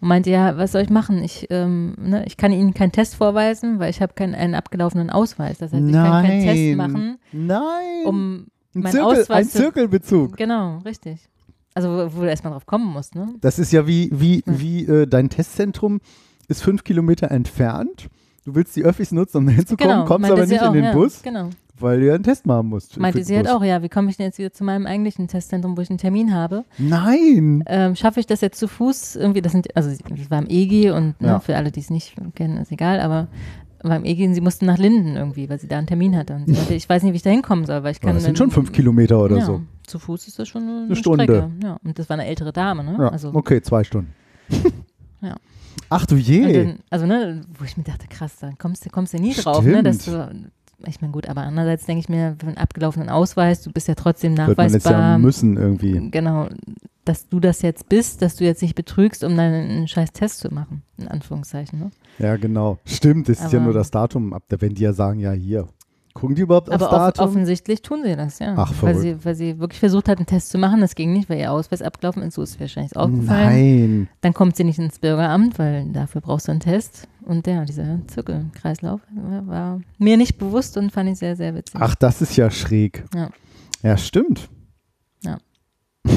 und 0.00 0.08
meinte, 0.08 0.30
ja, 0.30 0.56
was 0.56 0.72
soll 0.72 0.82
ich 0.82 0.90
machen? 0.90 1.22
Ich, 1.22 1.46
ähm, 1.50 1.94
ne, 2.00 2.24
ich 2.26 2.36
kann 2.36 2.52
Ihnen 2.52 2.74
keinen 2.74 2.92
Test 2.92 3.14
vorweisen, 3.16 3.78
weil 3.78 3.90
ich 3.90 4.00
habe 4.00 4.14
keinen 4.14 4.34
einen 4.34 4.54
abgelaufenen 4.54 5.10
Ausweis. 5.10 5.58
Das 5.58 5.72
heißt, 5.72 5.86
ich 5.86 5.92
kann 5.92 6.24
keinen 6.24 6.42
Test 6.42 6.56
Nein. 6.56 6.76
machen, 6.76 7.18
Nein. 7.32 8.06
um 8.06 8.34
ein, 8.34 8.46
meinen 8.82 8.92
Zirkel, 8.92 9.06
Ausweis 9.22 9.30
ein 9.30 9.44
zu- 9.48 9.58
Zirkelbezug. 9.58 10.36
Genau, 10.36 10.78
richtig. 10.84 11.28
Also 11.74 11.88
wo, 11.90 12.16
wo 12.16 12.20
du 12.22 12.28
erstmal 12.28 12.52
drauf 12.52 12.66
kommen 12.66 12.86
musst, 12.92 13.14
ne? 13.14 13.34
Das 13.40 13.58
ist 13.58 13.72
ja 13.72 13.86
wie, 13.86 14.10
wie, 14.12 14.42
wie 14.46 14.84
äh, 14.86 15.06
dein 15.06 15.30
Testzentrum 15.30 16.00
ist 16.48 16.62
fünf 16.62 16.82
Kilometer 16.84 17.30
entfernt. 17.30 18.08
Du 18.44 18.54
willst 18.54 18.74
die 18.76 18.82
Öffis 18.84 19.12
nutzen, 19.12 19.36
um 19.38 19.46
da 19.46 19.52
hinzukommen, 19.52 19.92
Genau, 19.92 20.04
kommst 20.06 20.30
aber 20.30 20.46
nicht 20.46 20.52
in 20.60 20.66
auch, 20.68 20.72
den 20.72 20.84
ja, 20.84 20.92
Bus, 20.92 21.22
Genau. 21.22 21.50
Weil 21.80 22.00
du 22.00 22.06
ja 22.06 22.14
einen 22.14 22.22
Test 22.24 22.46
machen 22.46 22.68
musst. 22.68 22.98
Meinte 22.98 23.22
sie 23.24 23.36
halt 23.36 23.48
auch, 23.48 23.62
ja, 23.64 23.82
wie 23.82 23.88
komme 23.88 24.10
ich 24.10 24.16
denn 24.16 24.26
jetzt 24.26 24.38
wieder 24.38 24.52
zu 24.52 24.64
meinem 24.64 24.86
eigentlichen 24.86 25.28
Testzentrum, 25.28 25.76
wo 25.76 25.80
ich 25.80 25.90
einen 25.90 25.98
Termin 25.98 26.34
habe? 26.34 26.64
Nein. 26.78 27.64
Ähm, 27.66 27.96
schaffe 27.96 28.20
ich 28.20 28.26
das 28.26 28.40
jetzt 28.40 28.58
zu 28.58 28.68
Fuß 28.68 29.16
irgendwie? 29.16 29.42
Das 29.42 29.52
sind, 29.52 29.74
also 29.76 29.90
das 29.90 30.30
war 30.30 30.38
im 30.38 30.46
EG 30.48 30.90
und 30.90 31.20
ne, 31.20 31.28
Ja. 31.28 31.40
für 31.40 31.56
alle, 31.56 31.70
die 31.70 31.80
es 31.80 31.90
nicht 31.90 32.14
kennen, 32.34 32.58
ist 32.58 32.72
egal, 32.72 33.00
aber 33.00 33.28
beim 33.82 34.04
EG 34.04 34.32
sie 34.34 34.40
mussten 34.40 34.66
nach 34.66 34.78
Linden 34.78 35.16
irgendwie, 35.16 35.48
weil 35.48 35.60
sie 35.60 35.68
da 35.68 35.78
einen 35.78 35.86
Termin 35.86 36.16
hatte. 36.16 36.34
Und 36.34 36.46
sie 36.46 36.52
meinte, 36.52 36.74
ich 36.74 36.88
weiß 36.88 37.02
nicht, 37.04 37.12
wie 37.12 37.16
ich 37.16 37.22
da 37.22 37.30
hinkommen 37.30 37.64
soll, 37.64 37.82
weil 37.84 37.92
ich 37.92 37.98
Ja, 37.98 38.06
kann. 38.06 38.14
das 38.14 38.24
sind 38.24 38.38
dann- 38.38 38.46
schon 38.46 38.50
fünf 38.50 38.72
Kilometer 38.72 39.20
oder 39.20 39.36
ja, 39.38 39.44
so. 39.44 39.60
Zu 39.86 39.98
Fuß 40.00 40.26
ist 40.28 40.38
das 40.38 40.48
schon 40.48 40.62
eine, 40.64 40.82
eine 40.86 40.96
Stunde. 40.96 41.24
Strecke. 41.24 41.50
Ja, 41.62 41.78
und 41.84 41.98
das 41.98 42.08
war 42.08 42.14
eine 42.14 42.26
ältere 42.26 42.52
Dame, 42.52 42.82
ne? 42.82 42.96
Ja, 42.98 43.08
also, 43.08 43.30
okay, 43.34 43.62
zwei 43.62 43.84
Stunden. 43.84 44.12
Ja. 45.20 45.34
Ach 45.90 46.06
du 46.06 46.16
je. 46.16 46.64
dann, 46.64 46.78
also 46.90 47.06
ne, 47.06 47.40
wo 47.58 47.64
ich 47.64 47.76
mir 47.76 47.82
dachte, 47.82 48.06
krass, 48.08 48.36
da 48.40 48.50
kommst 48.58 48.84
du 48.86 48.90
kommst 48.90 49.14
du 49.14 49.18
nie 49.18 49.32
drauf, 49.34 49.64
ne? 49.64 49.82
Dass 49.82 50.04
du, 50.04 50.30
ich 50.86 51.00
meine, 51.00 51.12
gut, 51.12 51.28
aber 51.28 51.42
andererseits 51.42 51.86
denke 51.86 52.00
ich 52.00 52.08
mir, 52.08 52.36
für 52.38 52.46
einen 52.46 52.56
abgelaufenen 52.56 53.08
Ausweis, 53.08 53.62
du 53.62 53.72
bist 53.72 53.88
ja 53.88 53.94
trotzdem 53.94 54.36
Wird 54.36 54.56
man 54.56 54.70
jetzt 54.72 54.84
ja 54.84 54.92
nachweisbar. 54.92 55.18
müssen 55.18 55.56
irgendwie. 55.56 56.10
Genau, 56.10 56.48
dass 57.04 57.28
du 57.28 57.40
das 57.40 57.62
jetzt 57.62 57.88
bist, 57.88 58.22
dass 58.22 58.36
du 58.36 58.44
jetzt 58.44 58.62
nicht 58.62 58.74
betrügst, 58.74 59.24
um 59.24 59.36
dann 59.36 59.52
einen 59.52 59.88
scheiß 59.88 60.12
Test 60.12 60.40
zu 60.40 60.52
machen, 60.52 60.82
in 60.98 61.08
Anführungszeichen. 61.08 61.78
Ne? 61.78 61.90
Ja, 62.18 62.36
genau. 62.36 62.78
Stimmt, 62.84 63.28
ist 63.28 63.52
ja 63.52 63.60
nur 63.60 63.72
das 63.72 63.90
Datum 63.90 64.32
ab. 64.34 64.42
Wenn 64.48 64.74
die 64.74 64.82
ja 64.82 64.92
sagen, 64.92 65.18
ja, 65.18 65.32
hier. 65.32 65.68
Gucken 66.14 66.34
die 66.34 66.42
überhaupt 66.42 66.68
aufs 66.68 66.82
Aber 66.82 66.92
off 66.92 66.98
Datum? 67.14 67.24
offensichtlich 67.28 67.80
tun 67.82 68.00
sie 68.04 68.16
das, 68.16 68.38
ja. 68.40 68.54
Ach, 68.56 68.70
weil, 68.82 68.94
verrückt. 68.94 69.00
sie, 69.00 69.24
weil 69.24 69.34
sie 69.36 69.58
wirklich 69.60 69.78
versucht 69.78 70.08
hat, 70.08 70.18
einen 70.18 70.26
Test 70.26 70.50
zu 70.50 70.58
machen. 70.58 70.80
Das 70.80 70.94
ging 70.96 71.12
nicht, 71.12 71.28
weil 71.30 71.38
ihr 71.38 71.52
Ausweis 71.52 71.80
abgelaufen 71.80 72.22
ist. 72.22 72.34
So 72.34 72.42
ist 72.42 72.50
es 72.54 72.60
wahrscheinlich 72.60 72.96
aufgefallen. 72.96 73.26
Nein. 74.00 74.08
Dann 74.22 74.34
kommt 74.34 74.56
sie 74.56 74.64
nicht 74.64 74.78
ins 74.78 74.98
Bürgeramt, 74.98 75.58
weil 75.58 75.84
dafür 75.92 76.20
brauchst 76.20 76.48
du 76.48 76.52
einen 76.52 76.60
Test. 76.60 77.06
Und 77.24 77.46
ja, 77.46 77.64
dieser 77.64 78.00
Zirkelkreislauf 78.08 79.00
war- 79.46 79.80
mir 79.98 80.16
nicht 80.16 80.38
bewusst 80.38 80.76
und 80.76 80.90
fand 80.90 81.10
ich 81.10 81.18
sehr, 81.18 81.36
sehr 81.36 81.54
witzig. 81.54 81.80
Ach, 81.80 81.94
das 81.94 82.20
ist 82.22 82.36
ja 82.36 82.50
schräg. 82.50 83.04
Ja. 83.14 83.28
Ja, 83.82 83.96
stimmt. 83.96 84.48
Ja. 85.24 85.38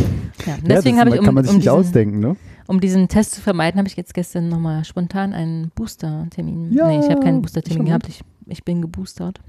Ja, 0.47 0.55
und 0.55 0.61
Ja, 0.67 0.75
deswegen 0.77 0.95
das 0.97 1.05
habe 1.05 1.15
ich, 1.15 1.19
um, 1.19 1.25
kann 1.25 1.35
man 1.35 1.43
sich 1.43 1.51
um, 1.51 1.57
nicht 1.57 1.65
diesen, 1.67 1.77
ausdenken, 1.77 2.19
ne? 2.19 2.35
um 2.65 2.79
diesen 2.79 3.07
Test 3.07 3.33
zu 3.33 3.41
vermeiden, 3.41 3.77
habe 3.77 3.87
ich 3.87 3.95
jetzt 3.95 4.15
gestern 4.15 4.49
nochmal 4.49 4.83
spontan 4.85 5.33
einen 5.33 5.69
Booster-Termin. 5.75 6.71
Ja, 6.73 6.87
nee, 6.87 6.97
ich 6.99 7.09
habe 7.11 7.19
keinen 7.21 7.43
Booster-Termin 7.43 7.85
gehabt. 7.85 8.07
Ich, 8.09 8.21
ich 8.47 8.63
bin 8.63 8.81
geboostert. 8.81 9.39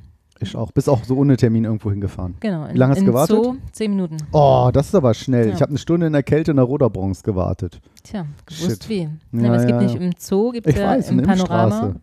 Ich 0.42 0.56
auch. 0.56 0.72
Bis 0.72 0.88
auch 0.88 1.04
so 1.04 1.16
ohne 1.16 1.36
Termin 1.36 1.64
irgendwo 1.64 1.90
hingefahren. 1.90 2.34
Genau. 2.40 2.66
Wie 2.72 2.76
lange 2.76 2.90
hast 2.92 2.98
du 2.98 3.04
in 3.04 3.06
gewartet? 3.06 3.36
Zoo, 3.44 3.56
zehn 3.72 3.90
Minuten. 3.92 4.16
Oh, 4.32 4.70
das 4.72 4.88
ist 4.88 4.94
aber 4.94 5.14
schnell. 5.14 5.48
Ja. 5.48 5.54
Ich 5.54 5.62
habe 5.62 5.70
eine 5.70 5.78
Stunde 5.78 6.06
in 6.06 6.12
der 6.12 6.22
Kälte 6.22 6.50
in 6.50 6.56
der 6.56 6.66
Roderbronx 6.66 7.22
gewartet. 7.22 7.80
Tja, 8.02 8.26
gewusst 8.46 8.84
Shit. 8.84 8.88
wie. 8.88 9.00
Ja, 9.00 9.42
Ja, 9.42 9.46
aber 9.48 9.56
es 9.56 9.66
gibt 9.66 9.80
nicht 9.80 9.94
im 9.94 10.10
Zoo, 10.18 10.50
gibt 10.50 10.66
Ich 10.66 10.76
ja 10.76 10.88
weiß, 10.88 11.10
im 11.10 11.20
in 11.20 11.24
Panorama. 11.26 11.94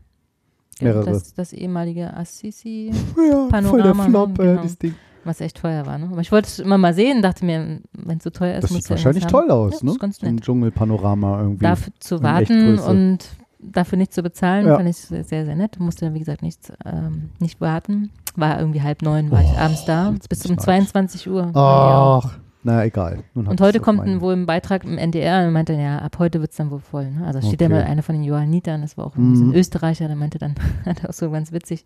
Mehrere. 0.82 1.06
Das, 1.12 1.34
das 1.34 1.52
ehemalige 1.54 2.16
Assisi, 2.16 2.92
Ja, 3.18 3.48
voll 3.62 3.82
der 3.82 3.92
Panorama, 3.92 4.04
ne? 4.06 4.10
Flop, 4.10 4.38
Genau. 4.38 4.62
das 4.64 4.78
Ding. 4.78 4.96
was 5.26 5.42
echt 5.42 5.58
teuer 5.58 5.86
war. 5.86 5.98
Ne? 5.98 6.08
Aber 6.10 6.22
ich 6.22 6.32
wollte 6.32 6.48
es 6.48 6.60
immer 6.60 6.78
mal 6.78 6.94
sehen, 6.94 7.22
dachte 7.22 7.44
mir, 7.44 7.82
wenn 7.92 8.18
es 8.18 8.24
so 8.24 8.30
teuer 8.30 8.56
ist, 8.56 8.64
Das 8.64 8.72
muss 8.72 8.84
sieht 8.84 8.92
wahrscheinlich 8.92 9.26
toll 9.28 9.52
aus, 9.52 9.82
ja, 9.82 9.90
ne? 9.92 9.98
Ganz 10.00 10.20
So 10.20 10.26
ein 10.26 10.36
nett. 10.36 10.44
Dschungelpanorama 10.46 11.42
irgendwie. 11.42 11.66
Dafür 11.66 11.94
zu 12.00 12.16
in 12.16 12.24
warten 12.24 12.80
und 12.80 13.18
dafür 13.60 13.98
nicht 13.98 14.14
zu 14.14 14.24
bezahlen, 14.24 14.68
Ja. 14.68 14.78
fand 14.78 14.88
ich 14.88 14.96
sehr, 14.96 15.26
sehr, 15.26 15.44
sehr 15.46 15.56
nett. 15.58 15.78
Musste, 15.82 16.14
wie 16.14 16.20
gesagt, 16.20 16.42
nichts, 16.44 16.72
ähm, 16.86 17.32
nicht 17.40 17.60
warten. 17.60 18.10
War 18.40 18.60
irgendwie 18.60 18.82
halb 18.82 19.02
neun, 19.02 19.32
war 19.32 19.42
ich 19.42 19.50
abends 19.58 19.86
da, 19.86 20.14
bis 20.30 20.46
um 20.46 20.54
ich 20.54 20.60
22 20.60 21.30
Uhr. 21.30 21.52
Ach, 21.54 22.38
na 22.64 22.84
egal. 22.86 23.24
Und 23.34 23.62
heute 23.62 23.80
kommt 23.80 24.02
ein, 24.02 24.22
wohl 24.22 24.34
ein 24.34 24.46
Beitrag 24.46 24.84
im 24.84 24.98
NDR 24.98 25.46
und 25.48 25.54
meinte, 25.54 25.74
ja, 25.74 26.00
ab 26.00 26.18
heute 26.20 26.42
wird 26.42 26.52
es 26.52 26.58
dann 26.58 26.72
wohl 26.72 26.80
voll. 26.80 27.10
Ne? 27.12 27.26
Also 27.26 27.40
steht 27.42 27.62
ja 27.62 27.68
Okay. 27.68 27.76
mal 27.76 27.84
einer 27.84 28.04
von 28.04 28.16
den 28.16 28.24
Johannitern, 28.24 28.82
das 28.82 28.98
war 28.98 29.06
auch 29.08 29.16
irgendwie 29.16 29.38
so 29.38 29.46
Mhm. 29.46 29.52
ein 29.52 29.56
Österreicher, 29.56 30.08
der 30.08 30.16
meinte 30.16 30.38
dann, 30.40 30.56
hat 30.86 31.08
auch 31.08 31.14
so 31.14 31.30
ganz 31.32 31.52
witzig, 31.52 31.84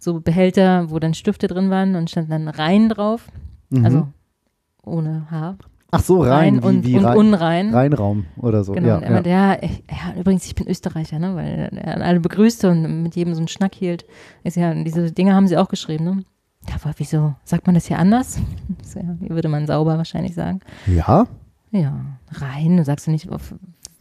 so 0.00 0.20
Behälter, 0.20 0.90
wo 0.90 0.98
dann 0.98 1.14
Stifte 1.14 1.46
drin 1.46 1.70
waren 1.70 1.94
und 1.96 2.10
stand 2.10 2.30
dann 2.30 2.48
rein 2.48 2.88
drauf, 2.88 3.26
Mhm. 3.70 3.84
also 3.84 4.08
ohne 4.84 5.30
Haar. 5.30 5.56
Ach 5.90 6.02
so, 6.02 6.20
rein, 6.20 6.58
rein 6.58 6.58
und, 6.58 6.84
wie, 6.84 6.92
wie 6.92 6.98
und 6.98 7.04
rein, 7.06 7.16
unrein. 7.16 7.74
Reinraum 7.74 8.26
oder 8.36 8.62
so. 8.62 8.72
Genau, 8.72 8.88
ja, 8.88 8.96
und 8.96 9.02
er 9.04 9.08
ja. 9.08 9.14
meinte, 9.14 9.30
ja, 9.30 9.56
ich, 9.62 9.82
ja, 9.90 10.20
übrigens, 10.20 10.44
ich 10.44 10.54
bin 10.54 10.68
Österreicher, 10.68 11.18
ne, 11.18 11.34
weil 11.34 11.70
er 11.74 12.04
alle 12.04 12.20
begrüßte 12.20 12.70
und 12.70 13.02
mit 13.02 13.16
jedem 13.16 13.34
so 13.34 13.40
einen 13.40 13.48
Schnack 13.48 13.74
hielt. 13.74 14.04
Ist 14.44 14.56
ja, 14.56 14.74
diese 14.74 15.12
Dinge 15.12 15.34
haben 15.34 15.46
sie 15.48 15.56
auch 15.56 15.68
geschrieben, 15.68 16.04
ne? 16.04 16.24
Ja, 16.68 16.74
aber 16.74 16.92
wieso? 16.98 17.34
Sagt 17.44 17.66
man 17.66 17.74
das 17.74 17.86
hier 17.86 17.98
anders? 17.98 18.38
Das 18.78 18.94
ja, 18.94 19.02
wie 19.18 19.30
würde 19.30 19.48
man 19.48 19.66
sauber 19.66 19.96
wahrscheinlich 19.96 20.34
sagen. 20.34 20.60
ja, 20.86 21.26
Ja, 21.70 22.04
rein, 22.32 22.76
du 22.76 22.84
sagst 22.84 23.06
du 23.06 23.10
nicht 23.10 23.30
auf. 23.30 23.54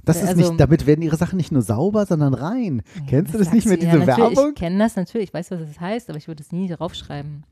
das 0.03 0.22
ist 0.22 0.27
also- 0.30 0.41
nicht, 0.41 0.59
damit 0.59 0.85
werden 0.88 1.01
ihre 1.01 1.15
Sachen 1.15 1.38
nicht 1.38 1.53
nur 1.53 1.61
sauber, 1.61 2.05
sondern 2.05 2.34
rein. 2.34 2.81
Kennst 3.07 3.34
du 3.34 3.38
das 3.38 3.53
nicht 3.53 3.65
mit 3.65 3.81
sagst 3.81 3.95
dieser 3.95 4.05
ja, 4.05 4.18
Werbung? 4.18 4.49
Ich 4.49 4.55
kenne 4.55 4.77
das 4.80 4.97
natürlich, 4.97 5.30
ich 5.30 5.34
weiß, 5.34 5.51
was 5.51 5.61
es 5.61 5.80
heißt, 5.80 6.09
aber 6.09 6.18
ich 6.18 6.27
würde 6.27 6.43
es 6.43 6.51
nie 6.51 6.68
draufschreiben. 6.68 7.43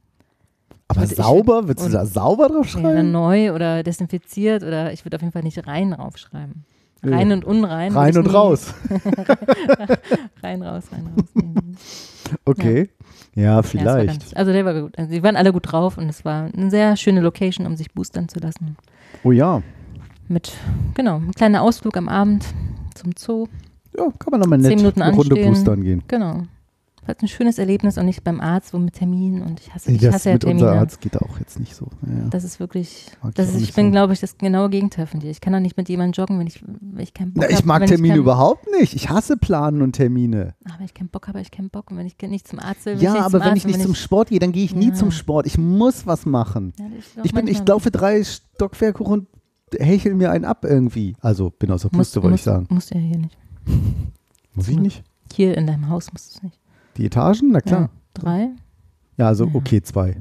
Aber 0.87 1.01
Und 1.01 1.11
ich- 1.11 1.17
sauber, 1.17 1.67
würdest 1.67 1.87
du 1.87 1.91
da 1.91 2.05
sauber 2.05 2.47
drauf 2.47 2.73
Ja, 2.75 3.01
neu 3.03 3.53
oder 3.53 3.81
desinfiziert 3.83 4.63
oder 4.63 4.93
ich 4.93 5.03
würde 5.05 5.15
auf 5.17 5.21
jeden 5.21 5.31
Fall 5.31 5.43
nicht 5.43 5.65
rein 5.67 5.91
draufschreiben. 5.91 6.63
Rein 7.03 7.31
und 7.31 7.45
unrein. 7.45 7.91
Rein 7.93 8.09
ich 8.11 8.17
und 8.17 8.27
nie- 8.27 8.33
raus. 8.33 8.73
rein, 10.43 10.61
raus, 10.63 10.83
rein, 10.91 11.07
raus. 11.15 11.25
Nee. 11.33 11.43
Okay. 12.45 12.89
Ja, 13.35 13.43
Ja, 13.43 13.61
vielleicht. 13.63 14.07
ganz, 14.21 14.33
also 14.33 14.51
der 14.51 14.65
war 14.65 14.81
gut. 14.81 14.97
Also 14.97 15.11
die 15.11 15.21
waren 15.23 15.35
alle 15.35 15.51
gut 15.53 15.71
drauf 15.71 15.97
und 15.97 16.09
es 16.09 16.23
war 16.25 16.49
eine 16.55 16.69
sehr 16.69 16.95
schöne 16.97 17.21
Location, 17.21 17.65
um 17.67 17.75
sich 17.75 17.91
boostern 17.93 18.29
zu 18.29 18.39
lassen. 18.39 18.77
oh 19.23 19.31
ja. 19.31 19.61
Mit, 20.27 20.53
genau, 20.95 21.17
ein 21.17 21.31
kleiner 21.33 21.61
Ausflug 21.61 21.95
am 21.97 22.09
Abend 22.09 22.45
zum 22.95 23.11
Zoo. 23.17 23.47
Ja, 23.95 24.05
kann 24.17 24.31
man 24.31 24.39
nochmal 24.39 24.57
nett 24.57 24.71
eine 24.99 25.13
Runde 25.15 25.35
boostern 25.35 25.83
gehen. 25.83 26.03
Genau. 26.07 26.43
Hat 27.07 27.21
ein 27.21 27.27
schönes 27.27 27.59
Erlebnis 27.59 27.97
und 27.99 28.05
nicht 28.07 28.23
beim 28.23 28.41
Arzt, 28.41 28.73
wo 28.73 28.79
mit 28.79 28.95
Termin 28.95 29.41
und 29.43 29.59
ich 29.59 29.73
hasse, 29.73 29.91
ich 29.91 30.01
das 30.01 30.15
hasse 30.15 30.29
ja 30.29 30.35
mit 30.35 30.41
Termine. 30.43 30.67
unser 30.67 30.79
Arzt 30.79 31.01
geht 31.01 31.15
auch 31.21 31.37
jetzt 31.39 31.59
nicht 31.59 31.75
so. 31.75 31.87
Ja. 32.01 32.27
Das 32.31 32.43
ist 32.43 32.59
wirklich, 32.59 33.07
ich 33.27 33.33
das 33.35 33.53
ist, 33.53 33.61
ich 33.61 33.73
bin, 33.73 33.87
so. 33.87 33.91
glaube 33.91 34.13
ich, 34.13 34.19
das 34.21 34.37
genaue 34.39 34.69
Gegenteil 34.71 35.05
von 35.05 35.19
dir. 35.19 35.29
Ich 35.29 35.39
kann 35.39 35.53
doch 35.53 35.59
nicht 35.59 35.77
mit 35.77 35.87
jemandem 35.87 36.19
joggen, 36.19 36.39
wenn 36.39 36.47
ich, 36.47 36.63
wenn 36.65 37.03
ich 37.03 37.13
keinen 37.13 37.33
Bock 37.33 37.43
Na, 37.43 37.49
ich 37.49 37.57
habe. 37.57 37.67
mag 37.67 37.81
wenn 37.81 37.89
Termine 37.89 38.13
keinen- 38.15 38.21
überhaupt 38.21 38.65
nicht. 38.79 38.95
Ich 38.95 39.09
hasse 39.09 39.37
Planen 39.37 39.81
und 39.83 39.91
Termine. 39.93 40.55
Ah, 40.65 40.73
wenn 40.77 40.85
ich 40.85 40.93
keinen 40.95 41.09
Bock 41.09 41.27
habe, 41.27 41.37
habe 41.37 41.43
ich 41.43 41.51
keinen 41.51 41.69
Bock. 41.69 41.91
Und 41.91 41.97
wenn 41.97 42.07
ich 42.07 42.15
nicht 42.23 42.47
zum 42.47 42.59
Arzt 42.59 42.85
will, 42.85 42.93
will 42.93 42.99
ich 42.99 43.03
Ja, 43.03 43.23
aber 43.25 43.39
wenn 43.39 43.49
Arzt. 43.49 43.57
ich 43.57 43.65
nicht 43.67 43.81
zum 43.81 43.93
Sport 43.93 44.29
gehe, 44.29 44.39
dann 44.39 44.51
gehe 44.51 44.65
ich 44.65 44.73
nie 44.75 44.91
zum 44.93 45.11
Sport. 45.11 45.45
Ich 45.45 45.57
muss 45.59 46.07
was 46.07 46.25
machen. 46.25 46.73
Ich, 47.23 47.33
bin, 47.33 47.47
ich 47.47 47.65
laufe 47.67 47.91
drei 47.91 48.23
Stockwerke 48.23 49.03
hoch 49.03 49.09
und 49.09 49.27
hechel 49.77 50.15
mir 50.15 50.31
einen 50.31 50.45
ab 50.45 50.63
irgendwie. 50.65 51.15
Also 51.21 51.51
bin 51.51 51.69
aus 51.71 51.83
der 51.83 51.89
Puste, 51.89 52.23
wollte 52.23 52.35
ich 52.35 52.41
sagen. 52.43 52.65
Musst 52.69 52.91
du 52.91 52.95
ja 52.95 53.01
hier 53.01 53.17
nicht. 53.19 53.37
Muss 54.55 54.67
ich 54.69 54.77
nicht? 54.79 55.03
Hier 55.33 55.57
in 55.57 55.67
deinem 55.67 55.89
Haus 55.89 56.11
musst 56.13 56.31
du 56.33 56.37
es 56.37 56.43
nicht. 56.43 56.59
Die 56.97 57.05
Etagen? 57.05 57.51
Na 57.51 57.61
klar. 57.61 57.81
Ja, 57.81 57.89
drei? 58.13 58.49
Ja, 59.17 59.27
also 59.27 59.45
Ja. 59.45 59.51
okay, 59.55 59.81
zwei. 59.81 60.19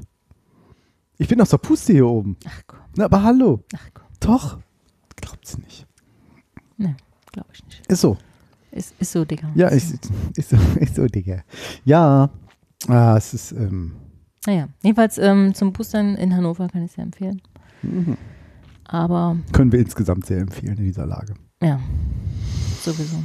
Ich 1.17 1.27
bin 1.27 1.39
aus 1.41 1.49
der 1.49 1.57
Puste 1.57 1.93
hier 1.93 2.07
oben. 2.07 2.35
Ach 2.45 2.61
komm, 2.67 2.79
Na, 2.97 3.05
aber 3.05 3.23
hallo. 3.23 3.63
ach 3.73 3.89
komm. 3.93 4.05
Doch. 4.19 4.59
Glaubt's 5.15 5.57
nicht. 5.57 5.87
Glaube 7.31 7.49
ich 7.53 7.65
nicht. 7.65 7.85
Ist 7.91 7.99
so. 8.01 8.17
Ist, 8.71 8.95
ist 8.97 9.11
so, 9.11 9.25
Digga. 9.25 9.49
Ja, 9.55 9.67
ist, 9.67 10.09
ist 10.37 10.49
so, 10.49 10.57
ist 10.79 10.95
so, 10.95 11.05
Digga. 11.05 11.43
Ja. 11.83 12.29
Ah, 12.87 13.15
es 13.17 13.33
ist, 13.33 13.51
ähm, 13.51 13.93
Naja, 14.45 14.69
jedenfalls 14.83 15.17
ähm, 15.17 15.53
zum 15.53 15.73
Boostern 15.73 16.15
in 16.15 16.33
Hannover 16.35 16.67
kann 16.69 16.83
ich 16.83 16.91
sehr 16.93 17.03
empfehlen. 17.03 17.41
mhm. 17.81 18.17
Aber 18.85 19.35
können 19.51 19.71
wir 19.73 19.79
insgesamt 19.79 20.25
sehr 20.27 20.39
empfehlen 20.39 20.77
in 20.77 20.83
dieser 20.85 21.05
Lage. 21.05 21.33
Ja, 21.61 21.79
sowieso. 22.83 23.17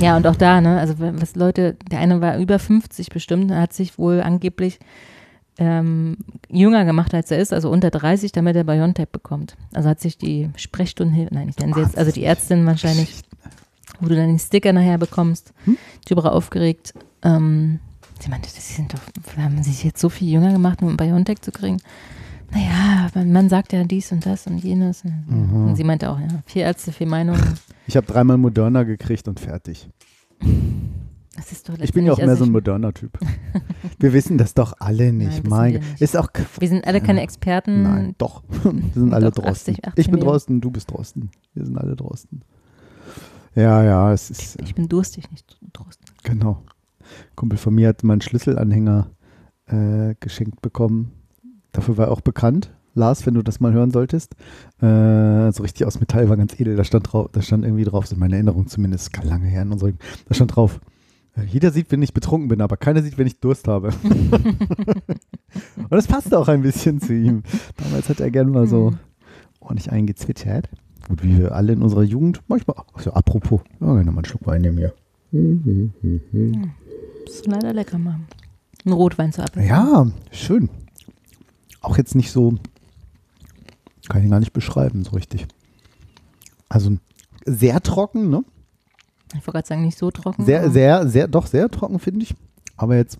Ja, 0.00 0.16
und 0.16 0.26
auch 0.26 0.36
da, 0.36 0.60
ne, 0.60 0.78
also 0.78 0.94
was 0.98 1.34
Leute, 1.36 1.76
der 1.90 2.00
eine 2.00 2.20
war 2.20 2.38
über 2.38 2.58
50 2.58 3.08
bestimmt, 3.10 3.50
hat 3.50 3.72
sich 3.72 3.98
wohl 3.98 4.20
angeblich 4.20 4.78
ähm, 5.58 6.18
jünger 6.50 6.84
gemacht, 6.84 7.14
als 7.14 7.30
er 7.30 7.38
ist, 7.38 7.52
also 7.52 7.70
unter 7.70 7.90
30, 7.90 8.30
damit 8.32 8.56
er 8.56 8.64
Biontech 8.64 9.08
bekommt. 9.08 9.56
Also 9.72 9.88
hat 9.88 10.00
sich 10.00 10.18
die 10.18 10.50
Sprechstundenhilfe, 10.56 11.34
nein, 11.34 11.48
ich 11.48 11.56
nenne 11.58 11.74
sie 11.74 11.80
jetzt, 11.80 11.96
also 11.96 12.12
die 12.12 12.24
Ärztin 12.24 12.66
wahrscheinlich, 12.66 13.22
wo 14.00 14.08
du 14.08 14.14
dann 14.16 14.28
den 14.28 14.38
Sticker 14.38 14.72
nachher 14.72 14.98
bekommst, 14.98 15.52
Hm? 15.64 15.78
die 16.08 16.16
war 16.16 16.32
aufgeregt. 16.32 16.92
Ähm, 17.22 17.80
sie 18.20 18.28
meinte, 18.28 18.50
das 18.54 18.76
sind 18.76 18.92
doch, 18.92 19.00
haben 19.38 19.62
sie 19.62 19.72
sich 19.72 19.84
jetzt 19.84 20.00
so 20.00 20.10
viel 20.10 20.28
jünger 20.28 20.52
gemacht, 20.52 20.82
um 20.82 20.96
Biontech 20.96 21.40
zu 21.40 21.52
kriegen? 21.52 21.78
Naja, 22.52 23.08
man, 23.14 23.32
man 23.32 23.48
sagt 23.48 23.72
ja 23.72 23.82
dies 23.84 24.12
und 24.12 24.24
das 24.24 24.46
und 24.46 24.58
jenes. 24.58 25.04
Mhm. 25.04 25.68
Und 25.68 25.76
sie 25.76 25.84
meinte 25.84 26.10
auch, 26.10 26.18
ja, 26.18 26.28
vier 26.46 26.64
Ärzte, 26.64 26.92
vier 26.92 27.06
Meinungen. 27.06 27.42
Ich 27.86 27.96
habe 27.96 28.06
dreimal 28.06 28.36
Moderna 28.36 28.82
gekriegt 28.84 29.28
und 29.28 29.40
fertig. 29.40 29.88
Das 31.36 31.52
ist 31.52 31.68
doch 31.68 31.78
Ich 31.78 31.92
bin 31.92 32.06
ja 32.06 32.12
auch 32.12 32.18
mehr 32.18 32.28
so 32.28 32.32
ein 32.32 32.40
also 32.40 32.52
Moderna-Typ. 32.52 33.18
wir 33.98 34.12
wissen 34.12 34.38
das 34.38 34.54
doch 34.54 34.72
alle 34.78 35.12
nicht. 35.12 35.44
Nein, 35.44 35.50
mein 35.50 35.72
nicht. 35.74 36.00
Ist 36.00 36.16
auch 36.16 36.28
ich, 36.34 36.60
Wir 36.60 36.68
sind 36.68 36.86
alle 36.86 37.00
keine 37.02 37.20
Experten. 37.20 37.82
Nein, 37.82 38.14
doch. 38.16 38.42
Wir 38.62 38.72
sind 38.94 39.12
alle 39.12 39.30
Drosten. 39.30 39.74
80, 39.74 39.84
80 39.86 40.04
ich 40.06 40.10
bin. 40.10 40.20
Drosten, 40.20 40.60
du 40.62 40.70
bist 40.70 40.90
Drosten. 40.90 41.30
Wir 41.52 41.66
sind 41.66 41.76
alle 41.76 41.94
Drosten. 41.94 42.42
Ja, 43.54 43.82
ja, 43.82 44.12
es 44.12 44.30
ist, 44.30 44.56
äh, 44.56 44.64
Ich 44.64 44.74
bin 44.74 44.88
durstig, 44.88 45.30
nicht 45.30 45.58
Trost. 45.72 46.00
genau. 46.22 46.62
Kumpel 47.34 47.58
von 47.58 47.74
mir 47.74 47.88
hat 47.88 48.02
meinen 48.02 48.20
Schlüsselanhänger 48.20 49.10
äh, 49.66 50.14
geschenkt 50.20 50.62
bekommen. 50.62 51.12
Dafür 51.76 51.98
war 51.98 52.06
er 52.06 52.12
auch 52.12 52.22
bekannt. 52.22 52.70
Lars, 52.94 53.26
wenn 53.26 53.34
du 53.34 53.42
das 53.42 53.60
mal 53.60 53.74
hören 53.74 53.90
solltest. 53.90 54.34
Äh, 54.80 55.52
so 55.52 55.62
richtig 55.62 55.86
aus 55.86 56.00
Metall, 56.00 56.30
war 56.30 56.38
ganz 56.38 56.58
edel. 56.58 56.74
Da 56.76 56.84
stand, 56.84 57.12
drauf, 57.12 57.28
da 57.32 57.42
stand 57.42 57.64
irgendwie 57.66 57.84
drauf, 57.84 58.06
so 58.06 58.14
in 58.14 58.20
meiner 58.20 58.36
Erinnerung 58.36 58.66
zumindest, 58.68 59.12
ganz 59.12 59.26
lange 59.28 59.46
her 59.46 59.60
in 59.60 59.72
unserer, 59.72 59.92
da 60.26 60.34
stand 60.34 60.56
drauf, 60.56 60.80
äh, 61.36 61.44
jeder 61.44 61.70
sieht, 61.72 61.92
wenn 61.92 62.00
ich 62.00 62.14
betrunken 62.14 62.48
bin, 62.48 62.62
aber 62.62 62.78
keiner 62.78 63.02
sieht, 63.02 63.18
wenn 63.18 63.26
ich 63.26 63.38
Durst 63.40 63.68
habe. 63.68 63.90
Und 65.76 65.90
das 65.90 66.06
passt 66.06 66.34
auch 66.34 66.48
ein 66.48 66.62
bisschen 66.62 66.98
zu 66.98 67.12
ihm. 67.12 67.42
Damals 67.76 68.08
hat 68.08 68.20
er 68.20 68.30
gern 68.30 68.50
mal 68.50 68.66
so 68.66 68.92
Hm. 68.92 68.98
ordentlich 69.60 69.92
eingezwitschert. 69.92 70.70
Gut, 71.06 71.22
wie 71.22 71.36
wir 71.36 71.54
alle 71.54 71.74
in 71.74 71.82
unserer 71.82 72.02
Jugend, 72.04 72.40
manchmal, 72.48 72.76
also 72.94 73.12
apropos, 73.12 73.60
ja, 73.80 73.86
gerne 73.92 74.10
mal 74.10 74.18
einen 74.18 74.24
Schluck 74.24 74.46
Wein 74.46 74.62
nehmen 74.62 74.78
hier. 74.78 74.94
Das 77.26 77.34
ist 77.34 77.46
leider 77.46 77.74
lecker, 77.74 77.98
Mann. 77.98 78.26
Ein 78.86 78.92
Rotwein 78.92 79.32
zu 79.32 79.42
Apfel. 79.42 79.64
Ja, 79.64 80.06
schön. 80.30 80.70
Auch 81.86 81.96
jetzt 81.98 82.16
nicht 82.16 82.32
so, 82.32 82.54
kann 84.08 84.24
ich 84.24 84.28
gar 84.30 84.40
nicht 84.40 84.52
beschreiben, 84.52 85.04
so 85.04 85.12
richtig. 85.12 85.46
Also 86.68 86.96
sehr 87.44 87.80
trocken, 87.80 88.28
ne? 88.28 88.44
Ich 89.28 89.34
wollte 89.34 89.52
gerade 89.52 89.68
sagen, 89.68 89.82
nicht 89.82 89.96
so 89.96 90.10
trocken. 90.10 90.44
Sehr, 90.44 90.68
sehr, 90.68 91.06
sehr, 91.06 91.28
doch 91.28 91.46
sehr 91.46 91.68
trocken, 91.68 92.00
finde 92.00 92.24
ich. 92.24 92.34
Aber 92.76 92.96
jetzt, 92.96 93.18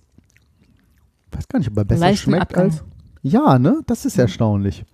weiß 1.31 1.47
gar 1.47 1.61
nicht, 1.61 1.71
ob 1.71 1.77
er 1.77 1.85
besser 1.85 2.01
leichten 2.01 2.31
schmeckt 2.31 2.43
Abgang. 2.43 2.65
als. 2.65 2.83
Ja, 3.23 3.57
ne? 3.61 3.83
Das 3.87 4.05
ist 4.05 4.19
erstaunlich. 4.19 4.85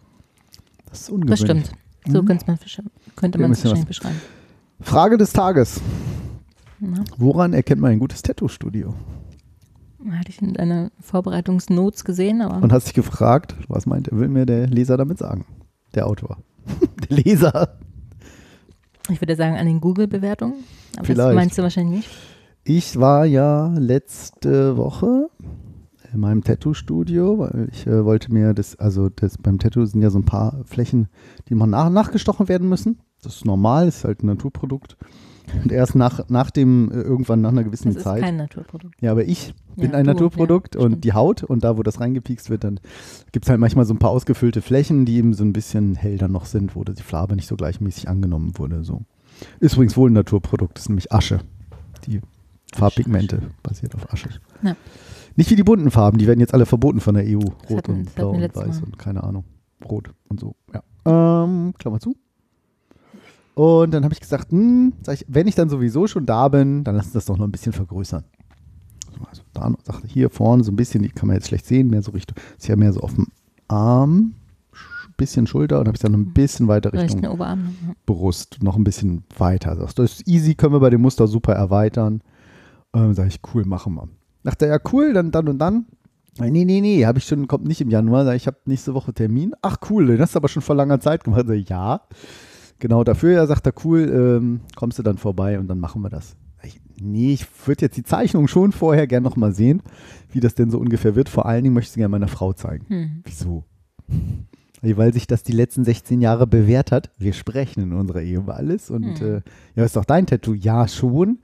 Das 0.90 1.00
ist 1.00 1.08
ungewöhnlich. 1.10 1.40
Das 1.40 1.48
stimmt. 1.48 1.72
So 2.12 2.22
Mhm. 2.22 2.26
könnte 3.16 3.38
man 3.38 3.52
es 3.52 3.64
wahrscheinlich 3.64 3.86
beschreiben. 3.86 4.20
Frage 4.82 5.16
des 5.16 5.32
Tages. 5.32 5.80
Na, 6.78 7.04
Woran 7.16 7.54
erkennt 7.54 7.80
man 7.80 7.92
ein 7.92 7.98
gutes 7.98 8.20
Tattoo-Studio? 8.20 8.94
Hatte 10.10 10.30
ich 10.30 10.40
in 10.42 10.54
deiner 10.54 10.90
Vorbereitungsnotes 11.00 12.04
gesehen, 12.04 12.42
aber 12.42 12.62
Und 12.62 12.72
hast 12.72 12.86
dich 12.86 12.94
gefragt, 12.94 13.54
was 13.68 13.86
meint, 13.86 14.08
will 14.10 14.28
mir 14.28 14.46
der 14.46 14.66
Leser 14.66 14.96
damit 14.96 15.18
sagen? 15.18 15.46
Der 15.94 16.06
Autor. 16.06 16.38
der 17.08 17.16
Leser. 17.16 17.78
ich 19.08 19.20
würde 19.20 19.36
sagen 19.36 19.56
an 19.56 19.66
den 19.66 19.80
Google-Bewertungen. 19.80 20.64
Aber 20.96 21.06
Vielleicht. 21.06 21.28
das 21.28 21.34
meinst 21.34 21.58
du 21.58 21.62
wahrscheinlich 21.62 21.96
nicht. 21.98 22.10
Ich 22.64 22.98
war 23.00 23.26
ja 23.26 23.74
letzte 23.76 24.76
Woche 24.76 25.28
in 26.12 26.20
meinem 26.20 26.44
Tattoo-Studio, 26.44 27.38
weil 27.38 27.68
ich 27.72 27.86
äh, 27.86 28.04
wollte 28.04 28.32
mir 28.32 28.54
das, 28.54 28.76
also 28.76 29.08
das, 29.08 29.38
beim 29.38 29.58
Tattoo 29.58 29.84
sind 29.84 30.02
ja 30.02 30.10
so 30.10 30.18
ein 30.18 30.24
paar 30.24 30.62
Flächen, 30.64 31.08
die 31.48 31.54
mal 31.54 31.66
nach, 31.66 31.90
nachgestochen 31.90 32.48
werden 32.48 32.68
müssen. 32.68 33.00
Das 33.22 33.36
ist 33.36 33.44
normal, 33.44 33.88
ist 33.88 34.04
halt 34.04 34.22
ein 34.22 34.26
Naturprodukt. 34.26 34.96
Und 35.62 35.72
erst 35.72 35.94
nach, 35.94 36.28
nach 36.28 36.50
dem, 36.50 36.90
äh, 36.92 36.94
irgendwann 37.00 37.40
nach 37.40 37.50
einer 37.50 37.64
gewissen 37.64 37.88
Das 37.88 37.96
ist 37.96 38.02
Zeit. 38.04 38.22
kein 38.22 38.36
Naturprodukt. 38.36 38.94
Ja, 39.00 39.10
aber 39.12 39.24
ich 39.24 39.54
bin 39.76 39.90
Ja, 39.90 39.98
ein 39.98 40.04
du, 40.04 40.12
Naturprodukt 40.12 40.74
ja, 40.76 40.80
und 40.80 40.90
stimmt. 40.92 41.04
die 41.04 41.12
Haut 41.12 41.42
und 41.42 41.64
da, 41.64 41.76
wo 41.76 41.82
das 41.82 42.00
reingepiekst 42.00 42.48
wird, 42.50 42.64
dann 42.64 42.80
gibt 43.32 43.44
es 43.44 43.50
halt 43.50 43.60
manchmal 43.60 43.84
so 43.84 43.92
ein 43.94 43.98
paar 43.98 44.10
ausgefüllte 44.10 44.62
Flächen, 44.62 45.04
die 45.04 45.16
eben 45.16 45.34
so 45.34 45.44
ein 45.44 45.52
bisschen 45.52 45.94
hell 45.94 46.16
dann 46.18 46.32
noch 46.32 46.44
sind, 46.46 46.74
wo 46.76 46.84
die 46.84 47.02
Farbe 47.02 47.34
nicht 47.36 47.48
so 47.48 47.56
gleichmäßig 47.56 48.08
angenommen 48.08 48.52
wurde. 48.58 48.84
So. 48.84 49.02
Ist 49.60 49.74
übrigens 49.74 49.96
wohl 49.96 50.10
ein 50.10 50.14
Naturprodukt, 50.14 50.76
das 50.76 50.84
ist 50.84 50.88
nämlich 50.88 51.12
Asche. 51.12 51.40
Die 52.06 52.20
Farbpigmente 52.74 53.42
basiert 53.62 53.94
auf 53.94 54.12
Asche. 54.12 54.28
Ja. 54.62 54.76
Nicht 55.36 55.50
wie 55.50 55.56
die 55.56 55.62
bunten 55.64 55.90
Farben, 55.90 56.18
die 56.18 56.26
werden 56.26 56.40
jetzt 56.40 56.54
alle 56.54 56.66
verboten 56.66 57.00
von 57.00 57.14
der 57.14 57.24
EU. 57.26 57.38
Rot 57.68 57.78
hatten- 57.78 57.92
und 57.92 58.14
blau 58.14 58.30
und 58.30 58.54
weiß 58.56 58.80
Mal. 58.80 58.84
und 58.84 58.98
keine 58.98 59.22
Ahnung. 59.24 59.44
Rot 59.88 60.10
und 60.28 60.40
so. 60.40 60.54
Ja. 60.72 60.82
Ähm, 61.44 61.74
Klammer 61.78 62.00
zu. 62.00 62.14
Und 63.54 63.92
dann 63.92 64.04
habe 64.04 64.14
ich 64.14 64.20
gesagt, 64.20 64.50
hm, 64.52 64.94
ich, 65.12 65.24
wenn 65.28 65.46
ich 65.46 65.54
dann 65.54 65.68
sowieso 65.68 66.06
schon 66.06 66.24
da 66.26 66.48
bin, 66.48 66.84
dann 66.84 66.94
lass 66.96 67.06
uns 67.06 67.14
das 67.14 67.24
doch 67.26 67.36
noch 67.36 67.44
ein 67.46 67.52
bisschen 67.52 67.72
vergrößern. 67.72 68.24
Also 69.28 69.42
da 69.52 69.68
noch- 69.70 69.78
hier 70.06 70.30
vorne 70.30 70.64
so 70.64 70.72
ein 70.72 70.76
bisschen, 70.76 71.02
die 71.02 71.10
kann 71.10 71.26
man 71.28 71.36
jetzt 71.36 71.48
schlecht 71.48 71.66
sehen, 71.66 71.88
mehr 71.90 72.02
so 72.02 72.12
Richtung, 72.12 72.36
ist 72.58 72.66
ja 72.66 72.76
mehr 72.76 72.92
so 72.92 73.00
auf 73.00 73.14
dem 73.14 73.28
Arm, 73.68 74.34
sch- 74.72 75.08
bisschen 75.16 75.46
Schulter 75.46 75.80
und 75.80 75.86
habe 75.86 75.96
ich 75.96 76.00
dann 76.02 76.12
noch 76.12 76.18
ein 76.18 76.32
bisschen 76.32 76.66
weiter 76.66 76.92
Richtung 76.92 77.24
Oberarm. 77.26 77.76
Brust, 78.06 78.62
noch 78.62 78.76
ein 78.76 78.84
bisschen 78.84 79.22
weiter. 79.38 79.76
Sagst 79.76 79.98
das 79.98 80.12
ist 80.14 80.28
easy, 80.28 80.54
können 80.54 80.72
wir 80.72 80.80
bei 80.80 80.90
dem 80.90 81.02
Muster 81.02 81.26
super 81.28 81.52
erweitern. 81.52 82.22
Ähm, 82.94 83.12
sag 83.14 83.28
ich, 83.28 83.40
cool, 83.54 83.64
machen 83.64 83.94
wir. 83.94 84.08
Dachte 84.44 84.66
er, 84.66 84.72
ja, 84.76 84.80
cool, 84.92 85.12
dann, 85.12 85.30
dann 85.30 85.48
und 85.48 85.58
dann. 85.58 85.86
Nee, 86.38 86.50
nee, 86.64 86.80
nee, 86.80 87.04
habe 87.04 87.18
ich 87.18 87.24
schon, 87.26 87.46
kommt 87.46 87.66
nicht 87.66 87.80
im 87.82 87.90
Januar. 87.90 88.24
Sag 88.24 88.34
ich, 88.34 88.42
Ich 88.42 88.46
habe 88.46 88.56
nächste 88.64 88.94
Woche 88.94 89.12
Termin. 89.12 89.52
Ach 89.60 89.76
cool, 89.90 90.06
den 90.06 90.20
hast 90.20 90.34
du 90.34 90.38
aber 90.38 90.48
schon 90.48 90.62
vor 90.62 90.74
langer 90.74 90.98
Zeit 90.98 91.22
gemacht. 91.24 91.44
Sag 91.46 91.54
ich, 91.56 91.68
ja, 91.68 92.00
genau 92.82 93.02
dafür. 93.04 93.32
Ja, 93.32 93.46
sagt 93.46 93.66
er, 93.66 93.72
cool, 93.84 94.00
ähm, 94.12 94.60
kommst 94.76 94.98
du 94.98 95.02
dann 95.02 95.16
vorbei 95.16 95.58
und 95.58 95.68
dann 95.68 95.80
machen 95.80 96.02
wir 96.02 96.10
das. 96.10 96.36
Ich, 96.62 96.80
nee, 97.00 97.32
ich 97.32 97.46
würde 97.66 97.86
jetzt 97.86 97.96
die 97.96 98.02
Zeichnung 98.02 98.46
schon 98.48 98.72
vorher 98.72 99.06
gerne 99.06 99.24
noch 99.24 99.36
mal 99.36 99.54
sehen, 99.54 99.82
wie 100.32 100.40
das 100.40 100.54
denn 100.54 100.70
so 100.70 100.78
ungefähr 100.78 101.14
wird. 101.14 101.28
Vor 101.30 101.46
allen 101.46 101.62
Dingen 101.64 101.74
möchte 101.74 101.88
ich 101.88 101.92
sie 101.92 102.00
gerne 102.00 102.10
meiner 102.12 102.28
Frau 102.28 102.52
zeigen. 102.52 102.84
Hm. 102.88 103.22
Wieso? 103.24 103.64
Weil 104.82 105.12
sich 105.14 105.26
das 105.28 105.42
die 105.44 105.52
letzten 105.52 105.84
16 105.84 106.20
Jahre 106.20 106.46
bewährt 106.46 106.90
hat. 106.92 107.10
Wir 107.18 107.32
sprechen 107.32 107.82
in 107.84 107.92
unserer 107.92 108.20
Ehe 108.22 108.38
über 108.38 108.56
alles. 108.56 108.90
Und 108.90 109.20
Hm. 109.20 109.36
äh, 109.36 109.40
ja, 109.76 109.84
ist 109.84 109.96
doch 109.96 110.04
dein 110.04 110.26
Tattoo? 110.26 110.54
Ja, 110.54 110.88
schon. 110.88 111.38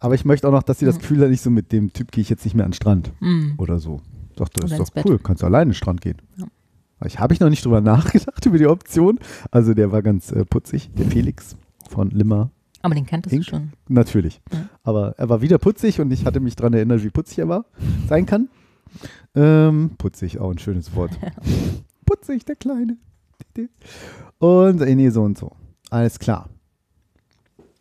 Aber 0.00 0.14
ich 0.14 0.24
möchte 0.24 0.46
auch 0.48 0.52
noch, 0.52 0.62
dass 0.62 0.78
sie 0.78 0.86
das 0.86 0.94
Hm. 0.96 1.00
Gefühl 1.02 1.20
hat, 1.22 1.30
nicht 1.30 1.42
so 1.42 1.50
mit 1.50 1.72
dem 1.72 1.92
Typ 1.92 2.12
gehe 2.12 2.22
ich 2.22 2.30
jetzt 2.30 2.44
nicht 2.44 2.54
mehr 2.54 2.64
an 2.64 2.70
den 2.70 2.76
Strand 2.76 3.12
Hm. 3.18 3.54
oder 3.58 3.78
so. 3.80 4.00
Doch, 4.36 4.48
das 4.48 4.64
Oder 4.70 4.74
ist 4.74 4.88
doch 4.88 4.94
Bett. 4.94 5.06
cool. 5.06 5.18
Kannst 5.18 5.42
du 5.42 5.46
alleine 5.46 5.62
an 5.62 5.68
den 5.70 5.74
Strand 5.74 6.00
gehen. 6.00 6.18
Ja. 6.36 6.46
Ich 7.04 7.18
habe 7.18 7.32
ich 7.34 7.40
noch 7.40 7.50
nicht 7.50 7.64
drüber 7.64 7.80
nachgedacht, 7.82 8.44
über 8.46 8.58
die 8.58 8.66
Option. 8.66 9.18
Also 9.50 9.74
der 9.74 9.92
war 9.92 10.02
ganz 10.02 10.32
äh, 10.32 10.44
putzig, 10.44 10.90
der 10.94 11.06
Felix 11.06 11.56
von 11.88 12.10
Limmer. 12.10 12.50
Aber 12.82 12.94
den 12.94 13.06
kanntest 13.06 13.34
Ink? 13.34 13.44
du 13.44 13.50
schon. 13.50 13.72
Natürlich. 13.88 14.40
Ja. 14.52 14.68
Aber 14.84 15.14
er 15.18 15.28
war 15.28 15.40
wieder 15.40 15.58
putzig 15.58 16.00
und 16.00 16.12
ich 16.12 16.24
hatte 16.24 16.40
mich 16.40 16.56
daran 16.56 16.74
erinnert, 16.74 17.02
wie 17.02 17.10
putzig 17.10 17.38
er 17.38 17.48
war, 17.48 17.64
sein 18.08 18.24
kann. 18.26 18.48
Ähm, 19.34 19.90
putzig, 19.98 20.38
auch 20.38 20.50
ein 20.50 20.58
schönes 20.58 20.94
Wort. 20.94 21.10
putzig, 22.06 22.44
der 22.44 22.56
Kleine. 22.56 22.96
Und 24.38 24.80
äh, 24.80 24.94
nee, 24.94 25.10
so 25.10 25.22
und 25.22 25.36
so. 25.36 25.52
Alles 25.90 26.18
klar. 26.18 26.48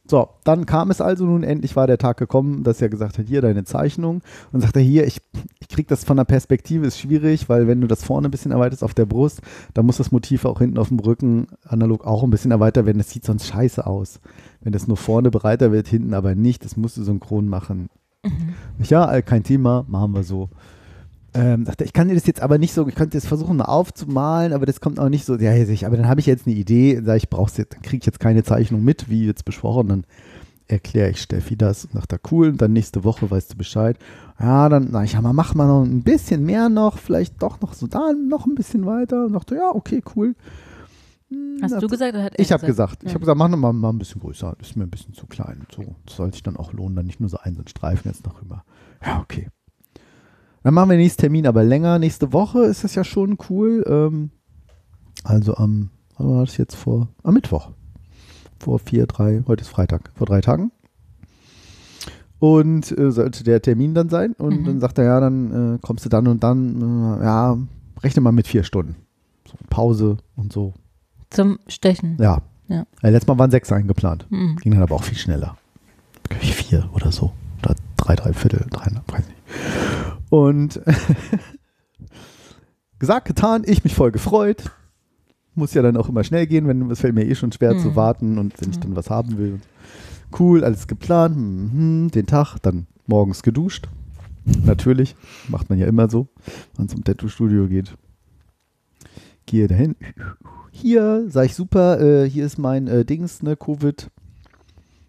So, 0.10 0.30
dann 0.44 0.66
kam 0.66 0.90
es 0.90 1.02
also 1.02 1.26
nun, 1.26 1.44
endlich 1.44 1.76
war 1.76 1.86
der 1.86 1.98
Tag 1.98 2.18
gekommen, 2.18 2.64
dass 2.64 2.82
er 2.82 2.88
gesagt 2.90 3.18
hat, 3.18 3.28
hier 3.28 3.42
deine 3.42 3.66
Zeichnung. 3.66 4.22
Und 4.52 4.62
sagt 4.62 4.76
er, 4.78 4.82
hier, 4.82 5.06
ich, 5.06 5.22
ich 5.60 5.68
krieg 5.68 5.88
das 5.88 6.06
von 6.06 6.18
der 6.18 6.24
Perspektive, 6.24 6.88
ist 6.88 7.00
schwierig, 7.00 7.50
weil 7.50 7.68
wenn 7.68 7.82
du 7.82 7.88
das 7.88 8.04
vorne 8.04 8.30
ein 8.30 8.32
bisschen 8.32 8.52
erweiterst 8.52 8.84
auf 8.84 8.94
der 8.94 9.06
Brust, 9.06 9.42
dann 9.74 9.86
muss 9.86 9.98
das 9.98 10.12
Motiv 10.12 10.46
auch 10.46 10.60
hinten 10.60 10.78
auf 10.78 10.88
dem 10.88 11.00
Rücken 11.00 11.48
analog 11.66 12.06
auch 12.06 12.24
ein 12.24 12.30
bisschen 12.30 12.52
erweitert 12.52 12.86
werden. 12.86 13.00
Das 13.00 13.10
sieht 13.10 13.26
sonst 13.26 13.48
scheiße 13.48 13.86
aus. 13.86 14.22
Wenn 14.62 14.72
das 14.72 14.88
nur 14.88 14.98
vorne 14.98 15.30
breiter 15.30 15.72
wird, 15.72 15.88
hinten 15.88 16.14
aber 16.14 16.36
nicht, 16.36 16.64
das 16.64 16.78
musst 16.78 16.98
du 16.98 17.04
synchron 17.04 17.50
machen. 17.50 17.90
Ich, 18.80 18.90
Ja, 18.90 19.22
kein 19.22 19.44
Thema, 19.44 19.86
machen 19.88 20.14
wir 20.14 20.24
so. 20.24 20.50
Ähm, 21.34 21.66
dachte, 21.66 21.84
ich 21.84 21.94
kann 21.94 22.08
dir 22.08 22.16
das 22.16 22.26
jetzt 22.26 22.42
aber 22.42 22.58
nicht 22.58 22.74
so, 22.74 22.88
ich 22.88 22.96
könnte 22.96 23.18
das 23.18 23.28
versuchen 23.28 23.58
mal 23.58 23.66
aufzumalen, 23.66 24.54
aber 24.54 24.66
das 24.66 24.80
kommt 24.82 25.00
auch 25.00 25.10
nicht 25.10 25.26
so, 25.26 25.36
ja, 25.38 25.54
ich, 25.54 25.86
aber 25.86 25.98
dann 25.98 26.08
habe 26.08 26.20
ich 26.20 26.26
jetzt 26.26 26.48
eine 26.48 26.56
Idee, 26.56 27.02
sag 27.04 27.18
ich, 27.18 27.30
brauch's 27.30 27.58
jetzt, 27.58 27.74
dann 27.74 27.82
kriege 27.82 27.98
ich 27.98 28.06
jetzt 28.06 28.20
keine 28.20 28.44
Zeichnung 28.44 28.84
mit, 28.84 29.10
wie 29.10 29.26
jetzt 29.26 29.46
besprochen, 29.46 29.88
dann 29.90 30.04
erkläre 30.70 31.10
ich 31.12 31.22
Steffi 31.22 31.56
das 31.56 31.86
und 31.86 31.96
dachte, 31.96 32.20
cool, 32.32 32.50
und 32.50 32.62
dann 32.62 32.74
nächste 32.74 33.04
Woche 33.04 33.30
weißt 33.30 33.54
du 33.54 33.58
Bescheid. 33.58 33.98
Ja, 34.40 34.68
dann 34.68 34.92
sag 34.92 35.06
ich, 35.06 35.14
ja, 35.14 35.22
mal 35.22 35.32
mach 35.34 35.54
mal 35.56 35.68
noch 35.68 35.84
ein 35.84 36.04
bisschen 36.04 36.44
mehr 36.44 36.70
noch, 36.70 36.98
vielleicht 36.98 37.42
doch 37.42 37.62
noch 37.62 37.74
so 37.74 37.88
da 37.88 38.12
noch 38.14 38.46
ein 38.46 38.56
bisschen 38.56 38.86
weiter. 38.86 39.26
Und 39.26 39.34
dachte, 39.34 39.56
ja, 39.56 39.70
okay, 39.74 40.02
cool. 40.16 40.36
Hm, 41.30 41.60
Hast 41.62 41.72
dachte- 41.72 41.86
du 41.86 41.90
gesagt 41.90 42.14
oder 42.16 42.24
hat 42.26 42.36
er 42.36 42.40
ich 42.40 42.52
habe 42.52 42.66
gesagt, 42.66 42.98
ich 43.04 43.08
Ja. 43.08 43.14
habe 43.14 43.22
gesagt, 43.22 43.38
mach 43.38 43.48
noch 43.48 43.58
mal, 43.58 43.90
ein 43.90 43.98
bisschen 43.98 44.20
größer, 44.22 44.56
das 44.60 44.70
ist 44.70 44.76
mir 44.76 44.84
ein 44.84 44.90
bisschen 44.90 45.14
zu 45.14 45.26
klein. 45.28 45.66
So, 45.74 45.96
das 46.06 46.18
soll 46.18 46.34
sich 46.34 46.44
dann 46.44 46.58
auch 46.58 46.74
lohnen, 46.74 46.96
dann 46.98 47.06
nicht 47.06 47.20
nur 47.22 47.30
so 47.30 47.38
einen 47.38 47.56
so 47.56 47.62
einen 47.62 47.68
Streifen 47.70 48.12
jetzt 48.12 48.26
noch 48.26 48.42
rüber. 48.42 48.64
Ja, 49.06 49.20
okay. 49.22 49.48
Dann 50.68 50.74
machen 50.74 50.90
wir 50.90 50.98
den 50.98 51.04
nächsten 51.04 51.22
Termin 51.22 51.48
aber 51.48 51.64
länger. 51.64 51.98
Nächste 51.98 52.34
Woche 52.34 52.66
ist 52.66 52.84
das 52.84 52.94
ja 52.94 53.06
schon 53.06 53.38
cool. 53.50 53.86
Ähm, 53.88 54.32
also 55.24 55.56
am, 55.56 55.92
wann 56.18 56.30
war 56.30 56.46
das 56.46 56.58
jetzt 56.58 56.76
vor? 56.76 57.08
Am 57.24 57.36
Mittwoch. 57.36 57.72
Vor 58.60 58.78
vier, 58.80 59.06
drei, 59.08 59.46
heute 59.48 59.62
ist 59.62 59.70
Freitag, 59.70 60.12
vor 60.16 60.28
drei 60.28 60.42
Tagen. 60.42 60.74
Und 62.40 62.92
äh, 62.98 63.12
sollte 63.12 63.46
der 63.46 63.62
Termin 63.62 63.94
dann 63.94 64.10
sein. 64.10 64.34
Und 64.34 64.60
Mhm. 64.60 64.66
dann 64.66 64.80
sagt 64.82 64.98
er, 64.98 65.06
ja, 65.06 65.20
dann 65.22 65.76
äh, 65.76 65.80
kommst 65.82 66.04
du 66.04 66.10
dann 66.10 66.28
und 66.28 66.44
dann, 66.44 66.82
äh, 67.22 67.24
ja, 67.24 67.58
rechne 68.04 68.22
mal 68.22 68.34
mit 68.34 68.46
vier 68.48 68.66
Stunden. 68.66 68.98
So, 69.48 69.54
Pause 69.70 70.18
und 70.36 70.52
so. 70.52 70.74
Zum 71.30 71.60
Stechen. 71.68 72.18
Ja. 72.20 72.42
Ja. 72.68 72.86
Äh, 73.02 73.12
letztes 73.12 73.30
Mal 73.30 73.40
waren 73.40 73.52
sechs 73.52 73.72
eingeplant. 73.72 74.28
Mhm. 74.30 74.58
Ging 74.58 74.74
dann 74.74 74.84
aber 74.84 74.96
auch 74.96 75.04
viel 75.04 75.18
schneller. 75.18 75.56
Vier 76.42 76.90
oder 76.94 77.14
so. 77.14 77.32
Oder 77.64 77.76
drei, 77.96 78.16
drei 78.18 78.34
Viertel, 78.34 78.66
drei, 78.70 78.92
weiß 79.08 79.26
nicht. 79.28 79.38
Und 80.30 80.82
gesagt, 83.00 83.28
getan, 83.28 83.64
ich 83.66 83.84
mich 83.84 83.96
voll 83.96 84.12
gefreut. 84.12 84.72
Muss 85.56 85.74
ja 85.74 85.82
dann 85.82 85.98
auch 85.98 86.10
immer 86.10 86.24
schnell 86.24 86.46
gehen, 86.48 86.68
wenn 86.68 86.90
es 86.92 87.00
fällt 87.00 87.16
mir 87.16 87.26
eh 87.26 87.36
schon 87.36 87.52
schwer 87.52 87.74
Mhm. 87.74 87.80
zu 87.80 87.96
warten 87.96 88.38
und 88.38 88.60
wenn 88.62 88.70
ich 88.70 88.80
dann 88.80 88.96
was 88.96 89.10
haben 89.10 89.38
will. 89.38 89.60
Cool, 90.38 90.64
alles 90.64 90.88
geplant, 90.88 91.38
mhm, 91.38 92.12
den 92.12 92.28
Tag, 92.28 92.58
dann 92.62 92.86
morgens 93.08 93.42
geduscht. 93.44 93.88
Natürlich, 94.66 95.16
macht 95.48 95.70
man 95.70 95.80
ja 95.80 95.88
immer 95.88 96.10
so, 96.10 96.28
wenn 96.76 96.86
man 96.86 96.90
zum 96.90 97.04
Tattoo-Studio 97.04 97.68
geht. 97.68 97.96
Gehe 99.46 99.68
dahin. 99.68 99.96
Hier, 100.72 101.26
sag 101.30 101.46
ich 101.46 101.56
super, 101.56 102.00
äh, 102.00 102.30
hier 102.30 102.46
ist 102.46 102.58
mein 102.58 102.88
äh, 102.88 103.06
Dings, 103.06 103.42
ne, 103.42 103.56
Covid. 103.56 104.10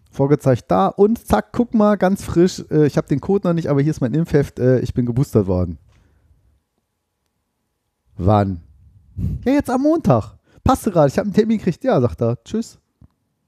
Vorgezeigt 0.09 0.71
da 0.71 0.87
und 0.87 1.25
zack, 1.25 1.51
guck 1.51 1.73
mal, 1.73 1.95
ganz 1.95 2.23
frisch. 2.23 2.63
Äh, 2.71 2.87
ich 2.87 2.97
habe 2.97 3.07
den 3.07 3.21
Code 3.21 3.47
noch 3.47 3.53
nicht, 3.53 3.67
aber 3.67 3.81
hier 3.81 3.91
ist 3.91 4.01
mein 4.01 4.13
Impfheft. 4.13 4.59
Äh, 4.59 4.79
ich 4.79 4.93
bin 4.93 5.05
geboostert 5.05 5.47
worden. 5.47 5.77
Wann? 8.17 8.61
Ja, 9.45 9.53
jetzt 9.53 9.69
am 9.69 9.81
Montag. 9.81 10.37
Passt 10.63 10.85
gerade, 10.85 11.09
ich 11.09 11.17
habe 11.17 11.27
einen 11.27 11.33
Termin 11.33 11.57
gekriegt. 11.57 11.83
Ja, 11.83 12.01
sagt 12.01 12.21
er. 12.21 12.43
Tschüss. 12.43 12.79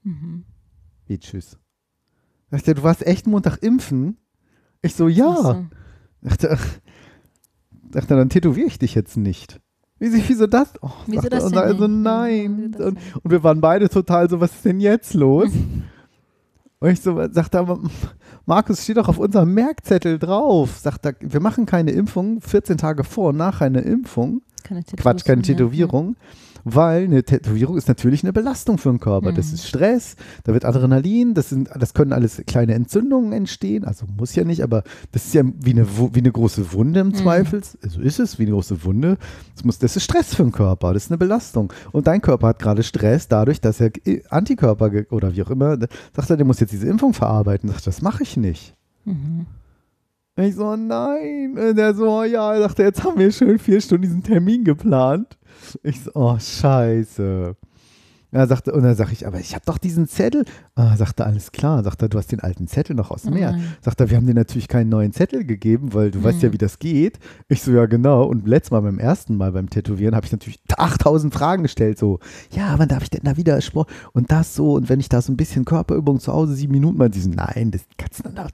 Mhm. 0.02 0.44
Wie 1.06 1.18
tschüss? 1.18 1.58
Sagt 2.50 2.68
er, 2.68 2.74
du 2.74 2.82
warst 2.82 3.06
echt 3.06 3.26
Montag 3.26 3.58
impfen? 3.58 4.16
Ich 4.82 4.94
so, 4.94 5.08
ja. 5.08 5.34
So. 5.36 5.66
Dachte, 6.22 6.50
ach, 6.52 6.66
dachte, 7.90 8.16
dann 8.16 8.28
tätowiere 8.28 8.66
ich 8.66 8.78
dich 8.78 8.94
jetzt 8.94 9.16
nicht. 9.16 9.60
Wieso, 9.98 10.18
wieso 10.26 10.46
das? 10.46 10.72
Oh, 10.80 10.90
Wieso 11.06 11.28
das 11.28 11.44
er, 11.44 11.46
und 11.48 11.56
also 11.56 11.86
nein. 11.86 12.74
Und, 12.76 12.96
und 13.22 13.30
wir 13.30 13.42
waren 13.44 13.60
beide 13.60 13.88
total 13.88 14.28
so, 14.28 14.40
was 14.40 14.52
ist 14.52 14.64
denn 14.64 14.80
jetzt 14.80 15.14
los? 15.14 15.50
und 16.82 16.90
ich 16.90 17.00
so, 17.00 17.16
sagte 17.30 17.60
aber, 17.60 17.78
Markus, 18.44 18.82
steht 18.82 18.96
doch 18.96 19.08
auf 19.08 19.18
unserem 19.18 19.54
Merkzettel 19.54 20.18
drauf. 20.18 20.78
Sagt 20.78 21.06
er, 21.06 21.14
wir 21.20 21.38
machen 21.38 21.64
keine 21.64 21.92
Impfung, 21.92 22.40
14 22.40 22.76
Tage 22.76 23.04
vor 23.04 23.28
und 23.28 23.36
nach 23.36 23.60
einer 23.60 23.84
Impfung. 23.84 24.42
Keine 24.64 24.82
Quatsch, 24.82 25.24
keine 25.24 25.38
und 25.38 25.46
ja. 26.16 26.16
Weil 26.64 27.04
eine 27.04 27.22
Tätowierung 27.24 27.76
ist 27.76 27.88
natürlich 27.88 28.22
eine 28.22 28.32
Belastung 28.32 28.78
für 28.78 28.90
den 28.90 29.00
Körper. 29.00 29.32
Das 29.32 29.48
Mhm. 29.48 29.54
ist 29.54 29.66
Stress, 29.68 30.16
da 30.44 30.52
wird 30.54 30.64
Adrenalin, 30.64 31.34
das, 31.34 31.48
sind, 31.48 31.68
das 31.76 31.92
können 31.94 32.12
alles 32.12 32.42
kleine 32.46 32.74
Entzündungen 32.74 33.32
entstehen. 33.32 33.84
Also 33.84 34.06
muss 34.16 34.34
ja 34.34 34.44
nicht, 34.44 34.62
aber 34.62 34.84
das 35.12 35.26
ist 35.26 35.34
ja 35.34 35.42
wie 35.44 35.72
eine, 35.72 35.86
wie 35.88 36.18
eine 36.20 36.30
große 36.32 36.72
Wunde 36.72 37.00
im 37.00 37.08
Mhm. 37.08 37.14
Zweifel. 37.14 37.62
So 37.88 38.00
ist 38.00 38.18
es, 38.20 38.38
wie 38.38 38.42
eine 38.44 38.52
große 38.52 38.84
Wunde. 38.84 39.18
Das, 39.54 39.64
muss, 39.64 39.78
das 39.78 39.96
ist 39.96 40.04
Stress 40.04 40.34
für 40.34 40.42
den 40.44 40.52
Körper, 40.52 40.92
das 40.94 41.04
ist 41.04 41.10
eine 41.10 41.18
Belastung. 41.18 41.72
Und 41.92 42.06
dein 42.06 42.20
Körper 42.22 42.48
hat 42.48 42.58
gerade 42.58 42.82
Stress 42.82 43.28
dadurch, 43.28 43.60
dass 43.60 43.80
er 43.80 43.90
äh, 44.06 44.22
Antikörper 44.30 44.90
oder 45.10 45.34
wie 45.34 45.42
auch 45.42 45.50
immer, 45.50 45.76
sagt 46.14 46.30
er, 46.30 46.36
der 46.36 46.46
muss 46.46 46.60
jetzt 46.60 46.72
diese 46.72 46.86
Impfung 46.88 47.12
verarbeiten. 47.14 47.68
Sagt, 47.68 47.86
das 47.86 48.02
mache 48.02 48.22
ich 48.22 48.36
nicht. 48.36 48.74
Mhm. 49.04 49.46
Ich 50.36 50.54
so, 50.54 50.76
nein. 50.76 51.58
Und 51.58 51.76
der 51.76 51.94
so, 51.94 52.22
ja, 52.24 52.54
er 52.54 52.60
sagte, 52.62 52.82
jetzt 52.84 53.04
haben 53.04 53.18
wir 53.18 53.30
schön 53.30 53.58
vier 53.58 53.80
Stunden 53.82 54.02
diesen 54.02 54.22
Termin 54.22 54.64
geplant. 54.64 55.36
Ich 55.82 56.00
so, 56.02 56.10
oh, 56.14 56.38
scheiße. 56.38 57.56
Er 58.34 58.46
sagte, 58.46 58.72
und 58.72 58.82
dann 58.82 58.94
sage 58.96 59.12
ich, 59.12 59.26
aber 59.26 59.38
ich 59.40 59.54
habe 59.54 59.66
doch 59.66 59.76
diesen 59.76 60.08
Zettel. 60.08 60.46
Ah, 60.74 60.96
sagte, 60.96 61.26
alles 61.26 61.52
klar. 61.52 61.84
Sagt 61.84 62.00
er, 62.00 62.08
du 62.08 62.16
hast 62.16 62.32
den 62.32 62.40
alten 62.40 62.66
Zettel 62.66 62.96
noch 62.96 63.10
aus 63.10 63.22
dem 63.24 63.34
Meer. 63.34 63.52
nein. 63.52 63.74
Sagt 63.82 64.00
er, 64.00 64.08
wir 64.08 64.16
haben 64.16 64.26
dir 64.26 64.32
natürlich 64.32 64.68
keinen 64.68 64.88
neuen 64.88 65.12
Zettel 65.12 65.44
gegeben, 65.44 65.92
weil 65.92 66.10
du 66.10 66.24
weißt 66.24 66.42
ja, 66.42 66.48
Mhm. 66.48 66.54
wie 66.54 66.58
das 66.58 66.78
geht. 66.78 67.18
Ich 67.48 67.60
so, 67.60 67.72
ja, 67.72 67.84
genau. 67.84 68.24
Und 68.24 68.48
letztes 68.48 68.70
Mal 68.70 68.80
beim 68.80 68.98
ersten 68.98 69.36
Mal 69.36 69.52
beim 69.52 69.68
Tätowieren 69.68 70.16
habe 70.16 70.24
ich 70.24 70.32
natürlich 70.32 70.60
8000 70.78 71.34
Fragen 71.34 71.62
gestellt. 71.64 71.98
So, 71.98 72.20
ja, 72.52 72.78
wann 72.78 72.88
darf 72.88 73.02
ich 73.02 73.10
denn 73.10 73.20
da 73.24 73.36
wieder 73.36 73.60
Sport? 73.60 73.90
Und 74.14 74.32
das 74.32 74.54
so. 74.54 74.72
Und 74.76 74.88
wenn 74.88 74.98
ich 75.00 75.10
da 75.10 75.20
so 75.20 75.30
ein 75.30 75.36
bisschen 75.36 75.66
Körperübung 75.66 76.18
zu 76.18 76.32
Hause, 76.32 76.54
sieben 76.54 76.72
Minuten 76.72 76.96
mal 76.96 77.10
diesen, 77.10 77.34
nein, 77.34 77.70
das 77.70 77.82
kannst 77.98 78.20
du 78.20 78.30
dann 78.30 78.48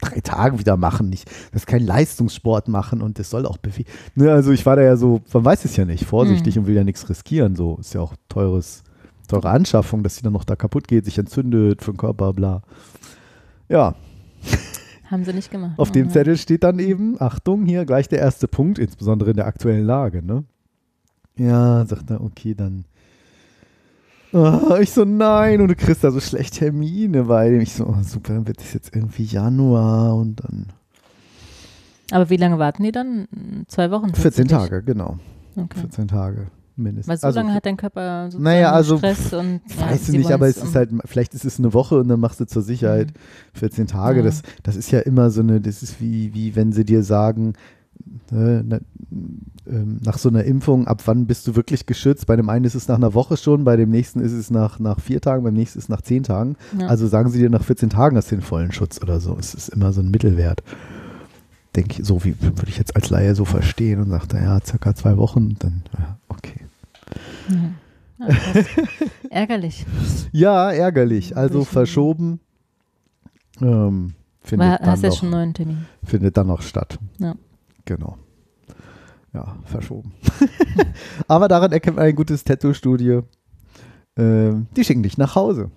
drei 0.00 0.20
Tagen 0.20 0.58
wieder 0.58 0.76
machen. 0.76 1.08
Nicht, 1.08 1.30
das 1.52 1.62
ist 1.62 1.66
kein 1.66 1.84
Leistungssport 1.84 2.68
machen 2.68 3.02
und 3.02 3.18
das 3.18 3.30
soll 3.30 3.46
auch 3.46 3.58
bewegen. 3.58 3.90
Ne, 4.14 4.30
also 4.32 4.52
ich 4.52 4.64
war 4.66 4.76
da 4.76 4.82
ja 4.82 4.96
so, 4.96 5.20
man 5.32 5.44
weiß 5.44 5.64
es 5.64 5.76
ja 5.76 5.84
nicht, 5.84 6.04
vorsichtig 6.04 6.58
und 6.58 6.66
will 6.66 6.74
ja 6.76 6.84
nichts 6.84 7.08
riskieren. 7.08 7.56
So 7.56 7.76
ist 7.78 7.94
ja 7.94 8.00
auch 8.00 8.14
teures, 8.28 8.82
teure 9.28 9.50
Anschaffung, 9.50 10.02
dass 10.02 10.16
sie 10.16 10.22
dann 10.22 10.32
noch 10.32 10.44
da 10.44 10.56
kaputt 10.56 10.88
geht, 10.88 11.04
sich 11.04 11.18
entzündet 11.18 11.82
für 11.82 11.92
den 11.92 11.96
Körper, 11.98 12.32
bla. 12.32 12.62
Ja, 13.68 13.94
Haben 15.10 15.24
sie 15.24 15.32
nicht 15.32 15.50
gemacht. 15.50 15.78
auf 15.78 15.90
dem 15.90 16.06
nein. 16.06 16.12
Zettel 16.12 16.36
steht 16.36 16.62
dann 16.64 16.78
eben, 16.78 17.20
Achtung, 17.20 17.66
hier 17.66 17.84
gleich 17.84 18.08
der 18.08 18.20
erste 18.20 18.48
Punkt, 18.48 18.78
insbesondere 18.78 19.30
in 19.30 19.36
der 19.36 19.46
aktuellen 19.46 19.84
Lage, 19.84 20.24
ne? 20.24 20.44
Ja, 21.36 21.84
sagt 21.86 22.10
er, 22.10 22.22
okay, 22.22 22.54
dann. 22.54 22.84
Ah, 24.32 24.78
ich 24.80 24.92
so, 24.92 25.04
nein, 25.04 25.60
und 25.60 25.68
du 25.68 25.74
kriegst 25.74 26.04
da 26.04 26.10
so 26.10 26.20
schlecht 26.20 26.54
Termine, 26.54 27.26
weil 27.28 27.60
ich 27.62 27.74
so, 27.74 27.86
oh, 27.86 28.02
super, 28.02 28.34
dann 28.34 28.46
wird 28.46 28.58
das 28.58 28.72
jetzt 28.72 28.94
irgendwie 28.94 29.24
Januar 29.24 30.14
und 30.14 30.36
dann 30.36 30.66
Aber 32.12 32.30
wie 32.30 32.36
lange 32.36 32.58
warten 32.58 32.82
die 32.84 32.92
dann? 32.92 33.26
Zwei 33.66 33.90
Wochen? 33.90 34.14
14 34.14 34.46
tatsächlich? 34.46 34.50
Tage, 34.70 34.82
genau. 34.84 35.18
Okay. 35.56 35.80
14 35.80 36.08
Tage 36.08 36.46
mindestens. 36.76 37.08
Weil 37.08 37.18
so 37.18 37.26
Also, 37.26 37.40
lange 37.40 37.54
hat 37.54 37.66
dein 37.66 37.76
Körper 37.76 38.26
sozusagen 38.26 38.44
Naja, 38.44 38.72
also, 38.72 38.98
Stress 38.98 39.32
und 39.32 39.60
ja, 39.78 39.90
Weißt 39.90 40.08
du 40.08 40.12
sie 40.12 40.18
nicht, 40.18 40.32
aber 40.32 40.48
es 40.48 40.56
ist 40.56 40.74
halt, 40.74 40.90
vielleicht 41.04 41.34
ist 41.34 41.44
es 41.44 41.58
eine 41.58 41.74
Woche 41.74 41.98
und 41.98 42.08
dann 42.08 42.20
machst 42.20 42.40
du 42.40 42.46
zur 42.46 42.62
Sicherheit 42.62 43.12
14 43.54 43.86
Tage. 43.86 44.20
Ja. 44.20 44.24
Das, 44.26 44.42
das 44.62 44.76
ist 44.76 44.90
ja 44.90 45.00
immer 45.00 45.30
so 45.30 45.40
eine, 45.40 45.60
das 45.60 45.82
ist 45.82 46.00
wie, 46.00 46.32
wie 46.34 46.56
wenn 46.56 46.72
sie 46.72 46.84
dir 46.84 47.02
sagen, 47.02 47.54
ne, 48.30 48.62
ne, 48.64 48.80
ähm, 49.66 49.98
nach 50.04 50.18
so 50.18 50.28
einer 50.28 50.44
Impfung, 50.44 50.86
ab 50.86 51.02
wann 51.06 51.26
bist 51.26 51.46
du 51.46 51.56
wirklich 51.56 51.86
geschützt? 51.86 52.26
Bei 52.26 52.36
dem 52.36 52.48
einen 52.48 52.64
ist 52.64 52.74
es 52.74 52.88
nach 52.88 52.96
einer 52.96 53.14
Woche 53.14 53.36
schon, 53.36 53.64
bei 53.64 53.76
dem 53.76 53.90
nächsten 53.90 54.20
ist 54.20 54.32
es 54.32 54.50
nach, 54.50 54.78
nach 54.78 55.00
vier 55.00 55.20
Tagen, 55.20 55.44
beim 55.44 55.54
nächsten 55.54 55.78
ist 55.78 55.84
es 55.84 55.88
nach 55.88 56.02
zehn 56.02 56.22
Tagen. 56.22 56.56
Ja. 56.78 56.86
Also 56.86 57.06
sagen 57.06 57.30
sie 57.30 57.38
dir, 57.38 57.50
nach 57.50 57.64
14 57.64 57.90
Tagen 57.90 58.16
hast 58.16 58.30
du 58.30 58.36
den 58.36 58.42
vollen 58.42 58.72
Schutz 58.72 59.00
oder 59.02 59.20
so. 59.20 59.36
Es 59.38 59.54
ist 59.54 59.68
immer 59.68 59.92
so 59.92 60.00
ein 60.00 60.10
Mittelwert. 60.10 60.62
Denke 61.76 62.00
ich, 62.00 62.06
so 62.06 62.24
wie 62.24 62.34
würde 62.40 62.68
ich 62.68 62.78
jetzt 62.78 62.96
als 62.96 63.10
Laie 63.10 63.34
so 63.34 63.44
verstehen 63.44 64.00
und 64.00 64.10
sagte, 64.10 64.38
ja, 64.38 64.60
circa 64.64 64.94
zwei 64.94 65.16
Wochen, 65.16 65.56
dann, 65.60 65.82
ja, 65.98 66.18
okay. 66.28 66.66
Ja. 67.48 67.56
Ja. 68.20 68.26
Ärgerlich. 69.30 69.86
Ja, 70.32 70.70
ärgerlich. 70.70 71.36
Also 71.36 71.64
verschoben. 71.64 72.40
Ähm, 73.60 74.14
findet, 74.42 74.68
War, 74.68 74.78
dann 74.78 74.86
hast 74.88 75.02
noch, 75.02 75.08
jetzt 75.08 75.18
schon 75.18 75.28
einen 75.28 75.42
neuen 75.42 75.54
Termin? 75.54 75.86
findet 76.04 76.36
dann 76.36 76.46
noch 76.48 76.62
statt. 76.62 76.98
Ja. 77.18 77.34
Genau. 77.90 78.16
Ja, 79.34 79.56
verschoben. 79.64 80.12
Aber 81.26 81.48
daran 81.48 81.72
erkennt 81.72 81.96
man 81.96 82.04
ein 82.06 82.14
gutes 82.14 82.44
Tattoo-Studio. 82.44 83.24
Ähm, 84.16 84.68
die 84.76 84.84
schicken 84.84 85.02
dich 85.02 85.18
nach 85.18 85.34
Hause. 85.34 85.72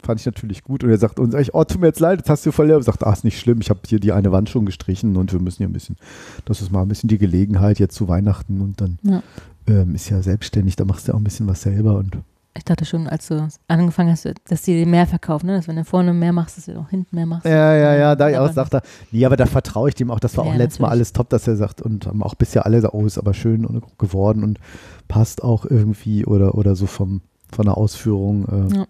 Fand 0.00 0.20
ich 0.20 0.26
natürlich 0.26 0.62
gut. 0.62 0.84
Und 0.84 0.90
er 0.90 0.98
sagt 0.98 1.18
uns, 1.18 1.34
oh, 1.52 1.64
tut 1.64 1.80
mir 1.80 1.88
jetzt 1.88 1.98
leid, 1.98 2.20
jetzt 2.20 2.30
hast 2.30 2.46
du 2.46 2.52
verloren. 2.52 2.82
Sagt, 2.84 3.04
ah, 3.04 3.12
ist 3.12 3.24
nicht 3.24 3.40
schlimm, 3.40 3.60
ich 3.60 3.68
habe 3.68 3.80
hier 3.84 3.98
die 3.98 4.12
eine 4.12 4.30
Wand 4.30 4.48
schon 4.48 4.64
gestrichen 4.64 5.16
und 5.16 5.32
wir 5.32 5.40
müssen 5.40 5.58
hier 5.58 5.68
ein 5.68 5.72
bisschen, 5.72 5.96
das 6.44 6.62
ist 6.62 6.70
mal 6.70 6.82
ein 6.82 6.88
bisschen 6.88 7.08
die 7.08 7.18
Gelegenheit 7.18 7.80
jetzt 7.80 7.96
zu 7.96 8.06
Weihnachten 8.06 8.60
und 8.60 8.80
dann 8.80 8.98
Ja. 9.02 9.22
ähm, 9.66 9.96
ist 9.96 10.08
ja 10.08 10.22
selbstständig, 10.22 10.76
da 10.76 10.84
machst 10.84 11.08
du 11.08 11.12
auch 11.12 11.18
ein 11.18 11.24
bisschen 11.24 11.48
was 11.48 11.62
selber 11.62 11.96
und 11.98 12.16
Ich 12.56 12.64
dachte 12.64 12.84
schon, 12.84 13.06
als 13.06 13.28
du 13.28 13.46
angefangen 13.68 14.10
hast, 14.10 14.28
dass 14.48 14.62
die 14.62 14.84
mehr 14.84 15.06
verkaufen, 15.06 15.46
ne? 15.46 15.56
dass 15.56 15.68
wenn 15.68 15.76
du 15.76 15.84
vorne 15.84 16.12
mehr 16.12 16.32
machst, 16.32 16.56
dass 16.56 16.64
du 16.66 16.78
auch 16.80 16.88
hinten 16.90 17.14
mehr 17.14 17.26
machst. 17.26 17.46
Ja, 17.46 17.74
ja, 17.76 17.94
ja, 17.94 18.16
da 18.16 18.28
ich 18.28 18.36
Aber 18.36 18.50
auch 18.50 18.52
sagt 18.52 18.74
er, 18.74 18.82
nee, 19.12 19.24
aber 19.24 19.36
da 19.36 19.46
vertraue 19.46 19.88
ich 19.88 19.94
dem 19.94 20.10
auch. 20.10 20.18
Das 20.18 20.36
war 20.36 20.44
Ja, 20.46 20.52
auch 20.52 20.56
letztes 20.56 20.80
Mal 20.80 20.88
natürlich. 20.88 20.98
alles 21.00 21.12
top, 21.12 21.28
dass 21.30 21.46
er 21.46 21.56
sagt 21.56 21.80
und 21.80 22.06
haben 22.06 22.22
auch 22.24 22.34
bisher 22.34 22.66
alle 22.66 22.78
gesagt, 22.78 22.92
oh, 22.94 23.06
ist 23.06 23.18
aber 23.18 23.34
schön 23.34 23.64
und 23.64 23.84
geworden 23.98 24.42
und 24.42 24.58
passt 25.06 25.44
auch 25.44 25.64
irgendwie 25.64 26.26
oder, 26.26 26.56
oder 26.56 26.74
so 26.74 26.86
vom, 26.86 27.22
von 27.52 27.66
der 27.66 27.76
Ausführung. 27.76 28.46
Äh, 28.70 28.74
Ja. 28.78 28.86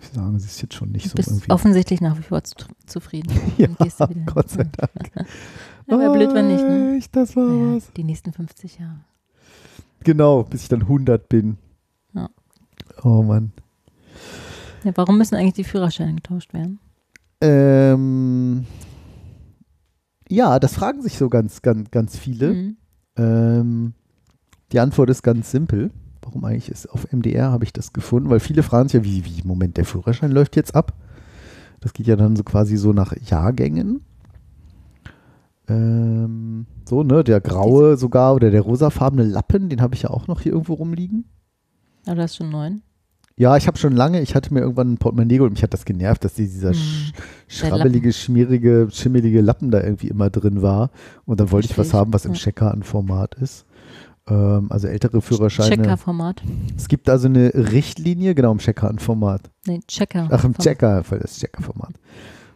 Ich 0.00 0.08
sagen, 0.10 0.38
sie 0.38 0.46
ist 0.46 0.60
jetzt 0.62 0.74
schon 0.74 0.90
nicht 0.92 1.06
Du 1.06 1.10
so 1.10 1.14
bist 1.16 1.28
irgendwie. 1.30 1.50
offensichtlich 1.50 2.00
nach 2.02 2.16
wie 2.18 2.22
vor 2.22 2.44
zu, 2.44 2.54
zufrieden. 2.86 3.32
Ja, 3.58 3.66
Dann 3.66 3.76
gehst 3.82 4.00
du 4.00 4.08
wieder. 4.10 4.32
Gott 4.32 4.50
sei 4.50 4.64
Dank. 4.64 5.26
Ja, 5.86 5.98
wäre 5.98 6.12
blöd, 6.14 6.32
wenn 6.32 6.48
nicht. 6.48 6.62
Ne? 6.64 6.98
Das 7.12 7.36
war 7.36 7.44
Ja, 7.46 7.76
was. 7.76 7.92
die 7.94 8.04
nächsten 8.04 8.32
50 8.32 8.78
Jahre. 8.78 9.00
Genau, 10.02 10.42
bis 10.44 10.62
ich 10.62 10.68
dann 10.68 10.80
100 10.82 11.28
bin. 11.28 11.58
Oh 13.04 13.22
Mann. 13.22 13.52
Ja, 14.82 14.92
warum 14.96 15.18
müssen 15.18 15.36
eigentlich 15.36 15.54
die 15.54 15.64
Führerscheine 15.64 16.14
getauscht 16.14 16.52
werden? 16.54 16.80
Ähm, 17.40 18.64
ja, 20.28 20.58
das 20.58 20.74
fragen 20.74 21.02
sich 21.02 21.18
so 21.18 21.28
ganz, 21.28 21.62
ganz, 21.62 21.90
ganz 21.90 22.16
viele. 22.16 22.52
Mhm. 22.52 22.76
Ähm, 23.16 23.94
die 24.72 24.80
Antwort 24.80 25.10
ist 25.10 25.22
ganz 25.22 25.50
simpel. 25.50 25.90
Warum 26.22 26.44
eigentlich 26.44 26.70
ist 26.70 26.86
auf 26.90 27.12
MDR 27.12 27.52
habe 27.52 27.64
ich 27.64 27.72
das 27.72 27.92
gefunden? 27.92 28.30
Weil 28.30 28.40
viele 28.40 28.62
fragen 28.62 28.88
sich 28.88 28.94
ja, 28.94 29.04
wie, 29.04 29.24
wie, 29.26 29.42
Moment, 29.44 29.76
der 29.76 29.84
Führerschein 29.84 30.32
läuft 30.32 30.56
jetzt 30.56 30.74
ab. 30.74 30.94
Das 31.80 31.92
geht 31.92 32.06
ja 32.06 32.16
dann 32.16 32.34
so 32.34 32.42
quasi 32.42 32.78
so 32.78 32.94
nach 32.94 33.14
Jahrgängen. 33.26 34.00
Ähm, 35.68 36.66
so, 36.88 37.02
ne, 37.02 37.22
der 37.22 37.40
graue 37.42 37.98
sogar 37.98 38.34
oder 38.34 38.50
der 38.50 38.62
rosafarbene 38.62 39.24
Lappen, 39.24 39.68
den 39.68 39.82
habe 39.82 39.94
ich 39.94 40.02
ja 40.02 40.10
auch 40.10 40.26
noch 40.26 40.40
hier 40.40 40.52
irgendwo 40.52 40.74
rumliegen. 40.74 41.26
Aber 42.06 42.16
du 42.16 42.22
hast 42.22 42.36
schon 42.36 42.50
neun. 42.50 42.82
Ja, 43.36 43.56
ich 43.56 43.66
habe 43.66 43.76
schon 43.78 43.94
lange, 43.94 44.20
ich 44.22 44.34
hatte 44.36 44.54
mir 44.54 44.60
irgendwann 44.60 44.92
ein 44.92 44.98
Portemonnaie 44.98 45.36
geholt 45.38 45.50
und 45.50 45.54
mich 45.54 45.62
hat 45.64 45.74
das 45.74 45.84
genervt, 45.84 46.24
dass 46.24 46.34
die- 46.34 46.46
dieser 46.46 46.68
Hm. 46.70 46.74
sch 46.76 47.12
schrabbelige, 47.48 48.12
schmierige, 48.12 48.88
schimmelige 48.92 49.40
Lappen 49.40 49.70
da 49.72 49.82
irgendwie 49.82 50.06
immer 50.08 50.30
drin 50.30 50.62
war. 50.62 50.90
Und 51.24 51.40
dann 51.40 51.50
wollte 51.50 51.68
ich 51.70 51.76
was 51.76 51.92
haben, 51.92 52.12
was 52.12 52.24
im 52.26 52.32
Ja. 52.34 52.38
Checker 52.38 52.72
an 52.72 52.84
Format 52.84 53.34
ist. 53.34 53.66
Ähm, 54.28 54.68
also 54.70 54.86
ältere 54.86 55.20
Führerscheine. 55.20 55.76
Checker-Format. 55.76 56.42
Es 56.76 56.86
gibt 56.88 57.08
also 57.10 57.26
eine 57.26 57.52
Richtlinie, 57.54 58.34
genau, 58.36 58.52
im 58.52 58.58
Checker-Format. 58.58 59.50
Nee, 59.66 59.80
Checker. 59.88 60.28
Ach, 60.30 60.44
im 60.44 60.54
Format. 60.54 60.60
Checker, 60.62 61.04
voll 61.04 61.18
das 61.18 61.36
Checker-Format. 61.38 61.94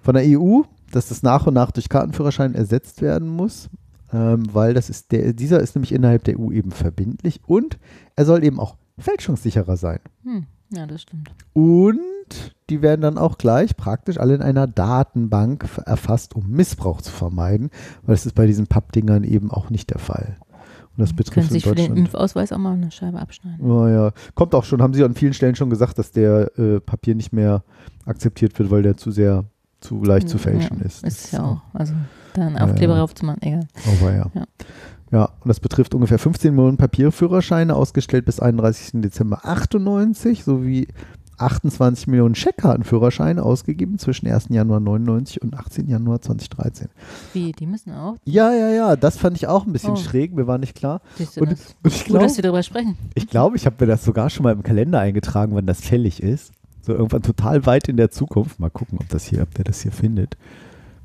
Von 0.02 0.14
der 0.14 0.22
EU, 0.26 0.62
dass 0.92 1.08
das 1.08 1.22
nach 1.24 1.46
und 1.48 1.54
nach 1.54 1.72
durch 1.72 1.88
Kartenführerschein 1.88 2.54
ersetzt 2.54 3.02
werden 3.02 3.28
muss, 3.28 3.68
ähm, 4.12 4.44
weil 4.52 4.72
das 4.74 4.88
ist 4.88 5.10
der, 5.12 5.32
dieser 5.34 5.60
ist 5.60 5.74
nämlich 5.74 5.92
innerhalb 5.92 6.22
der 6.24 6.38
EU 6.38 6.52
eben 6.52 6.70
verbindlich 6.70 7.40
und 7.46 7.78
er 8.16 8.24
soll 8.24 8.44
eben 8.44 8.58
auch 8.60 8.76
fälschungssicherer 8.96 9.76
sein. 9.76 9.98
Hm. 10.22 10.46
Ja, 10.70 10.86
das 10.86 11.02
stimmt. 11.02 11.30
Und 11.54 12.54
die 12.68 12.82
werden 12.82 13.00
dann 13.00 13.18
auch 13.18 13.38
gleich 13.38 13.76
praktisch 13.76 14.18
alle 14.18 14.34
in 14.34 14.42
einer 14.42 14.66
Datenbank 14.66 15.66
erfasst, 15.86 16.36
um 16.36 16.48
Missbrauch 16.50 17.00
zu 17.00 17.10
vermeiden, 17.10 17.70
weil 18.02 18.14
das 18.14 18.26
ist 18.26 18.34
bei 18.34 18.46
diesen 18.46 18.66
Pappdingern 18.66 19.24
eben 19.24 19.50
auch 19.50 19.70
nicht 19.70 19.90
der 19.90 19.98
Fall. 19.98 20.36
Und 20.96 21.02
das 21.02 21.10
Können 21.10 21.16
betrifft 21.16 21.48
in 21.48 21.54
sich 21.54 21.64
für 21.64 21.74
den. 21.74 21.96
Impfausweis 21.96 22.52
auch 22.52 22.58
mal 22.58 22.74
eine 22.74 22.90
Scheibe 22.90 23.20
abschneiden. 23.20 23.64
Oh 23.64 23.86
ja, 23.86 24.12
kommt 24.34 24.54
auch 24.54 24.64
schon, 24.64 24.82
haben 24.82 24.92
sie 24.94 25.04
an 25.04 25.14
vielen 25.14 25.32
Stellen 25.32 25.54
schon 25.54 25.70
gesagt, 25.70 25.98
dass 25.98 26.10
der 26.10 26.58
äh, 26.58 26.80
Papier 26.80 27.14
nicht 27.14 27.32
mehr 27.32 27.62
akzeptiert 28.04 28.58
wird, 28.58 28.70
weil 28.70 28.82
der 28.82 28.96
zu 28.96 29.10
sehr, 29.10 29.44
zu 29.80 30.02
leicht 30.02 30.28
zu 30.28 30.38
fälschen 30.38 30.80
ja, 30.80 30.86
ist. 30.86 31.04
Ist 31.04 31.32
ja 31.32 31.44
auch. 31.44 31.60
Also 31.72 31.94
da 32.34 32.46
einen 32.46 32.56
Ja, 32.56 32.64
Aufkleber 32.64 32.94
ja. 32.94 32.98
drauf 32.98 33.14
zu 33.14 33.24
machen, 33.24 33.40
egal. 33.42 33.66
Aber 33.86 34.12
ja. 34.12 34.26
Ja. 34.34 34.44
Ja. 35.10 35.24
und 35.40 35.48
das 35.48 35.60
betrifft 35.60 35.94
ungefähr 35.94 36.18
15 36.18 36.54
Millionen 36.54 36.76
Papierführerscheine, 36.76 37.74
ausgestellt 37.74 38.24
bis 38.24 38.40
31. 38.40 39.00
Dezember 39.02 39.44
98, 39.44 40.44
sowie 40.44 40.88
28 41.40 42.08
Millionen 42.08 42.34
Scheckkartenführerscheine 42.34 43.42
ausgegeben 43.44 43.98
zwischen 43.98 44.26
1. 44.26 44.46
Januar 44.50 44.80
99 44.80 45.40
und 45.40 45.56
18. 45.56 45.86
Januar 45.88 46.20
2013. 46.20 46.88
Wie, 47.32 47.52
die 47.52 47.66
müssen 47.66 47.92
auch. 47.92 48.16
Ja, 48.24 48.52
ja, 48.52 48.70
ja, 48.70 48.96
das 48.96 49.16
fand 49.18 49.36
ich 49.36 49.46
auch 49.46 49.64
ein 49.64 49.72
bisschen 49.72 49.92
Oh. 49.92 49.96
schräg, 49.96 50.34
mir 50.34 50.48
war 50.48 50.58
nicht 50.58 50.74
klar. 50.74 51.00
Siehst 51.16 51.36
du 51.36 51.42
Und, 51.42 51.52
das? 51.52 51.76
und 51.84 51.92
ich 51.92 51.98
Gut, 52.00 52.06
glaube, 52.06 52.24
dass 52.26 52.36
wir 52.36 52.42
darüber 52.42 52.62
sprechen. 52.64 52.96
ich, 53.14 53.28
glaub, 53.28 53.54
ich 53.54 53.66
habe 53.66 53.76
mir 53.78 53.86
das 53.86 54.04
sogar 54.04 54.30
schon 54.30 54.42
mal 54.42 54.52
im 54.52 54.64
Kalender 54.64 54.98
eingetragen, 54.98 55.54
wann 55.54 55.66
das 55.66 55.80
fällig 55.80 56.20
ist. 56.22 56.52
So 56.82 56.92
irgendwann 56.94 57.22
total 57.22 57.64
weit 57.66 57.86
in 57.88 57.96
der 57.96 58.10
Zukunft. 58.10 58.58
Mal 58.58 58.70
gucken, 58.70 58.98
ob 59.00 59.08
das 59.08 59.24
hier, 59.24 59.42
ob 59.42 59.54
der 59.54 59.64
das 59.64 59.80
hier 59.82 59.92
findet. 59.92 60.36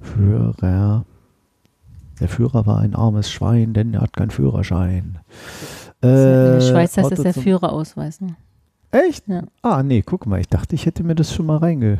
Führer. 0.02 1.06
Der 2.24 2.30
Führer 2.30 2.66
war 2.66 2.80
ein 2.80 2.96
armes 2.96 3.30
Schwein, 3.30 3.74
denn 3.74 3.94
er 3.94 4.00
hat 4.00 4.16
keinen 4.16 4.32
Führerschein. 4.32 5.20
in 6.02 6.10
der 6.10 6.62
Schweiz 6.62 6.96
heißt 6.96 7.12
das 7.12 7.22
der 7.22 7.34
Führerausweis. 7.34 8.22
Ne? 8.22 8.38
Echt? 8.92 9.28
Ja. 9.28 9.44
Ah, 9.62 9.84
nee, 9.84 10.02
guck 10.02 10.26
mal, 10.26 10.40
ich 10.40 10.48
dachte, 10.48 10.74
ich 10.74 10.86
hätte 10.86 11.04
mir 11.04 11.16
das 11.16 11.34
schon 11.34 11.48
mal 11.48 11.58
reinge. 11.58 11.98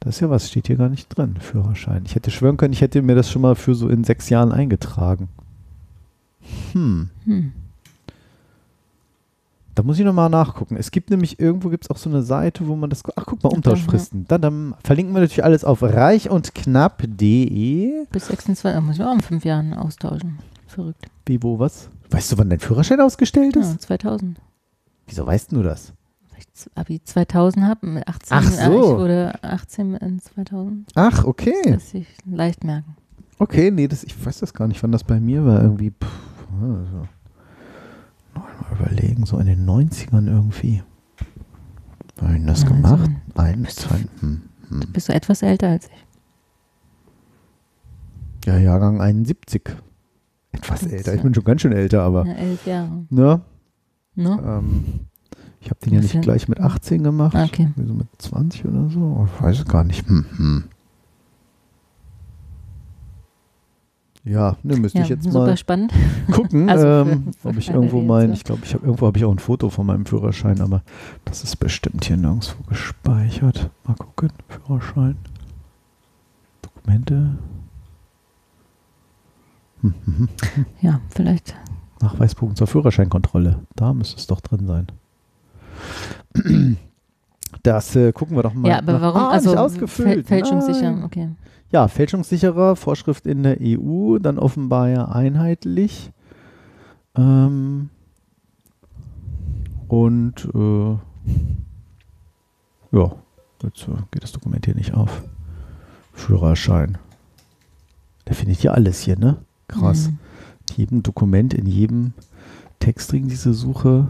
Das 0.00 0.16
ist 0.16 0.20
ja 0.20 0.28
was, 0.28 0.50
steht 0.50 0.66
hier 0.66 0.76
gar 0.76 0.90
nicht 0.90 1.08
drin, 1.08 1.36
Führerschein. 1.40 2.02
Ich 2.04 2.14
hätte 2.14 2.30
schwören 2.30 2.58
können, 2.58 2.74
ich 2.74 2.82
hätte 2.82 3.00
mir 3.00 3.14
das 3.14 3.30
schon 3.30 3.40
mal 3.40 3.54
für 3.54 3.74
so 3.74 3.88
in 3.88 4.04
sechs 4.04 4.28
Jahren 4.28 4.52
eingetragen. 4.52 5.28
Hm. 6.72 7.08
Hm. 7.24 7.52
Da 9.78 9.84
muss 9.84 9.96
ich 9.96 10.04
nochmal 10.04 10.28
nachgucken. 10.28 10.76
Es 10.76 10.90
gibt 10.90 11.08
nämlich 11.08 11.38
irgendwo 11.38 11.68
gibt 11.68 11.84
es 11.84 11.90
auch 11.90 11.98
so 11.98 12.10
eine 12.10 12.24
Seite, 12.24 12.66
wo 12.66 12.74
man 12.74 12.90
das. 12.90 13.04
Ach, 13.14 13.22
guck 13.24 13.44
mal, 13.44 13.50
Umtauschfristen. 13.50 14.24
Dann, 14.26 14.42
dann 14.42 14.74
verlinken 14.82 15.14
wir 15.14 15.20
natürlich 15.20 15.44
alles 15.44 15.62
auf 15.62 15.84
reichundknapp.de. 15.84 18.06
Bis 18.10 18.26
26, 18.26 18.74
da 18.74 18.80
muss 18.80 18.96
ich 18.96 19.04
auch 19.04 19.14
in 19.14 19.20
fünf 19.20 19.44
Jahren 19.44 19.74
austauschen. 19.74 20.40
Verrückt. 20.66 21.06
Wie, 21.26 21.40
wo, 21.44 21.60
was? 21.60 21.90
Weißt 22.10 22.32
du, 22.32 22.38
wann 22.38 22.50
dein 22.50 22.58
Führerschein 22.58 23.00
ausgestellt 23.00 23.54
ist? 23.54 23.70
Ja, 23.70 23.78
2000. 23.78 24.40
Wieso 25.06 25.24
weißt 25.24 25.52
du 25.52 25.62
das? 25.62 25.92
Weil 26.32 26.40
ich 26.40 26.46
Abi 26.74 27.00
2000 27.04 27.66
habe, 27.66 27.86
mit 27.86 28.08
18. 28.08 28.36
Ach 28.36 28.44
äh, 28.44 28.66
so. 28.66 28.82
Ich 28.82 28.88
wurde 28.98 29.34
18 29.42 29.94
in 29.94 30.18
2000. 30.18 30.90
Ach, 30.96 31.22
okay. 31.22 31.54
Das 31.66 31.90
sich 31.90 32.08
leicht 32.28 32.64
merken. 32.64 32.96
Okay, 33.38 33.70
nee, 33.70 33.86
das, 33.86 34.02
ich 34.02 34.26
weiß 34.26 34.40
das 34.40 34.52
gar 34.52 34.66
nicht, 34.66 34.82
wann 34.82 34.90
das 34.90 35.04
bei 35.04 35.20
mir 35.20 35.46
war. 35.46 35.62
Irgendwie, 35.62 35.92
pff, 35.92 36.10
also, 36.60 37.06
überlegen, 38.78 39.26
so 39.26 39.38
in 39.38 39.46
den 39.46 39.66
90ern 39.68 40.26
irgendwie. 40.26 40.82
Habe 42.20 42.36
ich 42.36 42.44
das 42.46 42.62
Also, 42.64 42.74
gemacht? 42.74 43.10
du 43.34 43.40
Ein, 43.40 43.62
bist 43.62 43.80
zwei, 43.80 43.98
hm, 44.20 44.42
hm. 44.68 44.80
Bist 44.92 45.08
du 45.08 45.14
etwas 45.14 45.42
älter 45.42 45.68
als 45.68 45.86
ich? 45.86 46.04
Ja, 48.46 48.58
Jahrgang 48.58 49.00
71. 49.00 49.62
Etwas 50.52 50.80
Das 50.80 50.92
älter. 50.92 51.14
Ich 51.14 51.22
bin 51.22 51.34
schon 51.34 51.44
ganz 51.44 51.60
schön 51.60 51.72
älter, 51.72 52.02
aber. 52.02 52.26
Ja, 52.26 52.32
elf 52.34 52.66
Jahre. 52.66 53.04
Ne? 53.10 53.40
Ne? 54.14 54.42
Ähm, 54.44 54.84
ich 55.60 55.70
habe 55.70 55.80
den 55.84 55.94
ja 55.94 56.00
nicht 56.00 56.20
gleich 56.22 56.48
mit 56.48 56.60
18 56.60 57.02
gemacht. 57.02 57.34
Ah, 57.36 57.44
okay. 57.44 57.68
So 57.76 57.94
mit 57.94 58.06
20 58.18 58.64
oder 58.64 58.88
so. 58.88 59.28
Ich 59.36 59.42
weiß 59.42 59.58
es 59.60 59.64
gar 59.66 59.84
nicht. 59.84 60.08
Hm, 60.08 60.24
hm. 60.36 60.64
Ja, 64.28 64.56
ne, 64.62 64.76
müsste 64.76 64.98
Ja, 64.98 65.04
ich 65.04 65.10
jetzt 65.10 65.24
super 65.24 65.46
mal 65.46 65.56
spannend. 65.56 65.92
gucken, 66.32 66.68
Also 66.68 66.86
ähm, 66.86 67.30
ob 67.44 67.56
ich 67.56 67.70
irgendwo 67.70 68.00
mein, 68.02 68.32
ich 68.32 68.44
glaube, 68.44 68.60
ich 68.64 68.74
habe 68.74 68.84
irgendwo 68.84 69.06
habe 69.06 69.16
ich 69.18 69.24
auch 69.24 69.32
ein 69.32 69.38
Foto 69.38 69.70
von 69.70 69.86
meinem 69.86 70.04
Führerschein, 70.06 70.60
aber 70.60 70.82
das 71.24 71.42
ist 71.44 71.56
bestimmt 71.56 72.04
hier 72.04 72.16
nirgendwo 72.16 72.62
gespeichert. 72.68 73.70
Mal 73.84 73.94
gucken, 73.94 74.30
Führerschein, 74.48 75.16
Dokumente, 76.62 77.38
hm, 79.80 79.94
hm, 80.04 80.14
hm. 80.54 80.66
Ja, 80.80 81.00
vielleicht. 81.08 81.54
Nachweisbogen 82.00 82.54
zur 82.56 82.66
Führerscheinkontrolle. 82.66 83.60
Da 83.76 83.92
müsste 83.94 84.16
es 84.16 84.26
doch 84.26 84.40
drin 84.40 84.66
sein. 84.66 84.86
Das 87.62 87.96
äh, 87.96 88.12
gucken 88.12 88.36
wir 88.36 88.42
doch 88.42 88.54
mal. 88.54 88.68
Ja, 88.68 88.78
aber 88.78 88.92
nach- 88.94 89.00
warum? 89.00 89.20
Ah, 89.22 89.30
also 89.30 89.56
ausgefüllt. 89.56 90.26
Fäl 90.26 90.42
fälschungssicher, 90.42 91.02
okay. 91.04 91.28
Ja, 91.70 91.88
fälschungssicherer, 91.88 92.76
Vorschrift 92.76 93.26
in 93.26 93.42
der 93.42 93.58
EU, 93.60 94.18
dann 94.18 94.38
offenbar 94.38 94.88
ja 94.88 95.08
einheitlich. 95.08 96.12
Ähm, 97.14 97.90
und 99.88 100.48
äh, 100.54 100.96
ja, 102.92 103.12
jetzt 103.62 103.88
äh, 103.88 103.96
geht 104.10 104.22
das 104.22 104.32
Dokument 104.32 104.64
hier 104.64 104.74
nicht 104.74 104.94
auf. 104.94 105.22
Führerschein. 106.14 106.98
Der 108.26 108.34
findet 108.34 108.62
ja 108.62 108.72
alles 108.72 109.00
hier, 109.00 109.18
ne? 109.18 109.38
Krass. 109.68 110.08
Mhm. 110.08 110.18
In 110.70 110.76
jedem 110.76 111.02
Dokument, 111.02 111.54
in 111.54 111.66
jedem 111.66 112.12
Textring 112.78 113.28
diese 113.28 113.52
Suche, 113.52 114.08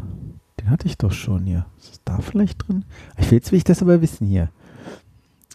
den 0.61 0.71
hatte 0.71 0.87
ich 0.87 0.97
doch 0.97 1.13
schon 1.13 1.45
hier. 1.45 1.67
Ist 1.79 1.91
das 1.91 2.01
da 2.05 2.19
vielleicht 2.19 2.67
drin? 2.67 2.85
Ich 3.17 3.31
will, 3.31 3.39
jetzt 3.39 3.53
will 3.53 3.59
ich 3.59 3.65
das 3.65 3.83
aber 3.83 4.01
wissen 4.01 4.27
hier. 4.27 4.51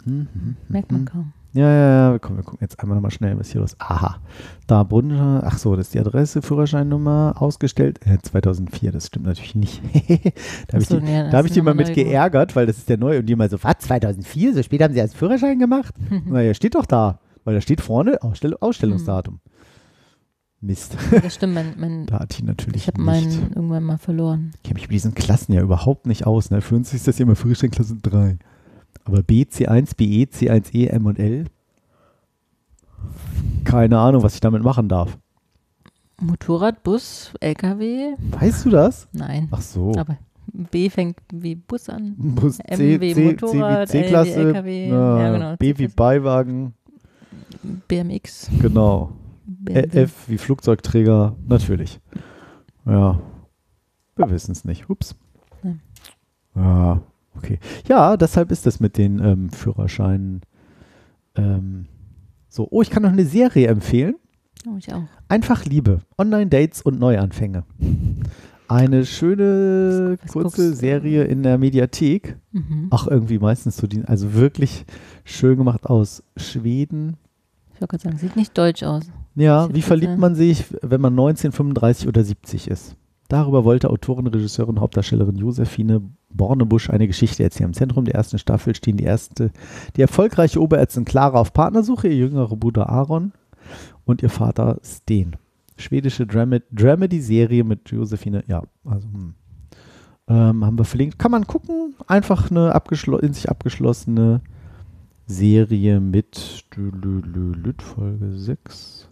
Hm, 0.04 0.28
hm, 0.34 0.56
Merkt 0.68 0.92
man 0.92 1.06
kaum. 1.06 1.34
Ja, 1.56 1.70
ja, 1.72 2.12
ja, 2.12 2.20
komm, 2.20 2.38
wir 2.38 2.44
gucken 2.44 2.60
jetzt 2.62 2.80
einmal 2.80 2.96
nochmal 2.96 3.12
schnell, 3.12 3.38
was 3.38 3.52
hier 3.52 3.62
los 3.62 3.74
ist. 3.74 3.82
Aha, 3.82 4.18
da 4.66 4.82
Brunner, 4.82 5.44
ach 5.46 5.60
so, 5.60 5.76
das 5.76 5.88
ist 5.88 5.94
die 5.94 6.00
Adresse, 6.00 6.42
Führerscheinnummer, 6.42 7.36
ausgestellt, 7.38 8.00
äh, 8.08 8.18
2004, 8.20 8.92
das 8.92 9.08
stimmt 9.08 9.26
natürlich 9.26 9.54
nicht. 9.54 9.80
da 10.68 10.74
habe 10.74 10.82
ich 10.82 10.88
so, 10.90 11.00
die, 11.00 11.06
das 11.06 11.30
da 11.32 11.38
hab 11.38 11.46
ich 11.46 11.52
die 11.52 11.62
mal 11.62 11.76
mit 11.76 11.94
geärgert, 11.94 12.56
weil 12.56 12.66
das 12.66 12.80
ist 12.80 12.90
der 12.90 12.98
neue 12.98 13.20
und 13.20 13.28
die 13.28 13.36
mal 13.36 13.52
so, 13.52 13.62
was, 13.62 13.78
2004, 13.80 14.56
so 14.56 14.64
spät 14.64 14.82
haben 14.82 14.94
sie 14.94 15.00
erst 15.00 15.16
Führerschein 15.16 15.60
gemacht? 15.60 15.94
naja, 16.26 16.56
steht 16.56 16.74
doch 16.74 16.88
da, 16.88 17.20
weil 17.44 17.54
da 17.54 17.62
steht 17.62 17.82
vorne 17.82 18.24
Ausstell 18.24 18.56
Ausstellungsdatum. 18.60 19.40
Mist, 20.60 20.98
Das 21.12 21.36
stimmt, 21.36 21.54
mein, 21.54 21.74
mein, 21.78 22.06
da 22.08 22.20
hat 22.20 22.38
die 22.38 22.44
natürlich 22.44 22.84
ich 22.84 22.88
habe 22.88 23.02
meinen 23.02 23.52
irgendwann 23.54 23.84
mal 23.84 23.98
verloren. 23.98 24.54
Ich 24.56 24.64
kenne 24.64 24.76
mich 24.76 24.84
mit 24.84 24.94
diesen 24.94 25.14
Klassen 25.14 25.52
ja 25.52 25.62
überhaupt 25.62 26.08
nicht 26.08 26.26
aus. 26.26 26.50
Ne? 26.52 26.62
Für 26.62 26.76
uns 26.76 26.94
ist 26.94 27.06
das 27.06 27.20
ja 27.20 27.24
immer 27.26 27.36
Führerscheinklasse 27.36 27.98
3. 28.02 28.40
Aber 29.06 29.22
B, 29.24 29.44
C1, 29.44 29.96
BE, 29.98 30.26
C1E, 30.32 30.88
M 30.90 31.06
und 31.06 31.20
L. 31.20 31.46
Keine 33.66 34.00
Ahnung, 34.00 34.24
was 34.24 34.36
ich 34.36 34.40
damit 34.42 34.64
machen 34.64 34.88
darf. 34.88 35.18
Motorrad, 36.22 36.84
Bus, 36.84 37.34
LKW? 37.40 38.16
Weißt 38.32 38.66
du 38.66 38.70
das? 38.70 39.08
Nein. 39.12 39.48
Ach 39.52 39.62
so. 39.62 39.94
Aber 39.98 40.18
B 40.54 40.90
fängt 40.90 41.18
wie 41.34 41.56
Bus 41.56 41.90
an. 41.90 42.16
Bus 42.18 42.60
M 42.60 42.78
C, 42.78 43.02
wie 43.02 43.14
C, 43.14 43.16
C 43.16 43.22
wie 43.22 43.26
Motorrad, 43.32 43.80
L 43.80 43.82
wie 43.82 43.88
C-Klasse, 44.04 44.36
LKW, 44.36 44.90
na, 44.90 45.22
ja, 45.22 45.34
genau, 45.34 45.56
B 45.58 45.78
wie. 45.78 45.88
Beiwagen, 45.88 46.74
BMX. 47.88 48.50
genau. 48.62 49.14
BMW. 49.46 50.02
F 50.02 50.30
wie 50.30 50.38
Flugzeugträger, 50.38 51.36
natürlich. 51.48 52.00
Ja, 52.86 53.20
wir 54.16 54.30
wissen 54.30 54.52
es 54.52 54.66
nicht. 54.66 54.90
Ups. 54.90 55.16
Ja. 55.64 55.76
Ja, 56.56 57.02
okay. 57.36 57.60
Ja, 57.88 58.18
deshalb 58.18 58.52
ist 58.52 58.66
das 58.66 58.80
mit 58.80 58.98
den 58.98 59.20
ähm, 59.20 59.50
Führerscheinen 59.50 60.42
ähm, 61.36 61.86
so. 62.50 62.68
Oh, 62.70 62.82
ich 62.82 62.90
kann 62.90 63.04
noch 63.04 63.12
eine 63.12 63.26
Serie 63.26 63.68
empfehlen. 63.68 64.16
Oh, 64.68 64.78
ich 64.78 64.94
auch. 64.94 65.04
Einfach 65.28 65.66
Liebe, 65.66 66.02
Online-Dates 66.18 66.82
und 66.84 67.00
Neuanfänge. 67.00 67.64
Eine 68.68 69.06
schöne 69.06 70.18
Was 70.22 70.32
kurze 70.32 70.44
guckst 70.44 70.60
du? 70.60 70.76
Serie 70.76 71.24
in 71.26 71.44
der 71.44 71.58
Mediathek. 71.58 72.38
Mhm. 72.52 72.88
Ach, 72.92 73.08
irgendwie 73.08 73.40
meistens 73.40 73.78
so 73.78 73.88
die, 73.88 74.06
also 74.06 74.34
wirklich 74.34 74.86
schön 75.26 75.58
gemacht 75.58 75.86
aus 75.88 76.24
Schweden. 76.38 77.18
Ich 77.74 77.82
wollte 77.82 77.98
gerade 77.98 78.04
sagen, 78.04 78.18
sieht 78.18 78.36
nicht 78.36 78.58
deutsch 78.58 78.84
aus. 78.84 79.04
Ja, 79.36 79.74
wie 79.74 79.82
verliebt 79.82 80.18
man 80.18 80.36
sich, 80.36 80.66
wenn 80.82 81.02
man 81.02 81.16
19, 81.16 81.52
35 81.52 82.08
oder 82.08 82.24
70 82.24 82.68
ist? 82.68 82.96
Darüber 83.34 83.64
wollte 83.64 83.90
Autorin, 83.90 84.28
Regisseurin, 84.28 84.80
Hauptdarstellerin 84.80 85.38
Josephine 85.38 86.04
Bornebusch 86.30 86.92
eine 86.92 87.08
Geschichte 87.08 87.42
erzählen. 87.44 87.70
Im 87.70 87.74
Zentrum 87.74 88.06
der 88.06 88.14
ersten 88.14 88.38
Staffel 88.38 88.76
stehen 88.76 88.98
die 88.98 89.06
erste, 89.06 89.50
die 89.96 90.02
erfolgreiche 90.02 90.62
Oberärztin 90.62 91.04
Clara 91.04 91.40
auf 91.40 91.52
Partnersuche, 91.52 92.10
ihr 92.10 92.28
jüngerer 92.28 92.56
Bruder 92.56 92.90
Aaron 92.90 93.32
und 94.06 94.22
ihr 94.22 94.30
Vater 94.30 94.78
Sten. 94.84 95.36
Schwedische 95.78 96.28
Dramedy-Serie 96.28 97.64
mit 97.64 97.90
Josephine, 97.90 98.44
ja, 98.46 98.62
also 98.86 99.08
hm. 99.08 99.34
ähm, 100.28 100.64
haben 100.64 100.78
wir 100.78 100.86
verlinkt. 100.86 101.18
Kann 101.18 101.32
man 101.32 101.48
gucken, 101.48 101.96
einfach 102.06 102.52
eine 102.52 102.76
in 103.24 103.34
sich 103.34 103.50
abgeschlossene 103.50 104.42
Serie 105.26 106.00
mit 106.00 106.66
Folge 107.82 108.32
6. 108.32 109.03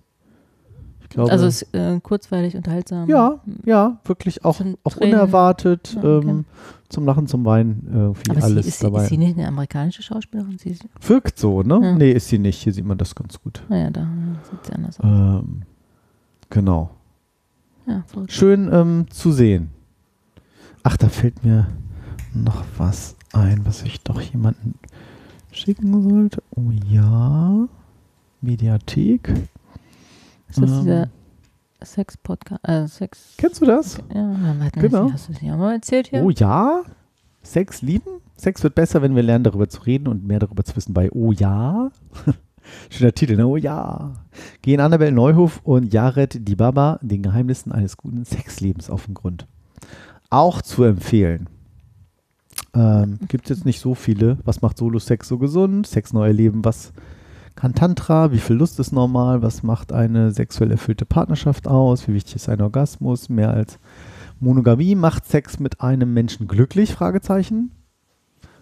Glaube, 1.12 1.32
also 1.32 1.46
es 1.46 1.62
ist 1.62 1.74
äh, 1.76 2.00
kurzweilig, 2.02 2.56
unterhaltsam. 2.56 3.08
ja, 3.10 3.40
ja, 3.66 4.00
wirklich 4.06 4.44
auch, 4.46 4.60
auch 4.84 4.94
Tränen. 4.94 5.14
unerwartet, 5.16 5.94
Ja, 6.02 6.18
okay. 6.18 6.30
ähm, 6.30 6.46
zum 6.90 7.06
Lachen, 7.06 7.28
zum 7.28 7.46
Weinen, 7.46 7.88
irgendwie 7.94 8.32
Aber 8.32 8.40
sie, 8.42 8.46
alles 8.46 8.66
ist, 8.68 8.80
sie, 8.80 8.86
dabei. 8.86 9.04
ist 9.04 9.10
sie 9.10 9.18
nicht 9.18 9.38
eine 9.38 9.48
amerikanische 9.48 10.02
Schauspielerin? 10.04 10.58
Sie 10.58 10.70
ist, 10.70 10.86
Wirkt 11.02 11.38
so, 11.40 11.64
ne? 11.64 11.80
Ja. 11.82 11.96
Nee, 11.96 12.12
ist 12.12 12.28
sie 12.30 12.38
nicht. 12.40 12.62
Hier 12.64 12.74
sieht 12.74 12.86
man 12.86 12.98
das 12.98 13.14
ganz 13.16 13.42
gut. 13.42 13.62
naja, 13.70 13.90
da 13.90 14.08
sieht 14.50 14.66
sie 14.66 14.74
anders 14.74 15.00
aus. 15.00 15.06
Ähm, 15.06 15.62
genau. 16.50 16.90
Ja. 17.88 18.04
Schön 18.28 18.70
ähm, 18.74 19.06
zu 19.10 19.32
sehen. 19.32 19.70
Ach, 20.84 20.98
da 20.98 21.08
fällt 21.10 21.44
mir 21.46 21.68
noch 22.34 22.64
was 22.78 23.16
ein, 23.34 23.62
was 23.66 23.84
ich 23.84 24.02
doch 24.02 24.22
jemanden 24.22 24.76
schicken 25.52 26.02
sollte. 26.10 26.42
Oh 26.56 26.72
ja. 26.90 27.68
Mediathek. 28.42 29.34
Ist 30.52 30.62
das 30.62 30.70
ähm, 30.72 30.80
dieser 30.82 31.10
Sex-Podcast? 31.84 32.68
Äh, 32.68 32.88
Sex. 32.88 33.34
Kennst 33.38 33.62
du 33.62 33.66
das? 33.66 33.98
Ja, 34.14 34.36
Genau. 34.76 35.12
hast 35.12 35.30
du 35.30 35.34
das 35.34 35.42
ja 35.42 35.58
mal 35.58 35.74
erzählt 35.74 36.08
hier? 36.08 36.24
Oh 36.24 36.30
ja. 36.30 36.84
Sex 37.42 37.82
lieben? 37.82 38.22
Sex 38.36 38.62
wird 38.64 38.76
besser, 38.76 39.02
wenn 39.02 39.16
wir 39.16 39.24
lernen, 39.24 39.44
darüber 39.44 39.68
zu 39.68 39.82
reden 39.82 40.08
und 40.08 40.26
mehr 40.26 40.40
darüber 40.40 40.64
zu 40.64 40.76
wissen 40.76 40.94
bei 40.94 41.12
Oh 41.12 41.32
ja. 41.32 41.90
Schöner 42.90 43.14
Titel, 43.14 43.36
ne? 43.36 43.48
Oh 43.48 43.58
ja. 43.58 44.14
Gehen 44.62 44.80
Annabel 44.80 45.12
Neuhof 45.12 45.62
und 45.64 45.92
Jared 45.92 46.48
Dibaba 46.48 47.00
den 47.02 47.24
Geheimnissen 47.24 47.72
eines 47.72 47.98
guten 47.98 48.24
Sexlebens 48.26 48.90
auf 48.92 49.06
den 49.06 49.16
Grund. 49.16 49.48
Auch 50.30 50.62
zu 50.62 50.84
empfehlen. 50.84 51.50
Ähm, 52.74 53.20
Gibt 53.28 53.46
es 53.50 53.58
jetzt 53.58 53.66
nicht 53.66 53.80
so 53.80 53.96
viele. 53.96 54.38
Was 54.46 54.62
macht 54.62 54.78
Solo-Sex 54.78 55.28
so 55.28 55.38
gesund? 55.40 55.88
Sex 55.88 56.14
neu 56.14 56.28
erleben. 56.28 56.64
Was 56.64 56.94
kann 57.62 57.76
Tantra? 57.76 58.32
Wie 58.32 58.40
viel 58.40 58.56
Lust 58.56 58.80
ist 58.80 58.92
normal? 58.92 59.44
Was 59.44 59.62
macht 59.62 59.94
eine 59.94 60.32
sexuell 60.32 60.72
erfüllte 60.72 61.06
Partnerschaft 61.06 61.68
aus? 61.68 62.08
Wie 62.08 62.14
wichtig 62.14 62.38
ist 62.38 62.50
ein 62.50 62.60
Orgasmus? 62.60 63.30
Mehr 63.30 63.52
als 63.52 63.78
Monogamie 64.40 64.96
macht 64.96 65.28
Sex 65.28 65.60
mit 65.60 65.80
einem 65.80 66.12
Menschen 66.12 66.48
glücklich? 66.48 66.92
Fragezeichen. 66.92 67.70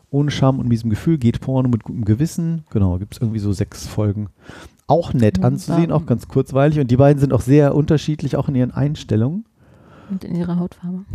Ohne 0.09 0.31
Scham 0.31 0.59
und 0.59 0.67
miesem 0.67 0.89
Gefühl 0.89 1.17
geht 1.17 1.39
Porno 1.39 1.69
mit 1.69 1.84
gutem 1.85 2.03
Gewissen. 2.03 2.65
Genau, 2.71 2.97
gibt 2.97 3.13
es 3.13 3.21
irgendwie 3.21 3.39
so 3.39 3.53
sechs 3.53 3.88
Folgen. 3.88 4.27
Auch 4.88 5.13
nett 5.13 5.38
Ja, 5.38 5.45
anzusehen, 5.45 5.93
auch 5.93 6.05
ganz 6.05 6.27
kurzweilig. 6.27 6.80
Und 6.80 6.91
die 6.91 6.97
beiden 6.97 7.21
sind 7.21 7.31
auch 7.31 7.41
sehr 7.41 7.76
unterschiedlich, 7.76 8.35
auch 8.35 8.49
in 8.49 8.55
ihren 8.55 8.71
Einstellungen. 8.71 9.45
Und 10.09 10.26
in 10.26 10.35
ihrer 10.35 10.59
Hautfarbe. 10.59 11.05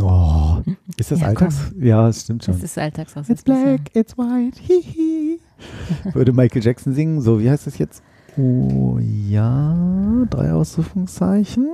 Oh, 0.00 0.62
ist 0.96 1.10
das 1.10 1.20
Ja, 1.20 1.26
Alltags? 1.26 1.72
Ja, 1.78 2.08
es 2.08 2.22
stimmt 2.22 2.44
schon. 2.44 2.54
Das 2.54 2.62
ist 2.62 2.78
Alltagsrassismus. 2.78 3.38
It's 3.40 3.44
black, 3.44 3.90
it's 3.94 4.16
white, 4.16 4.58
hihi. 4.62 5.40
Würde 6.12 6.32
Michael 6.32 6.62
Jackson 6.62 6.92
singen. 6.92 7.20
So, 7.20 7.40
wie 7.40 7.50
heißt 7.50 7.66
das 7.66 7.78
jetzt? 7.78 8.02
Oh 8.36 8.98
ja, 9.00 10.26
drei 10.30 10.52
Ausrufungszeichen. 10.52 11.68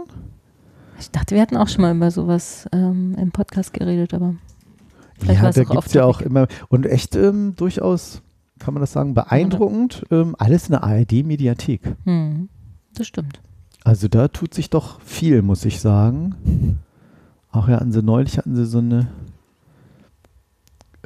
Ich 0.99 1.11
dachte, 1.11 1.35
wir 1.35 1.43
hatten 1.43 1.57
auch 1.57 1.69
schon 1.69 1.83
mal 1.83 1.95
über 1.95 2.11
sowas 2.11 2.69
ähm, 2.73 3.15
im 3.19 3.33
Podcast 3.33 3.73
geredet, 3.73 4.15
aber 4.15 4.35
Vielleicht 5.19 5.39
ja, 5.39 5.43
war 5.43 5.51
es 5.51 5.57
da 5.57 5.63
auch 5.63 5.71
gibt 5.71 5.87
es 5.87 5.93
ja 5.95 6.05
auch 6.05 6.21
immer. 6.21 6.47
Und 6.69 6.87
echt 6.87 7.17
ähm, 7.17 7.55
durchaus, 7.57 8.23
kann 8.59 8.75
man 8.75 8.81
das 8.81 8.93
sagen, 8.93 9.15
beeindruckend. 9.15 10.05
Ähm, 10.11 10.35
alles 10.39 10.69
in 10.69 10.73
der 10.73 10.85
ARD-Mediathek. 10.85 11.83
hm, 12.05 12.49
das 12.95 13.07
stimmt. 13.07 13.41
Also 13.85 14.09
da 14.09 14.29
tut 14.29 14.55
sich 14.55 14.71
doch 14.71 15.01
viel, 15.03 15.43
muss 15.43 15.65
ich 15.65 15.81
sagen. 15.81 16.79
Auch 17.51 17.69
ja, 17.69 17.77
hatten 17.77 17.93
sie 17.93 18.03
neulich 18.03 18.39
hatten 18.39 18.57
sie 18.57 18.65
so 18.65 18.79
eine 18.79 19.09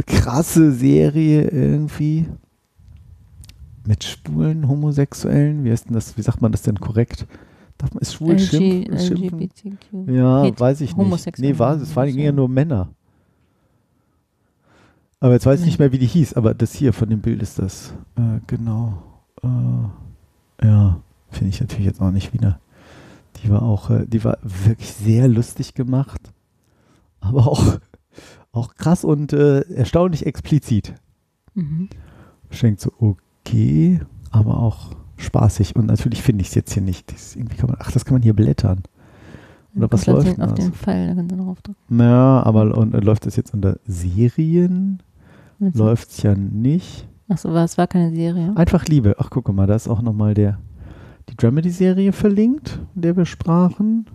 krasse 0.06 0.72
Serie 0.72 1.48
irgendwie 1.48 2.26
mit 3.89 4.05
schwulen 4.05 4.69
Homosexuellen. 4.69 5.65
Wie 5.65 5.70
heißt 5.73 5.86
denn 5.86 5.94
das? 5.94 6.16
Wie 6.16 6.23
sagt 6.23 6.40
man 6.43 6.52
das 6.52 6.62
denn 6.62 6.78
korrekt? 6.78 7.27
Darf 7.78 7.93
man 7.94 8.02
ist 8.02 8.15
schwul 8.15 8.35
LG, 8.35 8.51
schimpfen? 8.51 9.40
LGBTQ. 9.40 10.09
Ja, 10.09 10.43
Het- 10.44 10.60
weiß 10.60 10.81
ich 10.82 10.97
nicht. 10.97 11.39
Nee, 11.39 11.59
war 11.59 11.77
es 11.81 11.97
waren 11.97 12.09
ja 12.19 12.31
nur 12.32 12.48
Männer. 12.48 12.90
Aber 15.20 15.32
jetzt 15.32 15.47
weiß 15.47 15.60
ich 15.60 15.66
nicht 15.66 15.78
mehr, 15.78 15.90
wie 15.90 15.98
die 15.98 16.06
hieß, 16.06 16.35
aber 16.35 16.55
das 16.55 16.74
hier 16.74 16.93
von 16.93 17.09
dem 17.10 17.20
Bild 17.20 17.43
ist 17.43 17.59
das. 17.59 17.93
Äh, 18.16 18.40
genau. 18.47 19.02
Äh, 19.43 20.66
ja, 20.66 21.01
finde 21.31 21.48
ich 21.51 21.60
natürlich 21.60 21.86
jetzt 21.86 22.01
auch 22.01 22.10
nicht 22.12 22.32
wieder. 22.32 22.60
Die 23.43 23.51
war 23.51 23.62
auch, 23.62 23.90
äh, 23.90 24.06
die 24.06 24.23
war 24.23 24.39
wirklich 24.43 24.93
sehr 24.93 25.27
lustig 25.28 25.74
gemacht, 25.74 26.32
aber 27.20 27.47
auch, 27.47 27.78
auch 28.52 28.74
krass 28.74 29.05
und 29.05 29.32
äh, 29.32 29.60
erstaunlich 29.73 30.27
explizit. 30.27 30.94
Mhm. 31.55 31.89
Schenkt 32.51 32.81
so, 32.81 32.93
okay, 32.98 33.20
aber 34.30 34.58
auch 34.58 34.90
spaßig. 35.16 35.76
Und 35.76 35.86
natürlich 35.86 36.22
finde 36.22 36.42
ich 36.42 36.48
es 36.48 36.54
jetzt 36.54 36.72
hier 36.72 36.82
nicht. 36.82 37.12
Das 37.12 37.36
man, 37.36 37.76
ach, 37.78 37.92
das 37.92 38.04
kann 38.04 38.14
man 38.14 38.22
hier 38.22 38.34
blättern. 38.34 38.82
Oder 39.76 39.92
was 39.92 40.06
läuft 40.06 40.26
den, 40.26 40.34
denn 40.36 40.44
auf 40.44 40.54
das? 40.54 40.64
den 40.64 40.74
Pfeil, 40.74 41.08
da 41.08 41.14
kannst 41.14 41.32
du 41.32 41.36
drauf 41.36 41.62
drücken. 41.62 42.00
Ja, 42.00 42.42
aber 42.42 42.76
und, 42.76 42.94
äh, 42.94 43.00
läuft 43.00 43.26
das 43.26 43.36
jetzt 43.36 43.54
unter 43.54 43.78
Serien? 43.86 45.02
Läuft 45.58 46.10
es 46.10 46.22
ja 46.22 46.34
nicht. 46.34 47.06
Ach 47.28 47.38
so, 47.38 47.54
es 47.54 47.76
war 47.76 47.86
keine 47.86 48.14
Serie. 48.14 48.56
Einfach 48.56 48.86
Liebe. 48.86 49.16
Ach, 49.18 49.28
guck 49.28 49.52
mal, 49.52 49.66
da 49.66 49.74
ist 49.74 49.88
auch 49.88 50.02
nochmal 50.02 50.34
der, 50.34 50.58
die 51.28 51.36
Dramedy-Serie 51.36 52.12
verlinkt, 52.12 52.80
in 52.94 53.02
der 53.02 53.16
wir 53.16 53.26
sprachen. 53.26 54.06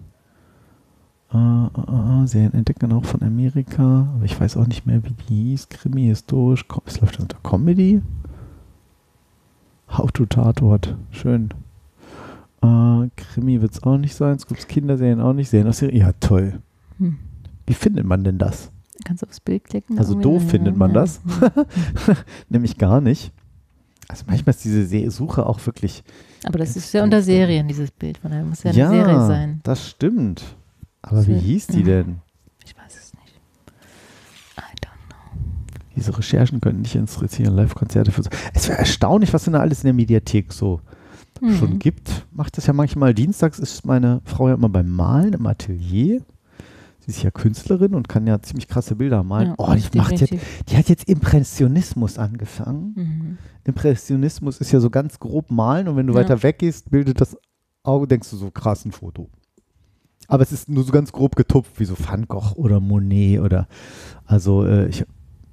Äh, 1.33 1.37
äh, 1.37 2.27
Serien 2.27 2.53
entdecken 2.53 2.91
auch 2.93 3.05
von 3.05 3.21
Amerika, 3.21 4.07
aber 4.15 4.23
ich 4.23 4.39
weiß 4.39 4.57
auch 4.57 4.67
nicht 4.67 4.85
mehr, 4.85 5.03
wie 5.03 5.13
die 5.29 5.49
hieß. 5.49 5.69
Krimi, 5.69 6.03
historisch, 6.05 6.65
es 6.85 7.01
läuft 7.01 7.19
unter 7.19 7.37
Comedy. 7.43 8.01
How 9.97 10.11
to 10.11 10.25
Tatort, 10.25 10.95
schön. 11.11 11.49
Äh, 12.61 13.09
Krimi 13.15 13.61
wird 13.61 13.73
es 13.73 13.83
auch 13.83 13.97
nicht 13.97 14.15
sein, 14.15 14.35
es 14.35 14.47
gibt 14.47 14.67
Kinderserien 14.67 15.21
auch 15.21 15.33
nicht, 15.33 15.49
Serien 15.49 15.67
aus 15.67 15.77
Serien. 15.79 15.99
Ja, 16.01 16.11
toll. 16.19 16.59
Hm. 16.97 17.17
Wie 17.67 17.73
findet 17.73 18.05
man 18.05 18.23
denn 18.23 18.37
das? 18.37 18.71
Kannst 19.05 19.23
du 19.23 19.27
aufs 19.27 19.39
Bild 19.39 19.65
klicken? 19.65 19.97
Also 19.97 20.15
doof 20.19 20.49
findet 20.49 20.77
man 20.77 20.91
Ja. 20.91 21.01
das. 21.01 21.21
Nämlich 22.49 22.77
gar 22.77 23.01
nicht. 23.01 23.31
Also 24.07 24.25
manchmal 24.27 24.51
ist 24.53 24.63
diese 24.63 24.85
Se 24.85 25.09
Suche 25.11 25.45
auch 25.45 25.65
wirklich. 25.65 26.03
Aber 26.43 26.59
das 26.59 26.75
ist 26.75 26.93
ja 26.93 27.03
unter. 27.03 27.21
Serien, 27.21 27.67
dieses 27.67 27.89
Bild. 27.91 28.17
Von 28.17 28.31
daher 28.31 28.45
muss 28.45 28.63
ja 28.63 28.71
eine 28.71 28.89
Serie 28.89 29.25
sein. 29.27 29.59
das 29.63 29.89
stimmt. 29.89 30.43
Aber 31.01 31.25
wie 31.27 31.37
hieß 31.37 31.67
die 31.67 31.79
ja. 31.79 31.85
denn? 31.85 32.19
Ich 32.65 32.75
weiß 32.77 32.95
es 32.97 33.13
nicht. 33.13 33.33
I 34.57 34.61
don't 34.85 35.07
know. 35.09 35.41
Diese 35.95 36.17
Recherchen 36.17 36.59
könnten 36.61 36.83
dich 36.83 36.95
interessieren. 36.95 37.55
Live-Konzerte 37.55 38.11
für 38.11 38.23
so. 38.23 38.29
Es 38.53 38.67
wäre 38.67 38.79
erstaunlich, 38.79 39.33
was 39.33 39.43
denn 39.43 39.53
da 39.53 39.59
alles 39.59 39.79
in 39.79 39.87
der 39.87 39.93
Mediathek 39.93 40.51
so 40.53 40.81
Mhm. 41.41 41.55
schon 41.55 41.79
gibt. 41.79 42.25
Macht 42.31 42.57
das 42.57 42.67
ja 42.67 42.73
manchmal. 42.73 43.13
Dienstags 43.13 43.59
ist 43.59 43.85
meine 43.85 44.21
Frau 44.23 44.47
ja 44.49 44.53
immer 44.53 44.69
beim 44.69 44.89
Malen 44.89 45.33
im 45.33 45.45
Atelier. 45.47 46.21
Sie 46.99 47.09
ist 47.11 47.21
ja 47.23 47.31
Künstlerin 47.31 47.95
und 47.95 48.07
kann 48.07 48.25
ja 48.27 48.41
ziemlich 48.41 48.67
krasse 48.69 48.95
Bilder 48.95 49.23
malen. 49.23 49.47
Ja, 49.49 49.55
oh, 49.57 49.73
die, 49.75 49.97
macht 49.97 50.21
jetzt, 50.21 50.31
die 50.69 50.77
hat 50.77 50.87
jetzt 50.87 51.09
Impressionismus 51.09 52.17
angefangen. 52.17 52.93
Mhm. 52.95 53.37
Impressionismus 53.65 54.59
ist 54.59 54.71
ja 54.71 54.79
so 54.79 54.89
ganz 54.89 55.19
grob 55.19 55.51
malen 55.51 55.87
und 55.89 55.97
wenn 55.97 56.07
du 56.07 56.13
Ja. 56.13 56.19
weiter 56.19 56.43
weg 56.43 56.59
gehst, 56.59 56.91
bildet 56.91 57.19
das 57.19 57.35
Auge, 57.83 58.07
denkst 58.07 58.29
du 58.29 58.37
so 58.37 58.49
krass 58.51 58.85
ein 58.85 58.91
Foto. 58.93 59.29
Aber 60.29 60.43
es 60.43 60.53
ist 60.53 60.69
nur 60.69 60.85
so 60.85 60.93
ganz 60.93 61.11
grob 61.11 61.35
getupft, 61.35 61.77
wie 61.79 61.85
so 61.85 61.95
Van 61.99 62.25
Gogh 62.27 62.53
oder 62.55 62.79
Monet 62.79 63.41
oder 63.41 63.67
also 64.25 64.65
äh, 64.65 64.87
ich, 64.87 65.03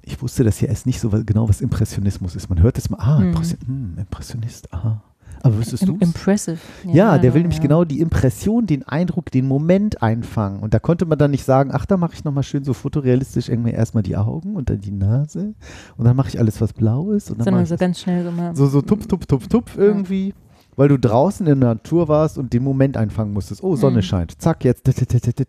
ich 0.03 0.21
wusste 0.21 0.43
das 0.43 0.59
ja 0.61 0.67
erst 0.67 0.85
nicht 0.85 0.99
so 0.99 1.09
genau, 1.09 1.47
was 1.49 1.61
Impressionismus 1.61 2.35
ist. 2.35 2.49
Man 2.49 2.61
hört 2.61 2.77
es 2.77 2.89
mal, 2.89 2.97
ah, 2.99 3.19
Mhm. 3.19 3.27
Impression, 3.27 3.59
hm, 3.65 3.93
Impressionist, 3.97 4.73
aha. 4.73 5.01
Aber 5.43 5.57
wüsstest 5.57 5.87
du 5.87 5.93
Im, 5.93 6.01
impressive. 6.01 6.59
ja, 6.85 7.17
der 7.17 7.33
will 7.33 7.41
nämlich 7.41 7.57
ja. 7.57 7.63
genau 7.63 7.83
die 7.83 7.99
Impression, 7.99 8.67
den 8.67 8.83
Eindruck, 8.87 9.31
den 9.31 9.47
Moment 9.47 10.03
einfangen. 10.03 10.59
Und 10.59 10.75
da 10.75 10.79
konnte 10.79 11.07
man 11.07 11.17
dann 11.17 11.31
nicht 11.31 11.45
sagen, 11.45 11.71
ach, 11.73 11.87
da 11.87 11.97
mache 11.97 12.13
ich 12.13 12.23
nochmal 12.23 12.43
schön 12.43 12.63
so 12.63 12.73
fotorealistisch 12.73 13.49
irgendwie 13.49 13.71
erstmal 13.71 14.03
die 14.03 14.15
Augen 14.17 14.55
und 14.55 14.69
dann 14.69 14.81
die 14.81 14.91
Nase 14.91 15.55
und 15.97 16.05
dann 16.05 16.15
mache 16.15 16.29
ich 16.29 16.37
alles, 16.37 16.61
was 16.61 16.73
blau 16.73 17.09
ist. 17.11 17.27
Sondern 17.27 17.65
so 17.65 17.75
ganz 17.75 18.01
schnell 18.01 18.23
so 18.23 18.31
mal. 18.31 18.55
so, 18.55 18.67
so 18.67 18.83
tupf, 18.83 19.07
tupf, 19.07 19.25
tupf, 19.25 19.47
tupf 19.47 19.77
irgendwie. 19.77 20.35
Weil 20.75 20.87
du 20.89 20.97
draußen 20.99 21.45
in 21.47 21.59
der 21.59 21.69
Natur 21.69 22.07
warst 22.07 22.37
und 22.37 22.53
den 22.53 22.63
Moment 22.63 22.95
einfangen 22.95 23.33
musstest. 23.33 23.63
Oh, 23.63 23.75
Sonne 23.75 23.97
Mhm. 23.97 24.01
scheint. 24.03 24.41
Zack, 24.41 24.63
jetzt 24.63 24.87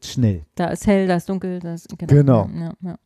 schnell. 0.07 0.43
Da 0.55 0.69
ist 0.69 0.87
hell, 0.87 1.07
da 1.07 1.17
ist 1.17 1.29
dunkel. 1.29 1.61
Da 1.61 1.75
ist, 1.75 1.89
Genau. 1.99 2.49
Ja, 2.59 2.73
ja. 2.81 2.97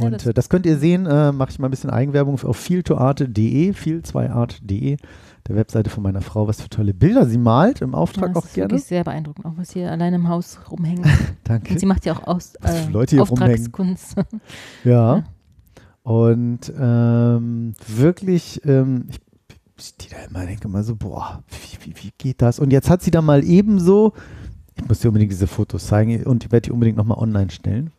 Und 0.00 0.12
das- 0.12 0.22
das, 0.22 0.30
äh, 0.30 0.34
das 0.34 0.48
könnt 0.48 0.66
ihr 0.66 0.78
sehen, 0.78 1.06
äh, 1.06 1.32
mache 1.32 1.50
ich 1.50 1.58
mal 1.58 1.68
ein 1.68 1.70
bisschen 1.70 1.90
Eigenwerbung 1.90 2.38
auf 2.42 2.56
feeltoarte.de, 2.56 3.72
feel2art.de, 3.72 4.96
der 5.48 5.56
Webseite 5.56 5.90
von 5.90 6.02
meiner 6.02 6.20
Frau, 6.20 6.46
was 6.46 6.60
für 6.60 6.68
tolle 6.68 6.92
Bilder 6.94 7.26
sie 7.26 7.38
malt, 7.38 7.80
im 7.80 7.92
Ja, 7.92 7.98
Auftrag 7.98 8.34
das 8.34 8.36
auch 8.42 8.46
ist 8.46 8.54
gerne. 8.54 8.70
wirklich 8.70 8.84
sehr 8.84 9.04
beeindruckend, 9.04 9.46
auch 9.46 9.54
was 9.56 9.72
hier 9.72 9.90
allein 9.90 10.14
im 10.14 10.28
Haus 10.28 10.58
rumhängt. 10.70 11.04
Danke. 11.44 11.72
Und 11.72 11.80
sie 11.80 11.86
macht 11.86 12.04
ja 12.04 12.14
auch 12.14 12.26
aus, 12.26 12.54
äh, 12.56 12.88
Leute 12.90 13.16
hier. 13.16 13.22
Auftragskunst. 13.22 14.16
Ja. 14.84 15.16
Ja. 15.18 15.24
Und 16.02 16.72
ähm, 16.78 17.74
wirklich, 17.86 18.62
ähm, 18.64 19.06
ich, 19.10 19.20
ich 19.78 19.96
die 19.98 20.08
da 20.08 20.16
immer 20.28 20.46
denke 20.46 20.66
mal 20.68 20.82
so, 20.82 20.96
boah, 20.96 21.42
wie, 21.48 21.86
wie, 21.90 21.94
wie 22.04 22.10
geht 22.16 22.40
das? 22.40 22.58
Und 22.58 22.70
jetzt 22.72 22.88
hat 22.88 23.02
sie 23.02 23.10
da 23.10 23.20
mal 23.20 23.44
ebenso, 23.44 24.14
ich 24.74 24.88
muss 24.88 25.00
dir 25.00 25.08
unbedingt 25.08 25.32
diese 25.32 25.46
Fotos 25.46 25.86
zeigen 25.88 26.22
und 26.24 26.44
ich 26.44 26.52
werde 26.52 26.66
die 26.66 26.72
unbedingt 26.72 26.96
nochmal 26.96 27.18
online 27.18 27.50
stellen. 27.50 27.90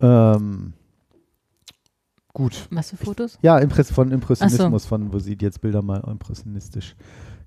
Ähm, 0.00 0.72
gut. 2.32 2.68
was 2.70 2.90
für 2.90 2.96
Fotos? 2.96 3.38
Ja, 3.42 3.58
Impress 3.58 3.90
von 3.90 4.10
Impressionismus, 4.12 4.86
von 4.86 5.12
wo 5.12 5.18
sie 5.18 5.36
jetzt 5.40 5.60
Bilder 5.60 5.82
mal 5.82 6.02
impressionistisch 6.10 6.94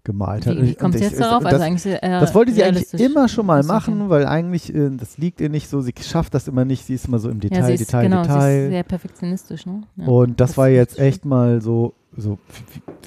gemalt 0.03 0.45
hat. 0.47 0.57
Wie, 0.57 0.69
wie 0.69 0.75
kommt 0.75 0.99
jetzt 0.99 1.19
darauf? 1.19 1.43
Das, 1.43 1.53
also 1.53 1.65
eigentlich 1.65 1.81
sehr, 1.83 2.03
äh, 2.03 2.19
das 2.19 2.33
wollte 2.33 2.51
sie 2.51 2.63
eigentlich 2.63 2.93
immer 2.95 3.27
schon 3.27 3.45
mal 3.45 3.59
Ach 3.59 3.63
so, 3.63 3.73
machen, 3.73 4.09
weil 4.09 4.25
eigentlich, 4.25 4.73
äh, 4.73 4.89
das 4.91 5.17
liegt 5.17 5.41
ihr 5.41 5.49
nicht 5.49 5.69
so, 5.69 5.81
sie 5.81 5.93
schafft 6.01 6.33
das 6.33 6.47
immer 6.47 6.65
nicht, 6.65 6.85
sie 6.85 6.95
ist 6.95 7.07
immer 7.07 7.19
so 7.19 7.29
im 7.29 7.39
Detail, 7.39 7.59
ja, 7.59 7.65
sie 7.67 7.73
ist, 7.73 7.81
Detail, 7.81 8.03
genau, 8.03 8.23
Detail. 8.23 8.59
Sie 8.59 8.63
ist 8.65 8.71
sehr 8.71 8.83
perfektionistisch, 8.83 9.65
ne? 9.65 9.81
Ja. 9.97 10.07
Und 10.07 10.39
das, 10.39 10.51
Das 10.51 10.57
war 10.57 10.69
jetzt 10.69 10.97
echt 10.97 11.25
mal 11.25 11.61
so, 11.61 11.93
so 12.17 12.39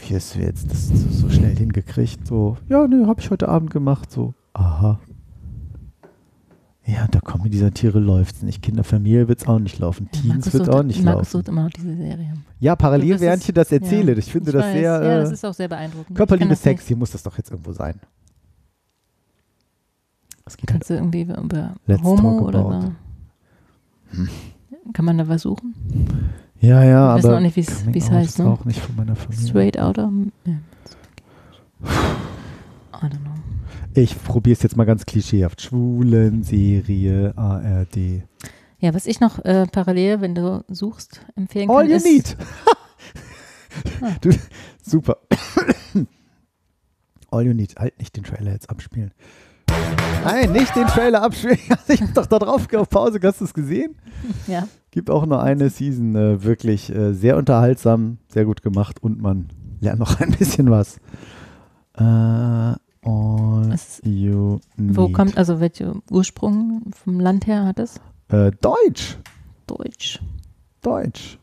wie 0.07 0.15
hast 0.15 0.35
du 0.35 0.39
jetzt 0.39 0.71
das 0.71 0.89
so, 0.89 0.95
so 0.95 1.31
schnell 1.31 1.57
hingekriegt? 1.57 2.27
So, 2.27 2.57
ja, 2.69 2.87
ne, 2.87 3.07
habe 3.07 3.21
ich 3.21 3.31
heute 3.31 3.49
Abend 3.49 3.71
gemacht. 3.71 4.11
So, 4.13 4.35
aha. 4.53 5.01
Ja, 6.87 7.07
da 7.11 7.19
kommen 7.21 7.51
dieser 7.51 7.73
Tiere 7.73 7.99
läuft's 7.99 8.43
nicht. 8.43 8.61
Kinderfamilie 8.61 9.27
wird's 9.27 9.47
auch 9.47 9.59
nicht 9.59 9.79
laufen. 9.79 10.09
Ja, 10.13 10.21
Teens 10.21 10.29
Markus 10.35 10.53
wird 10.53 10.67
sucht- 10.67 10.75
auch 10.75 10.83
nicht 10.83 11.03
Markus 11.03 11.19
laufen. 11.23 11.31
sucht 11.31 11.49
immer 11.49 11.63
noch 11.65 11.71
diese 11.71 11.97
Serie. 11.97 12.35
Ja, 12.61 12.77
parallel, 12.77 13.13
Das 13.13 13.21
während 13.23 13.43
ist- 13.43 13.49
ich 13.49 13.55
das 13.55 13.73
erzähle. 13.73 14.13
ja, 14.13 14.19
Ich 14.19 14.31
finde 14.31 14.51
ich 14.51 14.55
das 14.57 14.65
weiß, 14.65 14.73
sehr 14.75 14.83
Ja, 14.83 15.01
das 15.21 15.31
äh, 15.31 15.33
ist 15.33 15.45
auch 15.47 15.55
sehr 15.55 15.69
beeindruckend. 15.69 16.11
Ich 16.11 16.17
Körperliebe 16.17 16.51
das 16.51 16.63
Sex. 16.63 16.83
nicht. 16.83 16.89
Hier 16.89 16.97
muss 16.99 17.11
das 17.13 17.23
doch 17.23 17.37
jetzt 17.39 17.51
irgendwo 17.51 17.73
sein. 17.73 18.01
Das 20.45 20.57
geht 20.59 20.71
halt. 20.71 20.81
Kannst 20.81 20.91
du 20.91 20.95
irgendwie 20.95 21.23
über 21.23 21.43
Let's 21.87 22.03
Homo 22.03 22.41
oder 22.41 22.93
so? 24.13 24.27
Kann 24.93 25.05
man 25.07 25.17
da 25.17 25.27
was 25.27 25.41
suchen? 25.43 25.75
Ja, 26.61 26.85
ja, 26.85 27.17
wissen 27.17 27.27
aber 27.29 27.37
auch 27.39 27.41
nicht, 27.41 27.57
wie's- 27.57 27.79
Coming 27.81 27.95
wie's 27.95 28.07
Out 28.09 28.13
heißt, 28.13 28.39
ne? 28.41 28.45
auch 28.47 28.65
nicht 28.67 28.81
von 28.81 28.95
meiner 28.97 29.17
Familie. 29.17 29.49
Straight 29.49 29.79
Outer? 29.81 30.13
Ja. 30.45 30.53
I 31.83 33.07
don't 33.07 33.11
know. 33.23 33.31
Ich 33.97 34.21
probiere 34.25 34.55
es 34.57 34.63
jetzt 34.65 34.77
mal 34.77 34.87
ganz 34.87 35.07
klischeehaft. 35.07 35.63
Schwulen-Serie, 35.63 37.33
ARD. 37.37 38.25
Ja, 38.81 38.93
was 38.93 39.07
ich 39.07 39.21
noch 39.21 39.39
äh, 39.45 39.67
parallel, 39.71 40.21
wenn 40.21 40.35
du 40.35 40.65
suchst, 40.69 41.25
empfehlen 41.37 41.71
All 41.71 41.83
kann, 41.83 41.91
you 41.91 41.97
ist, 41.97 42.05
need. 42.05 42.37
Ah. 44.01 44.17
du, 44.21 44.31
super. 44.83 45.19
All 47.31 47.47
you 47.47 47.55
need. 47.55 47.77
Halt 47.77 47.97
nicht 48.01 48.17
den 48.17 48.25
Trailer 48.25 48.51
jetzt 48.51 48.69
abspielen. 48.69 49.13
Nein, 50.25 50.51
nicht 50.53 50.75
den 50.75 50.89
Trailer 50.89 51.23
abspielen. 51.23 51.59
Ich 51.89 52.03
hab 52.03 52.15
doch 52.15 52.27
da 52.27 52.41
drauf 52.41 52.67
auf 52.75 52.89
Pause. 52.89 53.21
Hast 53.23 53.41
du 53.41 53.45
es 53.45 53.55
gesehen? 53.55 53.97
Ja, 54.49 54.67
Gibt 54.91 55.09
auch 55.09 55.25
nur 55.25 55.41
eine 55.43 55.71
Season. 55.71 56.17
Äh, 56.17 56.43
wirklich 56.43 56.93
äh, 56.93 57.13
sehr 57.13 57.37
unterhaltsam, 57.37 58.19
sehr 58.29 58.45
gut 58.45 58.63
gemacht 58.63 59.03
und 59.03 59.21
man 59.21 59.49
lernt 59.81 60.01
noch 60.01 60.19
ein 60.21 60.33
bisschen 60.33 60.71
was. 60.71 60.99
Äh, 61.97 62.75
all 63.05 63.71
Es- 63.73 64.01
you 64.05 64.59
need. 64.77 64.97
wo 64.97 65.09
kommt, 65.09 65.37
also 65.39 65.61
welcher 65.61 65.95
Ursprung 66.11 66.83
vom 66.93 67.21
Land 67.21 67.47
her 67.47 67.65
hat 67.67 67.79
es? 67.79 68.01
Äh, 68.29 68.51
Deutsch. 68.61 69.19
Deutsch. 69.67 70.21
Deutsch. 70.83 71.39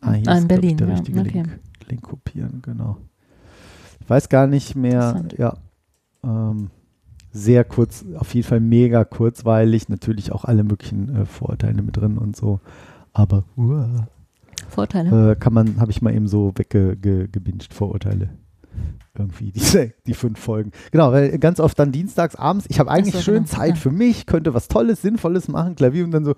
Ah, 0.00 0.12
hier 0.12 0.28
Ah, 0.28 0.34
ist, 0.36 0.42
in 0.42 0.48
glaub 0.48 0.58
ich, 0.58 0.60
Berlin, 0.60 0.76
der 0.76 0.88
ja, 0.88 0.94
richtige 0.94 1.20
okay. 1.20 1.32
Link. 1.42 1.60
Link 1.88 2.02
kopieren, 2.02 2.62
genau. 2.62 2.96
Ich 4.00 4.08
weiß 4.10 4.28
gar 4.28 4.46
nicht 4.46 4.74
mehr, 4.76 5.24
ja. 5.36 5.56
Ähm, 6.22 6.70
sehr 7.30 7.64
kurz, 7.64 8.04
auf 8.16 8.34
jeden 8.34 8.46
Fall 8.46 8.60
mega 8.60 9.04
kurzweilig, 9.04 9.88
natürlich 9.88 10.32
auch 10.32 10.44
alle 10.44 10.64
möglichen 10.64 11.14
äh, 11.14 11.26
Vorurteile 11.26 11.82
mit 11.82 11.96
drin 11.96 12.16
und 12.18 12.36
so. 12.36 12.60
Aber 13.12 13.44
uah, 13.56 14.08
Vorteile. 14.68 15.32
äh, 15.32 15.36
kann 15.36 15.52
man, 15.52 15.78
habe 15.80 15.90
ich 15.90 16.00
mal 16.02 16.14
eben 16.14 16.26
so 16.28 16.52
weggebinged, 16.56 17.72
Vorurteile. 17.72 18.30
Irgendwie, 19.16 19.52
die, 19.52 19.92
die 20.06 20.14
fünf 20.14 20.38
Folgen. 20.38 20.72
Genau, 20.92 21.12
weil 21.12 21.38
ganz 21.38 21.60
oft 21.60 21.78
dann 21.78 21.92
dienstags 21.92 22.36
abends, 22.36 22.66
ich 22.68 22.78
habe 22.78 22.90
eigentlich 22.90 23.14
so, 23.14 23.20
schön 23.20 23.44
genau, 23.44 23.56
Zeit 23.56 23.70
ja. 23.70 23.76
für 23.76 23.90
mich, 23.90 24.26
könnte 24.26 24.54
was 24.54 24.68
Tolles, 24.68 25.02
Sinnvolles 25.02 25.48
machen, 25.48 25.74
Klavier 25.74 26.04
und 26.04 26.12
dann 26.12 26.24
so, 26.24 26.34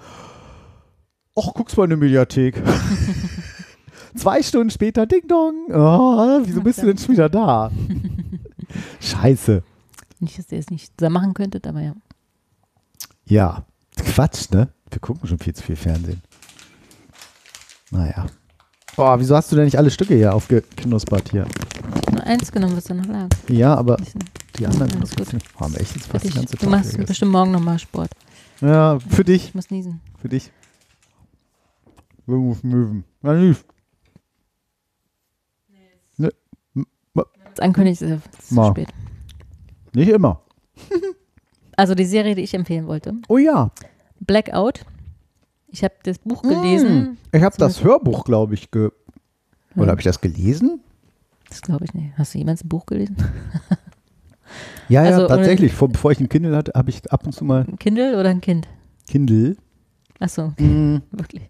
ach, 1.37 1.53
guck's 1.55 1.77
mal 1.77 1.85
in 1.85 1.91
der 1.91 1.99
Mediathek. 1.99 2.63
Zwei 4.17 4.43
Stunden 4.43 4.71
später, 4.71 5.07
Ding 5.07 5.29
Dong. 5.29 5.67
Oh, 5.71 6.41
wieso 6.45 6.63
bist 6.63 6.83
du 6.83 6.87
denn 6.87 6.99
schon 6.99 7.15
wieder 7.15 7.29
da? 7.29 7.71
Scheiße. 9.01 9.63
Nicht, 10.19 10.39
dass 10.39 10.51
ihr 10.51 10.59
es 10.59 10.71
nicht 10.71 10.99
zusammen 10.99 11.15
machen 11.15 11.35
könntet, 11.35 11.67
aber 11.67 11.81
ja. 11.81 11.95
Ja, 13.27 13.65
Quatsch, 13.97 14.51
ne? 14.51 14.69
Wir 14.91 15.01
gucken 15.01 15.29
schon 15.29 15.39
viel 15.39 15.55
zu 15.55 15.63
viel 15.63 15.77
Fernsehen. 15.77 16.21
Naja. 17.91 18.27
Boah, 19.01 19.19
wieso 19.19 19.35
hast 19.35 19.51
du 19.51 19.57
denn 19.57 19.65
nicht 19.65 19.79
alle 19.79 19.91
Stücke 19.91 20.15
hier 20.15 20.35
aufgeknuspert 20.35 21.31
hier? 21.31 21.47
Nur 22.13 22.23
eins 22.23 22.53
genommen, 22.53 22.77
was 22.77 22.85
da 22.85 22.93
noch 22.93 23.07
lag. 23.07 23.29
Ja, 23.49 23.75
aber 23.75 23.97
die 24.59 24.67
anderen 24.67 24.91
gut. 25.01 25.33
nicht. 25.33 25.47
Oh, 25.57 25.61
haben 25.61 25.75
echt 25.77 25.95
jetzt 25.97 26.05
für 26.05 26.11
fast 26.13 26.25
dich. 26.27 26.33
den 26.35 26.41
ganzen 26.43 26.57
Du 26.59 26.65
Tag 26.65 26.71
machst 26.71 26.91
gegessen. 26.91 27.07
bestimmt 27.07 27.33
morgen 27.33 27.51
nochmal 27.51 27.79
Sport. 27.79 28.11
Ja, 28.61 28.99
für 28.99 29.25
dich. 29.25 29.45
Ich 29.47 29.55
muss 29.55 29.71
niesen. 29.71 30.03
Für 30.21 30.29
dich. 30.29 30.53
Irgendwo 32.27 32.59
Möwen. 32.63 33.05
Na, 33.23 33.33
lief. 33.33 33.65
Das 36.19 37.59
ankündigt 37.61 38.03
ist 38.03 38.21
es 38.39 38.49
zu 38.49 38.65
spät. 38.67 38.89
Nicht 39.95 40.11
immer. 40.11 40.43
Also 41.77 41.95
die 41.95 42.05
Serie, 42.05 42.35
die 42.35 42.43
ich 42.43 42.53
empfehlen 42.53 42.87
wollte. 42.87 43.15
Oh 43.29 43.39
ja. 43.39 43.71
Blackout. 44.21 44.85
Ich 45.73 45.85
habe 45.85 45.95
das 46.03 46.19
Buch 46.19 46.43
gelesen. 46.43 47.19
Ich 47.33 47.43
habe 47.43 47.57
das 47.59 47.83
Hörbuch, 47.85 48.25
glaube 48.25 48.55
ich, 48.55 48.71
ge 48.71 48.91
oder 49.77 49.85
Ja. 49.87 49.91
habe 49.93 50.01
ich 50.01 50.05
das 50.05 50.21
gelesen? 50.21 50.81
Das 51.49 51.63
glaube 51.63 51.85
ich 51.85 51.95
nicht. 51.95 52.17
Hast 52.19 52.35
du 52.35 52.39
jemals 52.39 52.65
ein 52.65 52.69
Buch 52.69 52.87
gelesen? 52.87 53.17
Ja, 54.89 55.03
Also, 55.03 55.21
ja, 55.21 55.27
ohne- 55.27 55.37
tatsächlich. 55.37 55.73
Vor, 55.73 55.89
bevor 55.89 56.11
ich 56.11 56.19
ein 56.19 56.29
Kindle 56.29 56.57
hatte, 56.57 56.73
habe 56.75 56.91
ich 56.91 57.09
ab 57.13 57.25
und 57.25 57.33
zu 57.33 57.45
mal 57.45 57.65
Ein 57.69 57.79
Kindle 57.79 58.19
oder 58.19 58.31
ein 58.31 58.41
Kind? 58.41 58.67
Kindle. 59.07 59.57
Achso, 60.19 60.47
okay. 60.47 60.65
Mhm. 60.65 61.03
wirklich. 61.13 61.49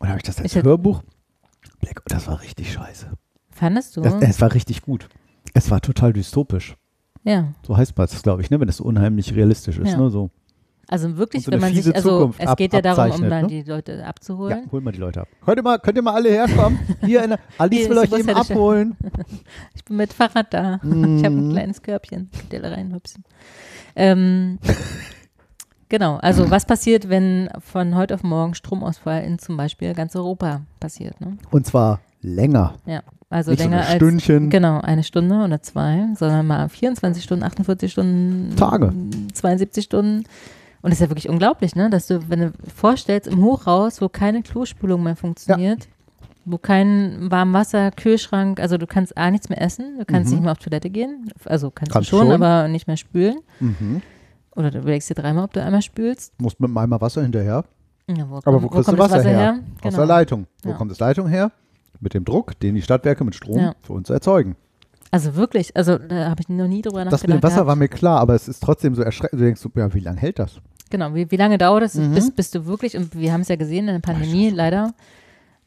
Oder 0.00 0.08
habe 0.10 0.18
ich 0.18 0.24
das 0.24 0.40
als 0.40 0.54
Ich 0.56 0.62
Hörbuch? 0.64 1.02
Black, 1.80 2.02
das 2.06 2.26
war 2.26 2.40
richtig 2.42 2.72
scheiße. 2.72 3.12
Fandest 3.50 3.96
du? 3.96 4.00
Das, 4.00 4.14
es 4.20 4.40
war 4.40 4.52
richtig 4.54 4.82
gut. 4.82 5.08
Es 5.54 5.70
war 5.70 5.80
total 5.80 6.12
dystopisch. 6.12 6.76
ja. 7.22 7.54
So 7.64 7.76
heißt 7.76 7.92
das, 7.96 8.22
glaube 8.24 8.42
ich, 8.42 8.50
ne? 8.50 8.58
wenn 8.58 8.66
das 8.66 8.78
so 8.78 8.84
unheimlich 8.84 9.32
realistisch 9.36 9.78
ist. 9.78 9.92
Ja. 9.92 9.96
Ne? 9.98 10.10
So. 10.10 10.30
Also 10.88 11.16
wirklich, 11.16 11.44
so 11.44 11.50
wenn 11.50 11.62
eine 11.64 11.74
man 11.74 11.82
sich, 11.82 11.94
also 11.94 12.10
Zukunft 12.18 12.40
es 12.40 12.46
ab- 12.46 12.56
geht 12.58 12.72
ja 12.72 12.80
darum, 12.80 13.10
um 13.10 13.28
dann 13.28 13.42
ne? 13.42 13.48
die 13.48 13.62
Leute 13.62 13.92
Ja, 13.98 14.04
abzuholen. 14.04 14.70
holen 14.70 14.84
wir 14.84 14.92
die 14.92 14.98
Leute 15.00 15.22
ab. 15.22 15.28
Könnt 15.44 15.56
ihr 15.58 15.62
mal, 15.64 15.78
könnt 15.80 15.96
ihr 15.96 16.02
mal 16.02 16.14
alle 16.14 16.28
herkommen? 16.30 16.78
Hier, 17.04 17.24
in 17.24 17.30
der, 17.30 17.38
Alice 17.58 17.78
Hier 17.80 17.90
will 17.90 17.98
euch 17.98 18.12
eben 18.12 18.30
abholen. 18.30 18.96
Ich 19.74 19.84
bin 19.84 19.96
mit 19.96 20.12
Fahrrad 20.12 20.52
da. 20.54 20.74
Ich 20.74 20.80
habe 21.24 21.26
ein 21.36 21.50
kleines 21.52 21.82
Körbchen. 21.82 22.30
Könnt 22.36 22.52
ihr 22.52 22.60
da 22.62 22.68
reinhüpsen. 22.70 23.24
Ähm, 23.96 24.58
genau, 25.88 26.16
also 26.16 26.50
was 26.50 26.64
passiert, 26.66 27.08
wenn 27.08 27.48
von 27.60 27.94
heute 27.96 28.14
auf 28.14 28.22
morgen 28.22 28.54
Stromausfall 28.54 29.22
in 29.24 29.38
zum 29.38 29.56
Beispiel 29.56 29.94
ganz 29.94 30.14
Europa 30.16 30.62
passiert? 30.80 31.20
Ne? 31.20 31.36
Und 31.50 31.66
zwar 31.66 32.00
länger. 32.20 32.74
Ja, 32.86 33.02
also 33.30 33.50
Nicht 33.52 33.60
so 33.62 33.68
länger 33.68 33.80
ein 33.82 33.86
als 33.86 33.96
Stündchen. 33.96 34.50
genau 34.50 34.80
eine 34.80 35.02
Stunde 35.04 35.36
oder 35.44 35.62
zwei, 35.62 36.06
sondern 36.16 36.46
mal 36.46 36.68
24 36.68 37.22
Stunden, 37.24 37.44
48 37.44 37.90
Stunden, 37.92 38.54
Tage. 38.56 38.92
72 39.34 39.84
Stunden. 39.84 40.24
Und 40.86 40.90
das 40.92 41.00
ist 41.00 41.00
ja 41.00 41.10
wirklich 41.10 41.28
unglaublich, 41.28 41.74
ne? 41.74 41.90
Dass 41.90 42.06
du, 42.06 42.28
wenn 42.28 42.40
du 42.40 42.52
vorstellst, 42.72 43.26
im 43.26 43.42
Hochhaus, 43.42 44.00
wo 44.00 44.08
keine 44.08 44.42
Klospülung 44.42 45.02
mehr 45.02 45.16
funktioniert, 45.16 45.88
wo 46.44 46.58
kein 46.58 47.28
warmes 47.28 47.54
Wasser, 47.54 47.90
Kühlschrank, 47.90 48.60
also 48.60 48.78
du 48.78 48.86
kannst 48.86 49.18
A 49.18 49.32
nichts 49.32 49.48
mehr 49.48 49.60
essen, 49.60 49.98
du 49.98 50.04
kannst 50.04 50.28
Mhm. 50.30 50.36
nicht 50.36 50.42
mehr 50.44 50.52
auf 50.52 50.58
Toilette 50.58 50.88
gehen, 50.90 51.32
also 51.44 51.72
kannst, 51.72 51.92
Kannst 51.92 52.12
du 52.12 52.18
schon, 52.18 52.26
schon. 52.28 52.40
aber 52.40 52.68
nicht 52.68 52.86
mehr 52.86 52.96
spülen. 52.96 53.38
Mhm. 53.58 54.00
Oder 54.54 54.70
du 54.70 54.78
überlegst 54.78 55.10
dir 55.10 55.14
dreimal, 55.14 55.42
ob 55.44 55.52
du 55.54 55.60
einmal 55.62 55.82
spülst. 55.82 56.32
Musst 56.40 56.60
mit 56.60 56.68
einem 56.68 56.78
Eimer 56.78 57.00
Wasser 57.00 57.22
hinterher. 57.22 57.64
Ja, 58.08 58.30
wo, 58.30 58.36
Aber 58.36 58.62
wo, 58.62 58.68
kommt- 58.68 58.72
kriegst 58.74 58.88
du 58.88 58.92
kommt 58.96 59.00
das 59.00 59.10
Wasser, 59.18 59.28
her? 59.28 59.58
Aus 59.58 59.82
Genau. 59.82 59.96
der 59.96 60.06
Leitung. 60.06 60.46
Wo 60.62 60.70
Ja. 60.70 60.76
kommt 60.76 60.92
das 60.92 61.00
Leitung 61.00 61.26
her? 61.26 61.50
Mit 61.98 62.14
dem 62.14 62.24
Druck, 62.24 62.58
den 62.60 62.76
die 62.76 62.82
Stadtwerke 62.82 63.24
mit 63.24 63.34
Strom 63.34 63.58
Ja. 63.58 63.74
für 63.82 63.94
uns 63.94 64.08
erzeugen. 64.08 64.54
Also 65.10 65.34
wirklich, 65.34 65.76
also 65.76 65.98
da 65.98 66.30
habe 66.30 66.40
ich 66.42 66.48
noch 66.48 66.68
nie 66.68 66.82
drüber 66.82 67.04
Das 67.04 67.12
nachgedacht. 67.12 67.28
mit 67.28 67.34
dem 67.34 67.42
Wasser 67.42 67.54
gehabt. 67.56 67.66
war 67.68 67.76
mir 67.76 67.88
klar, 67.88 68.20
aber 68.20 68.34
es 68.34 68.46
ist 68.48 68.62
trotzdem 68.62 68.94
so 68.94 69.02
erschreckend. 69.02 69.40
Du 69.40 69.44
denkst, 69.44 69.60
so, 69.60 69.70
ja, 69.74 69.92
wie 69.92 70.00
lange 70.00 70.18
hält 70.20 70.38
das? 70.38 70.60
Genau, 70.90 71.14
wie, 71.14 71.30
wie 71.30 71.36
lange 71.36 71.58
dauert 71.58 71.82
es, 71.82 71.94
Mhm. 71.94 72.14
bis, 72.14 72.30
bis 72.30 72.50
du 72.50 72.66
wirklich, 72.66 72.96
und 72.96 73.14
wir 73.18 73.32
haben 73.32 73.40
es 73.40 73.48
ja 73.48 73.56
gesehen 73.56 73.88
in 73.88 73.94
der 73.94 74.00
Pandemie 74.00 74.50
leider, 74.50 74.94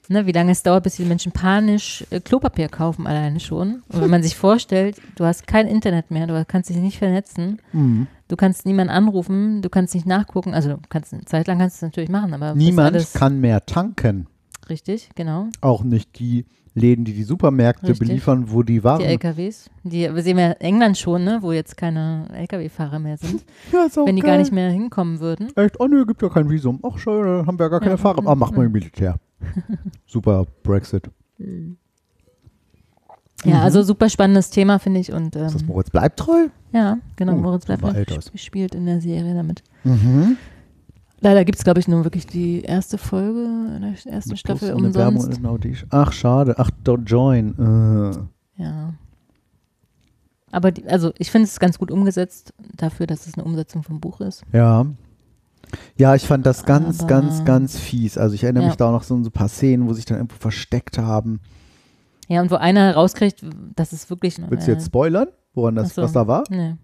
ne, 0.08 0.26
wie 0.26 0.32
lange 0.32 0.52
es 0.52 0.64
dauert, 0.64 0.84
bis 0.84 0.96
die 0.96 1.04
Menschen 1.06 1.32
panisch 1.32 2.06
äh, 2.10 2.20
Klopapier 2.20 2.68
kaufen 2.70 3.06
alleine 3.06 3.40
schon. 3.40 3.84
Und 3.90 4.02
wenn 4.02 4.10
man 4.10 4.24
sich 4.24 4.36
vorstellt, 4.46 4.98
du 5.16 5.26
hast 5.26 5.46
kein 5.46 5.68
Internet 5.68 6.10
mehr, 6.10 6.26
du 6.28 6.46
kannst 6.46 6.70
dich 6.70 6.78
nicht 6.78 6.98
vernetzen, 6.98 7.60
Mhm. 7.74 8.08
du 8.28 8.36
kannst 8.36 8.66
niemanden 8.66 8.92
anrufen, 8.94 9.62
du 9.62 9.70
kannst 9.70 9.94
nicht 9.94 10.08
nachgucken, 10.08 10.54
also 10.54 10.70
du 10.70 10.78
kannst 10.90 11.14
eine 11.14 11.26
Zeit 11.26 11.48
lang 11.48 11.60
kannst 11.60 11.76
du 11.76 11.86
es 11.86 11.90
natürlich 11.90 12.10
machen, 12.10 12.34
aber 12.34 12.56
Niemand 12.56 13.14
kann 13.14 13.40
mehr 13.40 13.66
tanken. 13.66 14.28
Richtig, 14.70 15.10
genau. 15.16 15.48
Auch 15.62 15.84
nicht 15.84 16.20
die 16.20 16.46
Läden, 16.76 17.04
die 17.04 17.14
die 17.14 17.24
Supermärkte 17.24 17.88
Richtig. 17.90 18.08
beliefern, 18.08 18.52
wo 18.52 18.62
die 18.64 18.84
Waren. 18.84 19.00
Die 19.00 19.06
LKWs, 19.06 19.70
die 19.84 20.14
wir 20.14 20.22
sehen 20.22 20.38
ja 20.38 20.52
England 20.52 20.98
schon, 20.98 21.24
ne, 21.24 21.40
wo 21.42 21.52
jetzt 21.52 21.76
keine 21.76 22.28
LKW-Fahrer 22.32 23.00
mehr 23.00 23.18
sind, 23.18 23.44
ja, 23.74 23.86
ist 23.86 23.98
auch 23.98 24.06
wenn 24.06 24.16
die 24.16 24.22
geil. 24.22 24.32
gar 24.34 24.38
nicht 24.38 24.52
mehr 24.54 24.70
hinkommen 24.70 25.20
würden. 25.20 25.48
Echt? 25.58 25.80
Oh 25.80 25.88
nö, 25.88 26.06
gibt 26.06 26.22
ja 26.22 26.30
kein 26.30 26.50
Visum. 26.50 26.80
Ach 26.84 26.98
schön, 26.98 27.24
dann 27.26 27.48
haben 27.48 27.58
wir 27.60 27.66
ja 27.66 27.70
gar 27.70 27.80
keine 27.80 27.92
Ja. 27.94 27.98
Fahrer. 27.98 28.22
Ah, 28.26 28.36
mach 28.36 28.52
mal 28.52 28.66
im 28.68 28.72
Militär. 28.72 29.16
Super 30.06 30.46
Brexit. 30.64 31.10
Ja, 33.46 33.62
also 33.62 33.82
super 33.84 34.10
spannendes 34.10 34.50
Thema, 34.50 34.80
finde 34.80 35.00
ich. 35.00 35.12
Und 35.14 35.34
Mhm. 35.36 35.42
Ist 35.46 35.56
das 35.56 35.62
ähm, 35.62 35.68
Moritz 35.70 35.90
bleibt 35.90 36.20
treu? 36.20 36.48
ja, 36.74 36.98
genau, 37.16 37.34
Oh, 37.34 37.38
Moritz 37.38 37.66
bleibt 37.66 37.82
noch 37.82 37.94
Alters. 37.94 38.32
gespielt 38.32 38.76
in 38.76 38.86
der 38.86 39.00
Serie 39.02 39.34
damit. 39.34 39.64
Mhm. 39.86 40.38
Leider 41.22 41.44
gibt 41.46 41.58
es, 41.58 41.64
glaube 41.64 41.80
ich, 41.80 41.88
nur 41.88 42.04
wirklich 42.06 42.28
die 42.28 42.62
erste 42.62 42.98
Folge 42.98 43.42
in 43.76 43.82
der 43.82 44.14
ersten 44.14 44.38
Staffel 44.38 44.74
Plus 44.76 44.94
Werbung 44.96 45.16
umsonst. 45.18 45.46
Audition. 45.46 45.90
Ach, 45.92 46.12
schade. 46.14 46.56
Ach, 46.58 46.72
don't 46.86 47.04
join. 47.06 48.20
Äh. 48.58 48.62
Ja. 48.62 48.94
Aber 50.52 50.72
die, 50.72 50.88
also 50.88 51.12
ich 51.18 51.30
finde 51.30 51.46
es 51.48 51.60
ganz 51.60 51.78
gut 51.78 51.92
umgesetzt 51.92 52.54
dafür, 52.76 53.06
dass 53.06 53.28
es 53.28 53.36
eine 53.36 53.44
Umsetzung 53.44 53.84
vom 53.84 54.00
Buch 54.00 54.22
ist. 54.22 54.44
Ja. 54.54 54.86
Ja, 55.98 56.16
ich 56.16 56.26
fand 56.26 56.46
das 56.46 56.66
ganz, 56.66 57.00
Aber- 57.02 57.08
ganz, 57.08 57.46
ganz 57.46 57.78
fies. 57.78 58.18
Also 58.18 58.34
ich 58.34 58.44
erinnere 58.44 58.64
Ja. 58.64 58.70
mich 58.70 58.78
da 58.78 58.88
auch 58.88 58.92
noch 58.94 59.04
so 59.04 59.16
ein 59.16 59.24
paar 59.32 59.50
Szenen, 59.50 59.88
wo 59.88 59.94
sich 59.94 60.06
dann 60.06 60.18
irgendwo 60.18 60.38
versteckt 60.38 60.98
haben. 60.98 61.42
Ja, 62.28 62.42
und 62.42 62.50
wo 62.50 62.56
einer 62.56 62.94
rauskriegt, 62.96 63.44
dass 63.76 63.92
es 63.92 64.10
wirklich. 64.10 64.38
Willst 64.50 64.68
du 64.68 64.72
jetzt 64.72 64.86
spoilern, 64.88 65.28
woran 65.54 65.76
das, 65.76 65.96
so. 65.96 66.02
was 66.02 66.14
da 66.14 66.28
war? 66.28 66.44
Nee. 66.50 66.76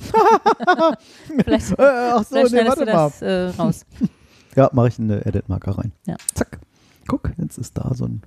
vielleicht 1.44 1.78
Äh, 1.78 1.82
ach 2.14 2.18
so, 2.24 2.36
vielleicht 2.36 2.52
nee, 2.52 2.66
warte 2.66 2.84
du 2.84 2.92
mal. 2.92 3.10
das 3.10 3.22
äh, 3.22 3.48
raus. 3.60 3.86
Ja, 4.56 4.68
mache 4.72 4.88
ich 4.88 4.98
eine 4.98 5.24
Edit-Marker 5.24 5.78
rein. 5.78 5.92
Ja. 6.06 6.16
Zack. 6.34 6.58
Guck, 7.06 7.30
jetzt 7.38 7.56
ist 7.56 7.78
da 7.78 7.92
so 7.94 8.04
ein 8.06 8.20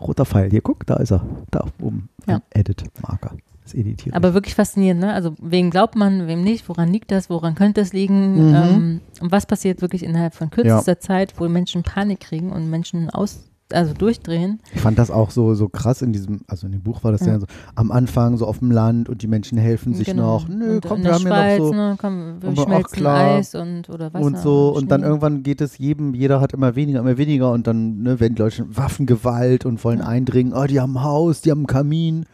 roter 0.00 0.24
Pfeil. 0.24 0.48
Hier, 0.48 0.60
guck, 0.60 0.86
da 0.86 0.94
ist 0.98 1.10
er. 1.10 1.26
Da 1.50 1.64
oben. 1.82 2.08
Ja. 2.28 2.40
Edit-Marker. 2.50 3.36
Das 3.64 3.74
editiere 3.74 4.14
Aber 4.14 4.32
wirklich 4.32 4.54
faszinierend, 4.54 5.00
ne? 5.00 5.12
Also 5.12 5.34
wem 5.40 5.70
glaubt 5.70 5.96
man, 5.96 6.28
wem 6.28 6.42
nicht, 6.42 6.68
woran 6.68 6.88
liegt 6.88 7.10
das, 7.10 7.30
woran 7.30 7.56
könnte 7.56 7.80
es 7.80 7.92
liegen? 7.92 8.50
Mhm. 8.50 8.54
Ähm, 8.54 9.00
und 9.20 9.32
was 9.32 9.44
passiert 9.46 9.82
wirklich 9.82 10.04
innerhalb 10.04 10.34
von 10.34 10.50
kürzester 10.50 11.00
Zeit, 11.00 11.34
wo 11.38 11.48
Menschen 11.48 11.82
Panik 11.82 12.20
kriegen 12.20 12.52
und 12.52 12.70
Menschen 12.70 13.10
aus, 13.10 13.49
also 13.72 13.94
durchdrehen? 13.94 14.60
Ich 14.74 14.80
fand 14.80 14.98
das 14.98 15.10
auch 15.10 15.30
so, 15.30 15.54
so 15.54 15.68
krass 15.68 16.02
in 16.02 16.12
diesem, 16.12 16.40
also 16.46 16.66
in 16.66 16.72
dem 16.72 16.82
Buch 16.82 17.02
war 17.04 17.12
das 17.12 17.20
ja, 17.22 17.32
Ja. 17.34 17.40
so 17.40 17.46
am 17.74 17.90
Anfang 17.92 18.36
so 18.36 18.46
auf 18.46 18.58
dem 18.58 18.70
Land 18.70 19.08
und 19.08 19.22
die 19.22 19.26
Menschen 19.26 19.58
helfen 19.58 19.94
sich 19.94 20.06
Genau. 20.06 20.38
noch. 20.40 20.48
Nö, 20.48 20.74
und 20.76 20.86
komm, 20.86 21.02
wir 21.02 21.12
haben 21.12 21.20
Schweiz, 21.22 21.58
ja 21.58 21.58
noch 21.58 21.66
so. 21.68 21.72
ne, 21.74 21.96
komm, 22.00 22.36
wir 22.42 22.48
Und 22.50 22.58
schmelzen 22.60 22.96
klar. 22.96 23.36
Eis 23.36 23.54
und 23.54 23.88
oder 23.90 24.12
Wasser. 24.12 24.24
und 24.24 24.38
so, 24.38 24.68
und 24.70 24.90
dann 24.90 25.02
irgendwann 25.02 25.42
geht 25.42 25.60
es 25.60 25.78
jedem, 25.78 26.14
jeder 26.14 26.40
hat 26.40 26.52
immer 26.52 26.74
weniger, 26.76 27.00
immer 27.00 27.16
weniger 27.18 27.52
und 27.52 27.66
dann 27.66 28.02
ne, 28.02 28.20
werden 28.20 28.34
die 28.34 28.42
Leute 28.42 28.66
Waffengewalt 28.76 29.64
und 29.66 29.82
wollen 29.84 30.00
Ja. 30.00 30.06
eindringen. 30.06 30.52
Oh, 30.54 30.64
die 30.64 30.80
haben 30.80 30.96
ein 30.96 31.02
Haus, 31.02 31.40
die 31.40 31.50
haben 31.50 31.60
einen 31.60 31.66
Kamin. 31.66 32.26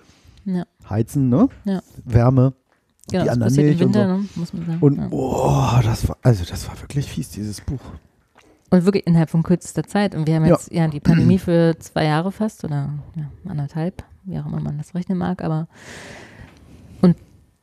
Ja. 0.44 0.64
Heizen, 0.88 1.28
ne? 1.28 1.48
Ja. 1.64 1.80
Wärme. 2.04 2.52
Genau, 3.10 3.22
die 3.24 3.30
anderen 3.30 3.54
Milch 3.54 3.74
und 3.74 3.80
Winter, 3.94 4.06
so. 4.08 4.14
ne, 4.22 4.28
muss 4.36 4.52
man 4.52 4.66
sagen. 4.66 4.78
Und 4.80 4.96
ja. 4.96 5.08
oh, 5.10 5.80
das 5.84 6.08
war, 6.08 6.16
also 6.22 6.44
das 6.48 6.68
war 6.68 6.80
wirklich 6.80 7.06
fies, 7.06 7.28
dieses 7.30 7.60
Buch. 7.60 7.80
Und 8.70 8.84
wirklich 8.84 9.06
innerhalb 9.06 9.30
von 9.30 9.42
kürzester 9.42 9.84
Zeit. 9.84 10.14
Und 10.14 10.26
wir 10.26 10.34
haben 10.36 10.44
Ja. 10.44 10.52
jetzt 10.54 10.72
ja, 10.72 10.88
die 10.88 11.00
Pandemie 11.00 11.38
für 11.38 11.76
zwei 11.78 12.04
Jahre 12.04 12.32
fast 12.32 12.64
oder 12.64 12.90
ja, 13.14 13.30
anderthalb, 13.48 14.02
wie 14.24 14.38
auch 14.38 14.46
immer 14.46 14.60
man 14.60 14.76
das 14.78 14.94
rechnen 14.94 15.18
mag, 15.18 15.42
aber 15.44 15.68
und 17.02 17.16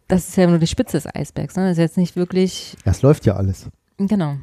das 0.07 0.29
ist 0.29 0.35
ja 0.37 0.47
nur 0.47 0.59
die 0.59 0.67
Spitze 0.67 0.97
des 0.97 1.13
Eisbergs. 1.13 1.55
Ne? 1.55 1.63
Das 1.63 1.71
ist 1.73 1.77
jetzt 1.79 1.97
nicht 1.97 2.15
wirklich, 2.15 2.75
Ja, 2.85 2.91
es 2.91 3.01
läuft 3.01 3.25
ja 3.25 3.35
alles. 3.35 3.69
genau, 3.97 4.35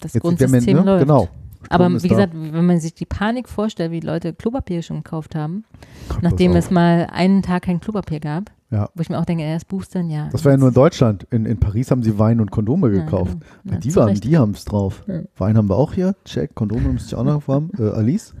das 0.00 0.14
Jetzt 0.14 0.22
Grundsystem 0.22 0.60
mit, 0.64 0.66
ne? 0.74 0.82
läuft. 0.82 1.06
Genau. 1.06 1.28
Aber 1.68 1.84
Strom 1.84 1.96
ist 1.96 2.02
wie 2.02 2.08
da. 2.08 2.14
gesagt, 2.16 2.32
wenn 2.34 2.66
man 2.66 2.80
sich 2.80 2.94
die 2.94 3.06
Panik 3.06 3.48
vorstellt, 3.48 3.92
wie 3.92 4.00
Leute 4.00 4.32
Klopapier 4.34 4.82
schon 4.82 4.98
gekauft 5.04 5.34
haben, 5.36 5.64
Pass 6.08 6.18
nachdem 6.22 6.56
es 6.56 6.70
mal 6.70 7.06
einen 7.12 7.42
Tag 7.42 7.62
kein 7.64 7.80
Klopapier 7.80 8.18
gab, 8.20 8.50
Ja. 8.72 8.88
wo 8.94 9.02
ich 9.02 9.10
mir 9.10 9.18
auch 9.20 9.24
denke, 9.26 9.44
erst 9.44 9.68
boostern, 9.68 10.08
ja. 10.08 10.28
Das 10.32 10.44
war 10.46 10.52
ja 10.52 10.56
nur 10.58 10.68
in 10.68 10.74
Deutschland. 10.74 11.26
In, 11.30 11.44
in 11.44 11.60
Paris 11.60 11.90
haben 11.90 12.02
sie 12.02 12.18
Wein 12.18 12.40
und 12.40 12.50
Kondome 12.50 12.88
Ja, 12.92 13.04
gekauft. 13.04 13.32
genau. 13.32 13.44
Ja, 13.64 13.72
Ja, 13.74 13.78
die 13.80 13.96
waren, 13.96 14.08
Recht. 14.08 14.24
die 14.24 14.38
haben 14.38 14.52
es 14.52 14.64
drauf. 14.64 15.02
Ja. 15.06 15.20
Wein 15.36 15.56
haben 15.58 15.68
wir 15.68 15.76
auch 15.76 15.92
hier. 15.92 16.14
Check. 16.24 16.54
Kondome 16.54 16.88
müsste 16.88 17.08
ich 17.08 17.14
auch 17.14 17.24
noch 17.24 17.46
haben. 17.48 17.70
Äh, 17.78 17.90
Alice. 17.90 18.34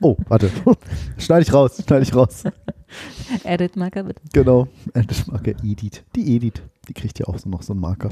Oh, 0.00 0.16
warte. 0.28 0.50
schneide 1.18 1.42
ich 1.42 1.52
raus. 1.52 1.82
Schneide 1.84 2.04
ich 2.04 2.14
raus. 2.14 2.44
Edit 3.44 3.76
Marker 3.76 4.04
bitte. 4.04 4.22
Genau. 4.32 4.68
Äh, 4.94 5.02
Das 5.04 5.26
Marker 5.26 5.52
Edith. 5.64 6.02
Die 6.14 6.36
Edith. 6.36 6.62
Die 6.88 6.92
kriegt 6.94 7.18
ja 7.18 7.26
auch 7.26 7.38
so 7.38 7.48
noch 7.48 7.62
so 7.62 7.72
einen 7.72 7.80
Marker. 7.80 8.10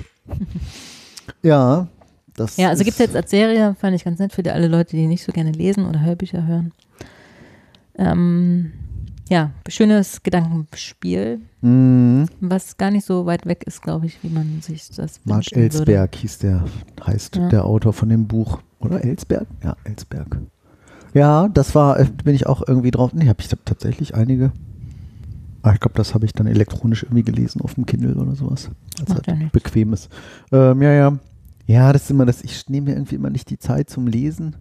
ja. 1.43 1.87
Das 2.37 2.57
Ja, 2.57 2.69
also 2.69 2.85
gibt 2.85 2.95
es 2.95 2.99
jetzt 2.99 3.17
als 3.17 3.31
Serie, 3.31 3.75
fand 3.79 3.95
ich 3.95 4.05
ganz 4.05 4.19
nett 4.19 4.33
für 4.33 4.43
die, 4.43 4.51
alle 4.51 4.69
Leute, 4.69 4.97
die 4.97 5.07
nicht 5.07 5.23
so 5.25 5.33
gerne 5.33 5.51
lesen 5.53 5.85
oder 5.87 6.01
Hörbücher 6.01 6.47
hören. 6.47 6.73
Ähm, 7.97 8.73
ja, 9.31 9.53
schönes 9.69 10.23
Gedankenspiel, 10.23 11.41
Mhm. 11.63 12.27
was 12.41 12.77
gar 12.77 12.91
nicht 12.91 13.07
so 13.07 13.25
weit 13.27 13.47
weg 13.47 13.65
ist, 13.67 13.81
glaube 13.83 14.07
ich, 14.07 14.23
wie 14.23 14.29
man 14.29 14.61
sich 14.61 14.89
das 14.89 15.21
Mark 15.25 15.39
wünschen 15.39 15.57
würde. 15.57 15.63
Ellsberg 15.77 16.15
hieß 16.17 16.39
der, 16.39 16.65
heißt 17.07 17.37
Ja. 17.37 17.49
der 17.49 17.65
Autor 17.65 17.93
von 17.93 18.09
dem 18.09 18.27
Buch. 18.27 18.61
Oder 18.81 19.05
Ellsberg? 19.05 19.47
Ja, 19.63 19.77
Ellsberg. 19.85 20.39
Ja, 21.15 21.49
das 21.49 21.75
war, 21.75 21.99
äh, 22.01 22.07
bin 22.25 22.35
ich 22.35 22.47
auch 22.47 22.63
irgendwie 22.67 22.91
drauf. 22.91 23.13
Nee, 23.13 23.29
habe 23.29 23.41
ich 23.41 23.51
hab 23.51 23.65
tatsächlich 23.67 24.15
einige. 24.15 24.53
Ah, 25.63 25.75
ich 25.75 25.81
glaube, 25.81 25.95
das 25.97 26.15
habe 26.15 26.25
ich 26.25 26.33
dann 26.33 26.47
elektronisch 26.47 27.03
irgendwie 27.03 27.23
gelesen 27.25 27.61
auf 27.61 27.75
dem 27.75 27.85
Kindle 27.85 28.15
oder 28.15 28.35
sowas. 28.35 28.71
Das 28.99 29.09
Macht 29.11 29.29
halt 29.29 29.53
bequem 29.53 29.93
ist. 29.93 30.09
Ähm, 30.53 30.81
ja, 30.83 30.93
ja. 30.93 31.19
Ja, 31.67 31.93
das 31.93 32.05
ist 32.05 32.11
immer 32.11 32.25
das, 32.27 32.43
ich 32.43 32.69
nehme 32.69 32.87
mir 32.91 32.93
irgendwie 32.97 33.17
immer 33.17 33.29
nicht 33.31 33.51
die 33.51 33.59
Zeit 33.59 33.91
zum 33.91 34.07
Lesen. 34.07 34.57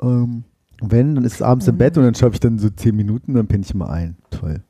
Ähm, 0.00 0.44
wenn, 0.80 1.14
dann 1.14 1.24
ist 1.24 1.34
es 1.34 1.42
abends 1.42 1.66
im 1.68 1.74
Mhm. 1.74 1.78
Bett 1.78 1.96
und 1.98 2.04
dann 2.04 2.14
schaffe 2.14 2.34
ich 2.34 2.40
dann 2.40 2.58
so 2.58 2.70
zehn 2.70 2.96
Minuten, 2.96 3.34
dann 3.34 3.46
penne 3.46 3.64
ich 3.64 3.72
immer 3.74 3.90
ein. 3.90 4.16
Toll. 4.30 4.62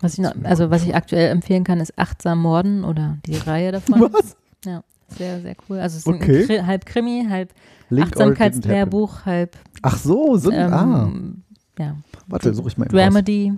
Was 0.00 0.14
ich 0.14 0.20
noch, 0.20 0.32
also 0.44 0.70
was 0.70 0.84
ich 0.84 0.94
aktuell 0.94 1.30
empfehlen 1.30 1.64
kann, 1.64 1.80
ist 1.80 1.98
Achtsam 1.98 2.40
Morden 2.42 2.84
oder 2.84 3.18
die 3.26 3.36
Reihe 3.36 3.72
davon. 3.72 4.00
Was? 4.12 4.36
Ja. 4.64 4.82
Sehr, 5.16 5.40
sehr 5.40 5.56
cool. 5.68 5.78
Also 5.78 5.94
es 5.96 6.00
ist 6.00 6.06
Okay. 6.06 6.58
ein 6.58 6.66
halb 6.66 6.84
Krimi, 6.84 7.26
halb 7.28 7.52
Link 7.88 8.08
Achtsamkeitslehrbuch, 8.08 9.24
halb. 9.24 9.56
Ach 9.82 9.96
so, 9.96 10.36
so 10.36 10.50
ein, 10.50 10.72
ah, 10.72 11.04
ähm, 11.06 11.42
ja, 11.78 11.96
warte, 12.26 12.52
suche 12.52 12.68
ich 12.68 12.76
mal. 12.76 12.86
Dramedy. 12.88 13.54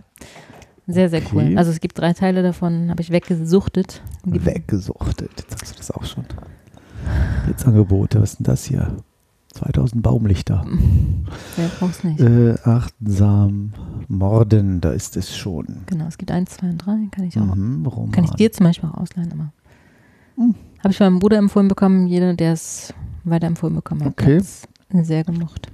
Sehr, 0.86 1.08
sehr 1.08 1.20
Okay. 1.20 1.28
cool. 1.50 1.58
Also 1.58 1.72
es 1.72 1.80
gibt 1.80 1.98
drei 1.98 2.12
Teile 2.12 2.42
davon, 2.44 2.88
habe 2.90 3.02
ich 3.02 3.10
weggesuchtet. 3.10 4.00
Weggesuchtet. 4.24 5.30
Jetzt 5.38 5.50
sagst 5.50 5.74
du 5.74 5.78
das 5.78 5.90
auch 5.90 6.04
schon. 6.04 6.24
Jetzt 7.48 7.66
Angebote, 7.66 8.20
was 8.22 8.30
ist 8.32 8.38
denn 8.38 8.44
das 8.44 8.64
hier? 8.64 8.96
2000 9.54 10.02
Baumlichter. 10.02 10.64
Wer 11.56 11.68
braucht's 11.78 12.04
nicht? 12.04 12.20
Äh, 12.20 12.54
achtsam 12.64 13.72
morden, 14.08 14.80
da 14.80 14.92
ist 14.92 15.16
es 15.16 15.36
schon. 15.36 15.66
Genau, 15.86 16.06
es 16.06 16.18
gibt 16.18 16.30
eins, 16.30 16.50
zwei 16.50 16.70
und 16.70 16.78
drei. 16.78 16.98
Kann 17.10 17.24
ich 17.24 17.38
auch. 17.38 17.54
Mhm, 17.54 17.84
Roman. 17.86 18.12
Kann 18.12 18.24
ich 18.24 18.30
dir 18.32 18.52
zum 18.52 18.64
Beispiel 18.66 18.88
auch 18.88 18.98
ausleihen, 18.98 19.32
aber. 19.32 19.52
Mhm. 20.36 20.54
Habe 20.78 20.90
ich 20.92 20.96
von 20.96 21.06
meinem 21.06 21.18
Bruder 21.18 21.38
empfohlen 21.38 21.68
bekommen. 21.68 22.06
Jeder, 22.06 22.34
der 22.34 22.52
es 22.52 22.94
weiterempfohlen 23.24 23.74
bekommen 23.76 24.04
hat, 24.04 24.12
Okay. 24.12 24.36
hat 24.36 24.42
es 24.42 25.06
sehr 25.06 25.24
gemocht. 25.24 25.68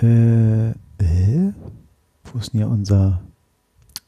Äh, 0.00 0.70
äh? 0.70 1.52
Wo 2.24 2.38
ist 2.38 2.52
denn 2.52 2.60
hier 2.60 2.68
unser. 2.68 3.20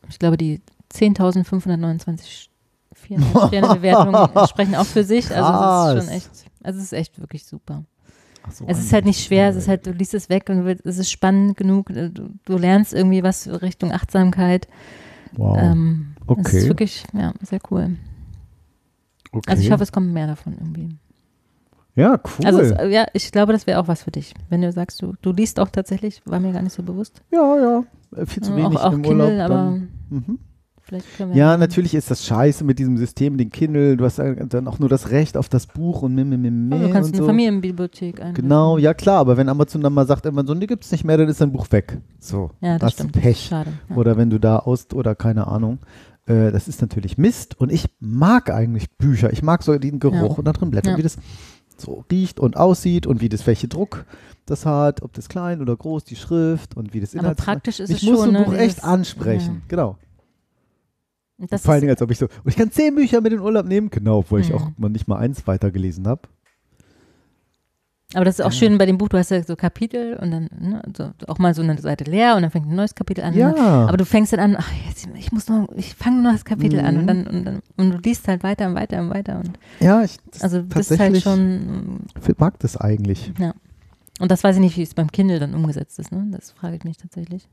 Ich 0.09 0.19
glaube, 0.19 0.37
die 0.37 0.61
10.529 0.93 2.49
viereinhalb 2.95 3.49
Sterne 3.49 3.75
Bewertungen 3.75 4.47
sprechen 4.49 4.75
auch 4.75 4.87
für 4.87 5.05
sich. 5.05 5.31
Also 5.35 5.99
es 5.99 6.05
ist 6.05 6.09
schon 6.09 6.17
echt, 6.17 6.46
also 6.67 6.79
es 6.79 6.87
ist 6.87 6.93
echt 6.93 7.21
wirklich 7.21 7.45
super. 7.45 7.85
So, 8.51 8.65
Es 8.69 8.79
ist 8.79 8.93
halt 8.93 9.05
nicht 9.07 9.25
schwer, 9.25 9.49
es 9.49 9.57
ist 9.57 9.67
halt, 9.69 9.87
du 9.87 9.91
liest 9.91 10.15
es 10.15 10.29
weg 10.29 10.49
und 10.49 10.67
es 10.85 10.99
ist 10.99 11.11
spannend 11.11 11.57
genug. 11.57 11.89
Du, 11.89 12.31
du 12.45 12.57
lernst 12.59 12.95
irgendwie 12.95 13.23
was 13.25 13.49
Richtung 13.61 13.91
Achtsamkeit. 13.93 14.69
Wow. 15.33 15.59
Ähm, 15.61 16.15
Es 16.21 16.29
okay. 16.29 16.59
ist 16.59 16.69
wirklich, 16.69 17.05
ja, 17.13 17.35
sehr 17.43 17.59
cool. 17.71 17.97
okay. 19.33 19.51
Also 19.51 19.63
ich 19.63 19.71
hoffe, 19.73 19.83
es 19.83 19.91
kommt 19.91 20.13
mehr 20.13 20.29
davon 20.29 20.53
irgendwie. 20.55 20.97
ja, 21.97 22.21
cool. 22.23 22.47
Also 22.47 22.61
es, 22.61 22.71
äh, 22.73 22.89
ja, 22.89 23.07
ich 23.15 23.33
glaube, 23.33 23.53
das 23.53 23.67
wäre 23.67 23.81
auch 23.81 23.89
was 23.89 24.05
für 24.05 24.13
dich. 24.13 24.33
Wenn 24.49 24.63
du 24.63 24.71
sagst, 24.71 25.03
du, 25.03 25.15
du 25.23 25.33
liest 25.33 25.59
auch 25.59 25.69
tatsächlich, 25.71 26.23
war 26.25 26.39
mir 26.39 26.53
gar 26.53 26.63
nicht 26.63 26.75
so 26.75 26.83
bewusst. 26.85 27.23
ja, 27.33 27.57
ja. 27.59 27.85
Äh, 28.17 28.27
Viel 28.27 28.45
zu 28.45 28.55
wenig 28.55 28.79
auch, 28.79 28.85
auch 28.85 28.93
im 28.93 29.03
Kindle, 29.03 29.27
Urlaub. 29.27 29.45
aber 29.51 29.55
Dann, 29.57 29.89
mhm. 30.11 30.39
Ja, 31.35 31.57
natürlich 31.57 31.95
ist 31.95 32.11
das 32.11 32.25
scheiße 32.25 32.65
mit 32.65 32.79
diesem 32.79 32.97
System, 32.97 33.37
den 33.37 33.51
Kindle. 33.51 33.97
Du 33.97 34.05
hast 34.05 34.19
dann 34.19 34.69
auch 34.69 34.79
nur 34.79 34.89
das 34.89 35.11
Recht 35.11 35.37
auf 35.37 35.49
das 35.49 35.67
Buch 35.67 36.03
und 36.03 36.15
meh, 36.15 36.25
meh, 36.25 36.37
meh 36.37 36.75
Aber 36.77 36.87
du 36.87 36.91
kannst 36.93 37.11
eine 37.13 37.19
so. 37.23 37.27
Familienbibliothek 37.27 38.21
einrichten. 38.21 38.43
Genau, 38.45 38.79
ja 38.79 38.95
klar, 38.95 39.19
aber 39.19 39.37
wenn 39.37 39.49
Amazon 39.49 39.81
dann 39.83 39.93
mal 39.93 40.07
sagt, 40.07 40.25
irgendwann 40.25 40.47
so, 40.47 40.55
die 40.55 40.67
gibt 40.67 40.85
es 40.85 40.93
nicht 40.93 41.05
mehr, 41.05 41.17
dann 41.17 41.29
ist 41.29 41.41
dein 41.41 41.53
Buch 41.53 41.67
weg. 41.73 41.99
So, 42.21 42.51
Ja, 42.61 42.75
das 42.79 42.87
hast 42.89 42.93
stimmt. 42.95 43.13
Pech. 43.13 43.47
Schade. 43.49 43.71
Ja. 43.91 43.97
Oder 43.97 44.17
wenn 44.17 44.31
du 44.31 44.39
da 44.39 44.59
aus 44.59 44.87
oder 44.93 45.15
keine 45.15 45.47
Ahnung. 45.47 45.79
Äh, 46.27 46.51
das 46.51 46.67
ist 46.67 46.81
natürlich 46.81 47.19
Mist 47.19 47.59
und 47.61 47.71
ich 47.71 47.87
mag 48.01 48.51
eigentlich 48.51 48.91
Bücher. 48.97 49.33
Ich 49.33 49.43
mag 49.43 49.63
so 49.63 49.77
den 49.79 50.01
Geruch 50.01 50.15
Ja. 50.33 50.39
und 50.39 50.45
da 50.45 50.53
drin 50.53 50.71
blättern, 50.71 50.93
Ja. 50.93 50.99
wie 50.99 51.03
das 51.03 51.19
so 51.77 52.05
riecht 52.11 52.41
und 52.41 52.57
aussieht 52.57 53.07
und 53.07 53.21
wie 53.21 53.29
das, 53.29 53.47
welche 53.47 53.69
Druck 53.69 54.07
das 54.47 54.65
hat, 54.67 55.03
ob 55.03 55.13
das 55.13 55.29
klein 55.29 55.61
oder 55.61 55.77
groß, 55.77 56.05
die 56.05 56.17
Schrift 56.17 56.77
und 56.77 56.95
wie 56.95 57.01
das 57.01 57.13
Aber 57.15 57.21
Inhalt. 57.21 57.39
praktisch 57.39 57.81
ist 57.81 57.91
ich 57.91 57.99
es 57.99 58.03
muss 58.05 58.13
schon, 58.13 58.19
so 58.19 58.23
ein 58.29 58.33
ne, 58.33 58.45
Buch 58.45 58.55
echt 58.55 58.83
ansprechen. 58.83 59.63
Genau. 59.69 59.99
Das 61.39 61.63
Vor 61.63 61.73
allen 61.73 61.83
Dingen, 61.83 61.91
als 61.91 62.01
ob 62.03 62.11
ich 62.11 62.19
so. 62.19 62.27
Und 62.27 62.47
ich 62.49 62.57
kann 62.57 62.71
zehn 62.71 62.95
Bücher 62.95 63.21
mit 63.21 63.33
in 63.33 63.39
den 63.39 63.45
Urlaub 63.45 63.67
nehmen, 63.67 63.91
genau, 63.91 64.19
obwohl 64.19 64.41
ich 64.41 64.49
Mhm. 64.51 64.55
auch 64.57 64.71
mal 64.79 64.89
nicht 64.89 65.07
mal 65.07 65.19
eins 65.19 65.47
weitergelesen 65.47 66.07
habe. 66.09 66.23
aber 68.15 68.25
das 68.25 68.39
ist 68.39 68.45
auch 68.45 68.53
schön 68.53 68.79
bei 68.79 68.87
dem 68.87 68.97
Buch, 68.99 69.09
du 69.09 69.19
hast 69.19 69.31
ja 69.31 69.43
so 69.43 69.57
Kapitel 69.57 70.15
und 70.17 70.31
dann 70.31 70.49
ne, 70.59 70.81
so, 70.97 71.11
auch 71.27 71.39
mal 71.39 71.53
so 71.55 71.61
eine 71.63 71.77
Seite 71.79 72.05
leer 72.05 72.37
und 72.37 72.43
dann 72.43 72.51
fängt 72.53 72.67
ein 72.69 72.75
neues 72.77 72.95
Kapitel 72.95 73.23
an. 73.25 73.35
Ja. 73.35 73.55
Aber 73.87 73.97
du 73.97 74.05
fängst 74.07 74.33
dann 74.33 74.41
an, 74.41 74.57
ach, 74.59 74.71
jetzt, 74.89 75.09
ich 75.15 75.33
muss 75.33 75.49
noch, 75.49 75.69
ich 75.77 75.95
fange 75.95 76.23
nur 76.23 76.33
das 76.33 76.45
Kapitel 76.45 76.81
an 76.81 76.95
Mhm. 76.95 77.01
und 77.01 77.07
dann, 77.09 77.27
und 77.27 77.45
dann 77.45 77.63
und 77.77 77.91
du 77.91 77.99
liest 77.99 78.29
halt 78.29 78.43
weiter 78.43 78.69
und 78.69 78.75
weiter 78.77 79.01
und 79.01 79.11
weiter 79.11 79.39
und 79.41 79.59
Ja, 79.81 80.03
ich 80.05 80.17
das 80.31 80.43
also 80.43 80.63
das 80.63 80.91
ist 80.93 81.01
halt 81.01 81.21
schon 81.21 82.07
mag 82.39 82.59
das 82.61 82.77
eigentlich. 82.77 83.33
ja. 83.39 83.53
Und 84.21 84.31
das 84.31 84.43
weiß 84.45 84.57
ich 84.57 84.61
nicht, 84.63 84.77
wie 84.79 84.83
es 84.83 84.95
beim 84.95 85.11
Kindle 85.13 85.39
dann 85.41 85.53
umgesetzt 85.55 85.99
ist, 85.99 86.11
ne? 86.13 86.27
Das 86.31 86.53
frage 86.53 86.77
ich 86.77 86.85
mich 86.85 86.97
tatsächlich. 86.97 87.49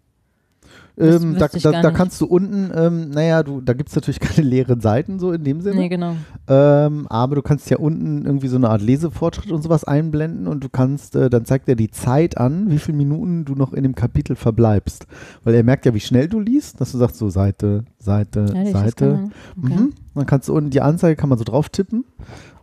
Ähm, 0.95 1.37
da 1.39 1.47
da, 1.47 1.81
da 1.81 1.91
kannst 1.91 2.21
du 2.21 2.27
unten, 2.27 2.71
ähm, 2.75 3.09
naja, 3.09 3.41
du, 3.41 3.61
da 3.61 3.73
gibt 3.73 3.89
es 3.89 3.95
natürlich 3.95 4.19
keine 4.19 4.47
leeren 4.47 4.79
Seiten 4.79 5.17
so 5.17 5.31
in 5.31 5.43
dem 5.43 5.61
Sinne. 5.61 5.77
Nee, 5.77 5.89
genau. 5.89 6.15
Ähm, 6.47 7.07
aber 7.07 7.35
du 7.35 7.41
kannst 7.41 7.69
ja 7.71 7.77
unten 7.77 8.25
irgendwie 8.25 8.47
so 8.47 8.57
eine 8.57 8.69
Art 8.69 8.81
Lesefortschritt 8.81 9.51
und 9.51 9.63
sowas 9.63 9.83
einblenden 9.83 10.45
und 10.45 10.63
du 10.63 10.69
kannst, 10.69 11.15
äh, 11.15 11.31
dann 11.31 11.45
zeigt 11.45 11.67
er 11.67 11.75
die 11.75 11.89
Zeit 11.89 12.37
an, 12.37 12.69
wie 12.69 12.77
viele 12.77 12.97
Minuten 12.97 13.43
du 13.43 13.55
noch 13.55 13.73
in 13.73 13.81
dem 13.81 13.95
Kapitel 13.95 14.35
verbleibst. 14.35 15.07
Weil 15.43 15.55
er 15.55 15.63
merkt 15.63 15.87
ja, 15.87 15.95
wie 15.95 15.99
schnell 15.99 16.27
du 16.27 16.39
liest, 16.39 16.79
dass 16.79 16.91
du 16.91 16.99
sagst 16.99 17.17
so 17.17 17.29
Seite, 17.29 17.85
Seite, 17.97 18.45
Ja, 18.53 18.65
Seite. 18.71 19.05
Ahnung. 19.05 19.31
Okay. 19.63 19.73
Mhm. 19.73 19.93
Dann 20.13 20.25
kannst 20.27 20.47
du 20.47 20.53
unten 20.53 20.69
die 20.69 20.81
Anzeige, 20.81 21.15
kann 21.15 21.29
man 21.29 21.39
so 21.39 21.43
drauf 21.43 21.69
tippen 21.69 22.05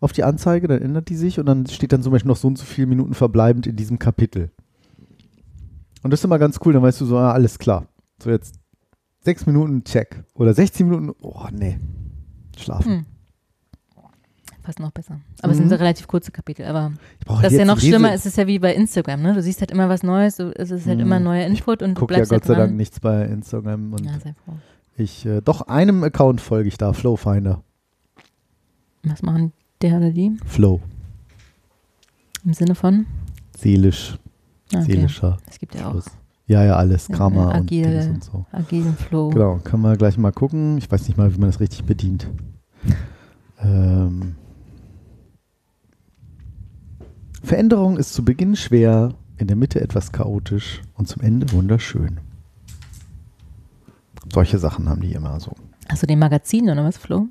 auf 0.01 0.13
die 0.13 0.25
Anzeige, 0.25 0.67
dann 0.67 0.81
ändert 0.81 1.09
die 1.09 1.17
sich 1.17 1.39
und 1.39 1.47
dann 1.47 1.67
steht 1.67 1.93
dann 1.93 2.03
zum 2.03 2.13
Beispiel 2.13 2.29
noch 2.29 2.37
so 2.37 2.49
und 2.49 2.57
so 2.57 2.65
viele 2.65 2.87
Minuten 2.87 3.15
verbleibend 3.15 3.67
in 3.67 3.77
diesem 3.77 3.99
Kapitel. 3.99 4.51
Und 6.03 6.13
das 6.13 6.21
ist 6.21 6.25
immer 6.25 6.39
ganz 6.39 6.59
cool, 6.65 6.73
dann 6.73 6.83
weißt 6.83 7.01
du 7.03 7.05
so, 7.05 7.19
ah, 7.19 7.33
alles 7.33 7.59
klar. 7.59 7.87
So 8.23 8.31
jetzt 8.31 8.55
sechs 9.23 9.47
Minuten, 9.47 9.85
check. 9.85 10.25
Oder 10.35 10.55
16 10.55 10.89
Minuten, 10.89 11.15
oh 11.21 11.47
nee, 11.53 11.79
schlafen. 12.59 12.93
Hm. 12.93 13.07
Fast 14.63 14.79
noch 14.79 14.91
besser. 14.91 15.19
Aber 15.43 15.53
es 15.53 15.57
sind 15.57 15.67
Mhm. 15.67 15.71
so 15.71 15.77
relativ 15.77 16.07
kurze 16.07 16.31
Kapitel. 16.33 16.67
Aber 16.67 16.93
Ich 17.19 17.27
das 17.41 17.53
ist 17.53 17.59
ja 17.59 17.65
noch 17.65 17.81
schlimmer, 17.81 18.13
es 18.13 18.27
ist 18.27 18.37
ja 18.37 18.47
wie 18.47 18.59
bei 18.59 18.75
Instagram, 18.75 19.23
ne? 19.23 19.33
Du 19.33 19.43
siehst 19.43 19.61
halt 19.61 19.71
immer 19.71 19.89
was 19.89 20.03
Neues, 20.03 20.37
du, 20.37 20.53
es 20.55 20.71
ist 20.71 20.87
halt 20.87 20.99
Mhm. 20.99 21.05
immer 21.05 21.19
neuer 21.19 21.47
Input 21.47 21.83
und 21.83 21.95
du 21.95 22.01
gucke 22.01 22.13
ja 22.13 22.19
bleibst 22.19 22.31
Gott 22.31 22.45
sei 22.45 22.49
halt 22.49 22.59
Dank 22.61 22.71
dran. 22.71 22.77
nichts 22.77 23.01
bei 23.01 23.25
Instagram 23.25 23.93
und 23.95 24.05
Ja, 24.05 24.21
sei 24.21 24.35
froh. 24.45 24.53
ich, 24.97 25.25
äh, 25.25 25.41
doch 25.41 25.63
einem 25.63 26.05
Account 26.05 26.43
folge 26.43 26.69
ich 26.69 26.77
da, 26.77 26.93
Flowfinder. 26.93 27.63
Was 29.03 29.23
machen 29.23 29.53
der 29.81 29.97
oder 29.97 30.11
die? 30.11 30.37
Flow, 30.45 30.81
Im 32.45 32.53
Sinne 32.53 32.75
von? 32.75 33.07
seelisch, 33.57 34.19
Ah, 34.75 34.79
okay. 34.81 34.93
seelischer 34.93 35.39
Es 35.49 35.59
gibt 35.59 35.75
ja 35.75 35.87
auch 35.89 35.93
Fluss. 35.93 36.07
Ja, 36.51 36.65
ja, 36.65 36.75
alles, 36.75 37.07
Ja, 37.07 37.17
Karma 37.17 37.47
und 37.51 37.55
agil. 37.55 37.85
Dings 37.85 38.07
und 38.09 38.25
so. 38.25 38.45
agilen 38.51 38.95
Flow. 38.97 39.29
Genau, 39.31 39.61
können 39.63 39.85
wir 39.85 39.97
gleich 39.97 40.19
mal 40.19 40.33
gucken. 40.33 40.79
Ich 40.79 40.91
weiß 40.91 41.07
nicht 41.07 41.17
mal, 41.17 41.33
wie 41.33 41.39
man 41.39 41.49
das 41.49 41.61
richtig 41.61 41.85
bedient. 41.85 42.29
Ähm. 43.61 44.35
Veränderung 47.45 47.97
ist 47.99 48.15
zu 48.15 48.25
Beginn 48.25 48.57
schwer, 48.57 49.15
in 49.39 49.47
der 49.47 49.55
Mitte 49.55 49.81
etwas 49.81 50.11
chaotisch 50.11 50.83
und 50.95 51.07
zum 51.07 51.23
Ende 51.23 51.53
wunderschön. 51.53 52.19
Solche 54.33 54.59
Sachen 54.59 54.89
haben 54.89 55.03
die 55.03 55.13
immer 55.13 55.39
so. 55.39 55.53
Hast 55.89 56.03
du 56.03 56.09
den 56.09 56.19
Magazin 56.19 56.69
oder 56.69 56.83
was, 56.83 56.99
Flow? 56.99 57.29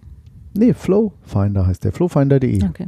Nee, 0.54 0.74
Flowfinder 0.74 1.68
heißt 1.68 1.84
der. 1.84 1.91
Flowfinder.de 1.91 2.64
Okay. 2.64 2.88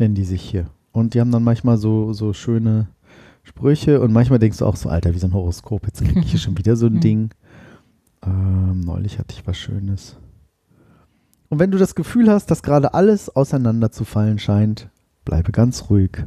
nennen 0.00 0.14
die 0.16 0.24
sich 0.24 0.42
hier. 0.42 0.66
Und 0.90 1.14
die 1.14 1.20
haben 1.20 1.30
dann 1.30 1.44
manchmal 1.44 1.76
so, 1.76 2.12
so 2.12 2.32
schöne 2.32 2.88
Sprüche 3.44 4.00
und 4.00 4.12
manchmal 4.12 4.38
denkst 4.38 4.58
du 4.58 4.66
auch 4.66 4.76
so, 4.76 4.88
Alter, 4.88 5.14
wie 5.14 5.18
so 5.18 5.26
ein 5.26 5.32
Horoskop. 5.34 5.86
Jetzt 5.86 6.02
kriege 6.04 6.20
ich 6.20 6.30
hier 6.32 6.40
schon 6.40 6.58
wieder 6.58 6.76
so 6.76 6.86
ein 6.86 6.94
Mhm. 6.94 7.00
Ding. 7.00 7.30
Ähm, 8.26 8.80
neulich 8.80 9.18
hatte 9.18 9.34
ich 9.36 9.46
was 9.46 9.56
Schönes. 9.58 10.16
Und 11.50 11.58
wenn 11.58 11.70
du 11.70 11.78
das 11.78 11.94
Gefühl 11.94 12.30
hast, 12.30 12.50
dass 12.50 12.62
gerade 12.62 12.94
alles 12.94 13.28
auseinanderzufallen 13.34 14.38
scheint, 14.38 14.88
bleibe 15.24 15.52
ganz 15.52 15.88
ruhig. 15.90 16.24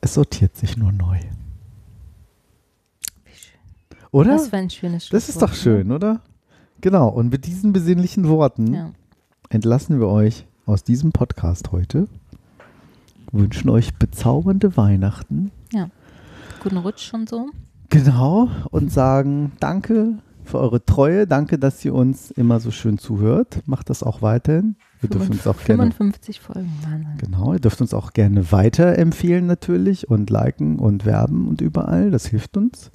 Es 0.00 0.14
sortiert 0.14 0.56
sich 0.56 0.76
nur 0.76 0.90
neu. 0.92 1.18
Oder? 4.10 4.34
Was 4.34 4.48
für 4.48 4.56
ein 4.56 4.68
schönes 4.68 5.08
Das 5.08 5.28
ist 5.28 5.40
doch 5.40 5.48
Schlusswort, 5.54 5.62
schön, 5.78 5.92
oder? 5.92 6.20
Genau. 6.80 7.08
Und 7.08 7.30
mit 7.30 7.46
diesen 7.46 7.72
besinnlichen 7.72 8.28
Worten 8.28 8.64
Ne? 8.64 8.76
Ja. 8.76 8.92
entlassen 9.48 10.00
wir 10.00 10.08
euch 10.08 10.44
aus 10.66 10.82
diesem 10.84 11.12
Podcast 11.12 11.72
heute. 11.72 12.08
Wünschen 13.30 13.70
euch 13.70 13.94
bezaubernde 13.94 14.76
Weihnachten. 14.76 15.50
Guten 16.62 16.76
Rutsch 16.76 17.12
und 17.12 17.28
so. 17.28 17.48
Genau. 17.88 18.48
Und 18.70 18.92
sagen 18.92 19.50
Danke 19.58 20.18
für 20.44 20.60
eure 20.60 20.84
Treue. 20.84 21.26
Danke, 21.26 21.58
dass 21.58 21.84
ihr 21.84 21.92
uns 21.92 22.30
immer 22.30 22.60
so 22.60 22.70
schön 22.70 22.98
zuhört. 22.98 23.62
Macht 23.66 23.90
das 23.90 24.04
auch 24.04 24.22
weiterhin. 24.22 24.76
Ihr 25.02 25.08
dürft 25.08 25.30
uns 25.30 25.44
auch 25.48 25.56
gerne. 25.56 25.82
55 25.82 26.40
Folgen, 26.40 26.72
Wahnsinn. 26.84 27.18
Genau, 27.18 27.52
ihr 27.52 27.58
dürft 27.58 27.80
uns 27.80 27.92
auch 27.92 28.12
gerne 28.12 28.52
weiterempfehlen 28.52 29.44
natürlich 29.46 30.08
und 30.08 30.30
liken 30.30 30.78
und 30.78 31.04
werben 31.04 31.48
und 31.48 31.60
überall. 31.60 32.12
Das 32.12 32.26
hilft 32.26 32.56
uns, 32.56 32.92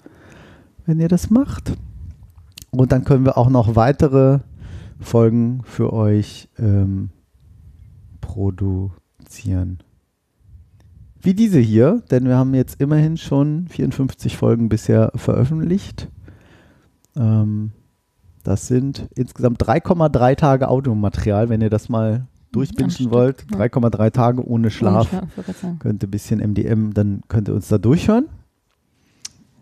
wenn 0.85 1.01
ihr 1.01 1.09
das 1.09 1.29
macht. 1.29 1.73
Und 2.71 2.93
dann 2.93 3.03
können 3.03 3.25
wir 3.25 3.37
auch 3.37 3.49
noch 3.49 3.75
weitere 3.75 4.39
Folgen 5.01 5.61
für 5.65 5.91
euch 5.91 6.47
ähm, 6.57 7.09
produzieren. 8.21 9.79
Wie 11.27 11.33
diese 11.33 11.59
hier, 11.59 12.03
denn 12.09 12.23
wir 12.23 12.37
haben 12.37 12.53
jetzt 12.53 12.79
immerhin 12.79 13.17
schon 13.17 13.67
54 13.67 14.37
Folgen 14.37 14.69
bisher 14.69 15.11
veröffentlicht. 15.13 16.07
Ähm, 17.17 17.73
das 18.43 18.67
sind 18.67 19.09
insgesamt 19.13 19.61
3,3 19.61 20.37
Tage 20.37 20.69
Audiomaterial, 20.69 21.49
wenn 21.49 21.59
ihr 21.59 21.69
das 21.69 21.89
mal 21.89 22.27
Stück, 22.57 23.11
wollt. 23.11 23.45
ja. 23.51 23.57
3,3 23.57 24.11
Tage 24.11 24.47
ohne 24.47 24.71
Schlaf. 24.71 25.11
Ohne 25.11 25.27
Schlaf. 25.33 25.79
Könnt 25.79 26.01
ihr 26.01 26.07
ein 26.07 26.11
bisschen 26.11 26.39
MDM, 26.39 26.93
dann 26.93 27.19
könnt 27.27 27.49
ihr 27.49 27.55
uns 27.55 27.67
da 27.67 27.77
durchhören. 27.77 28.29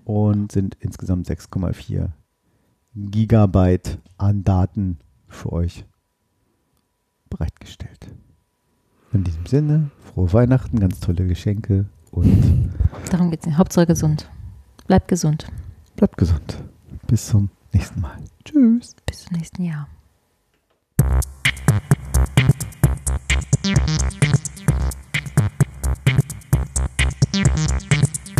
Und 0.03 0.51
sind 0.51 0.77
insgesamt 0.81 1.27
6,4 1.27 2.09
Gigabyte 2.93 3.97
an 4.19 4.43
Daten 4.43 4.99
für 5.27 5.51
euch 5.51 5.83
bereitgestellt. 7.31 8.13
In 9.15 9.23
diesem 9.23 9.45
Sinne, 9.45 9.91
frohe 10.13 10.33
Weihnachten, 10.33 10.77
ganz 10.77 10.99
tolle 10.99 11.25
Geschenke 11.25 11.85
und 12.11 12.69
Darum 13.09 13.31
geht's 13.31 13.45
nicht. 13.45 13.57
Hauptsache 13.57 13.85
gesund. 13.85 14.29
Bleibt 14.87 15.07
gesund. 15.07 15.47
bleibt 15.95 16.17
gesund. 16.17 16.61
Bis 17.07 17.27
zum 17.27 17.49
nächsten 17.71 18.01
Mal. 18.01 18.17
Tschüss. 18.43 18.93
Bis 19.05 19.23
zum 19.23 19.37
nächsten 19.37 19.63
Jahr. 19.63 19.87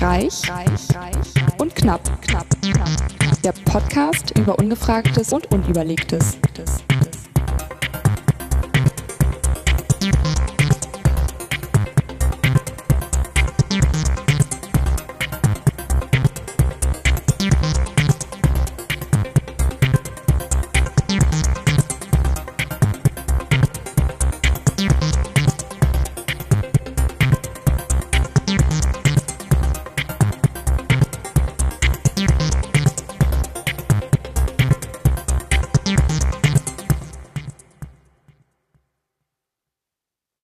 Reich, 0.02 0.50
reich, 0.50 0.94
reich 0.94 1.34
und 1.58 1.74
knapp, 1.74 2.22
knapp, 2.22 2.48
knapp. 2.62 2.90
Der 3.46 3.54
Podcast 3.64 4.38
über 4.38 4.60
Ungefragtes 4.60 5.32
und 5.32 5.50
Unüberlegtes. 5.54 6.38